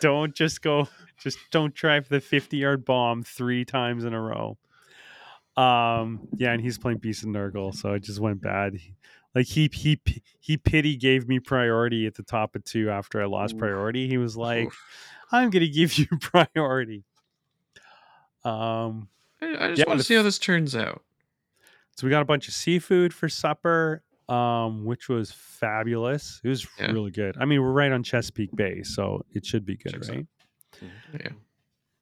don't 0.00 0.34
just 0.34 0.62
go, 0.62 0.88
just 1.26 1.38
don't 1.50 1.74
try 1.74 1.98
for 1.98 2.08
the 2.08 2.20
50 2.20 2.56
yard 2.56 2.84
bomb 2.84 3.24
three 3.24 3.64
times 3.64 4.04
in 4.04 4.14
a 4.14 4.20
row. 4.20 4.56
Um, 5.56 6.28
yeah, 6.36 6.52
and 6.52 6.62
he's 6.62 6.78
playing 6.78 6.98
Beast 6.98 7.24
and 7.24 7.34
Nurgle, 7.34 7.74
so 7.74 7.94
it 7.94 8.04
just 8.04 8.20
went 8.20 8.40
bad. 8.40 8.76
Like 9.34 9.46
he 9.46 9.68
he 9.72 10.00
he 10.38 10.56
pity 10.56 10.96
gave 10.96 11.26
me 11.26 11.40
priority 11.40 12.06
at 12.06 12.14
the 12.14 12.22
top 12.22 12.54
of 12.54 12.62
two 12.64 12.90
after 12.90 13.20
I 13.20 13.26
lost 13.26 13.54
Oof. 13.54 13.58
priority. 13.58 14.06
He 14.06 14.18
was 14.18 14.36
like, 14.36 14.66
Oof. 14.66 14.80
"I'm 15.32 15.50
gonna 15.50 15.66
give 15.66 15.98
you 15.98 16.06
priority." 16.20 17.04
Um, 18.44 19.08
I, 19.42 19.46
I 19.46 19.68
just 19.68 19.78
yeah, 19.78 19.84
want 19.88 19.98
to 19.98 20.04
see 20.04 20.14
how 20.14 20.22
this 20.22 20.38
turns 20.38 20.76
out. 20.76 21.02
So 21.96 22.06
we 22.06 22.10
got 22.10 22.22
a 22.22 22.26
bunch 22.26 22.46
of 22.46 22.54
seafood 22.54 23.12
for 23.12 23.28
supper, 23.28 24.02
um, 24.28 24.84
which 24.84 25.08
was 25.08 25.32
fabulous. 25.32 26.40
It 26.44 26.48
was 26.48 26.66
Yeah. 26.78 26.92
really 26.92 27.10
good. 27.10 27.36
I 27.40 27.46
mean, 27.46 27.60
we're 27.62 27.72
right 27.72 27.90
on 27.90 28.02
Chesapeake 28.02 28.54
Bay, 28.54 28.82
so 28.84 29.24
it 29.32 29.44
should 29.44 29.64
be 29.64 29.76
good, 29.76 30.06
right? 30.08 30.26
Yeah. 31.18 31.28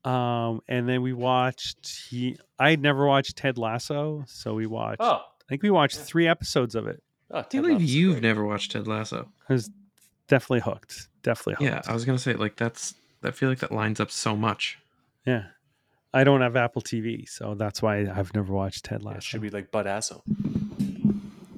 Um, 0.04 0.60
and 0.68 0.88
then 0.88 1.00
we 1.02 1.12
watched. 1.12 2.06
He, 2.10 2.36
I 2.58 2.70
had 2.70 2.80
never 2.82 3.06
watched 3.06 3.36
Ted 3.36 3.56
Lasso, 3.58 4.24
so 4.26 4.54
we 4.54 4.66
watched. 4.66 5.00
Oh, 5.00 5.20
I 5.22 5.44
think 5.48 5.62
we 5.62 5.70
watched 5.70 5.98
three 5.98 6.26
episodes 6.28 6.74
of 6.74 6.86
it. 6.86 7.02
oh 7.30 7.38
I 7.38 7.42
Ted 7.42 7.50
can't 7.50 7.64
believe 7.64 7.78
Lasso's 7.80 7.94
you've 7.94 8.12
great. 8.14 8.22
never 8.22 8.44
watched 8.44 8.72
Ted 8.72 8.86
Lasso. 8.86 9.28
I 9.48 9.52
was 9.54 9.70
definitely 10.28 10.60
hooked. 10.60 11.08
Definitely 11.22 11.66
Yeah. 11.66 11.80
I 11.86 11.94
was 11.94 12.04
gonna 12.04 12.18
say 12.18 12.34
like 12.34 12.56
that's. 12.56 12.94
I 13.22 13.30
feel 13.30 13.48
like 13.48 13.60
that 13.60 13.72
lines 13.72 14.00
up 14.00 14.10
so 14.10 14.36
much. 14.36 14.78
Yeah. 15.26 15.44
I 16.12 16.22
don't 16.22 16.42
have 16.42 16.54
Apple 16.54 16.82
TV, 16.82 17.26
so 17.28 17.54
that's 17.54 17.80
why 17.82 18.00
I've 18.00 18.34
never 18.34 18.52
watched 18.52 18.84
Ted 18.84 19.00
Yeah, 19.02 19.08
Lasso. 19.08 19.16
it 19.18 19.22
should 19.24 19.40
be 19.40 19.50
like 19.50 19.70
Bud 19.72 19.86
Asso. 19.86 20.22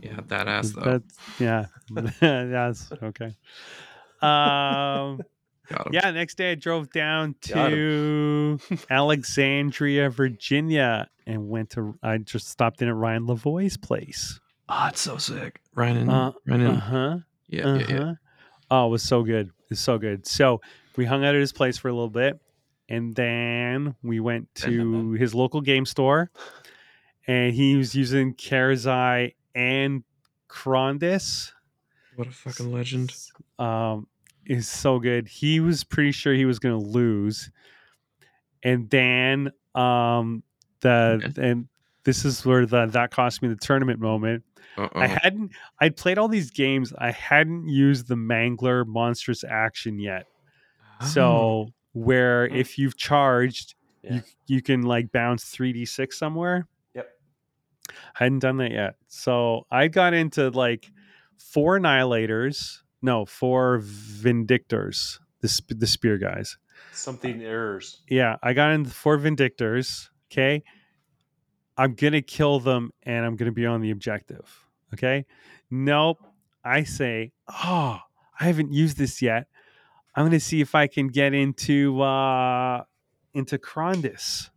Yeah, 0.02 0.20
that 0.28 0.46
ass 0.48 0.70
though. 0.70 0.80
That's, 0.82 1.16
yeah, 1.40 1.66
that's 2.20 2.90
okay. 3.02 3.34
Um. 4.22 5.20
Got 5.68 5.86
him. 5.88 5.92
Yeah, 5.94 6.10
next 6.10 6.36
day 6.36 6.52
I 6.52 6.54
drove 6.54 6.90
down 6.90 7.34
to 7.42 8.58
Alexandria, 8.90 10.10
Virginia, 10.10 11.08
and 11.26 11.48
went 11.48 11.70
to. 11.70 11.98
I 12.02 12.18
just 12.18 12.48
stopped 12.48 12.82
in 12.82 12.88
at 12.88 12.94
Ryan 12.94 13.26
Lavoie's 13.26 13.76
place. 13.76 14.40
Oh, 14.68 14.86
it's 14.88 15.00
so 15.00 15.16
sick. 15.16 15.60
Ryan 15.74 15.96
and 15.98 16.10
Uh, 16.10 16.32
Ryan 16.46 16.60
and 16.62 16.76
Uh 16.76 16.80
huh. 16.80 17.18
yeah, 17.48 17.64
Uh 17.66 17.78
yeah, 17.78 17.86
yeah. 17.88 18.12
Oh, 18.70 18.86
it 18.86 18.90
was 18.90 19.02
so 19.02 19.22
good. 19.22 19.50
It's 19.70 19.80
so 19.80 19.98
good. 19.98 20.26
So 20.26 20.60
we 20.96 21.04
hung 21.04 21.24
out 21.24 21.34
at 21.34 21.40
his 21.40 21.52
place 21.52 21.78
for 21.78 21.88
a 21.88 21.92
little 21.92 22.10
bit, 22.10 22.40
and 22.88 23.14
then 23.14 23.94
we 24.02 24.18
went 24.20 24.52
to 24.56 25.12
his 25.12 25.34
local 25.34 25.60
game 25.60 25.86
store, 25.86 26.30
and 27.26 27.54
he 27.54 27.76
was 27.76 27.94
using 27.94 28.34
Karazai 28.34 29.34
and 29.54 30.02
Krondys. 30.48 31.52
What 32.16 32.28
a 32.28 32.30
fucking 32.30 32.72
legend. 32.72 33.14
Um, 33.58 34.06
is 34.46 34.68
so 34.68 34.98
good. 34.98 35.28
He 35.28 35.60
was 35.60 35.84
pretty 35.84 36.12
sure 36.12 36.32
he 36.34 36.44
was 36.44 36.58
going 36.58 36.78
to 36.78 36.86
lose, 36.86 37.50
and 38.62 38.88
then 38.90 39.50
um, 39.74 40.42
the 40.80 41.20
Okay. 41.24 41.50
and 41.50 41.68
this 42.04 42.24
is 42.24 42.44
where 42.46 42.66
the 42.66 42.86
that 42.86 43.10
cost 43.10 43.42
me 43.42 43.48
the 43.48 43.56
tournament 43.56 44.00
moment. 44.00 44.44
Uh-oh. 44.76 45.00
I 45.00 45.06
hadn't 45.06 45.52
I'd 45.80 45.96
played 45.96 46.18
all 46.18 46.28
these 46.28 46.50
games. 46.50 46.92
I 46.98 47.10
hadn't 47.10 47.68
used 47.68 48.08
the 48.08 48.14
Mangler 48.14 48.86
monstrous 48.86 49.42
action 49.44 49.98
yet. 49.98 50.26
Oh. 51.00 51.06
So 51.06 51.66
where 51.92 52.46
if 52.46 52.78
you've 52.78 52.96
charged, 52.96 53.74
Yeah. 54.02 54.14
you 54.16 54.22
you 54.46 54.62
can 54.62 54.82
like 54.82 55.10
bounce 55.12 55.44
three 55.44 55.72
d 55.72 55.84
six 55.86 56.18
somewhere. 56.18 56.66
Yep. 56.94 57.08
I 57.90 57.94
hadn't 58.24 58.40
done 58.40 58.58
that 58.58 58.70
yet. 58.72 58.96
So 59.08 59.66
I 59.70 59.88
got 59.88 60.12
into 60.14 60.50
like 60.50 60.90
four 61.38 61.78
annihilators. 61.78 62.82
No, 63.06 63.24
four 63.24 63.80
vindictors. 63.84 65.20
The 65.40 65.46
sp- 65.46 65.78
the 65.78 65.86
spear 65.86 66.18
guys. 66.18 66.58
Something 66.92 67.40
errors. 67.40 68.02
Yeah, 68.08 68.34
I 68.42 68.52
got 68.52 68.72
in 68.72 68.84
four 68.84 69.16
vindictors. 69.16 70.08
Okay. 70.32 70.64
I'm 71.78 71.94
gonna 71.94 72.20
kill 72.20 72.58
them 72.58 72.90
and 73.04 73.24
I'm 73.24 73.36
gonna 73.36 73.52
be 73.52 73.64
on 73.64 73.80
the 73.80 73.92
objective. 73.92 74.66
Okay. 74.92 75.24
Nope. 75.70 76.18
I 76.64 76.82
say, 76.82 77.30
oh, 77.48 78.00
I 78.40 78.44
haven't 78.44 78.72
used 78.72 78.96
this 78.98 79.22
yet. 79.22 79.46
I'm 80.16 80.26
gonna 80.26 80.40
see 80.40 80.60
if 80.60 80.74
I 80.74 80.88
can 80.88 81.06
get 81.06 81.32
into 81.32 82.02
uh 82.02 82.82
into 83.34 83.56
Krondys. 83.56 84.50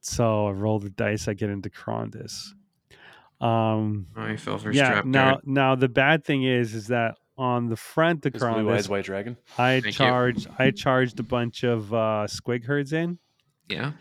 So 0.00 0.48
I 0.48 0.50
roll 0.50 0.80
the 0.80 0.90
dice, 0.90 1.28
I 1.28 1.34
get 1.34 1.50
into 1.50 1.70
Krondys. 1.70 2.48
Um 3.40 4.06
Oh, 4.16 4.26
he 4.26 4.36
fell 4.36 4.58
for 4.58 4.70
yeah, 4.72 4.86
strap 4.86 5.04
now 5.06 5.30
guard. 5.32 5.46
now 5.46 5.74
the 5.74 5.88
bad 5.88 6.24
thing 6.24 6.44
is 6.44 6.74
is 6.74 6.88
that 6.88 7.16
on 7.38 7.68
the 7.68 7.76
front 7.76 8.20
the 8.22 8.30
His 8.30 8.40
blue 8.42 8.50
Krondys, 8.50 8.72
eyes 8.74 8.88
white 8.88 9.04
dragon. 9.04 9.36
I 9.56 9.70
had 9.70 9.82
Thank 9.84 9.98
you. 9.98 10.52
I 10.58 10.70
charged 10.72 11.18
a 11.20 11.22
bunch 11.22 11.62
of 11.64 11.92
uh 11.94 12.26
squig 12.28 12.64
herds 12.64 12.92
in. 12.92 13.18
Yeah. 13.68 13.92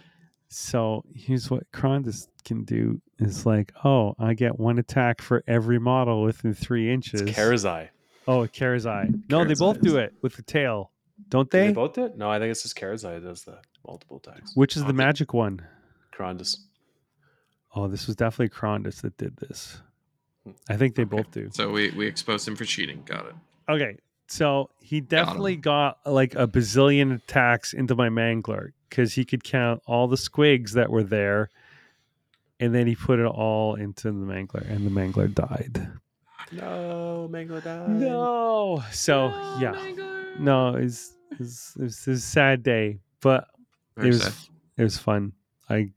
So 0.50 1.04
here's 1.14 1.50
what 1.52 1.72
Krondys 1.72 2.28
can 2.44 2.64
do 2.64 3.00
is 3.20 3.46
like, 3.46 3.72
oh, 3.86 4.16
I 4.18 4.34
get 4.34 4.60
one 4.60 4.80
attack 4.80 5.22
for 5.22 5.44
every 5.48 5.80
model 5.80 6.24
within 6.24 6.54
three 6.56 6.92
inches. 6.92 7.22
It's 7.22 7.38
Karazai. 7.38 7.90
oh, 8.28 8.40
Karazai. 8.48 9.22
No, 9.30 9.46
they 9.46 9.54
Karazai 9.54 9.60
both 9.60 9.82
do 9.82 9.98
it 9.98 10.14
with 10.24 10.36
the 10.36 10.42
tail, 10.42 10.92
don't 11.30 11.50
Do 11.52 11.58
they? 11.60 11.68
they 11.68 11.74
both 11.74 11.94
do 11.94 12.06
it? 12.06 12.18
No, 12.18 12.32
I 12.32 12.40
think 12.40 12.50
it's 12.52 12.64
just 12.64 12.76
Karazai 12.76 13.22
that 13.22 13.24
does 13.24 13.44
the 13.44 13.60
multiple 13.86 14.18
attacks. 14.18 14.56
Which 14.56 14.76
is 14.76 14.82
the 14.84 14.90
Okay. 14.90 14.98
magic 14.98 15.34
one? 15.36 15.62
Krondys. 16.12 16.58
Oh, 17.76 17.88
this 17.88 18.08
was 18.08 18.16
definitely 18.16 18.50
Krondys 18.50 19.02
that 19.02 19.18
did 19.18 19.38
this. 19.38 19.82
Hmm. 20.44 20.52
I 20.70 20.78
think 20.78 20.96
they 20.96 21.04
Okay. 21.04 21.18
both 21.18 21.32
do. 21.32 21.50
So 21.54 21.70
we, 21.70 21.92
we 21.92 22.08
exposed 22.08 22.48
him 22.48 22.56
for 22.56 22.66
cheating. 22.66 23.04
Got 23.06 23.28
it. 23.28 23.36
Okay, 23.70 23.98
so 24.28 24.70
he 24.80 25.00
definitely 25.02 25.56
got 25.56 26.00
like 26.06 26.34
a 26.36 26.48
bazillion 26.48 27.14
attacks 27.16 27.74
into 27.74 27.96
my 27.96 28.10
mangler 28.10 28.72
because 28.90 29.14
he 29.14 29.24
could 29.26 29.44
count 29.44 29.82
all 29.86 30.08
the 30.08 30.16
squigs 30.16 30.72
that 30.72 30.90
were 30.90 31.04
there, 31.04 31.50
and 32.60 32.74
then 32.74 32.88
he 32.88 32.96
put 32.96 33.20
it 33.20 33.26
all 33.28 33.76
into 33.76 34.08
the 34.12 34.26
mangler, 34.26 34.68
and 34.68 34.86
the 34.86 34.90
mangler 34.90 35.32
died. 35.34 35.88
No, 36.52 37.30
Mangler 37.32 37.64
died. 37.64 37.90
No, 37.90 38.84
so 38.92 39.28
yeah, 39.60 39.94
no, 40.40 40.74
it's 40.76 41.14
it's 41.40 41.76
it's 41.80 42.08
a 42.08 42.18
sad 42.18 42.64
day, 42.64 42.98
but 43.22 43.48
Very 43.96 44.08
it 44.08 44.12
was 44.14 44.24
sad. 44.24 44.34
it 44.78 44.84
was 44.84 44.98
fun. 44.98 45.34
I 45.70 45.92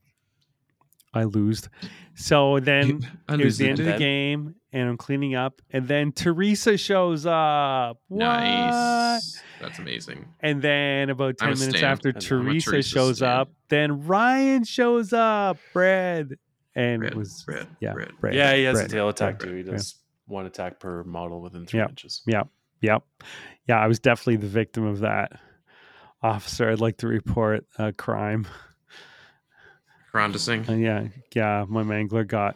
I 1.13 1.23
lost. 1.23 1.69
So 2.15 2.59
then 2.59 3.07
I 3.27 3.35
it 3.35 3.43
was 3.45 3.57
the 3.57 3.69
end 3.69 3.79
of 3.79 3.85
the 3.85 3.97
game, 3.97 4.55
and 4.71 4.89
I'm 4.89 4.97
cleaning 4.97 5.35
up, 5.35 5.61
and 5.71 5.87
then 5.87 6.11
Teresa 6.11 6.77
shows 6.77 7.25
up. 7.25 7.99
What? 8.07 8.19
Nice. 8.19 9.41
That's 9.61 9.79
amazing. 9.79 10.25
And 10.39 10.61
then 10.61 11.09
about 11.09 11.35
I'm 11.41 11.49
10 11.53 11.59
minutes 11.59 11.77
stan. 11.77 11.91
after 11.91 12.09
I'm 12.09 12.19
Teresa, 12.19 12.69
Teresa 12.71 12.89
shows 12.89 13.17
stan. 13.17 13.29
up, 13.29 13.49
then 13.69 14.05
Ryan 14.05 14.63
shows 14.63 15.13
up, 15.13 15.57
Brad. 15.71 16.35
And 16.75 17.03
it 17.03 17.15
was, 17.15 17.45
red, 17.47 17.67
yeah, 17.79 17.93
red. 17.93 18.11
Brad. 18.19 18.33
Yeah, 18.33 18.55
he 18.55 18.63
has 18.63 18.73
Brad, 18.75 18.85
a 18.87 18.89
tail 18.93 19.09
attack 19.09 19.37
Brad, 19.39 19.51
too. 19.51 19.57
He 19.57 19.63
yeah. 19.63 19.71
does 19.73 19.95
one 20.25 20.45
attack 20.47 20.79
per 20.79 21.03
model 21.03 21.41
within 21.41 21.65
three 21.67 21.79
Yeah. 21.79 21.87
inches. 21.89 22.23
Yep. 22.25 22.47
Yeah, 22.81 22.99
I 23.79 23.87
was 23.87 23.99
definitely 23.99 24.37
the 24.37 24.47
victim 24.47 24.85
of 24.85 24.99
that. 24.99 25.39
Officer, 26.21 26.69
I'd 26.69 26.81
like 26.81 26.97
to 26.97 27.07
report 27.07 27.65
a 27.77 27.93
crime. 27.93 28.45
Grandising. 30.13 30.69
Uh, 30.69 30.73
yeah, 30.73 31.07
yeah, 31.35 31.65
my 31.67 31.83
mangler 31.83 32.25
got 32.27 32.55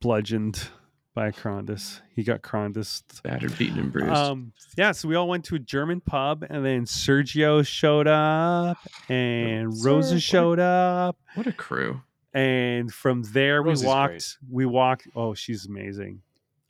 bludgeoned 0.00 0.68
by 1.14 1.28
a 1.28 1.32
Krondys. 1.32 2.00
He 2.14 2.22
got 2.22 2.42
Krondys. 2.42 3.02
Battered, 3.22 3.56
beaten, 3.58 3.78
and 3.78 3.92
bruised. 3.92 4.10
Um, 4.12 4.52
yeah, 4.76 4.92
so 4.92 5.08
we 5.08 5.14
all 5.16 5.28
went 5.28 5.44
to 5.46 5.56
a 5.56 5.58
German 5.58 6.00
pub, 6.00 6.44
and 6.48 6.64
then 6.64 6.84
Sergio 6.84 7.66
showed 7.66 8.06
up, 8.06 8.78
and 9.08 9.72
Rosa 9.84 10.20
showed 10.20 10.58
up, 10.60 11.16
what 11.34 11.46
a 11.46 11.52
crew. 11.52 12.00
and 12.32 12.92
from 12.92 13.22
there 13.24 13.62
we 13.62 13.74
walked. 13.84 14.10
great. 14.12 14.36
We 14.50 14.66
walked. 14.66 15.08
Oh, 15.16 15.34
she's 15.34 15.66
amazing. 15.66 16.22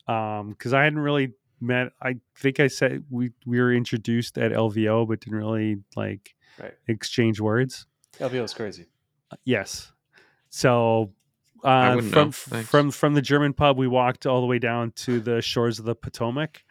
Um, 0.09 0.51
because 0.51 0.73
I 0.75 0.85
hadn't 0.85 0.99
really 1.01 1.33
met. 1.61 1.93
I 2.03 2.17
think 2.37 2.61
I 2.61 2.67
said 2.69 3.05
we 3.11 3.31
we 3.47 3.59
were 3.61 3.73
introduced 3.75 4.37
at 4.39 4.53
LVO, 4.53 5.07
but 5.09 5.21
didn't 5.21 5.39
really 5.39 5.79
like 5.97 6.35
Right. 6.59 6.75
exchange 6.89 7.41
words. 7.41 7.87
LVO 8.21 8.45
is 8.45 8.55
crazy. 8.55 8.87
Yes. 9.45 9.91
So 10.55 11.11
uh, 11.65 12.01
from. 12.01 12.31
From 12.31 12.91
from 12.93 13.15
the 13.15 13.23
German 13.23 13.55
pub, 13.55 13.77
we 13.77 13.89
walked 13.89 14.25
all 14.25 14.41
the 14.41 14.47
way 14.47 14.61
down 14.61 14.93
to 14.93 15.19
the 15.19 15.43
shores 15.43 15.81
of 15.81 15.85
the 15.85 15.97
Potomac. 15.97 16.63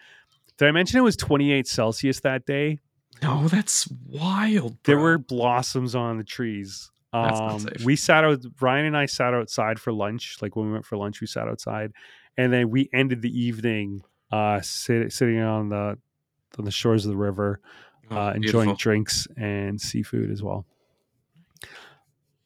Did 0.58 0.70
I 0.70 0.72
mention 0.72 1.00
it 1.00 1.02
was 1.02 1.18
28 1.18 1.68
Celsius 1.68 2.22
that 2.22 2.46
day? 2.46 2.80
No, 3.22 3.50
that's 3.50 3.90
wild. 4.08 4.78
There 4.86 4.98
were 4.98 5.18
blossoms 5.18 5.96
on 5.96 6.18
the 6.18 6.24
trees. 6.24 6.90
Um, 7.12 7.68
we 7.84 7.98
sat 7.98 8.24
out. 8.24 8.40
Ryan 8.62 8.86
and 8.86 8.98
I 8.98 9.06
sat 9.06 9.34
outside 9.34 9.80
for 9.80 9.92
lunch. 9.92 10.38
Like 10.42 10.56
when 10.56 10.68
we 10.68 10.72
went 10.72 10.86
for 10.86 10.96
lunch, 10.96 11.20
we 11.20 11.28
sat 11.28 11.50
outside, 11.50 11.92
and 12.38 12.54
then 12.54 12.70
we 12.70 12.90
ended 12.94 13.22
the 13.22 13.38
evening 13.38 14.02
uh, 14.32 14.62
sit, 14.62 15.12
sitting 15.12 15.42
on 15.42 15.68
the 15.70 15.98
on 16.58 16.64
the 16.66 16.72
shores 16.72 17.06
of 17.06 17.12
the 17.12 17.18
river, 17.18 17.60
Oh, 18.10 18.16
uh, 18.18 18.34
enjoying 18.34 18.76
drinks 18.76 19.28
and 19.36 19.80
seafood 19.80 20.32
as 20.32 20.42
well. 20.42 20.66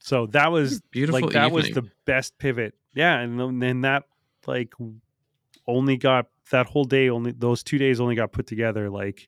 So 0.07 0.25
that 0.27 0.53
was 0.53 0.79
beautiful. 0.89 1.19
like 1.19 1.33
that 1.33 1.51
was 1.51 1.69
the 1.71 1.83
best 2.05 2.37
pivot. 2.37 2.75
Yeah, 2.95 3.19
and 3.19 3.61
then 3.61 3.81
that 3.81 4.03
like 4.45 4.73
only 5.67 5.97
got 5.97 6.27
that 6.51 6.65
whole 6.65 6.85
day 6.85 7.09
only 7.09 7.33
those 7.33 7.61
two 7.61 7.77
days 7.77 7.99
only 7.99 8.15
got 8.15 8.31
put 8.31 8.47
together 8.47 8.89
like 8.89 9.27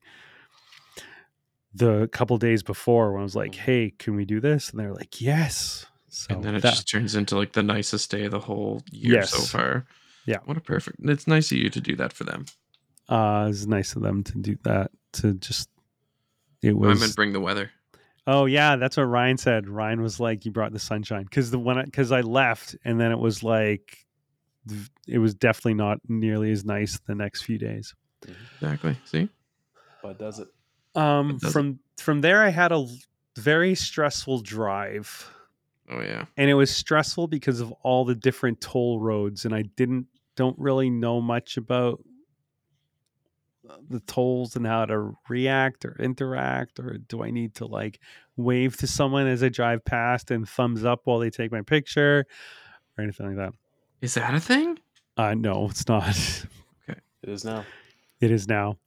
the 1.73 2.07
couple 2.13 2.37
days 2.37 2.63
before 2.63 3.11
when 3.11 3.19
I 3.19 3.23
was 3.23 3.35
like, 3.35 3.55
"Hey, 3.55 3.91
can 3.97 4.15
we 4.15 4.23
do 4.23 4.39
this?" 4.39 4.69
And 4.69 4.79
they're 4.79 4.93
like, 4.93 5.19
"Yes." 5.19 5.85
So 6.07 6.35
and 6.35 6.43
then 6.45 6.55
it 6.55 6.61
that- 6.61 6.69
just 6.75 6.89
turns 6.89 7.13
into 7.13 7.35
like 7.35 7.51
the 7.51 7.61
nicest 7.61 8.09
day 8.09 8.23
of 8.23 8.31
the 8.31 8.39
whole 8.39 8.81
year 8.89 9.23
so 9.23 9.39
far. 9.39 9.85
Yeah. 10.25 10.37
What 10.45 10.55
a 10.55 10.61
perfect. 10.61 10.97
It's 11.03 11.27
nice 11.27 11.51
of 11.51 11.57
you 11.57 11.69
to 11.69 11.81
do 11.81 11.97
that 11.97 12.13
for 12.13 12.23
them. 12.23 12.45
uh, 13.09 13.43
it 13.45 13.49
was 13.49 13.67
nice 13.67 13.95
of 13.97 14.01
them 14.01 14.23
to 14.23 14.37
do 14.37 14.57
that. 14.63 14.91
To 15.13 15.33
just 15.33 15.69
it 16.61 16.77
was. 16.77 16.97
I 16.97 17.01
meant 17.01 17.15
bring 17.17 17.33
the 17.33 17.41
weather. 17.41 17.71
Oh 18.31 18.45
yeah, 18.45 18.75
that's 18.75 18.95
what 18.97 19.03
Ryan 19.03 19.37
said. 19.37 19.67
Ryan 19.67 20.01
was 20.01 20.19
like, 20.19 20.45
"You 20.45 20.51
brought 20.51 20.71
the 20.71 20.77
sunshine," 20.79 21.23
because 21.23 21.49
the 21.49 21.57
one 21.57 21.83
because 21.83 22.11
I 22.11 22.21
left, 22.21 22.75
and 22.85 22.99
then 23.01 23.11
it 23.11 23.17
was 23.17 23.41
like, 23.43 24.05
it 25.07 25.17
was 25.17 25.33
definitely 25.33 25.73
not 25.73 25.97
nearly 26.07 26.51
as 26.51 26.63
nice 26.63 26.99
the 27.07 27.15
next 27.15 27.41
few 27.41 27.57
days. 27.57 27.95
Exactly. 28.61 28.95
See? 29.05 29.29
But 30.03 30.19
does 30.19 30.39
it? 30.39 30.47
Um, 30.95 31.31
It 31.31 31.33
doesn't- 31.41 31.51
from 31.51 31.79
from 31.97 32.21
there, 32.21 32.43
I 32.43 32.49
had 32.49 32.71
a 32.71 32.85
very 33.37 33.73
stressful 33.73 34.41
drive, 34.41 35.27
Oh 35.89 36.01
yeah. 36.01 36.25
and 36.37 36.49
it 36.49 36.53
was 36.53 36.69
stressful 36.75 37.27
because 37.27 37.59
of 37.61 37.71
all 37.83 38.05
the 38.05 38.15
different 38.15 38.61
toll 38.61 38.99
roads, 38.99 39.43
and 39.45 39.55
I 39.55 39.63
didn't 39.75 40.05
don't 40.35 40.57
really 40.59 40.89
know 40.89 41.19
much 41.19 41.57
about 41.57 42.01
the 43.89 43.99
tolls 44.01 44.55
and 44.55 44.65
how 44.65 44.85
to 44.85 45.13
react 45.27 45.85
or 45.85 45.95
interact 45.99 46.79
or 46.79 46.97
do 46.97 47.23
I 47.23 47.31
need 47.31 47.55
to 47.55 47.65
like 47.65 47.99
wave 48.37 48.77
to 48.77 48.87
someone 48.87 49.27
as 49.27 49.43
I 49.43 49.49
drive 49.49 49.83
past 49.85 50.31
and 50.31 50.47
thumbs 50.47 50.83
up 50.85 51.01
while 51.05 51.19
they 51.19 51.29
take 51.29 51.51
my 51.51 51.61
picture 51.61 52.25
or 52.97 53.03
anything 53.03 53.27
like 53.27 53.35
that? 53.37 53.53
Is 54.01 54.13
that 54.15 54.33
a 54.33 54.39
thing? 54.39 54.79
Uh 55.17 55.33
no, 55.33 55.67
it's 55.69 55.87
not. 55.87 56.15
Okay. 56.89 56.99
It 57.21 57.29
is 57.29 57.45
now. 57.45 57.65
it 58.21 58.31
is 58.31 58.47
now. 58.47 58.77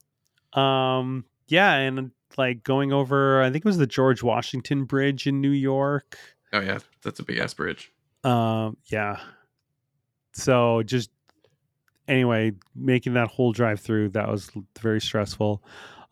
Um 0.53 1.25
yeah, 1.47 1.73
and 1.75 2.11
like 2.37 2.63
going 2.63 2.91
over 2.91 3.41
I 3.41 3.51
think 3.51 3.63
it 3.63 3.67
was 3.67 3.77
the 3.77 3.87
George 3.87 4.21
Washington 4.23 4.85
Bridge 4.85 5.27
in 5.27 5.39
New 5.39 5.51
York. 5.51 6.17
Oh 6.51 6.59
yeah, 6.59 6.79
that's 7.01 7.19
a 7.19 7.23
big 7.23 7.37
ass 7.37 7.53
bridge. 7.53 7.91
Um 8.23 8.77
yeah. 8.87 9.19
So 10.33 10.81
just 10.83 11.11
anyway, 12.07 12.53
making 12.75 13.13
that 13.13 13.27
whole 13.27 13.51
drive 13.51 13.79
through 13.79 14.09
that 14.09 14.29
was 14.29 14.51
very 14.79 15.01
stressful. 15.01 15.63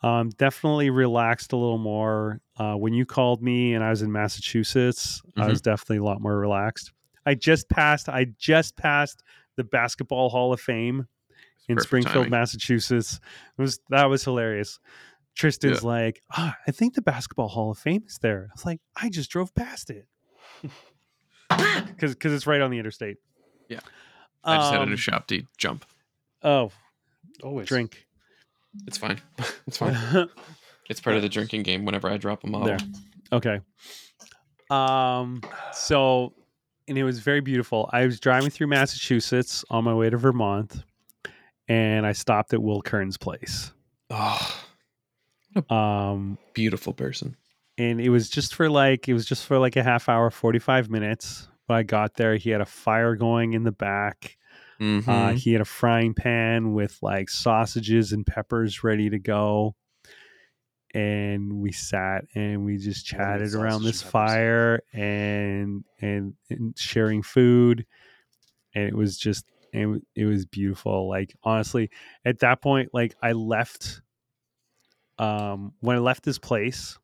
Um, 0.04 0.30
definitely 0.30 0.90
relaxed 0.90 1.54
a 1.54 1.58
little 1.58 1.78
more. 1.78 2.42
Uh, 2.58 2.74
when 2.74 2.94
you 2.94 3.06
called 3.06 3.44
me 3.44 3.74
and 3.74 3.84
I 3.84 3.92
was 3.92 4.02
in 4.02 4.12
Massachusetts, 4.12 5.22
I 5.38 5.48
was 5.48 5.62
definitely 5.62 5.98
a 5.98 6.04
lot 6.04 6.22
more 6.22 6.38
relaxed. 6.38 6.92
I 7.26 7.36
just 7.36 7.70
passed. 7.70 8.10
I 8.10 8.26
just 8.38 8.76
passed 8.78 9.24
the 9.58 9.64
Basketball 9.64 10.30
Hall 10.30 10.54
of 10.54 10.60
Fame 10.60 11.08
in 11.70 11.80
Springfield, 11.80 12.16
timing. 12.16 12.32
Massachusetts. 12.32 13.20
It 13.58 13.62
was 13.62 13.80
that 13.90 14.06
was 14.06 14.24
hilarious. 14.24 14.80
Tristan's 15.36 15.84
like, 15.84 16.22
"Ah, 16.32 16.58
I 16.68 16.72
think 16.72 16.96
the 16.96 17.02
Basketball 17.02 17.48
Hall 17.48 17.72
of 17.72 17.78
Fame 17.78 18.04
is 18.08 18.18
there. 18.18 18.48
I 18.50 18.54
was 18.54 18.66
like, 18.66 18.82
I 18.96 19.10
just 19.10 19.30
drove 19.30 19.54
past 19.54 19.90
it 19.90 20.08
because 21.50 22.16
because 22.16 22.34
it's 22.34 22.48
right 22.48 22.62
on 22.62 22.72
the 22.72 22.80
interstate. 22.80 23.18
Yeah. 23.70 23.80
I 24.44 24.58
just 24.58 24.72
had 24.72 24.82
a 24.82 24.86
new 24.86 24.92
Um, 24.94 24.98
shop 24.98 25.28
D 25.28 25.48
jump. 25.58 25.86
Oh, 26.44 26.72
Always 27.44 27.68
drink. 27.68 28.06
It's 28.88 28.98
fine. 28.98 29.20
It's 29.68 29.78
fine. 29.78 29.96
It's 30.90 31.00
part 31.00 31.16
of 31.16 31.22
the 31.22 31.30
drinking 31.30 31.64
game 31.64 31.86
whenever 31.86 32.10
I 32.10 32.18
drop 32.18 32.44
a 32.44 32.48
model. 32.48 32.68
There. 32.68 32.78
Okay. 33.32 33.60
Um. 34.70 35.42
So, 35.74 36.34
and 36.88 36.98
it 36.98 37.04
was 37.04 37.20
very 37.20 37.40
beautiful. 37.40 37.90
I 37.94 38.06
was 38.06 38.20
driving 38.20 38.50
through 38.50 38.68
Massachusetts 38.68 39.64
on 39.70 39.84
my 39.86 39.94
way 39.94 40.10
to 40.10 40.18
Vermont, 40.18 40.84
and 41.70 42.06
I 42.06 42.12
stopped 42.12 42.54
at 42.54 42.62
Will 42.62 42.82
Kern's 42.82 43.18
place. 43.18 43.72
Oh, 44.10 44.64
Um, 45.70 46.38
beautiful 46.54 46.94
person. 46.94 47.36
and 47.78 48.00
it 48.02 48.10
was 48.10 48.30
just 48.30 48.56
for 48.56 48.70
like 48.70 49.08
it 49.10 49.14
was 49.14 49.26
just 49.26 49.46
for 49.46 49.58
like 49.60 49.76
a 49.78 49.84
half 49.84 50.10
hour, 50.10 50.30
forty 50.30 50.60
five 50.60 50.90
minutes. 50.90 51.48
When 51.72 51.80
I 51.80 51.84
got 51.84 52.16
there, 52.16 52.36
he 52.36 52.50
had 52.50 52.60
a 52.60 52.66
fire 52.66 53.16
going 53.16 53.54
in 53.54 53.64
the 53.64 53.72
back. 53.72 54.38
Mhm. 54.78 55.08
Uh, 55.08 55.32
he 55.32 55.54
had 55.54 55.62
a 55.62 55.66
frying 55.66 56.14
pan 56.14 56.74
with 56.74 56.98
like 57.02 57.30
sausages 57.30 58.12
and 58.12 58.26
peppers 58.26 58.84
ready 58.84 59.10
to 59.10 59.18
go. 59.18 59.78
And 60.94 61.62
we 61.62 61.72
sat 61.72 62.26
and 62.36 62.66
we 62.66 62.76
just 62.76 63.14
I 63.14 63.18
wanna 63.18 63.38
get 63.38 63.46
chatted 63.46 63.56
around 63.56 63.84
this 63.84 64.02
fire 64.02 64.82
and, 64.92 65.86
and 66.02 66.34
and 66.50 66.78
sharing 66.78 67.24
food. 67.24 67.86
And 68.76 68.84
it 68.90 68.94
was 68.94 69.18
just 69.18 69.46
it, 69.72 69.88
it 70.14 70.26
was 70.26 70.46
beautiful. 70.46 71.08
Like 71.08 71.34
honestly, 71.42 71.90
at 72.26 72.40
that 72.40 72.62
point, 72.62 72.90
like 72.94 73.16
I 73.24 73.32
left 73.32 74.02
um 75.18 75.72
when 75.80 75.96
I 75.96 76.00
left 76.00 76.24
this 76.26 76.38
place 76.38 77.00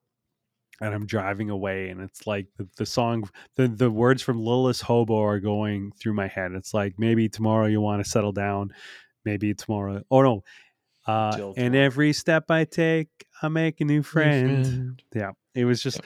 and 0.82 0.94
I'm 0.94 1.06
driving 1.06 1.50
away 1.50 1.90
and 1.90 2.02
it's 2.02 2.28
like 2.28 2.48
the, 2.58 2.68
the 2.78 2.86
song 2.86 3.30
the, 3.56 3.68
the 3.68 3.90
words 3.90 4.22
from 4.22 4.40
Littlest 4.40 4.82
Hobo 4.84 5.22
are 5.24 5.40
going 5.40 5.92
through 6.00 6.14
my 6.14 6.28
head. 6.28 6.52
It's 6.54 6.74
like 6.74 6.96
maybe 6.98 7.28
tomorrow 7.30 7.66
you 7.66 7.82
want 7.82 8.04
to 8.04 8.10
settle 8.10 8.32
down. 8.32 8.72
Maybe 9.26 9.54
tomorrow 9.54 10.04
oh 10.12 10.22
no. 10.22 10.44
Uh, 11.06 11.54
and 11.56 11.74
every 11.74 12.12
step 12.12 12.52
I 12.52 12.66
take, 12.66 13.08
I 13.42 13.48
make 13.48 13.80
a 13.82 13.86
new 13.86 14.04
friend. 14.04 15.02
Yeah. 15.16 15.32
It 15.56 15.64
was 15.66 15.82
just 15.82 16.00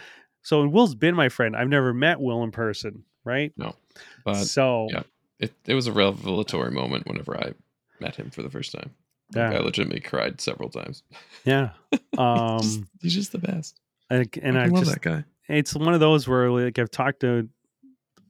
so 0.43 0.61
and 0.61 0.71
Will's 0.71 0.95
been 0.95 1.15
my 1.15 1.27
friend. 1.29 1.55
I've 1.55 1.67
never 1.67 1.93
met 1.93 2.19
Will 2.21 2.43
in 2.43 2.51
person, 2.51 3.03
right? 3.25 3.51
No, 3.57 3.75
but 4.23 4.43
so 4.45 4.87
yeah. 4.91 5.03
it, 5.39 5.51
it 5.65 5.73
was 5.73 5.87
a 5.87 5.91
revelatory 5.91 6.71
moment 6.71 7.07
whenever 7.07 7.35
I 7.37 7.53
met 7.99 8.15
him 8.15 8.29
for 8.29 8.41
the 8.41 8.49
first 8.49 8.71
time. 8.71 8.91
Like, 9.35 9.51
Yeah. 9.51 9.59
I 9.59 9.61
legitimately 9.61 10.01
cried 10.01 10.39
several 10.39 10.69
times. 10.69 11.03
yeah. 11.45 11.71
Just- 11.91 12.19
Um 12.19 12.87
he's 13.01 13.13
just 13.13 13.31
the 13.33 13.37
best. 13.39 13.80
And, 14.11 14.29
and 14.41 14.57
I 14.57 14.63
I 14.63 14.67
love 14.67 14.83
just 14.83 14.91
that 14.93 15.01
guy. 15.01 15.23
it's 15.47 15.73
one 15.75 15.93
of 15.93 15.99
those 15.99 16.27
where 16.27 16.49
like 16.51 16.77
I've 16.79 16.91
talked 16.91 17.21
to 17.21 17.49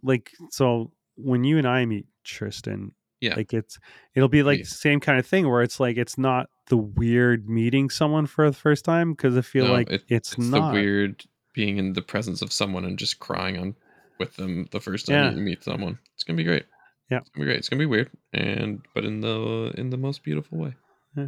like 0.03 0.31
so 0.49 0.91
when 1.15 1.43
you 1.43 1.57
and 1.57 1.67
I 1.67 1.85
meet 1.85 2.05
Tristan, 2.23 2.93
Yeah. 3.19 3.35
like 3.35 3.53
it's 3.53 3.77
it'll 4.15 4.29
be 4.29 4.43
like 4.43 4.59
Yeah. 4.59 4.63
the 4.63 4.69
same 4.69 4.99
kind 4.99 5.19
of 5.19 5.25
thing 5.25 5.47
where 5.49 5.61
it's 5.61 5.79
like 5.79 5.97
it's 5.97 6.17
not 6.17 6.49
the 6.69 6.77
weird 6.77 7.47
meeting 7.49 7.89
someone 7.89 8.25
for 8.25 8.49
the 8.49 8.55
first 8.55 8.85
time 8.85 9.11
because 9.13 9.37
I 9.37 9.41
feel 9.41 9.67
No, 9.67 9.73
like 9.73 9.89
it- 9.91 10.03
it's, 10.07 10.33
It's 10.33 10.37
not 10.39 10.73
the 10.73 10.81
weird 10.81 11.23
being 11.53 11.77
in 11.77 11.93
the 11.93 12.01
presence 12.01 12.41
of 12.41 12.51
someone 12.53 12.85
and 12.85 12.97
just 12.97 13.19
crying 13.19 13.57
on 13.57 13.75
with 14.19 14.35
them 14.37 14.67
the 14.71 14.79
first 14.79 15.05
time 15.07 15.15
Yeah. 15.15 15.31
you 15.31 15.41
meet 15.41 15.63
someone. 15.63 15.99
It's 16.15 16.23
gonna 16.23 16.37
be 16.37 16.43
great. 16.45 16.65
Yeah. 17.09 17.17
It's 17.19 17.29
gonna 17.29 17.43
be 17.45 17.49
great. 17.49 17.57
It's 17.59 17.69
gonna 17.69 17.79
be 17.81 17.85
weird 17.85 18.09
and 18.33 18.81
but 18.95 19.03
in 19.03 19.19
the 19.21 19.73
in 19.77 19.89
the 19.89 19.97
most 19.97 20.23
beautiful 20.23 20.57
way. 20.57 20.75
Yeah. 21.17 21.27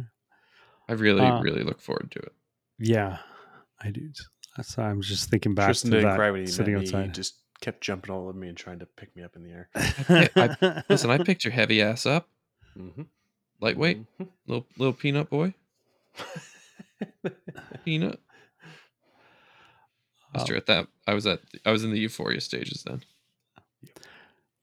I 0.88 0.92
really, 0.94 1.20
Uh, 1.22 1.40
really 1.42 1.62
look 1.62 1.80
forward 1.80 2.10
to 2.12 2.18
it. 2.20 2.32
Yeah, 2.78 3.18
I 3.80 3.90
do. 3.90 4.10
That's 4.56 4.76
why 4.76 4.84
I'm 4.90 5.00
just 5.02 5.30
thinking 5.30 5.54
back 5.54 5.66
Tristan 5.66 5.90
to 5.90 5.96
didn't 5.98 6.10
that 6.10 6.16
cry 6.16 6.30
when 6.30 6.40
he 6.40 6.44
met 6.46 6.52
sitting 6.54 6.74
me. 6.74 6.80
He 6.80 6.86
outside. 6.86 7.14
just 7.14 7.34
kept 7.60 7.80
jumping 7.80 8.10
all 8.14 8.22
over 8.28 8.32
me 8.38 8.48
and 8.48 8.56
trying 8.56 8.78
to 8.80 8.86
pick 8.86 9.14
me 9.16 9.22
up 9.22 9.34
in 9.36 9.42
the 9.42 9.50
air. 9.50 9.68
I- 9.74 10.82
Listen, 10.88 11.10
I 11.10 11.18
picked 11.18 11.44
your 11.44 11.52
heavy 11.52 11.80
ass 11.82 12.06
up, 12.06 12.28
Mm-hmm. 12.78 13.02
lightweight, 13.60 14.04
little 14.46 14.66
little 14.78 14.92
peanut 14.92 15.28
boy, 15.30 15.54
peanut. 17.84 18.20
Oh. 20.34 20.38
Mister, 20.38 20.56
at 20.56 20.66
that, 20.66 20.88
I 21.06 21.14
was 21.14 21.26
at 21.26 21.40
I 21.64 21.70
was 21.70 21.84
in 21.84 21.90
the 21.92 21.98
euphoria 21.98 22.40
stages 22.40 22.82
then. 22.86 23.02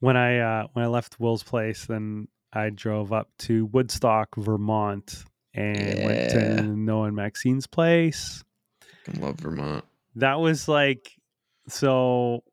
when 0.00 0.16
I 0.16 0.38
uh, 0.38 0.66
when 0.74 0.84
I 0.84 0.88
left 0.88 1.18
Will's 1.18 1.42
place, 1.42 1.86
then 1.86 2.28
I 2.52 2.70
drove 2.70 3.12
up 3.12 3.30
to 3.40 3.64
Woodstock, 3.66 4.36
Vermont, 4.36 5.24
and 5.54 6.04
went 6.04 6.30
to 6.32 6.62
Noah 6.62 7.04
and 7.06 7.16
Maxine's 7.16 7.66
place. 7.66 8.44
I 9.08 9.18
love 9.18 9.36
Vermont. 9.38 9.84
That 10.16 10.40
was 10.40 10.68
like 10.68 11.10
so. 11.68 12.44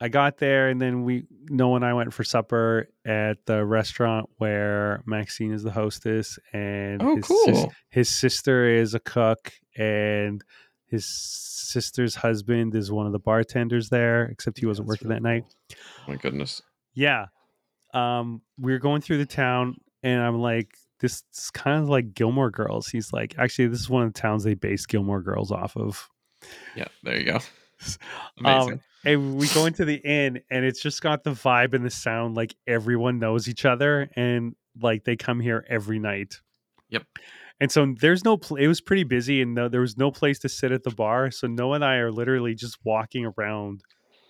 I 0.00 0.08
got 0.08 0.38
there, 0.38 0.68
and 0.68 0.80
then 0.82 1.04
we 1.04 1.24
Noah 1.48 1.76
and 1.76 1.84
I 1.84 1.94
went 1.94 2.12
for 2.12 2.24
supper 2.24 2.88
at 3.06 3.44
the 3.46 3.64
restaurant 3.64 4.28
where 4.38 5.02
Maxine 5.06 5.52
is 5.52 5.62
the 5.62 5.70
hostess, 5.70 6.38
and 6.52 7.00
Oh, 7.02 7.16
his 7.16 7.24
cool. 7.24 7.44
sis- 7.46 7.66
his 7.90 8.08
sister 8.08 8.66
is 8.68 8.94
a 8.94 9.00
cook, 9.00 9.52
and 9.76 10.42
his 10.86 11.06
sister's 11.06 12.16
husband 12.16 12.74
is 12.74 12.90
one 12.92 13.06
of 13.06 13.12
the 13.12 13.18
bartenders 13.18 13.88
there. 13.88 14.24
Except 14.26 14.58
he 14.58 14.66
wasn't 14.66 14.88
working 14.88 15.08
that 15.08 15.22
night. 15.22 15.44
Oh 15.72 15.76
my 16.08 16.16
goodness. 16.16 16.60
Yeah. 16.92 17.26
Um, 17.94 18.42
we 18.58 18.72
were 18.72 18.78
going 18.80 19.00
through 19.00 19.18
the 19.18 19.26
town, 19.26 19.76
and 20.02 20.20
I'm 20.20 20.40
like, 20.40 20.76
this 21.04 21.22
is 21.34 21.50
kind 21.50 21.82
of 21.82 21.90
like 21.90 22.14
Gilmore 22.14 22.50
Girls. 22.50 22.88
He's 22.88 23.12
like, 23.12 23.34
actually, 23.36 23.66
this 23.66 23.80
is 23.80 23.90
one 23.90 24.04
of 24.04 24.14
the 24.14 24.18
towns 24.18 24.42
they 24.42 24.54
base 24.54 24.86
Gilmore 24.86 25.20
Girls 25.20 25.52
off 25.52 25.76
of. 25.76 26.08
Yeah, 26.74 26.86
there 27.02 27.18
you 27.18 27.24
go. 27.26 27.40
Amazing. 28.38 28.72
Um, 28.72 28.80
and 29.04 29.36
we 29.36 29.46
go 29.48 29.66
into 29.66 29.84
the 29.84 29.96
inn, 29.96 30.40
and 30.50 30.64
it's 30.64 30.80
just 30.80 31.02
got 31.02 31.24
the 31.24 31.32
vibe 31.32 31.74
and 31.74 31.84
the 31.84 31.90
sound 31.90 32.36
like 32.36 32.54
everyone 32.66 33.18
knows 33.18 33.50
each 33.50 33.66
other, 33.66 34.08
and 34.16 34.54
like 34.80 35.04
they 35.04 35.14
come 35.14 35.40
here 35.40 35.66
every 35.68 35.98
night. 35.98 36.40
Yep. 36.88 37.04
And 37.60 37.70
so 37.70 37.94
there's 38.00 38.24
no. 38.24 38.38
Pl- 38.38 38.56
it 38.56 38.66
was 38.66 38.80
pretty 38.80 39.04
busy, 39.04 39.42
and 39.42 39.54
no, 39.54 39.68
there 39.68 39.82
was 39.82 39.98
no 39.98 40.10
place 40.10 40.38
to 40.40 40.48
sit 40.48 40.72
at 40.72 40.84
the 40.84 40.90
bar. 40.90 41.30
So 41.30 41.46
Noah 41.46 41.74
and 41.74 41.84
I 41.84 41.96
are 41.96 42.10
literally 42.10 42.54
just 42.54 42.78
walking 42.82 43.30
around 43.36 43.82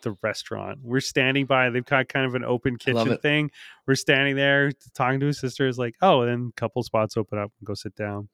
the 0.05 0.17
restaurant. 0.23 0.79
We're 0.83 1.01
standing 1.01 1.47
by. 1.47 1.69
They've 1.71 1.85
got 1.85 2.09
kind 2.09 2.25
of 2.27 2.35
an 2.35 2.45
open 2.45 2.77
kitchen 2.77 3.17
thing. 3.19 3.51
We're 3.87 3.97
standing 3.97 4.37
there 4.37 4.71
talking 4.95 5.19
to 5.21 5.27
his 5.27 5.39
sister. 5.41 5.67
Is 5.67 5.79
like, 5.79 5.97
oh, 6.01 6.21
and 6.23 6.31
then 6.31 6.51
a 6.57 6.61
couple 6.61 6.83
spots 6.85 7.17
open 7.17 7.39
up 7.39 7.51
and 7.59 7.67
go 7.67 7.75
sit 7.75 7.95
down. 7.97 8.29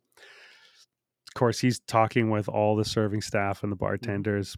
Of 1.28 1.34
course, 1.34 1.58
he's 1.60 1.80
talking 1.80 2.28
with 2.30 2.48
all 2.48 2.76
the 2.76 2.84
serving 2.84 3.22
staff 3.22 3.62
and 3.62 3.70
the 3.72 3.76
bartenders. 3.76 4.56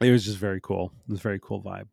It 0.00 0.10
was 0.10 0.24
just 0.24 0.38
very 0.38 0.60
cool. 0.60 0.92
It 1.08 1.12
was 1.12 1.20
a 1.20 1.22
very 1.22 1.38
cool 1.40 1.62
vibe. 1.62 1.86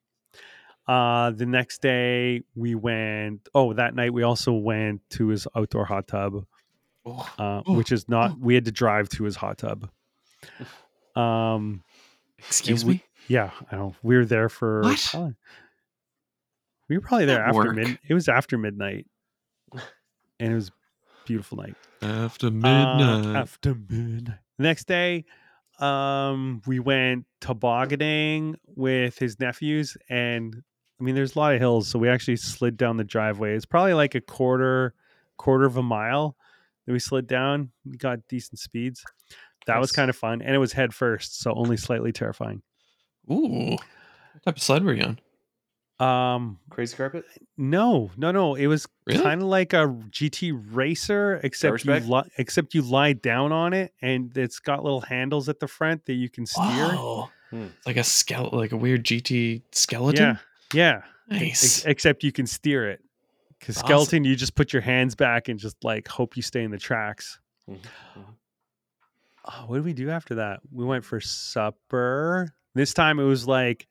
Uh, 0.87 1.29
the 1.31 1.45
next 1.45 1.81
day 1.83 2.41
we 2.55 2.73
went. 2.73 3.47
Oh, 3.53 3.73
that 3.73 3.93
night 3.93 4.11
we 4.11 4.23
also 4.23 4.53
went 4.53 5.01
to 5.11 5.27
his 5.27 5.47
outdoor 5.55 5.85
hot 5.85 6.07
tub, 6.07 6.45
Oh, 7.05 7.29
uh, 7.37 7.61
Oh, 7.67 7.73
which 7.75 7.91
is 7.91 8.09
not. 8.09 8.39
We 8.39 8.55
had 8.55 8.65
to 8.65 8.71
drive 8.71 9.09
to 9.09 9.23
his 9.25 9.35
hot 9.35 9.59
tub. 9.59 9.87
Um, 11.15 11.83
excuse 12.39 12.83
we- 12.83 12.93
me. 12.95 13.03
Yeah, 13.29 13.51
I 13.71 13.75
know. 13.77 13.95
We 14.03 14.17
were 14.17 14.25
there 14.25 14.49
for. 14.49 14.81
What? 14.81 15.33
we 16.89 16.97
were 16.97 17.01
probably 17.01 17.25
there 17.25 17.37
That 17.37 17.47
after 17.49 17.57
work. 17.65 17.75
mid. 17.75 17.99
It 18.07 18.13
was 18.13 18.27
after 18.27 18.57
midnight, 18.57 19.05
and 20.39 20.51
it 20.51 20.55
was 20.55 20.69
a 20.69 20.71
beautiful 21.25 21.57
night. 21.59 21.75
After 22.01 22.47
Uh, 22.47 22.51
midnight. 22.51 23.35
after 23.35 23.75
midnight. 23.75 24.39
The 24.57 24.63
next 24.63 24.87
day, 24.87 25.25
um, 25.79 26.61
we 26.67 26.79
went 26.79 27.25
tobogganing 27.39 28.57
with 28.75 29.17
his 29.19 29.39
nephews, 29.39 29.95
and 30.09 30.63
I 30.99 31.03
mean, 31.03 31.15
there's 31.15 31.35
a 31.35 31.39
lot 31.39 31.53
of 31.53 31.59
hills, 31.61 31.87
so 31.87 31.97
we 31.99 32.09
actually 32.09 32.35
slid 32.37 32.75
down 32.75 32.97
the 32.97 33.03
driveway. 33.05 33.55
It's 33.55 33.65
probably 33.65 33.93
like 33.93 34.15
a 34.15 34.21
quarter 34.21 34.93
quarter 35.37 35.65
of 35.65 35.77
a 35.77 35.83
mile 35.83 36.35
that 36.85 36.91
we 36.91 36.99
slid 36.99 37.25
down. 37.27 37.71
We 37.85 37.95
got 37.97 38.27
decent 38.27 38.59
speeds. 38.59 39.05
That 39.67 39.79
was 39.79 39.91
kind 39.93 40.09
of 40.09 40.15
fun, 40.17 40.41
and 40.41 40.53
it 40.55 40.57
was 40.57 40.73
head 40.73 40.93
first, 40.93 41.39
so 41.39 41.53
only 41.53 41.77
slightly 41.77 42.11
terrifying. 42.11 42.61
Ooh. 43.31 43.71
What 43.71 44.43
type 44.45 44.55
of 44.57 44.61
sled 44.61 44.83
were 44.83 44.93
you 44.93 45.03
on? 45.03 45.19
Um, 45.99 46.59
Crazy 46.69 46.95
carpet? 46.95 47.25
no, 47.57 48.09
no, 48.15 48.31
no. 48.31 48.55
It 48.55 48.67
was 48.67 48.87
Really? 49.05 49.21
kind 49.21 49.41
of 49.41 49.47
like 49.49 49.73
a 49.73 49.87
GT 50.09 50.53
racer, 50.73 51.41
except 51.43 51.83
you 51.83 51.93
li- 51.93 52.29
except 52.37 52.73
you 52.73 52.81
lie 52.81 53.11
down 53.13 53.51
on 53.51 53.73
it, 53.73 53.93
and 54.01 54.35
it's 54.37 54.59
got 54.59 54.81
little 54.83 55.01
handles 55.01 55.49
at 55.49 55.59
the 55.59 55.67
front 55.67 56.05
that 56.05 56.13
you 56.13 56.29
can 56.29 56.45
steer. 56.45 56.63
Oh, 56.65 57.29
Hmm. 57.49 57.67
like 57.85 57.97
a 57.97 58.03
skeleton, 58.03 58.57
like 58.59 58.71
a 58.71 58.77
weird 58.77 59.03
GT 59.03 59.63
skeleton. 59.73 60.37
Yeah, 60.73 61.01
yeah. 61.29 61.37
Nice. 61.39 61.63
Ex- 61.63 61.85
except 61.85 62.23
you 62.23 62.31
can 62.31 62.47
steer 62.47 62.89
it. 62.89 63.01
Because 63.59 63.75
Awesome. 63.77 63.87
skeleton, 63.87 64.23
you 64.23 64.35
just 64.37 64.55
put 64.55 64.71
your 64.71 64.81
hands 64.83 65.15
back 65.15 65.49
and 65.49 65.59
just 65.59 65.83
like 65.83 66.07
hope 66.07 66.37
you 66.37 66.41
stay 66.43 66.63
in 66.63 66.71
the 66.71 66.77
tracks. 66.77 67.39
Mhm, 67.69 67.79
mhm. 68.15 68.25
oh, 69.45 69.63
what 69.67 69.75
did 69.77 69.85
we 69.85 69.93
do 69.93 70.09
after 70.09 70.35
that? 70.35 70.61
We 70.71 70.85
went 70.85 71.03
for 71.03 71.19
supper. 71.19 72.53
This 72.75 72.93
time 72.93 73.19
it 73.19 73.23
was 73.23 73.47
like 73.47 73.87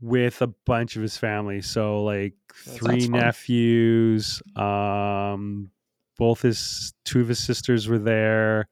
with 0.00 0.40
a 0.42 0.46
bunch 0.66 0.96
of 0.96 1.02
his 1.02 1.16
family. 1.16 1.60
So 1.62 2.02
like 2.02 2.34
three 2.54 3.06
nephews, 3.08 4.42
um, 4.56 5.70
both 6.18 6.42
his 6.42 6.92
two 7.04 7.20
of 7.20 7.28
his 7.28 7.38
sisters 7.38 7.88
were 7.88 7.98
there. 7.98 8.68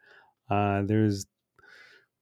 Uh, 0.51 0.83
there's 0.83 1.27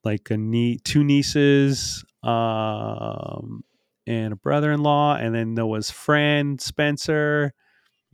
like 0.04 0.30
a 0.30 0.36
nie- 0.36 0.78
two 0.84 1.04
nieces, 1.04 2.04
um, 2.22 3.64
and 4.06 4.32
a 4.32 4.36
brother-in-law, 4.36 5.16
and 5.16 5.34
then 5.34 5.54
Noah's 5.54 5.90
friend 5.90 6.60
Spencer. 6.60 7.52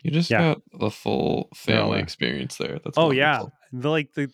You 0.02 0.10
just 0.10 0.30
Yeah. 0.30 0.54
got 0.54 0.62
the 0.80 0.90
full 0.90 1.48
family 1.54 1.98
Yeah. 1.98 2.02
experience 2.02 2.56
there. 2.56 2.78
That's 2.84 2.96
oh 2.98 3.10
yeah, 3.12 3.42
the 3.72 3.88
like 3.90 4.12
the 4.14 4.30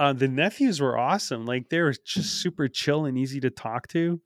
uh, 0.00 0.12
the 0.12 0.26
nephews 0.28 0.80
were 0.80 0.98
awesome. 0.98 1.44
Like 1.46 1.68
they 1.68 1.80
were 1.80 1.92
just 1.92 2.40
super 2.42 2.66
chill 2.66 3.04
and 3.04 3.16
easy 3.18 3.38
to 3.40 3.50
talk 3.50 3.86
to. 3.88 4.20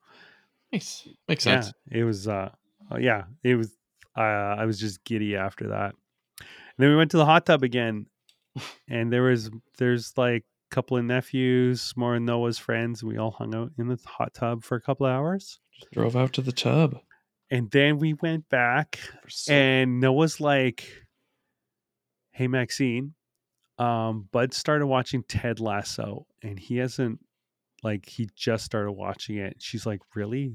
Nice. 0.73 1.07
Makes 1.29 1.45
sense. 1.45 1.73
It 1.91 2.05
was. 2.05 2.27
Uh, 2.27 2.49
uh, 2.91 2.97
yeah, 2.99 3.25
it 3.43 3.57
was. 3.57 3.77
Uh, 4.17 4.21
I 4.61 4.65
was 4.65 4.79
just 4.79 5.05
giddy 5.05 5.37
after 5.37 5.69
that. 5.69 5.95
And 6.41 6.79
then 6.79 6.89
we 6.91 6.97
went 6.97 7.11
to 7.13 7.17
the 7.17 7.25
hot 7.27 7.47
tub 7.47 7.63
again, 7.63 8.07
and 8.89 9.13
there 9.13 9.23
was 9.23 9.51
there's 9.79 10.13
like 10.17 10.43
a 10.71 10.75
couple 10.75 10.97
of 10.97 11.05
nephews, 11.05 11.93
more 11.97 12.17
of 12.17 12.23
Noah's 12.23 12.59
friends. 12.59 13.03
We 13.05 13.19
all 13.19 13.31
hung 13.33 13.55
out 13.55 13.71
in 13.79 13.89
the 13.89 13.99
hot 14.05 14.35
tub 14.35 14.63
for 14.65 14.77
a 14.77 14.81
couple 14.81 15.07
of 15.07 15.13
hours, 15.13 15.61
Just 15.79 15.91
drove 15.93 16.17
out 16.17 16.33
to 16.35 16.43
the 16.43 16.53
tub. 16.53 16.97
and 17.51 17.71
then 17.71 17.99
we 17.99 18.15
went 18.15 18.49
back 18.49 18.99
and 19.49 20.01
Noah's 20.01 20.41
like, 20.41 20.89
"Hey 22.33 22.49
Maxine, 22.49 23.15
um, 23.79 24.29
Bud 24.33 24.55
started 24.55 24.87
watching 24.87 25.23
Ted 25.25 25.61
Lasso, 25.61 26.27
and 26.43 26.59
he 26.59 26.77
hasn't 26.77 27.21
like 27.83 28.07
he 28.09 28.29
just 28.37 28.65
started 28.65 28.93
watching 28.93 29.37
it." 29.37 29.57
She's 29.61 29.85
like, 29.87 30.01
"Really?" 30.15 30.55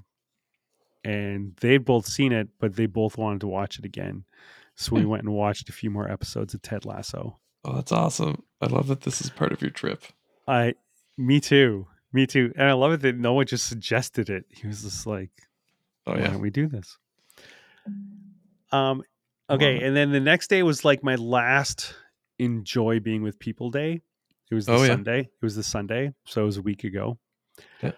And 1.03 1.55
they've 1.61 1.83
both 1.83 2.05
seen 2.05 2.31
it, 2.33 2.49
but 2.59 2.75
they 2.75 2.85
both 2.85 3.17
wanted 3.17 3.41
to 3.41 3.47
watch 3.47 3.79
it 3.79 3.85
again, 3.85 4.25
so 4.75 4.95
we 4.95 5.03
Hmm. 5.03 5.09
went 5.09 5.23
and 5.23 5.33
watched 5.33 5.69
a 5.69 5.73
few 5.73 5.89
more 5.89 6.09
episodes 6.11 6.53
of 6.53 6.61
Ted 6.61 6.85
Lasso. 6.85 7.39
Oh, 7.63 7.75
that's 7.75 7.91
awesome. 7.91 8.43
I 8.61 8.67
love 8.67 8.87
that 8.87 9.01
this 9.01 9.21
is 9.21 9.29
part 9.29 9.51
of 9.51 9.61
your 9.61 9.71
trip. 9.71 10.03
I, 10.47 10.75
me 11.17 11.39
too, 11.39 11.87
me 12.11 12.25
too, 12.27 12.51
and 12.55 12.67
I 12.67 12.73
love 12.73 12.91
it 12.93 13.01
that 13.01 13.17
Noah 13.17 13.45
just 13.45 13.67
suggested 13.67 14.29
it. 14.29 14.45
He 14.49 14.67
was 14.67 14.83
just 14.83 15.05
like, 15.05 15.29
Oh 16.07 16.13
why 16.13 16.19
yeah. 16.19 16.29
don't 16.31 16.41
we 16.41 16.49
do 16.49 16.67
this? 16.67 16.97
Um, 18.71 19.03
okay, 19.49 19.81
and 19.83 19.95
then 19.95 20.11
the 20.11 20.19
next 20.19 20.49
day 20.49 20.63
was 20.63 20.83
like 20.85 21.03
my 21.03 21.15
last 21.15 21.93
enjoy 22.39 22.99
being 22.99 23.21
with 23.21 23.37
people 23.39 23.69
day. 23.69 24.01
It 24.49 24.55
was 24.55 24.65
the 24.65 24.73
Oh, 24.73 24.81
yeah. 24.81 24.87
Sunday. 24.87 25.19
It 25.21 25.41
was 25.43 25.55
the 25.55 25.63
Sunday, 25.63 26.13
so 26.25 26.41
it 26.41 26.45
was 26.45 26.57
a 26.57 26.61
week 26.63 26.83
ago. 26.83 27.19
Yeah. 27.83 27.91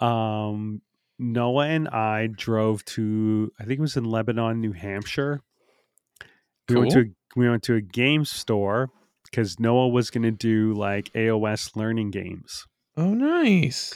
Um, 0.00 0.82
Noah 1.18 1.68
and 1.68 1.88
I 1.88 2.26
drove 2.26 2.84
to 2.86 3.50
I 3.58 3.64
think 3.64 3.78
it 3.78 3.82
was 3.82 3.96
in 3.96 4.04
Lebanon, 4.04 4.60
New 4.60 4.72
Hampshire. 4.72 5.40
We 6.68 6.76
went 6.76 6.90
to 6.92 7.00
a, 7.00 7.04
we 7.36 7.48
went 7.48 7.62
to 7.64 7.74
a 7.76 7.80
game 7.80 8.24
store 8.24 8.90
because 9.24 9.58
Noah 9.60 9.88
was 9.88 10.10
going 10.10 10.24
to 10.24 10.30
do 10.32 10.74
like 10.74 11.12
AOS 11.14 11.76
learning 11.76 12.10
games 12.10 12.66
Oh 12.96 13.14
nice. 13.14 13.94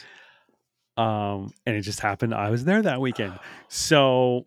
um 0.97 1.51
and 1.65 1.75
it 1.75 1.81
just 1.81 1.99
happened 2.01 2.33
i 2.33 2.49
was 2.49 2.65
there 2.65 2.81
that 2.81 2.99
weekend 3.01 3.33
so 3.69 4.45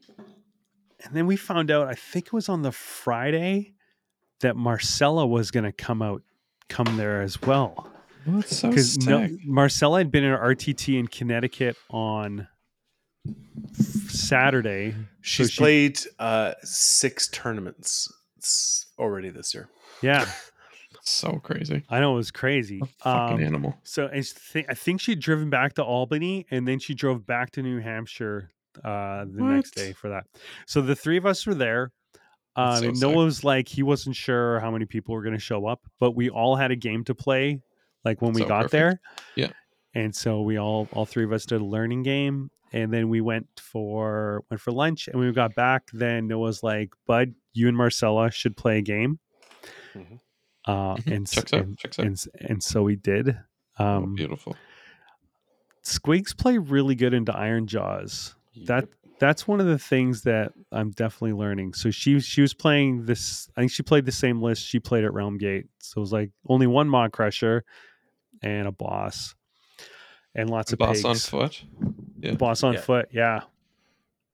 and 1.04 1.14
then 1.14 1.26
we 1.26 1.36
found 1.36 1.70
out 1.70 1.88
i 1.88 1.94
think 1.94 2.26
it 2.26 2.32
was 2.32 2.48
on 2.48 2.62
the 2.62 2.70
friday 2.70 3.72
that 4.44 4.56
marcella 4.56 5.26
was 5.26 5.50
going 5.50 5.64
to 5.64 5.72
come 5.72 6.00
out 6.02 6.22
come 6.68 6.96
there 6.96 7.20
as 7.20 7.40
well 7.42 7.90
Well, 8.26 8.36
that's 8.36 8.56
so 8.56 8.68
because 8.68 8.94
sick. 8.94 9.32
marcella 9.44 9.98
had 9.98 10.10
been 10.10 10.24
in 10.24 10.32
rtt 10.36 10.98
in 10.98 11.06
connecticut 11.08 11.76
on 11.90 12.46
saturday 14.08 14.94
She's 15.22 15.50
she- 15.50 15.58
played 15.58 15.98
uh, 16.18 16.52
six 16.62 17.28
tournaments 17.28 18.12
s- 18.38 18.86
already 18.98 19.30
this 19.30 19.54
year. 19.54 19.68
yeah 20.02 20.26
so 21.02 21.40
crazy. 21.42 21.82
i 21.90 22.00
know 22.00 22.12
it 22.12 22.16
was 22.16 22.30
crazy 22.30 22.80
A 22.82 22.86
fucking 22.86 23.36
Um, 23.38 23.42
animal. 23.42 23.76
So 23.84 24.06
I 24.06 24.22
th- 24.52 24.66
I 24.68 24.74
think 24.74 25.00
she'd 25.00 25.20
driven 25.20 25.50
back 25.50 25.74
to 25.74 25.82
Albany 25.84 26.46
and 26.50 26.66
then 26.68 26.78
she 26.78 26.94
drove 26.94 27.26
back 27.26 27.50
to 27.52 27.62
New 27.62 27.80
Hampshire 27.80 28.50
uh, 28.82 29.24
the 29.24 29.42
next 29.42 29.74
day 29.74 29.92
for 29.92 30.08
that. 30.10 30.24
So 30.66 30.80
the 30.80 30.96
three 30.96 31.16
of 31.16 31.26
us 31.26 31.46
were 31.46 31.54
there. 31.54 31.92
Um, 32.56 32.76
so 32.82 32.89
and 32.89 32.97
sick. 32.97 33.09
Noah 33.09 33.24
was 33.24 33.43
like, 33.44 33.68
he 33.68 33.82
wasn't 33.82 34.14
sure 34.16 34.60
how 34.60 34.70
many 34.70 34.85
people 34.86 35.14
were 35.14 35.22
going 35.22 35.35
to 35.35 35.40
show 35.40 35.66
up, 35.66 35.82
but 35.98 36.12
we 36.12 36.31
all 36.31 36.55
had 36.56 36.70
a 36.70 36.76
game 36.76 37.02
to 37.05 37.14
play 37.14 37.60
like 38.05 38.22
when 38.22 38.32
we 38.32 38.43
So 38.43 38.48
got 38.48 38.62
perfect. 38.70 38.72
there. 38.72 39.01
Yeah. 39.35 39.51
And 39.94 40.14
so 40.14 40.43
we 40.43 40.59
all, 40.59 40.89
all 40.93 41.06
three 41.06 41.24
of 41.24 41.32
us 41.32 41.47
did 41.47 41.60
a 41.60 41.64
learning 41.64 42.02
game. 42.05 42.51
And 42.72 42.93
then 42.93 43.09
we 43.09 43.20
went 43.20 43.47
for 43.60 44.43
went 44.51 44.60
for 44.60 44.72
lunch, 44.72 45.06
and 45.06 45.16
when 45.16 45.28
we 45.28 45.32
got 45.32 45.55
back, 45.55 45.85
then 45.93 46.26
Noah's 46.26 46.64
like, 46.64 46.90
"Bud, 47.06 47.32
you 47.52 47.68
and 47.68 47.76
Marcella 47.76 48.32
should 48.32 48.56
play 48.56 48.78
a 48.78 48.82
game." 48.82 49.20
Mhm. 49.94 50.18
Uh, 50.64 50.97
Mhm. 50.97 51.14
and, 51.14 51.28
Checks 51.31 51.52
out. 51.52 51.66
Checks 51.78 51.98
and 52.01 52.20
and 52.40 52.60
so 52.60 52.82
we 52.82 52.97
did. 52.97 53.39
oh, 53.78 53.85
Um, 53.98 54.16
beautiful. 54.16 54.56
Squigs 55.85 56.36
play 56.36 56.59
really 56.59 56.94
good 56.97 57.14
into 57.14 57.31
Ironjawz. 57.31 58.35
That 58.66 58.89
that's 59.18 59.46
one 59.48 59.60
of 59.60 59.66
the 59.66 59.78
things 59.78 60.22
that 60.22 60.52
I'm 60.72 60.90
definitely 60.90 61.32
learning. 61.34 61.74
So 61.74 61.90
she 61.90 62.18
she 62.20 62.40
was 62.42 62.52
playing 62.54 63.06
this. 63.06 63.48
I 63.56 63.60
think 63.60 63.70
she 63.72 63.82
played 63.82 64.04
the 64.06 64.12
same 64.12 64.42
list 64.42 64.64
she 64.66 64.80
played 64.80 65.04
at 65.04 65.12
Realm 65.12 65.38
Gate. 65.38 65.66
So 65.78 65.98
it 65.98 66.00
was 66.00 66.12
like 66.12 66.30
only 66.48 66.66
one 66.66 66.88
Maw-Krusha 66.88 67.62
and 68.42 68.66
a 68.68 68.72
boss, 68.72 69.34
and 70.34 70.50
lots 70.50 70.72
of 70.72 70.78
Boss 70.78 71.04
on 71.04 71.16
foot. 71.16 71.62
Yeah. 72.20 72.34
Boss 72.34 72.62
on 72.62 72.74
Yeah. 72.74 72.80
foot. 72.80 73.08
Yeah, 73.12 73.40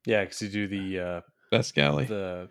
Yeah, 0.06 0.24
because 0.24 0.40
you 0.42 0.48
do 0.48 0.66
the 0.68 1.00
uh, 1.00 1.20
Best 1.50 1.74
galley. 1.74 2.04
the 2.06 2.48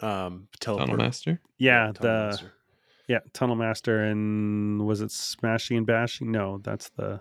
um, 0.00 0.48
Tunnel 0.60 0.96
master. 0.96 1.40
yeah. 1.58 1.92
Tunnel 1.92 2.00
the 2.00 2.26
Master. 2.30 2.52
yeah 3.08 3.18
Tunnel 3.32 3.56
Master 3.56 4.04
and 4.04 4.86
was 4.86 5.00
it 5.00 5.10
Smashing 5.10 5.76
and 5.78 5.86
Bashing? 5.86 6.30
No, 6.30 6.58
that's 6.62 6.88
the 6.90 7.20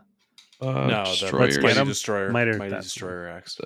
Uh, 0.62 0.88
no, 0.88 1.04
destroyer. 1.06 1.32
the 1.32 1.38
Let's 1.40 1.56
get 1.58 1.64
Mighty 1.64 1.80
'em. 1.80 1.88
Destroyer. 1.88 2.30
Mighty- 2.32 2.58
Mighty, 2.58 2.76
Destroyer 2.76 3.28
axe. 3.30 3.60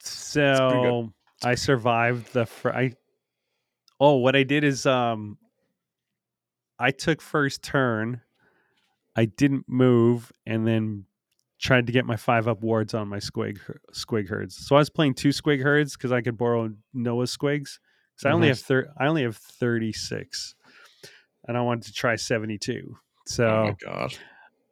So 0.00 1.12
I 1.44 1.54
survived 1.54 2.32
the 2.32 2.46
fr- 2.46 2.70
I 2.70 2.92
Oh, 4.00 4.16
what 4.16 4.36
I 4.36 4.42
did 4.44 4.64
is 4.64 4.86
um 4.86 5.38
I 6.78 6.90
took 6.90 7.20
first 7.20 7.62
turn. 7.62 8.20
I 9.16 9.24
didn't 9.24 9.64
move 9.68 10.30
and 10.46 10.66
then 10.66 11.04
tried 11.60 11.86
to 11.88 11.92
get 11.92 12.06
my 12.06 12.14
five 12.16 12.46
up 12.46 12.62
wards 12.62 12.94
on 12.94 13.08
my 13.08 13.18
squig 13.18 13.58
squig 13.92 14.28
herds. 14.28 14.56
So 14.66 14.76
I 14.76 14.78
was 14.78 14.90
playing 14.90 15.14
two 15.14 15.30
squig 15.30 15.62
herds 15.62 15.96
cuz 15.96 16.12
I 16.12 16.20
could 16.20 16.38
borrow 16.38 16.72
Noah's 16.94 17.36
squigs. 17.36 17.78
cuz 18.16 18.24
I 18.26 18.30
only 18.30 18.48
have 18.48 18.60
thir- 18.60 18.92
I 18.98 19.06
only 19.06 19.22
have 19.22 19.36
36. 19.36 20.54
And 21.46 21.56
I 21.56 21.60
wanted 21.62 21.84
to 21.84 21.92
try 21.92 22.14
72. 22.16 22.96
So 23.26 23.44
Oh 23.46 23.64
my 23.64 23.76
god. 23.80 24.16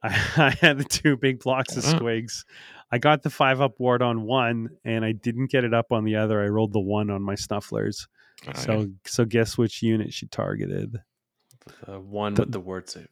I, 0.03 0.09
I 0.37 0.51
had 0.61 0.79
the 0.79 0.85
two 0.85 1.17
big 1.17 1.41
blocks 1.41 1.77
of 1.77 1.85
Uh-huh. 1.85 1.99
squigs. 1.99 2.45
I 2.93 2.99
got 2.99 3.23
the 3.23 3.31
five 3.31 3.61
up 3.61 3.81
ward 3.81 4.01
on 4.03 4.23
one, 4.23 4.71
and 4.85 5.05
I 5.05 5.13
didn't 5.13 5.51
get 5.51 5.65
it 5.65 5.75
up 5.75 5.93
on 5.93 6.05
the 6.05 6.17
other. 6.17 6.43
I 6.43 6.47
rolled 6.49 6.73
the 6.73 6.81
one 6.81 7.11
on 7.11 7.21
my 7.23 7.35
snufflers. 7.35 8.07
Oh, 8.45 8.49
yeah. 8.49 8.53
so, 8.55 8.89
so 9.05 9.25
guess 9.25 9.59
which 9.59 9.83
unit 9.83 10.13
she 10.13 10.27
targeted? 10.29 10.99
Uh, 11.87 11.99
one 12.01 12.35
The- 12.35 12.43
with 12.43 12.53
the 12.53 12.61
word 12.61 12.89
save. 12.89 13.09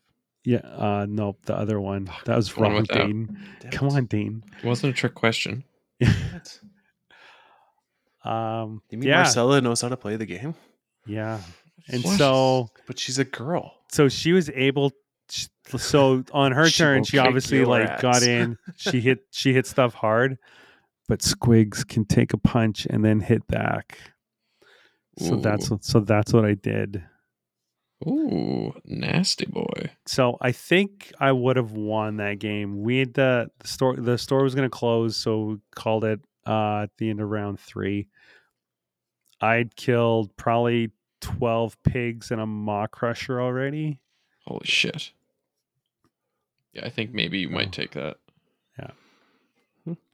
Yeah, 0.46 0.58
uh, 0.58 1.06
nope, 1.08 1.38
the 1.46 1.56
other 1.56 1.80
one. 1.80 2.10
That 2.26 2.36
was 2.36 2.52
The 2.52 2.60
one 2.60 2.72
wrong. 2.72 2.84
Dean. 2.84 3.38
Damn 3.60 3.70
Come 3.72 3.88
it. 3.88 3.94
on, 3.94 4.04
Dean. 4.06 4.42
it 4.62 4.66
wasn't 4.66 4.92
a 4.92 4.96
trick 4.96 5.14
question. 5.14 5.64
Um, 8.24 8.80
You 8.90 8.98
mean 8.98 9.08
yeah, 9.08 9.16
Marcella 9.22 9.60
knows 9.60 9.80
how 9.82 9.88
to 9.88 9.96
play 9.96 10.16
the 10.16 10.26
game? 10.26 10.54
yeah. 11.06 11.40
And 11.88 12.02
What? 12.02 12.16
so, 12.18 12.70
But 12.86 12.98
she's 12.98 13.18
a 13.18 13.24
girl. 13.24 13.74
so 13.92 14.08
she 14.08 14.32
was 14.32 14.48
able. 14.54 14.92
So 15.76 16.24
on 16.32 16.52
her 16.52 16.68
She 16.68 16.78
turn, 16.82 17.04
she 17.04 17.18
obviously 17.18 17.64
like 17.64 18.00
got 18.00 18.22
in. 18.22 18.58
She 18.76 19.00
hit. 19.00 19.20
She 19.30 19.52
hit 19.52 19.66
stuff 19.66 19.94
hard, 19.94 20.38
but 21.08 21.20
Squigs 21.20 21.86
can 21.86 22.04
take 22.04 22.32
a 22.32 22.38
punch 22.38 22.86
and 22.88 23.04
then 23.04 23.20
hit 23.20 23.46
back. 23.46 23.98
So 25.18 25.36
that's 25.36 25.68
Ooh. 25.68 25.74
what, 25.74 25.84
so 25.84 26.00
that's 26.00 26.32
what 26.32 26.44
I 26.44 26.54
did. 26.54 27.04
Ooh, 28.06 28.74
nasty 28.84 29.46
boy. 29.46 29.90
So 30.06 30.36
I 30.40 30.52
think 30.52 31.12
I 31.20 31.32
would 31.32 31.56
have 31.56 31.72
won 31.72 32.16
that 32.18 32.38
game. 32.38 32.82
We 32.82 32.98
had 32.98 33.14
the, 33.14 33.50
the 33.60 33.68
store. 33.68 33.96
The 33.96 34.18
store 34.18 34.42
was 34.42 34.54
going 34.54 34.68
to 34.68 34.76
close, 34.76 35.16
so 35.16 35.44
we 35.44 35.56
called 35.74 36.04
it 36.04 36.20
uh, 36.46 36.82
at 36.82 36.90
the 36.98 37.08
end 37.08 37.20
of 37.20 37.30
round 37.30 37.60
three. 37.60 38.08
I'd 39.40 39.74
killed 39.76 40.36
probably 40.36 40.90
twelve 41.20 41.76
pigs 41.84 42.30
and 42.30 42.40
a 42.40 42.46
Maw-Krusha 42.46 43.40
already. 43.40 44.00
Holy 44.46 44.66
shit. 44.66 45.12
Yeah, 46.72 46.84
I 46.86 46.90
think 46.90 47.12
maybe 47.12 47.38
you 47.38 47.48
Oh. 47.48 47.52
might 47.52 47.72
take 47.72 47.92
that. 47.92 48.18
Yeah. 48.78 48.90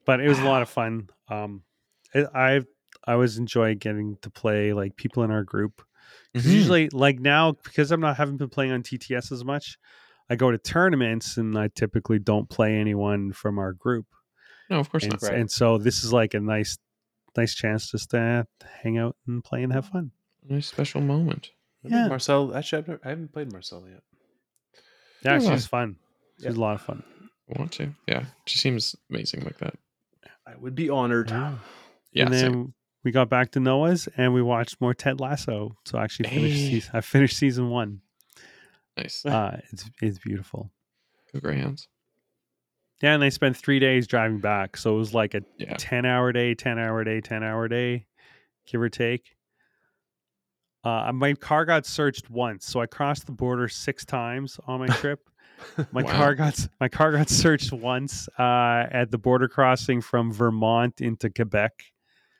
But 0.05 0.21
it 0.21 0.29
was 0.29 0.39
a 0.39 0.45
lot 0.45 0.63
of 0.63 0.69
fun. 0.69 1.09
Um, 1.29 1.63
it, 2.15 2.27
I 2.35 2.63
I 3.07 3.13
always 3.15 3.39
enjoy 3.39 3.75
getting 3.77 4.17
to 4.23 4.31
play 4.31 4.73
like 4.73 4.97
people 4.97 5.23
in 5.23 5.31
our 5.31 5.43
group. 5.45 5.83
'Cause 6.35 6.45
Mhm. 6.45 6.53
Usually, 6.53 6.89
like 6.91 7.19
now, 7.19 7.53
because 7.53 7.91
I'm 7.91 8.01
not 8.01 8.17
haven't 8.17 8.37
been 8.37 8.49
playing 8.51 8.73
on 8.73 8.83
TTS 8.83 9.33
as 9.33 9.45
much, 9.45 9.79
I 10.29 10.37
go 10.37 10.51
to 10.51 10.59
tournaments 10.59 11.37
and 11.37 11.57
I 11.59 11.69
typically 11.69 12.19
don't 12.19 12.49
play 12.49 12.77
anyone 12.77 13.33
from 13.33 13.59
our 13.59 13.73
group. 13.73 14.07
No, 14.69 14.79
of 14.81 14.91
course 14.91 15.05
And, 15.05 15.13
not. 15.15 15.23
Right. 15.23 15.35
and 15.35 15.51
so 15.51 15.79
this 15.79 16.05
is 16.05 16.13
like 16.13 16.35
a 16.35 16.41
nice 16.41 16.77
nice 17.37 17.55
chance 17.55 17.91
just 17.91 18.11
to 18.11 18.47
hang 18.83 18.99
out 18.99 19.17
and 19.27 19.43
play 19.45 19.63
and 19.63 19.73
have 19.73 19.87
fun. 19.87 20.11
Nice 20.49 20.67
special 20.67 21.01
moment. 21.01 21.53
Yeah. 21.83 22.09
Marcel. 22.09 22.55
Actually, 22.55 22.79
I've 22.81 22.89
never, 22.89 23.01
I 23.05 23.09
haven't 23.11 23.33
played 23.33 23.53
Marcel 23.53 23.89
yet. 23.89 24.03
Yeah, 25.23 25.39
Yeah. 25.41 25.51
she's 25.55 25.67
fun. 25.67 25.97
She's 26.37 26.47
Yeah. 26.47 26.51
a 26.53 26.61
lot 26.61 26.75
of 26.75 26.83
fun. 26.83 27.03
I 27.55 27.59
Want 27.59 27.73
to? 27.73 27.93
Yeah, 28.07 28.27
she 28.47 28.59
seems 28.59 28.95
amazing 29.11 29.43
like 29.45 29.59
that. 29.59 29.75
I 30.47 30.55
would 30.57 30.75
be 30.75 30.89
honored. 30.89 31.31
Yeah. 31.31 31.59
Yeah, 32.13 32.25
and 32.25 32.33
then 32.35 32.41
same. 32.53 32.75
we 33.05 33.11
got 33.11 33.29
back 33.29 33.51
to 33.53 33.61
Noah's 33.61 34.09
and 34.17 34.33
we 34.35 34.43
watched 34.43 34.81
more 34.81 34.95
Ted 34.95 35.21
Lasso. 35.21 35.77
So 35.85 35.99
I 35.99 36.05
actually 36.05 36.29
finished 36.31 36.57
Hey. 36.57 36.69
season, 36.71 36.91
I 36.95 37.01
finished 37.01 37.37
season 37.37 37.69
one. 37.71 38.01
nice. 38.97 39.25
Uh, 39.25 39.61
it's 39.73 39.89
it's 40.03 40.19
beautiful. 40.19 40.71
Go 41.33 41.41
Greyhounds. 41.41 41.89
Yeah, 43.03 43.15
and 43.15 43.23
they 43.23 43.31
spent 43.31 43.57
three 43.57 43.79
days 43.79 44.07
driving 44.07 44.39
back, 44.41 44.77
so 44.77 44.95
it 44.95 44.99
was 44.99 45.15
like 45.15 45.35
a 45.35 45.43
Yeah. 45.59 45.75
ten 45.79 46.05
hour 46.05 46.33
day, 46.33 46.55
ten 46.55 46.79
hour 46.79 47.03
day, 47.03 47.21
ten 47.21 47.43
hour 47.43 47.67
day, 47.67 48.07
give 48.67 48.81
or 48.81 48.89
take. 48.91 49.37
Uh, 50.83 51.13
my 51.13 51.35
car 51.35 51.65
got 51.65 51.85
searched 51.87 52.31
once, 52.31 52.65
so 52.67 52.81
I 52.81 52.87
crossed 52.87 53.27
the 53.27 53.33
border 53.33 53.69
six 53.69 54.05
times 54.05 54.59
on 54.67 54.81
my 54.81 54.87
trip. 55.03 55.21
My 55.93 56.03
Wow. 56.03 56.13
car 56.13 56.35
got 56.35 56.67
my 56.81 56.89
car 56.89 57.13
got 57.13 57.29
searched 57.29 57.71
once 57.73 58.29
uh, 58.39 58.87
at 58.91 59.11
the 59.11 59.19
border 59.19 59.47
crossing 59.47 60.01
from 60.01 60.33
Vermont 60.33 61.01
into 61.03 61.29
Quebec. 61.29 61.73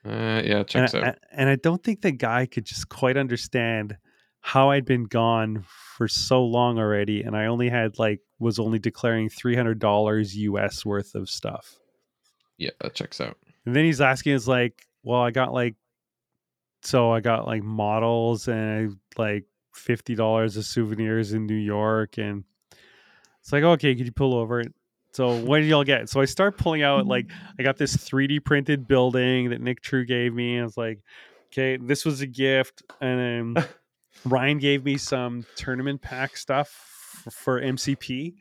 Uh, 0.03 0.41
yeah, 0.43 0.57
and, 0.57 0.67
checks 0.67 0.95
I, 0.95 1.01
out. 1.09 1.15
and 1.31 1.47
I 1.47 1.55
don't 1.57 1.83
think 1.83 2.01
the 2.01 2.11
guy 2.11 2.47
could 2.47 2.65
just 2.65 2.89
quite 2.89 3.17
understand 3.17 3.95
how 4.39 4.71
I'd 4.71 4.85
been 4.85 5.03
gone 5.03 5.63
for 5.95 6.07
so 6.07 6.43
long 6.43 6.79
already, 6.79 7.21
and 7.21 7.37
I 7.37 7.45
only 7.45 7.69
had 7.69 7.99
like 7.99 8.21
was 8.39 8.57
only 8.57 8.79
declaring 8.79 9.29
three 9.29 9.55
hundred 9.55 9.77
dollars 9.77 10.35
US 10.35 10.83
worth 10.83 11.13
of 11.13 11.29
stuff. 11.29 11.75
Yeah, 12.57 12.71
that 12.79 12.95
checks 12.95 13.21
out. 13.21 13.37
And 13.67 13.75
then 13.75 13.85
he's 13.85 14.01
asking 14.01 14.33
"Is 14.33 14.47
like, 14.47 14.87
well, 15.03 15.21
I 15.21 15.29
got 15.29 15.53
like, 15.53 15.75
so 16.81 17.11
I 17.11 17.19
got 17.19 17.45
like 17.47 17.63
models 17.63 18.47
and 18.47 18.97
like 19.17 19.45
fifty 19.73 20.15
dollars 20.15 20.57
of 20.57 20.65
souvenirs 20.65 21.33
in 21.33 21.45
New 21.45 21.55
York, 21.55 22.17
and 22.17 22.43
it's 23.41 23.51
like, 23.51 23.63
okay, 23.63 23.95
could 23.95 24.05
you 24.05 24.11
pull 24.11 24.33
over? 24.35 24.63
So 25.13 25.35
what 25.37 25.59
did 25.59 25.67
y'all 25.67 25.83
get? 25.83 26.09
So 26.09 26.21
I 26.21 26.25
start 26.25 26.57
pulling 26.57 26.83
out 26.83 27.05
like 27.05 27.29
I 27.59 27.63
got 27.63 27.77
this 27.77 27.95
3D 27.97 28.43
printed 28.45 28.87
building 28.87 29.49
that 29.49 29.61
Nick 29.61 29.81
True 29.81 30.05
gave 30.05 30.33
me. 30.33 30.55
And 30.55 30.61
I 30.61 30.65
was 30.65 30.77
like, 30.77 30.99
okay, 31.51 31.77
this 31.77 32.05
was 32.05 32.21
a 32.21 32.27
gift, 32.27 32.83
and 33.01 33.55
then 33.55 33.65
Ryan 34.25 34.57
gave 34.59 34.83
me 34.85 34.97
some 34.97 35.45
tournament 35.55 36.01
pack 36.01 36.37
stuff 36.37 36.69
f- 37.27 37.33
for 37.33 37.59
MCP. 37.61 38.35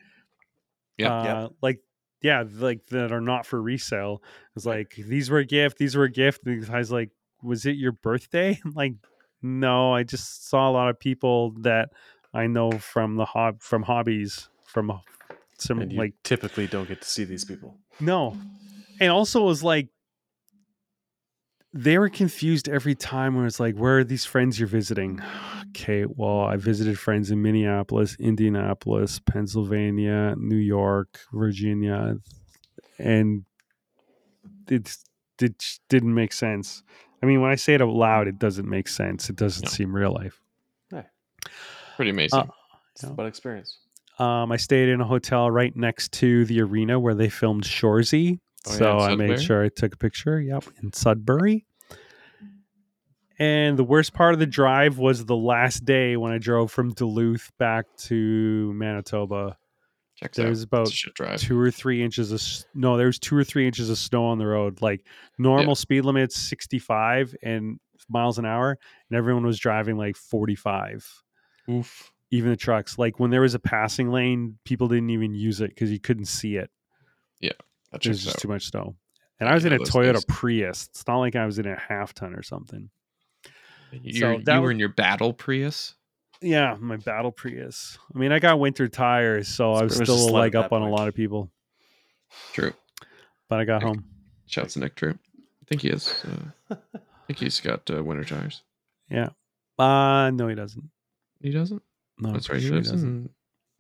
Yeah, 0.98 1.12
uh, 1.14 1.24
Yep. 1.42 1.52
like 1.62 1.80
yeah, 2.22 2.44
like 2.52 2.84
that 2.88 3.12
are 3.12 3.20
not 3.22 3.46
for 3.46 3.60
resale. 3.62 4.22
It's 4.54 4.66
like 4.66 4.94
these 4.96 5.30
were 5.30 5.38
a 5.38 5.44
gift, 5.44 5.78
these 5.78 5.96
were 5.96 6.04
a 6.04 6.10
gift. 6.10 6.44
And 6.44 6.62
the 6.62 6.66
guy's 6.66 6.92
like, 6.92 7.10
was 7.42 7.66
it 7.66 7.76
your 7.76 7.92
birthday? 7.92 8.58
I'm 8.64 8.72
like, 8.74 8.94
no, 9.42 9.94
I 9.94 10.02
just 10.02 10.48
saw 10.48 10.68
a 10.68 10.72
lot 10.72 10.88
of 10.88 10.98
people 10.98 11.52
that 11.60 11.90
I 12.32 12.46
know 12.46 12.72
from 12.72 13.16
the 13.16 13.24
hob 13.24 13.62
from 13.62 13.82
hobbies 13.82 14.48
from 14.64 15.00
some 15.58 15.88
like 15.90 16.14
typically 16.22 16.66
don't 16.66 16.88
get 16.88 17.02
to 17.02 17.08
see 17.08 17.24
these 17.24 17.44
people. 17.44 17.76
no. 17.98 18.36
And 19.00 19.10
also 19.10 19.42
it 19.42 19.46
was 19.46 19.62
like 19.62 19.88
they 21.72 21.98
were 21.98 22.08
confused 22.08 22.68
every 22.68 22.94
time 22.94 23.36
when 23.36 23.46
it's 23.46 23.60
like, 23.60 23.76
where 23.76 23.98
are 23.98 24.04
these 24.04 24.24
friends 24.24 24.58
you're 24.58 24.68
visiting? 24.68 25.20
Okay, 25.70 26.04
well, 26.04 26.40
I 26.40 26.56
visited 26.56 26.98
friends 26.98 27.30
in 27.30 27.42
Minneapolis, 27.42 28.16
Indianapolis, 28.18 29.20
Pennsylvania, 29.20 30.34
New 30.36 30.56
York, 30.56 31.20
Virginia, 31.32 32.16
and 32.98 33.44
it, 34.68 34.96
it 35.40 35.78
didn't 35.88 36.12
make 36.12 36.32
sense. 36.32 36.82
I 37.22 37.26
mean, 37.26 37.40
when 37.40 37.50
I 37.50 37.54
say 37.56 37.74
it 37.74 37.82
out 37.82 37.88
loud, 37.90 38.28
it 38.28 38.38
doesn't 38.38 38.68
make 38.68 38.88
sense. 38.88 39.28
It 39.28 39.36
doesn't 39.36 39.64
No. 39.66 39.70
seem 39.70 39.94
real 39.94 40.12
life. 40.12 40.40
Yeah. 40.92 41.02
Pretty 41.96 42.10
amazing. 42.10 42.38
Uh, 42.40 42.46
It's 42.92 43.02
Yeah. 43.04 43.10
about 43.10 43.26
experience. 43.26 43.78
Um, 44.18 44.50
I 44.52 44.56
stayed 44.56 44.88
in 44.88 45.00
a 45.00 45.04
hotel 45.06 45.50
right 45.50 45.74
next 45.76 46.12
to 46.14 46.44
the 46.44 46.60
arena 46.60 46.98
where 47.00 47.14
they 47.14 47.28
filmed 47.28 47.64
Shoresy. 47.64 48.38
Oh, 48.66 48.70
so 48.72 48.98
in 49.04 49.12
I 49.12 49.14
made 49.14 49.40
sure 49.40 49.64
I 49.64 49.68
took 49.70 49.94
a 49.94 49.96
picture. 49.96 50.40
Yep, 50.40 50.64
in 50.82 50.92
Sudbury. 50.92 51.64
And 53.38 53.78
the 53.78 53.84
worst 53.84 54.12
part 54.12 54.34
of 54.34 54.38
the 54.40 54.46
drive 54.46 54.98
was 54.98 55.24
the 55.24 55.36
last 55.36 55.86
day 55.86 56.16
when 56.18 56.30
I 56.32 56.36
drove 56.38 56.70
from 56.70 56.92
Duluth 56.92 57.50
back 57.58 57.86
to 58.00 58.70
Manitoba. 58.74 59.56
Checks 60.20 60.36
there 60.36 60.46
out. 60.46 60.50
was 60.50 60.62
about 60.62 60.82
It's 60.82 60.90
a 60.92 60.94
shit 60.94 61.14
drive. 61.14 61.40
Two 61.40 61.58
or 61.58 61.70
three 61.70 62.02
inches 62.02 62.32
of 62.32 62.42
no, 62.74 62.96
there 62.96 63.06
was 63.06 63.18
two 63.18 63.36
or 63.36 63.44
three 63.44 63.66
inches 63.66 63.90
of 63.90 63.98
snow 63.98 64.26
on 64.26 64.38
the 64.38 64.46
road. 64.46 64.80
Like 64.82 65.04
normal 65.38 65.74
speed 65.74 66.02
limit's 66.04 66.36
sixty 66.36 66.78
five 66.78 67.34
and 67.42 67.78
miles 68.08 68.38
an 68.38 68.44
hour, 68.46 68.78
and 69.08 69.16
everyone 69.16 69.44
was 69.46 69.58
driving 69.58 69.96
like 69.96 70.16
forty 70.16 70.54
five 70.54 71.06
Oof. 71.70 72.12
even 72.30 72.50
the 72.50 72.56
trucks. 72.56 72.98
Like 72.98 73.18
when 73.20 73.30
there 73.30 73.40
was 73.42 73.54
a 73.54 73.58
passing 73.60 74.10
lane, 74.10 74.58
people 74.64 74.88
didn't 74.88 75.10
even 75.10 75.34
use 75.34 75.60
it 75.60 75.70
because 75.70 75.90
you 75.90 76.00
couldn't 76.00 76.26
see 76.26 76.56
it. 76.56 76.70
Yeah, 77.40 77.52
that 77.92 78.02
There's 78.02 78.22
just 78.24 78.36
out. 78.36 78.40
too 78.40 78.48
much 78.48 78.66
snow. 78.66 78.96
And 79.38 79.48
I 79.48 79.54
was 79.54 79.64
in 79.64 79.72
a 79.72 79.78
Toyota. 79.78 80.26
Prius. 80.28 80.88
It's 80.90 81.06
not 81.06 81.18
like 81.18 81.34
I 81.34 81.46
was 81.46 81.58
in 81.58 81.66
a 81.66 81.74
half 81.78 82.12
ton 82.12 82.34
or 82.34 82.42
something. 82.42 82.90
You're, 83.90 84.38
that 84.44 84.54
you 84.54 84.60
were 84.60 84.66
was- 84.66 84.72
in 84.72 84.78
your 84.78 84.90
battle 84.90 85.32
Prius. 85.32 85.94
Yeah, 86.42 86.76
my 86.80 86.96
battle 86.96 87.30
Prius. 87.32 87.98
I 88.14 88.18
mean, 88.18 88.32
I 88.32 88.38
got 88.38 88.58
winter 88.58 88.88
tires, 88.88 89.48
so 89.48 89.72
I 89.74 89.82
was 89.82 89.94
still 89.94 90.28
a 90.28 90.32
leg 90.32 90.56
up 90.56 90.72
on 90.72 90.82
a 90.82 90.88
lot 90.88 91.06
of 91.08 91.14
people. 91.14 91.50
True. 92.52 92.72
But 93.48 93.60
I 93.60 93.64
got 93.64 93.76
Okay. 93.82 93.86
home. 93.86 94.04
Shouts 94.46 94.74
to 94.74 94.80
Nick 94.80 94.94
True. 94.96 95.18
I 95.40 95.64
think 95.66 95.82
he 95.82 95.88
is. 95.90 96.12
Uh, 96.24 96.50
I 96.70 96.76
think 97.26 97.38
he's 97.40 97.60
got 97.60 97.88
uh, 97.90 98.02
winter 98.02 98.24
tires. 98.24 98.62
Yeah. 99.10 99.30
Uh 99.78 100.30
no, 100.30 100.48
he 100.48 100.54
doesn't. 100.54 100.90
He 101.40 101.50
doesn't. 101.50 101.82
No, 102.18 102.32
That's 102.32 102.48
right. 102.48 102.54
pretty 102.54 102.62
He 102.64 102.68
sure 102.68 102.76
lives 102.76 102.90
doesn't. 102.92 103.08
in. 103.08 103.30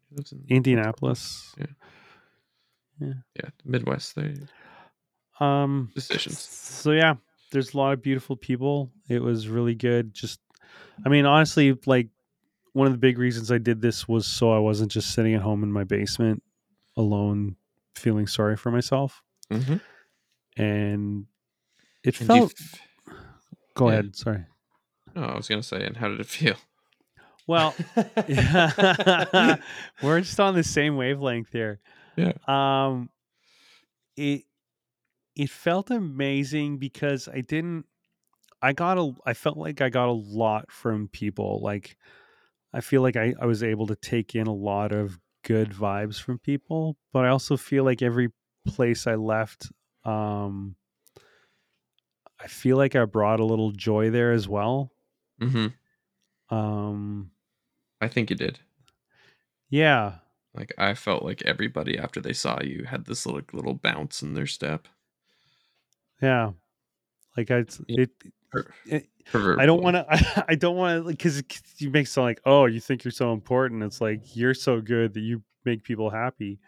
He 0.08 0.16
lives 0.16 0.32
in 0.32 0.44
Indianapolis. 0.48 1.54
Yeah, 1.58 3.12
Yeah. 3.36 3.48
Midwest. 3.64 4.14
They 4.16 4.34
Um 5.40 5.90
decisions. 5.94 6.40
So 6.40 6.92
yeah, 6.92 7.14
there's 7.52 7.74
a 7.74 7.76
lot 7.76 7.92
of 7.92 8.02
beautiful 8.02 8.36
people. 8.36 8.90
It 9.08 9.20
was 9.22 9.48
really 9.48 9.74
good. 9.74 10.14
Just 10.14 10.40
I 11.04 11.08
mean, 11.08 11.26
honestly, 11.26 11.76
like 11.86 12.08
one 12.72 12.86
of 12.86 12.92
the 12.92 12.98
big 12.98 13.18
reasons 13.18 13.50
I 13.50 13.58
did 13.58 13.80
this 13.80 14.06
was 14.08 14.26
so 14.26 14.52
I 14.52 14.58
wasn't 14.58 14.90
just 14.92 15.12
sitting 15.12 15.34
at 15.34 15.42
home 15.42 15.62
in 15.62 15.72
my 15.72 15.84
basement 15.84 16.42
alone 16.96 17.56
feeling 17.94 18.26
sorry 18.26 18.56
for 18.56 18.70
myself. 18.70 19.22
Mm-hmm. 19.50 19.76
And 20.56 21.26
it 22.04 22.18
And 22.20 22.26
felt 22.28 22.54
f- 22.60 22.80
go 23.74 23.86
yeah. 23.88 23.92
ahead, 23.94 24.16
sorry. 24.16 24.44
oh, 25.16 25.22
I 25.22 25.36
was 25.36 25.48
gonna 25.48 25.62
say, 25.62 25.84
and 25.84 25.96
how 25.96 26.08
did 26.08 26.20
it 26.20 26.26
feel? 26.26 26.56
Well, 27.46 27.74
we're 30.02 30.20
just 30.20 30.38
on 30.40 30.54
the 30.54 30.62
same 30.64 30.96
wavelength 30.96 31.50
here. 31.52 31.80
Yeah. 32.16 32.32
Um 32.46 33.10
it 34.16 34.42
it 35.36 35.50
felt 35.50 35.90
amazing 35.90 36.78
because 36.78 37.28
I 37.28 37.40
didn't 37.40 37.86
I 38.62 38.72
got 38.72 38.98
a 38.98 39.12
I 39.24 39.32
felt 39.34 39.56
like 39.56 39.80
I 39.80 39.88
got 39.88 40.08
a 40.08 40.12
lot 40.12 40.70
from 40.70 41.08
people. 41.08 41.60
Like 41.62 41.96
I 42.72 42.80
feel 42.80 43.02
like 43.02 43.16
I, 43.16 43.34
I 43.40 43.46
was 43.46 43.62
able 43.62 43.86
to 43.88 43.96
take 43.96 44.34
in 44.34 44.46
a 44.46 44.54
lot 44.54 44.92
of 44.92 45.18
good 45.44 45.70
vibes 45.70 46.20
from 46.20 46.38
people, 46.38 46.96
but 47.12 47.24
I 47.24 47.28
also 47.28 47.56
feel 47.56 47.82
like 47.84 48.02
every 48.02 48.28
place 48.66 49.06
I 49.06 49.14
left 49.14 49.70
um 50.04 50.76
I 52.42 52.46
feel 52.46 52.76
like 52.76 52.94
I 52.96 53.04
brought 53.04 53.40
a 53.40 53.44
little 53.44 53.70
joy 53.72 54.10
there 54.10 54.32
as 54.32 54.48
well. 54.48 54.92
Mm-hmm. 55.40 56.54
Um 56.54 57.30
I 58.00 58.08
think 58.08 58.30
you 58.30 58.36
did. 58.36 58.60
yeah, 59.68 60.16
Like 60.54 60.72
I 60.78 60.94
felt 60.94 61.22
like 61.22 61.42
everybody 61.42 61.98
after 61.98 62.20
they 62.20 62.32
saw 62.32 62.60
you 62.62 62.84
had 62.84 63.06
this 63.06 63.26
little 63.26 63.42
little 63.52 63.74
bounce 63.74 64.22
in 64.22 64.34
their 64.34 64.46
step. 64.46 64.88
Yeah, 66.22 66.52
like 67.36 67.50
I, 67.50 67.64
Yeah. 67.86 68.02
it, 68.04 68.10
Per- 68.18 68.28
it 68.28 68.32
pervert 68.32 68.39
I 68.54 69.66
don't 69.66 69.82
want 69.82 69.96
to. 69.96 70.06
I, 70.08 70.44
I 70.50 70.54
don't 70.54 70.76
want 70.76 71.04
to 71.04 71.10
because 71.10 71.42
you 71.78 71.90
make 71.90 72.06
it 72.06 72.10
sound 72.10 72.26
like, 72.26 72.40
oh, 72.44 72.66
you 72.66 72.80
think 72.80 73.04
you're 73.04 73.12
so 73.12 73.32
important. 73.32 73.82
It's 73.82 74.00
like 74.00 74.36
you're 74.36 74.54
so 74.54 74.80
good 74.80 75.14
that 75.14 75.20
you 75.20 75.42
make 75.64 75.84
people 75.84 76.10
happy. 76.10 76.58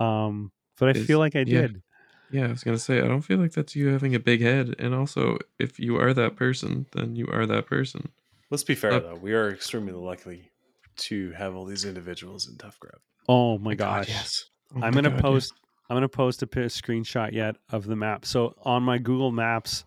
Um, 0.00 0.50
but 0.78 0.88
I 0.96 1.00
Is- 1.00 1.06
feel 1.06 1.18
like 1.18 1.36
I 1.36 1.40
yeah. 1.40 1.60
did. 1.62 1.82
Yeah, 2.30 2.46
I 2.46 2.48
was 2.48 2.64
gonna 2.64 2.78
say 2.78 2.98
I 3.02 3.06
don't 3.08 3.20
feel 3.20 3.36
like 3.38 3.52
that's 3.52 3.76
you 3.76 3.88
having 3.88 4.14
a 4.14 4.18
big 4.18 4.40
head, 4.40 4.74
and 4.78 4.94
also 4.94 5.36
if 5.58 5.78
you 5.78 5.98
are 6.00 6.14
that 6.14 6.34
person, 6.34 6.86
then 6.92 7.14
you 7.14 7.26
are 7.30 7.44
that 7.44 7.66
person. 7.66 8.08
Let's 8.50 8.64
be 8.64 8.74
fair 8.74 8.92
Uh, 8.94 9.00
though. 9.00 9.14
We 9.16 9.34
are 9.34 9.50
extremely 9.50 9.92
lucky 9.92 10.50
to 10.96 11.32
have 11.32 11.54
all 11.54 11.66
these 11.66 11.84
individuals 11.84 12.48
in 12.48 12.56
Tough 12.56 12.80
Crowd. 12.80 13.00
Oh 13.28 13.58
my 13.58 13.74
God, 13.74 14.06
gosh! 14.06 14.08
yes. 14.08 14.44
Oh 14.74 14.76
I'm 14.76 14.80
my 14.80 15.02
gonna 15.02 15.10
God, 15.10 15.16
yes. 15.16 15.22
post. 15.22 15.52
I'm 15.90 15.96
gonna 15.96 16.08
post 16.08 16.42
a 16.42 16.46
pi- 16.46 16.60
screenshot 16.62 17.32
yet 17.32 17.56
of 17.68 17.84
the 17.84 17.96
map. 17.96 18.24
So 18.24 18.54
on 18.62 18.82
my 18.82 18.96
Google 18.96 19.30
Maps, 19.30 19.84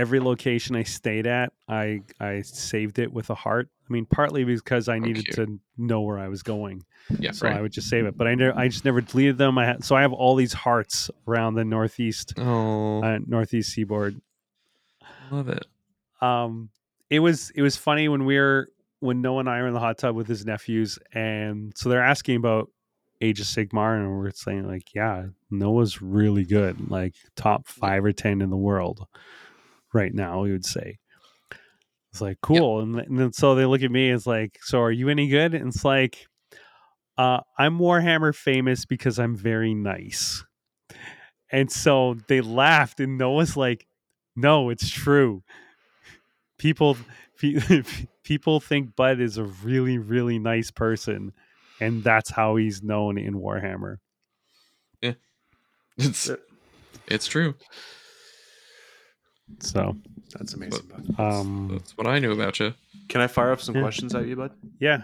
every 0.00 0.20
location 0.20 0.74
I 0.76 0.84
stayed 0.84 1.26
at, 1.26 1.52
I 1.68 2.00
I 2.18 2.42
saved 2.42 2.98
it 2.98 3.12
with 3.12 3.28
a 3.30 3.34
heart 3.34 3.68
I 3.88 3.92
mean, 3.92 4.06
partly 4.06 4.44
because 4.44 4.88
I 4.88 4.98
needed 5.00 5.24
cute. 5.24 5.34
to 5.36 5.58
know 5.76 6.00
where 6.02 6.18
I 6.18 6.28
was 6.28 6.42
going, 6.44 6.84
Yeah, 7.18 7.32
so 7.32 7.48
I 7.48 7.60
would 7.60 7.72
just 7.72 7.88
save 7.88 8.06
it. 8.06 8.16
But 8.16 8.28
I 8.28 8.34
never, 8.36 8.56
I 8.56 8.68
just 8.68 8.84
never 8.84 9.00
deleted 9.00 9.36
them. 9.36 9.58
I 9.58 9.66
had, 9.66 9.84
so 9.84 9.96
I 9.96 10.02
have 10.02 10.12
all 10.12 10.36
these 10.36 10.52
hearts 10.52 11.10
around 11.26 11.54
the 11.56 11.64
northeast, 11.64 12.34
Oh, 12.38 13.02
uh, 13.02 13.18
northeast 13.26 13.72
seaboard. 13.72 14.20
love 15.30 15.48
it. 15.48 15.66
um 16.20 16.70
it 17.08 17.18
was 17.20 17.50
it 17.56 17.62
was 17.62 17.76
funny 17.76 18.08
when 18.08 18.24
we 18.24 18.38
were 18.38 18.68
when 19.00 19.20
Noah 19.22 19.40
and 19.40 19.48
I 19.48 19.60
were 19.60 19.68
in 19.68 19.74
the 19.74 19.80
hot 19.80 19.98
tub 19.98 20.14
with 20.14 20.28
his 20.28 20.44
nephews 20.46 20.98
and 21.12 21.72
so 21.76 21.88
they're 21.88 22.04
asking 22.04 22.36
about 22.36 22.70
Age 23.22 23.40
of 23.40 23.46
Sigmar 23.46 23.96
and 23.96 24.08
we're 24.10 24.30
saying 24.30 24.66
like 24.68 24.94
yeah 24.94 25.26
Noah's 25.50 26.00
really 26.00 26.44
good 26.44 26.90
like 26.90 27.14
top 27.34 27.66
five 27.66 28.04
or 28.04 28.12
ten 28.12 28.40
in 28.40 28.50
the 28.50 28.56
world 28.56 29.06
right 29.92 30.12
now 30.12 30.42
we 30.42 30.52
would 30.52 30.64
say. 30.64 30.98
It's 32.12 32.20
like 32.20 32.40
cool. 32.40 32.80
And, 32.80 32.94
th- 32.94 33.06
and 33.06 33.18
then 33.18 33.32
so 33.32 33.54
they 33.54 33.66
look 33.66 33.82
at 33.82 33.90
me 33.90 34.10
it's 34.10 34.26
like 34.26 34.58
so 34.62 34.80
are 34.80 34.90
you 34.90 35.08
any 35.08 35.28
good? 35.28 35.54
And 35.54 35.68
it's 35.68 35.84
like 35.84 36.26
uh 37.16 37.40
I'm 37.58 37.78
Warhammer 37.78 38.34
famous 38.34 38.84
because 38.84 39.18
I'm 39.18 39.36
very 39.36 39.74
nice. 39.74 40.44
And 41.52 41.70
so 41.70 42.16
they 42.28 42.40
laughed 42.40 43.00
and 43.00 43.18
Noah's 43.18 43.56
like 43.56 43.86
no 44.36 44.70
it's 44.70 44.88
true. 44.90 45.42
People 46.58 46.96
people 48.24 48.60
think 48.60 48.94
Bud 48.96 49.20
is 49.20 49.38
a 49.38 49.44
really 49.44 49.98
really 49.98 50.38
nice 50.38 50.70
person, 50.70 51.32
and 51.80 52.04
that's 52.04 52.30
how 52.30 52.56
he's 52.56 52.82
known 52.82 53.18
in 53.18 53.34
Warhammer. 53.34 53.96
Yeah, 55.00 55.14
It's 55.96 56.30
it's 57.06 57.26
true. 57.26 57.54
So 59.58 59.96
That's 60.38 60.54
amazing, 60.54 60.86
bud. 60.86 61.20
um, 61.20 61.68
That's 61.72 61.96
what 61.98 62.06
I 62.06 62.18
knew 62.20 62.32
about 62.32 62.60
you. 62.60 62.72
Can 63.08 63.20
I 63.20 63.26
fire 63.26 63.50
up 63.52 63.60
some 63.60 63.74
Yeah. 63.74 63.80
questions 63.82 64.14
at 64.14 64.26
you, 64.26 64.36
bud? 64.36 64.52
yeah. 64.78 65.02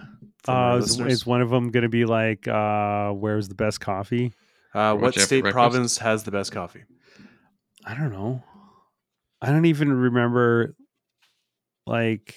Uh, 0.49 0.77
is, 0.81 1.01
is 1.01 1.27
one 1.27 1.43
of 1.43 1.51
them 1.51 1.71
going 1.73 1.83
to 1.83 1.89
be 1.89 2.05
like, 2.05 2.47
uh, 2.47 3.11
"Where's 3.11 3.49
the 3.49 3.57
best 3.57 3.81
coffee?" 3.81 4.33
Uh, 4.73 4.93
what 4.93 5.03
what 5.03 5.17
you 5.17 5.21
have 5.21 5.29
for 5.29 5.35
state 5.35 5.45
province 5.51 5.99
has 5.99 6.23
the 6.23 6.31
best 6.31 6.53
coffee? 6.53 6.85
I 7.85 7.95
don't 7.95 8.13
know. 8.13 8.45
I 9.43 9.51
don't 9.51 9.65
even 9.65 9.93
remember. 9.93 10.77
Like, 11.85 12.37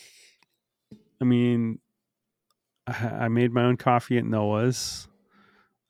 I 1.22 1.26
mean, 1.26 1.80
I, 2.88 2.94
I 2.94 3.28
made 3.28 3.52
my 3.52 3.64
own 3.66 3.78
coffee 3.78 4.18
at 4.18 4.26
Noah's. 4.26 5.08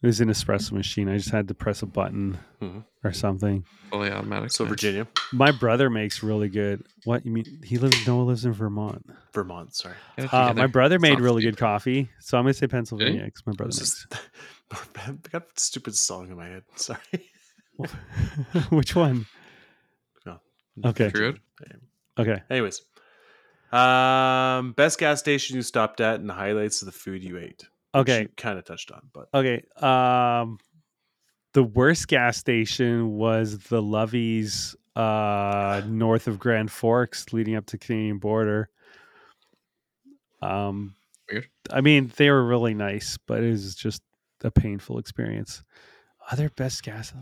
It 0.01 0.07
was 0.07 0.21
an 0.21 0.29
espresso 0.29 0.71
machine. 0.71 1.09
I 1.09 1.17
just 1.17 1.29
had 1.31 1.49
to 1.49 1.53
press 1.53 1.81
a 1.81 1.85
button 1.85 2.37
Mhm. 2.61 2.85
or 3.03 3.11
something. 3.11 3.65
Fully 3.89 4.09
automatic. 4.09 4.51
So. 4.51 4.63
Virginia, 4.63 5.07
My 5.33 5.51
brother 5.51 5.89
makes 5.89 6.23
really 6.23 6.47
good. 6.47 6.85
What 7.03 7.25
you 7.25 7.31
mean? 7.31 7.61
He 7.65 7.77
lives. 7.77 8.07
Noah 8.07 8.21
lives 8.23 8.45
in 8.45 8.53
Vermont. 8.53 9.05
Vermont. 9.33 9.75
Sorry, 9.75 9.95
Uh, 10.17 10.53
my 10.55 10.67
brother 10.67 10.99
made 10.99 11.13
not 11.13 11.21
really 11.21 11.41
stupid. 11.41 11.57
good 11.57 11.59
coffee, 11.59 12.09
so 12.21 12.37
I'm 12.37 12.45
gonna 12.45 12.53
say 12.53 12.67
Pennsylvania 12.67 13.25
because 13.25 13.45
my 13.45 13.53
brother 13.53 13.69
makes. 13.71 13.81
is- 13.81 14.07
I 14.71 15.11
got 15.31 15.43
a 15.43 15.59
stupid 15.59 15.95
song 15.95 16.29
in 16.31 16.37
my 16.37 16.47
head. 16.47 16.63
Sorry. 16.75 16.99
Which 18.69 18.95
one? 18.95 19.25
No. 20.25 20.39
Okay. 20.85 21.09
Druid? 21.09 21.39
Okay. 22.17 22.41
Anyways, 22.49 22.81
um, 23.71 24.73
best 24.73 24.99
gas 24.99 25.19
station 25.19 25.55
you 25.55 25.61
stopped 25.61 26.01
at 26.01 26.19
and 26.19 26.29
highlights 26.31 26.81
of 26.81 26.85
the 26.87 26.91
food 26.91 27.23
you 27.23 27.37
ate. 27.37 27.65
Okay. 27.93 28.27
kind 28.37 28.57
of 28.59 28.65
touched 28.65 28.91
on, 28.91 29.01
but 29.13 29.29
Okay. 29.33 29.63
Um, 29.77 30.59
the 31.53 31.63
worst 31.63 32.07
gas 32.07 32.37
station 32.37 33.17
was 33.17 33.57
the 33.57 33.81
Lovey's 33.81 34.75
uh, 34.95 35.81
north 35.87 36.27
of 36.27 36.39
Grand 36.39 36.71
Forks, 36.71 37.33
leading 37.33 37.55
up 37.55 37.65
to 37.67 37.77
Canadian 37.77 38.19
border. 38.19 38.69
Um, 40.41 40.95
Weird. 41.31 41.47
I 41.71 41.81
mean, 41.81 42.11
they 42.17 42.29
were 42.29 42.45
really 42.45 42.73
nice, 42.73 43.17
but 43.27 43.43
it 43.43 43.49
was 43.51 43.75
just 43.75 44.01
a 44.43 44.51
painful 44.51 44.97
experience. 44.97 45.63
Other 46.31 46.49
best 46.49 46.83
gas. 46.83 47.13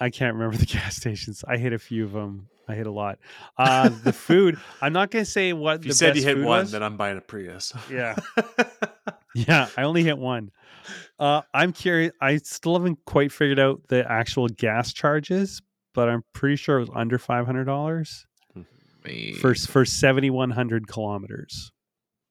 I 0.00 0.10
can't 0.10 0.34
remember 0.34 0.56
the 0.56 0.66
gas 0.72 0.96
stations. 0.96 1.44
I 1.46 1.56
hit 1.56 1.72
a 1.72 1.78
few 1.78 2.04
of 2.04 2.12
them. 2.12 2.48
I 2.72 2.74
hit 2.74 2.86
a 2.86 2.90
lot. 2.90 3.18
Uh, 3.56 3.90
the 4.02 4.12
food. 4.12 4.58
I'm 4.80 4.92
not 4.92 5.10
gonna 5.10 5.24
say 5.24 5.52
what 5.52 5.80
if 5.80 5.84
you 5.84 5.90
the 5.90 5.94
said 5.94 6.16
you 6.16 6.22
hit 6.22 6.34
food 6.36 6.46
one, 6.46 6.60
was. 6.62 6.70
then 6.72 6.82
I'm 6.82 6.96
buying 6.96 7.18
a 7.18 7.20
Prius. 7.20 7.72
Yeah. 7.90 8.16
Yeah, 9.34 9.68
I 9.78 9.84
only 9.84 10.02
hit 10.02 10.18
one. 10.18 10.50
Uh, 11.18 11.40
I'm 11.54 11.72
curious. 11.72 12.12
I 12.20 12.36
still 12.36 12.74
haven't 12.74 12.98
quite 13.06 13.32
figured 13.32 13.58
out 13.58 13.80
the 13.88 14.04
actual 14.10 14.46
gas 14.48 14.92
charges, 14.92 15.62
but 15.94 16.06
I'm 16.10 16.22
pretty 16.34 16.56
sure 16.56 16.76
it 16.76 16.80
was 16.80 16.90
under 16.94 17.18
five 17.18 17.46
hundred 17.46 17.64
dollars 17.64 18.26
for 19.40 19.54
for 19.54 19.86
seventy 19.86 20.28
one 20.28 20.50
hundred 20.50 20.86
kilometers. 20.86 21.72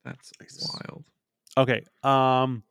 That's 0.06 0.32
wild. 0.76 1.04
Okay. 1.58 1.82
Um, 2.04 2.62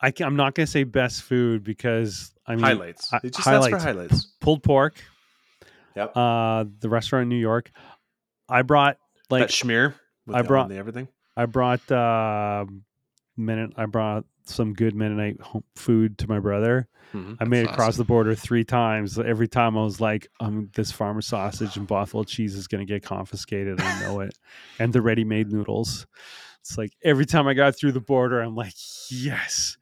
I 0.00 0.12
can, 0.12 0.26
I'm 0.26 0.36
not 0.36 0.54
going 0.54 0.66
to 0.66 0.70
say 0.70 0.84
best 0.84 1.22
food 1.22 1.64
because 1.64 2.32
I 2.46 2.52
mean 2.54 2.60
highlights. 2.64 3.10
hi- 3.10 3.20
It 3.24 3.34
just 3.34 3.40
highlights. 3.48 3.68
for 3.70 3.78
highlights. 3.78 4.10
highlights. 4.12 4.26
pulled 4.40 4.62
pork. 4.62 4.94
Yep. 5.96 6.16
Uh, 6.16 6.64
the 6.80 6.88
restaurant 6.88 7.24
in 7.24 7.28
New 7.28 7.36
York. 7.36 7.70
I 8.48 8.62
brought 8.62 8.98
like 9.28 9.42
that 9.42 9.50
schmear. 9.50 9.94
With 10.26 10.36
I 10.36 10.42
the 10.42 10.48
brought- 10.48 10.68
the 10.68 10.76
everything. 10.76 11.08
I 11.36 11.46
brought 11.46 11.90
uh, 11.90 12.64
minute. 13.36 13.72
I 13.76 13.86
brought 13.86 14.24
some 14.44 14.74
good 14.74 14.94
Mennonite 14.94 15.40
home 15.40 15.64
food 15.76 16.18
to 16.18 16.28
my 16.28 16.38
brother. 16.40 16.88
Mhm. 17.14 17.36
I 17.40 17.44
made 17.44 17.60
it 17.60 17.62
That's 17.66 17.72
across 17.74 17.88
awesome. 17.94 17.98
the 18.02 18.04
border 18.06 18.34
three 18.34 18.64
times. 18.64 19.18
Every 19.18 19.48
time 19.48 19.76
I 19.78 19.82
was 19.82 20.00
like, 20.00 20.28
um, 20.40 20.70
this 20.74 20.92
farmer 20.92 21.20
sausage 21.22 21.76
and 21.76 21.86
Bothwell 21.86 22.24
cheese 22.24 22.54
is 22.54 22.66
going 22.68 22.84
to 22.86 22.92
get 22.92 23.02
confiscated. 23.02 23.80
I 23.80 24.00
know 24.02 24.20
it. 24.20 24.36
And 24.78 24.92
the 24.92 25.02
ready 25.02 25.24
made 25.24 25.52
noodles. 25.52 26.06
It's 26.60 26.76
like 26.78 26.92
every 27.02 27.26
time 27.26 27.46
I 27.48 27.54
got 27.54 27.76
through 27.76 27.92
the 27.92 28.00
border, 28.00 28.40
I'm 28.40 28.54
like, 28.54 28.74
yes. 29.10 29.76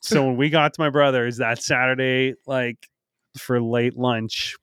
So 0.00 0.24
when 0.26 0.36
we 0.36 0.50
got 0.50 0.74
to 0.74 0.80
my 0.80 0.90
brother's 0.90 1.38
that 1.38 1.62
Saturday, 1.62 2.34
like 2.46 2.88
for 3.38 3.60
late 3.60 3.96
lunch, 3.96 4.56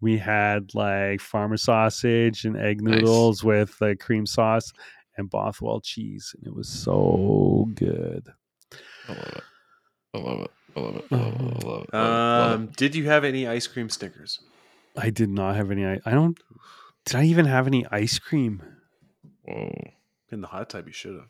we 0.00 0.16
had 0.18 0.74
like 0.74 1.20
farmer 1.20 1.56
sausage 1.56 2.44
and 2.44 2.56
egg 2.56 2.80
Nice. 2.82 2.94
noodles 2.94 3.42
with 3.44 3.74
like 3.80 3.98
cream 4.00 4.26
sauce 4.26 4.72
and 5.16 5.28
Bothwell 5.28 5.80
cheese. 5.80 6.34
And 6.38 6.46
it 6.46 6.54
was 6.54 6.68
so 6.68 7.68
good. 7.74 8.28
I 9.08 9.12
love 9.12 9.32
it. 9.36 9.44
I 10.14 10.18
love 10.18 10.40
it. 10.40 10.50
I 10.76 10.80
love 10.80 10.96
it. 10.96 11.04
I 11.10 11.16
love 11.16 11.34
it. 11.34 11.40
I 11.52 11.66
love 11.66 11.82
it. 11.82 11.90
I 11.94 11.98
love 11.98 12.50
it. 12.52 12.54
Um, 12.54 12.66
did 12.76 12.94
you 12.94 13.06
have 13.06 13.24
any 13.24 13.46
ice 13.48 13.66
cream 13.66 13.88
Snickers? 13.90 14.40
I 14.96 15.10
did 15.10 15.28
not 15.30 15.56
have 15.56 15.70
any. 15.70 15.84
I 15.86 16.00
I 16.04 16.10
don't. 16.12 16.38
Did 17.04 17.16
I 17.16 17.24
even 17.24 17.46
have 17.46 17.66
any 17.66 17.86
ice 17.90 18.18
cream? 18.18 18.62
it. 19.44 19.50
Whoa. 19.52 19.90
In 20.30 20.40
the 20.42 20.46
hot 20.48 20.70
tub, 20.70 20.86
you 20.86 20.92
should 20.92 21.14
have. 21.16 21.28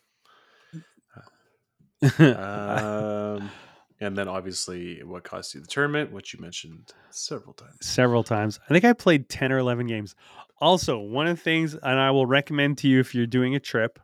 Um, 2.21 3.51
and 4.01 4.17
then 4.17 4.29
obviously, 4.29 5.03
what 5.03 5.25
cost 5.25 5.55
you 5.55 5.61
the 5.61 5.67
tournament, 5.67 6.13
which 6.13 6.33
you 6.33 6.41
mentioned 6.41 6.93
several 7.11 7.53
times. 7.55 7.77
Several 7.81 8.23
times. 8.23 8.61
I 8.69 8.73
think 8.73 8.85
I 8.85 8.93
played 8.93 9.29
ten 9.29 9.53
or 9.53 9.59
eleven 9.59 9.87
games. 9.87 10.15
Also, 10.61 10.99
one 10.99 11.27
of 11.27 11.37
the 11.37 11.43
things, 11.43 11.75
and 11.75 12.01
I 12.01 12.11
will 12.11 12.27
recommend 12.27 12.79
to 12.79 12.89
you 12.89 13.01
if 13.01 13.15
you're 13.15 13.27
doing 13.27 13.55
a 13.55 13.61
trip. 13.61 13.99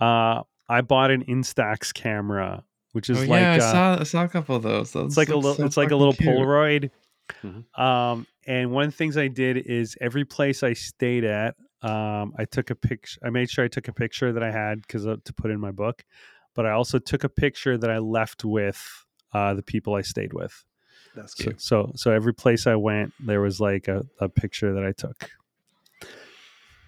Uh, 0.00 0.42
I 0.68 0.80
bought 0.80 1.10
an 1.10 1.24
Instax 1.24 1.92
camera, 1.92 2.64
which 2.92 3.10
is 3.10 3.18
Oh, 3.18 3.20
like 3.22 3.40
yeah, 3.40 3.52
I 3.52 3.56
uh, 3.56 3.60
saw 3.72 4.00
I 4.00 4.02
saw 4.04 4.24
a 4.24 4.28
couple 4.28 4.56
of 4.56 4.62
those. 4.62 4.92
Those 4.92 5.08
it's 5.08 5.16
like 5.16 5.28
a 5.28 5.36
little 5.36 5.54
so 5.54 5.64
it's 5.64 5.76
like 5.76 5.90
a 5.90 5.96
little 5.96 6.14
cute. 6.14 6.28
Polaroid. 6.28 6.90
Mhm. 7.42 7.78
Um, 7.78 8.26
and 8.46 8.72
one 8.72 8.84
of 8.84 8.90
the 8.90 8.96
things 8.96 9.16
I 9.16 9.28
did 9.28 9.56
is 9.56 9.96
every 10.00 10.24
place 10.24 10.62
I 10.62 10.72
stayed 10.72 11.24
at, 11.24 11.54
um, 11.82 12.32
I 12.36 12.44
took 12.50 12.70
a 12.70 12.74
picture. 12.74 13.20
I 13.24 13.30
made 13.30 13.48
sure 13.50 13.64
I 13.64 13.68
took 13.68 13.88
a 13.88 13.92
picture 13.92 14.32
that 14.32 14.42
I 14.42 14.50
had 14.50 14.82
because 14.82 15.06
uh, 15.06 15.16
to 15.24 15.32
put 15.32 15.50
in 15.50 15.60
my 15.60 15.70
book, 15.70 16.04
but 16.54 16.66
I 16.66 16.72
also 16.72 16.98
took 16.98 17.24
a 17.24 17.28
picture 17.28 17.78
that 17.78 17.90
I 17.90 17.98
left 17.98 18.44
with 18.44 19.06
uh, 19.32 19.54
the 19.54 19.62
people 19.62 19.94
I 19.94 20.02
stayed 20.02 20.32
with. 20.32 20.64
That's 21.14 21.36
So, 21.36 21.44
cute. 21.44 21.60
so 21.60 21.92
so 21.94 22.10
every 22.10 22.32
place 22.34 22.66
I 22.66 22.74
went, 22.76 23.12
there 23.20 23.40
was 23.40 23.60
like 23.60 23.88
a, 23.88 24.04
a 24.18 24.28
picture 24.28 24.72
that 24.74 24.84
I 24.84 24.92
took. 24.92 25.30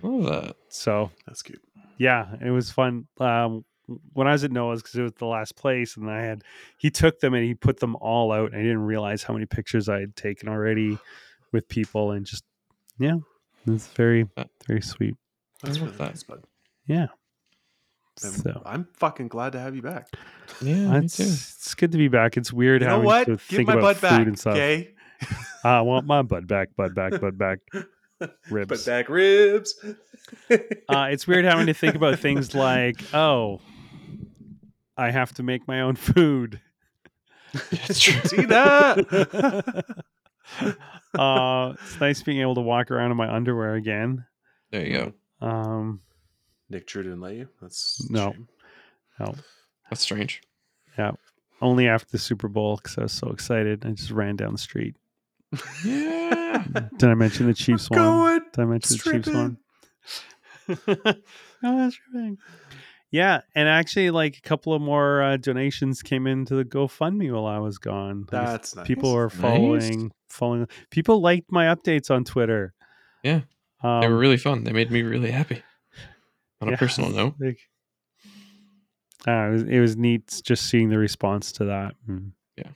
Love 0.02 0.24
that. 0.24 0.56
So 0.68 1.10
That's 1.26 1.42
cute. 1.42 1.62
yeah, 1.98 2.34
it 2.40 2.50
was 2.50 2.70
fun. 2.70 3.06
Um, 3.18 3.64
when 4.14 4.26
I 4.26 4.32
was 4.32 4.44
at 4.44 4.50
Noah's, 4.50 4.82
because 4.82 4.96
it 4.96 5.02
was 5.02 5.12
the 5.18 5.26
last 5.26 5.56
place, 5.56 5.96
and 5.96 6.10
I 6.10 6.22
had 6.22 6.42
he 6.78 6.90
took 6.90 7.20
them 7.20 7.34
and 7.34 7.44
he 7.44 7.54
put 7.54 7.80
them 7.80 7.96
all 8.00 8.32
out. 8.32 8.52
And 8.52 8.60
I 8.60 8.62
didn't 8.62 8.82
realize 8.86 9.22
how 9.22 9.34
many 9.34 9.46
pictures 9.46 9.88
I 9.88 10.00
had 10.00 10.16
taken 10.16 10.48
already 10.48 10.98
with 11.52 11.68
people, 11.68 12.12
and 12.12 12.24
just 12.24 12.44
yeah, 12.98 13.16
it's 13.66 13.88
very 13.88 14.26
very 14.66 14.80
sweet. 14.80 15.16
That's 15.62 15.76
I 15.76 15.80
love 15.80 15.88
really 15.88 15.98
that. 15.98 16.08
nice, 16.10 16.22
bud. 16.22 16.44
Yeah. 16.86 17.06
And 18.22 18.32
So 18.34 18.62
I'm 18.64 18.86
fucking 18.94 19.28
glad 19.28 19.52
to 19.52 19.60
have 19.60 19.74
you 19.74 19.82
back. 19.82 20.08
Yeah, 20.60 20.98
me 20.98 21.04
it's, 21.06 21.16
too. 21.16 21.22
it's 21.24 21.74
good 21.74 21.92
to 21.92 21.98
be 21.98 22.08
back. 22.08 22.36
It's 22.36 22.52
weird 22.52 22.82
You 22.82 22.86
know 22.88 22.92
having 22.94 23.06
what? 23.06 23.24
to 23.24 23.30
Give 23.32 23.40
think 23.40 23.66
my 23.68 23.74
about 23.74 23.82
butt 23.82 23.96
food 23.96 24.08
back, 24.08 24.26
and 24.26 24.38
stuff. 24.38 24.54
okay? 24.54 24.94
I 25.64 25.80
want 25.80 26.06
my 26.06 26.22
butt 26.22 26.46
back, 26.46 26.76
butt 26.76 26.94
back, 26.94 27.20
butt 27.20 27.36
back. 27.38 27.58
Ribs. 28.50 28.68
Butt 28.68 28.86
back 28.86 29.08
ribs. 29.08 29.74
uh, 30.50 31.08
it's 31.10 31.26
weird 31.26 31.44
having 31.44 31.66
to 31.66 31.74
think 31.74 31.94
about 31.94 32.18
things 32.20 32.54
like, 32.54 33.02
oh, 33.12 33.60
I 34.96 35.10
have 35.10 35.34
to 35.34 35.42
make 35.42 35.66
my 35.66 35.80
own 35.80 35.96
food. 35.96 36.60
It's 37.52 37.98
true. 38.00 38.20
See 38.24 38.44
that? 38.46 39.84
uh, 41.18 41.74
it's 41.82 42.00
nice 42.00 42.22
being 42.22 42.40
able 42.40 42.54
to 42.54 42.60
walk 42.60 42.90
around 42.90 43.10
in 43.10 43.16
my 43.16 43.32
underwear 43.32 43.74
again. 43.74 44.24
There 44.70 44.86
you 44.86 44.92
go. 45.40 45.46
Um, 45.46 46.00
Nick 46.74 46.86
True 46.86 47.02
didn't 47.04 47.20
let 47.20 47.34
you. 47.36 47.48
That's 47.62 48.08
No. 48.10 48.32
shame. 48.32 48.48
No, 49.20 49.34
That's 49.88 50.02
strange. 50.02 50.42
Yeah, 50.98 51.12
only 51.62 51.86
after 51.88 52.08
the 52.10 52.18
Super 52.18 52.48
Bowl 52.48 52.76
because 52.76 52.98
I 52.98 53.02
was 53.04 53.12
so 53.12 53.30
excited. 53.30 53.86
I 53.86 53.90
just 53.92 54.10
ran 54.10 54.36
down 54.36 54.52
the 54.52 54.58
street. 54.58 54.96
Yeah. 55.84 56.64
Did 56.98 57.10
I 57.10 57.14
mention 57.14 57.46
the 57.46 57.54
Chiefs 57.54 57.90
won? 57.90 57.98
Going 57.98 58.40
Did 58.52 58.60
I 58.60 58.64
mention 58.64 58.96
the 58.96 59.02
Chiefs 59.12 59.28
stripping. 59.28 59.34
won? 59.34 59.58
oh, 61.62 61.78
that's 61.78 61.98
right. 62.14 62.36
Yeah, 63.10 63.40
and 63.54 63.68
actually, 63.68 64.10
like 64.10 64.38
a 64.38 64.40
couple 64.40 64.72
of 64.74 64.82
more 64.82 65.22
uh, 65.22 65.36
donations 65.36 66.02
came 66.02 66.26
into 66.26 66.54
the 66.56 66.64
GoFundMe 66.64 67.32
while 67.32 67.46
I 67.46 67.58
was 67.58 67.78
gone. 67.78 68.20
Like, 68.22 68.30
That's 68.30 68.74
nice. 68.74 68.86
people 68.86 69.12
were 69.14 69.26
Nice. 69.28 69.36
following, 69.40 70.12
following. 70.28 70.68
People 70.90 71.20
liked 71.20 71.52
my 71.52 71.66
updates 71.66 72.10
on 72.10 72.24
Twitter. 72.24 72.74
Yeah, 73.22 73.42
um, 73.82 74.00
they 74.00 74.08
were 74.08 74.18
really 74.18 74.36
fun. 74.36 74.64
They 74.64 74.72
made 74.72 74.90
me 74.90 75.02
really 75.02 75.30
happy. 75.30 75.62
On 76.60 76.72
a 76.72 76.76
personal 76.76 77.10
note. 77.10 77.34
like, 77.40 77.58
uh, 79.26 79.48
it, 79.48 79.50
was, 79.50 79.62
it 79.62 79.80
was 79.80 79.96
neat 79.96 80.40
just 80.44 80.66
seeing 80.66 80.88
the 80.88 80.98
response 80.98 81.52
to 81.52 81.66
that. 81.66 81.94
Mm. 82.08 82.32
Yeah. 82.56 82.70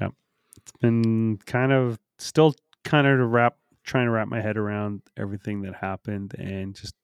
yeah, 0.00 0.08
it's 0.56 0.72
been 0.80 1.38
kind 1.46 1.72
of 1.72 1.98
still 2.18 2.54
kind 2.84 3.06
of 3.06 3.18
to 3.18 3.26
wrap, 3.26 3.56
trying 3.84 4.06
to 4.06 4.10
wrap 4.10 4.28
my 4.28 4.40
head 4.40 4.56
around 4.56 5.02
everything 5.16 5.62
that 5.62 5.74
happened, 5.74 6.34
and 6.38 6.74
just 6.74 6.94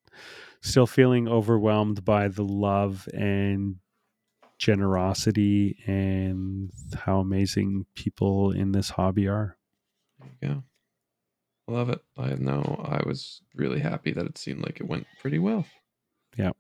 still 0.63 0.87
feeling 0.87 1.29
overwhelmed 1.29 2.05
by 2.05 2.29
the 2.29 2.43
love 2.43 3.09
and 3.13 3.77
generosity 4.59 5.79
and 5.87 6.73
how 6.95 7.21
amazing 7.21 7.87
people 7.95 8.51
in 8.51 8.73
this 8.73 8.91
hobby 8.91 9.29
are. 9.29 9.57
There 10.19 10.31
you 10.43 10.49
go. 10.49 10.63
I 11.69 11.73
love 11.73 11.91
it. 11.91 12.01
I 12.17 12.31
know 12.35 12.83
I 12.89 13.07
was 13.07 13.43
really 13.55 13.81
happy 13.81 14.13
that 14.13 14.25
it 14.25 14.39
seemed 14.39 14.63
like 14.63 14.81
it 14.81 14.89
went 14.89 15.07
pretty 15.21 15.39
well. 15.39 15.67
Yeah. 16.37 16.53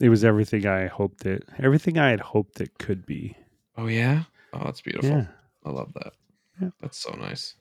It 0.00 0.08
was 0.08 0.24
everything 0.24 0.66
I 0.66 0.86
hoped 0.86 1.26
it, 1.26 1.42
everything 1.58 1.98
I 1.98 2.10
had 2.10 2.20
hoped 2.20 2.60
it 2.60 2.78
could 2.78 3.06
be. 3.06 3.36
Oh 3.76 3.86
yeah? 3.86 4.24
Oh, 4.52 4.62
that's 4.64 4.80
beautiful. 4.80 5.10
Yeah, 5.10 5.26
I 5.64 5.70
love 5.70 5.92
that. 5.94 6.12
Yeah. 6.60 6.68
That's 6.80 6.98
so 6.98 7.12
nice. 7.12 7.54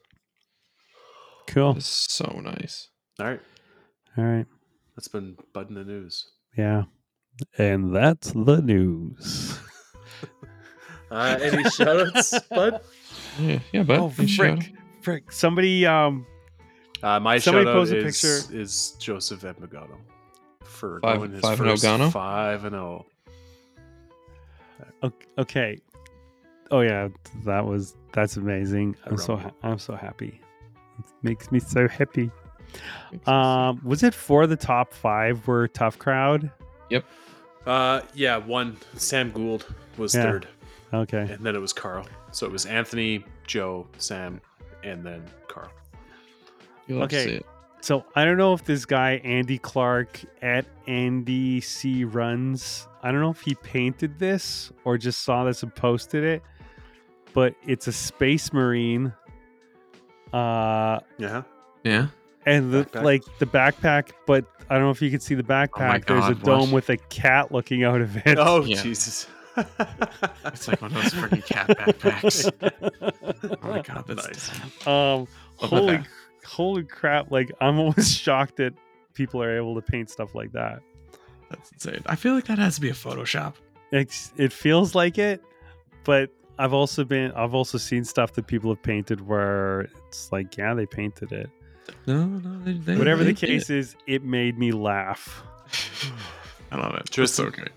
cool. 1.47 1.73
That's 1.73 1.87
so 1.87 2.39
nice. 2.43 2.89
All 3.19 3.25
right. 3.27 3.41
All 4.17 4.23
right. 4.23 4.45
That's 4.95 5.07
been 5.07 5.37
Bud 5.53 5.69
in 5.69 5.75
the 5.75 5.83
news. 5.83 6.27
Yeah. 6.57 6.83
And 7.57 7.95
that's 7.95 8.31
the 8.31 8.61
news. 8.61 9.59
Uh, 11.11 11.37
any 11.39 11.63
shoutouts, 11.65 12.49
Bud? 12.49 12.81
Yeah, 13.39 13.59
yeah, 13.71 13.83
but 13.83 13.99
oh, 13.99 14.09
frick. 14.09 14.73
Frick. 15.01 15.31
Somebody 15.31 15.85
um 15.85 16.25
Uh, 17.03 17.19
my 17.19 17.37
Somebody 17.37 17.65
shout 17.65 17.75
out 17.75 17.79
post 17.79 17.91
a 17.91 17.97
is, 17.97 18.21
picture. 18.21 18.55
is 18.61 18.91
Joseph 18.99 19.41
Edmagano 19.41 19.97
for 20.63 20.99
Five- 21.01 21.17
going 21.17 21.31
his 21.31 21.41
five 21.41 21.59
and 21.59 21.69
first 21.69 21.83
Gano? 21.83 22.09
five 22.09 22.65
and 22.65 22.75
oh. 22.75 23.05
okay. 25.37 25.77
Oh 26.71 26.81
yeah, 26.81 27.09
that 27.43 27.65
was 27.65 27.95
that's 28.11 28.37
amazing. 28.37 28.95
I'm 29.05 29.17
so 29.17 29.35
ha- 29.37 29.51
I'm 29.63 29.77
so 29.79 29.95
happy. 29.95 30.39
It 30.99 31.05
makes 31.23 31.51
me 31.51 31.59
so 31.59 31.87
happy. 31.87 32.31
Um 33.27 33.79
was 33.83 34.03
it 34.03 34.13
for 34.13 34.47
the 34.47 34.55
top 34.55 34.93
5 34.93 35.47
were 35.47 35.67
tough 35.67 35.97
crowd? 35.99 36.49
Yep. 36.89 37.05
Uh, 37.65 38.01
yeah, 38.13 38.37
one 38.37 38.77
Sam 38.95 39.31
Gould 39.31 39.65
was 39.97 40.13
Yeah. 40.13 40.23
third, 40.23 40.47
Okay. 40.93 41.27
and 41.31 41.43
then 41.45 41.55
it 41.55 41.59
was 41.59 41.73
Carl. 41.73 42.05
So 42.31 42.45
it 42.45 42.51
was 42.51 42.65
Anthony, 42.65 43.23
Joe, 43.47 43.87
Sam, 43.97 44.39
and 44.83 45.03
then 45.03 45.23
Carl. 46.87 46.89
sick. 46.89 46.89
You 46.89 46.99
love 46.99 47.09
to 47.09 47.15
Okay. 47.17 47.25
see 47.25 47.35
it. 47.37 47.45
So 47.81 48.03
I 48.15 48.25
don't 48.25 48.37
know 48.37 48.53
if 48.53 48.63
this 48.65 48.83
guy 48.85 49.21
Andy 49.23 49.59
Clark 49.59 50.19
at 50.41 50.65
Andy 50.87 51.61
C 51.61 52.03
runs. 52.03 52.87
I 53.03 53.11
don't 53.11 53.21
know 53.21 53.29
if 53.29 53.41
he 53.41 53.53
painted 53.55 54.17
this 54.17 54.71
or 54.85 54.97
just 54.97 55.23
saw 55.23 55.43
this 55.43 55.61
and 55.61 55.73
posted 55.75 56.23
it, 56.23 56.41
but 57.33 57.53
it's 57.67 57.85
a 57.87 57.91
space 57.91 58.51
marine. 58.51 59.13
Uh, 60.33 60.99
Yeah. 61.17 61.43
Yeah. 61.83 62.07
and 62.47 62.73
the 62.73 62.85
Backpack? 62.85 63.03
like 63.03 63.23
the 63.39 63.45
backpack, 63.45 64.09
but 64.25 64.45
I 64.69 64.73
don't 64.75 64.83
know 64.83 64.89
if 64.91 65.01
you 65.01 65.11
can 65.11 65.19
see 65.19 65.35
the 65.35 65.43
backpack. 65.43 66.05
There's 66.07 66.27
a 66.27 66.33
dome 66.35 66.71
what? 66.71 66.73
with 66.73 66.89
a 66.89 66.97
cat 66.97 67.51
looking 67.51 67.83
out 67.83 68.01
of 68.01 68.17
it. 68.25 68.37
Oh 68.39 68.63
Yeah. 68.65 68.81
Jesus. 68.81 69.27
It's 70.45 70.67
like 70.67 70.81
one 70.81 70.93
of 70.95 71.01
those 71.03 71.13
freaking 71.13 71.45
cat 71.45 71.67
backpacks. 71.69 72.51
Oh 73.63 73.69
my 73.69 73.81
god, 73.81 74.03
that's 74.07 74.27
Nice. 74.27 74.87
um, 74.87 75.27
holy, 75.57 75.97
that. 75.97 76.07
Holy 76.45 76.83
crap! 76.83 77.31
Like 77.31 77.51
I'm 77.61 77.79
almost 77.79 78.17
shocked 78.19 78.57
that 78.57 78.73
people 79.13 79.41
are 79.41 79.55
able 79.57 79.75
to 79.75 79.81
paint 79.81 80.09
stuff 80.09 80.35
like 80.35 80.51
that. 80.53 80.81
that's 81.49 81.71
insane. 81.71 82.01
I 82.05 82.15
feel 82.15 82.33
like 82.33 82.45
that 82.45 82.57
has 82.57 82.75
to 82.75 82.81
be 82.81 82.89
a 82.89 82.93
Photoshop. 82.93 83.53
It's, 83.91 84.33
it 84.35 84.51
feels 84.51 84.93
like 84.95 85.17
it, 85.17 85.41
but 86.03 86.29
I've 86.59 86.73
also 86.73 87.03
been 87.05 87.31
I've 87.33 87.53
also 87.53 87.77
seen 87.77 88.03
stuff 88.03 88.33
that 88.33 88.47
people 88.47 88.71
have 88.71 88.81
painted 88.83 89.25
where 89.27 89.81
it's 90.07 90.31
like, 90.31 90.57
yeah, 90.57 90.73
they 90.73 90.85
painted 90.85 91.31
it. 91.31 91.49
No, 92.07 92.25
no, 92.25 92.63
they, 92.63 92.73
they, 92.73 92.97
Whatever 92.97 93.23
they 93.23 93.31
the 93.31 93.47
case 93.47 93.69
is, 93.69 93.95
it 94.07 94.23
made 94.23 94.57
me 94.57 94.71
laugh. 94.71 95.43
I 96.71 96.77
love 96.77 96.95
it. 96.95 97.05
Just- 97.05 97.13
Just 97.13 97.35
so 97.35 97.49
great. 97.51 97.69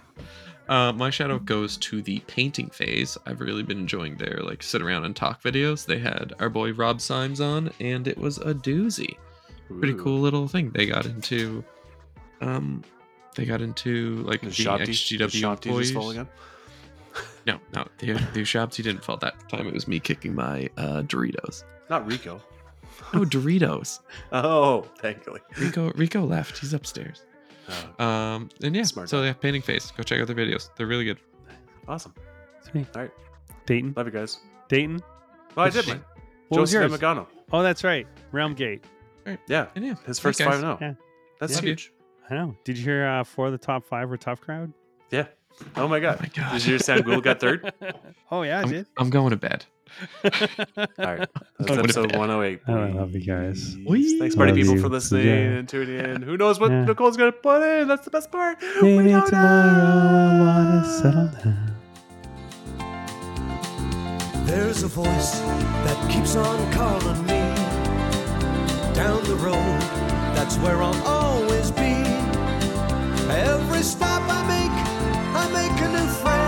Uh, 0.68 0.92
my 0.92 1.08
shout 1.10 1.44
goes 1.46 1.76
to 1.78 2.02
the 2.02 2.20
painting 2.26 2.68
phase. 2.70 3.16
I've 3.26 3.40
really 3.40 3.62
been 3.62 3.78
enjoying 3.78 4.16
their 4.16 4.40
like 4.42 4.62
sit 4.62 4.82
around 4.82 5.04
and 5.04 5.16
talk 5.16 5.42
videos. 5.42 5.86
They 5.86 5.98
had 5.98 6.34
our 6.40 6.48
boy 6.50 6.72
Rob 6.72 7.00
Symes 7.00 7.40
on, 7.40 7.70
and 7.80 8.06
it 8.06 8.18
was 8.18 8.38
a 8.38 8.52
doozy. 8.54 9.16
Pretty 9.78 9.94
cool 9.94 10.20
little 10.20 10.46
thing. 10.48 10.70
They 10.70 10.86
got 10.86 11.04
into, 11.06 11.62
um, 12.40 12.82
they 13.34 13.44
got 13.44 13.60
into 13.62 14.22
like 14.24 14.40
The 14.40 14.46
being 14.46 14.52
shop 14.52 14.80
teas- 14.80 15.08
the 15.08 15.18
XGW 15.18 15.30
shop 15.40 15.60
teas 15.60 15.76
just 15.78 15.90
employees. 15.94 16.26
No, 17.46 17.58
no, 17.74 17.86
the 17.98 18.12
the 18.34 18.44
shops 18.44 18.76
he 18.76 18.82
didn't 18.82 19.02
fall 19.04 19.16
that 19.18 19.48
time. 19.48 19.66
It 19.66 19.72
was 19.74 19.88
me 19.88 20.00
kicking 20.00 20.34
my 20.34 20.68
uh, 20.76 21.02
Doritos. 21.02 21.64
Not 21.88 22.06
Rico. 22.06 22.42
Oh, 23.14 23.20
Doritos. 23.24 24.00
Oh, 24.32 24.82
thankfully. 24.98 25.40
Rico 25.58 25.90
Rico 25.94 26.24
left. 26.24 26.58
He's 26.58 26.74
upstairs. 26.74 27.22
Oh, 27.98 28.04
Um, 28.04 28.48
and 28.62 28.74
yeah, 28.74 28.82
Smart 28.84 29.08
so 29.08 29.20
guy. 29.20 29.26
yeah, 29.26 29.32
painting 29.34 29.62
phase. 29.62 29.90
Go 29.96 30.02
check 30.02 30.20
out 30.20 30.26
their 30.26 30.36
videos. 30.36 30.70
They're 30.76 30.86
really 30.86 31.04
good. 31.04 31.18
awesome. 31.86 32.14
Sweet. 32.70 32.86
All 32.94 33.02
right. 33.02 33.10
Dayton, 33.66 33.92
Love 33.96 34.06
you 34.06 34.12
guys. 34.12 34.38
Dayton. 34.68 35.00
Oh, 35.02 35.62
I 35.62 35.64
What's 35.64 35.76
did 35.76 35.86
your- 35.86 35.96
mine. 35.96 36.04
What 36.48 36.60
was 36.62 36.72
Joseph 36.72 36.90
yours? 36.90 37.00
Edmagano. 37.00 37.26
Oh, 37.52 37.62
that's 37.62 37.84
right, 37.84 38.06
Realmgate. 38.32 38.80
Yeah. 39.46 39.66
And 39.74 39.84
yeah, 39.84 39.94
His 40.06 40.18
first 40.18 40.38
guys. 40.38 40.48
five 40.48 40.56
and 40.62 40.64
oh. 40.66 40.78
Yeah. 40.80 40.94
That's 41.40 41.54
Love 41.56 41.64
you. 41.64 41.70
huge. 41.72 41.92
I 42.30 42.34
know. 42.34 42.56
Did 42.64 42.78
you 42.78 42.84
hear 42.84 43.06
uh, 43.06 43.24
four 43.24 43.46
of 43.46 43.52
the 43.52 43.58
top 43.58 43.84
five 43.86 44.08
were 44.08 44.16
tough 44.16 44.40
crowd? 44.40 44.72
Yeah. 45.10 45.26
Oh 45.76 45.86
my 45.88 46.00
god. 46.00 46.16
Oh 46.18 46.22
my 46.22 46.28
God. 46.34 46.52
Did 46.52 46.64
you 46.64 46.70
hear 46.72 46.78
Sam 46.78 47.02
Gould 47.02 47.22
got 47.24 47.38
third? 47.40 47.70
oh 48.30 48.42
yeah, 48.42 48.58
I 48.60 48.62
I'm, 48.62 48.68
did. 48.70 48.86
I'm 48.96 49.10
going 49.10 49.30
to 49.30 49.36
bed. 49.36 49.66
All 50.76 50.86
right. 50.98 51.28
That's 51.58 51.78
episode 51.78 52.14
108. 52.16 52.60
Oh, 52.68 52.74
I 52.74 52.90
love 52.90 53.12
you 53.14 53.20
guys. 53.24 53.76
Please. 53.86 54.18
Thanks, 54.18 54.34
party 54.36 54.52
Love 54.52 54.56
people, 54.60 54.74
you. 54.74 54.80
for 54.80 54.88
listening 54.88 55.26
Yeah. 55.26 55.32
and 55.58 55.68
tuning 55.68 55.98
in. 56.04 56.22
Who 56.22 56.36
knows 56.36 56.58
what 56.60 56.70
Yeah. 56.70 56.84
Nicole's 56.84 57.16
going 57.16 57.32
to 57.32 57.38
put 57.38 57.62
in? 57.62 57.88
That's 57.88 58.04
the 58.04 58.10
best 58.10 58.30
part. 58.30 58.58
Maybe 58.80 58.96
we 59.04 59.10
don't 59.10 59.26
tomorrow 59.26 59.70
I 59.70 60.38
know. 60.38 60.44
wanna 60.44 60.84
settle 60.84 61.28
down. 61.44 61.64
There's 64.46 64.82
a 64.82 64.88
voice 64.88 65.40
that 65.40 66.10
keeps 66.10 66.34
on 66.36 66.72
calling 66.72 67.20
me 67.26 67.40
down 68.94 69.22
the 69.24 69.36
road. 69.36 69.80
That's 70.34 70.56
where 70.58 70.82
I'll 70.82 71.02
always 71.06 71.70
be. 71.72 71.94
Every 73.30 73.82
stop 73.82 74.22
I 74.26 74.40
make, 74.48 74.72
I 75.36 75.44
make 75.52 75.80
a 75.82 75.88
new 75.92 76.08
friend. 76.22 76.47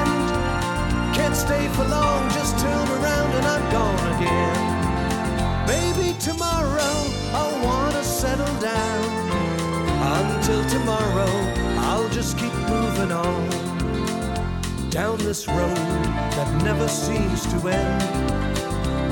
Can't 1.21 1.37
stay 1.37 1.69
for 1.77 1.85
long, 1.85 2.31
just 2.31 2.59
turn 2.59 2.89
around 2.99 3.31
and 3.39 3.47
I'm 3.47 3.65
gone 3.71 4.07
again. 4.17 5.67
Maybe 5.69 6.19
tomorrow 6.19 6.95
I'll 7.39 7.59
wanna 7.63 8.03
settle 8.03 8.55
down. 8.59 9.05
Until 10.19 10.63
tomorrow, 10.71 11.33
I'll 11.89 12.09
just 12.09 12.39
keep 12.39 12.55
moving 12.75 13.13
on 13.13 13.49
down 14.89 15.19
this 15.19 15.47
road 15.47 15.77
that 16.37 16.51
never 16.65 16.89
seems 16.89 17.43
to 17.53 17.69
end. 17.69 18.03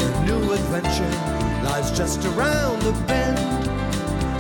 A 0.07 0.25
new 0.25 0.53
adventure 0.55 1.15
lies 1.63 1.91
just 1.91 2.25
around 2.25 2.81
the 2.89 2.93
bend. 3.07 3.39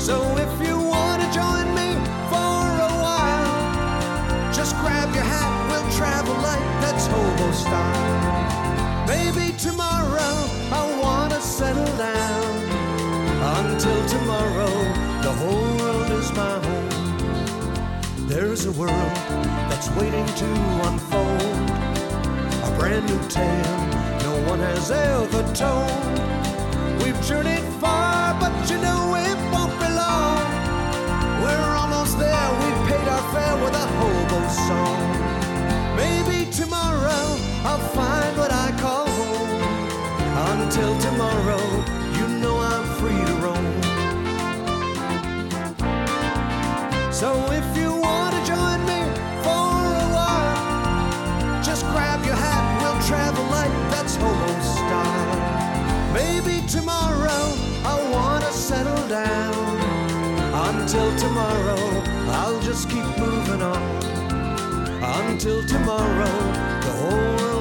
So 0.00 0.16
if 0.38 0.66
you 0.66 0.76
want 0.78 1.20
to 1.22 1.28
join 1.38 1.57
just 4.58 4.74
grab 4.78 5.14
your 5.14 5.22
hat, 5.22 5.50
we'll 5.70 5.88
travel 5.96 6.34
like 6.42 6.58
that's 6.82 7.06
hobo 7.06 7.52
style. 7.52 9.06
Maybe 9.06 9.56
tomorrow 9.56 10.34
I 10.80 10.82
want 11.00 11.32
to 11.32 11.40
settle 11.40 11.96
down. 11.96 12.50
Until 13.60 14.00
tomorrow, 14.08 14.74
the 15.22 15.32
whole 15.40 15.70
world 15.78 16.10
is 16.10 16.32
my 16.32 16.56
home. 16.66 18.26
There's 18.26 18.66
a 18.66 18.72
world 18.72 19.14
that's 19.70 19.88
waiting 19.90 20.26
to 20.42 20.48
unfold. 20.88 21.70
A 22.68 22.70
brand 22.76 23.06
new 23.06 23.22
tale 23.28 23.78
no 24.26 24.34
one 24.50 24.58
has 24.58 24.90
ever 24.90 25.42
told. 25.54 26.18
We've 27.00 27.20
journeyed 27.22 27.68
far, 27.80 28.07
song. 34.68 35.00
Maybe 35.96 36.38
tomorrow 36.52 37.24
I'll 37.68 37.86
find 37.96 38.32
what 38.36 38.52
I 38.52 38.68
call 38.84 39.06
home. 39.20 39.52
Until 40.52 40.92
tomorrow, 41.06 41.64
you 42.18 42.26
know 42.42 42.56
I'm 42.72 42.86
free 42.98 43.22
to 43.28 43.34
roam. 43.44 43.68
So 47.20 47.28
if 47.60 47.68
you 47.80 47.90
want 48.06 48.32
to 48.36 48.42
join 48.54 48.80
me 48.92 49.00
for 49.44 49.72
a 50.04 50.08
while, 50.16 51.62
just 51.68 51.82
grab 51.92 52.20
your 52.28 52.38
hat, 52.46 52.64
we'll 52.80 53.00
travel 53.10 53.44
like 53.58 53.74
that's 53.92 54.16
homo 54.22 54.52
style. 54.76 55.38
Maybe 56.20 56.56
tomorrow 56.76 57.44
I 57.92 57.94
wanna 58.14 58.52
settle 58.52 59.04
down. 59.08 59.56
Until 60.68 61.08
tomorrow, 61.24 61.82
I'll 62.40 62.60
just 62.60 62.90
keep 62.90 63.08
moving 63.18 63.62
on. 63.62 63.97
Until 65.20 65.64
tomorrow, 65.64 66.80
the 66.80 66.92
whole 66.92 67.57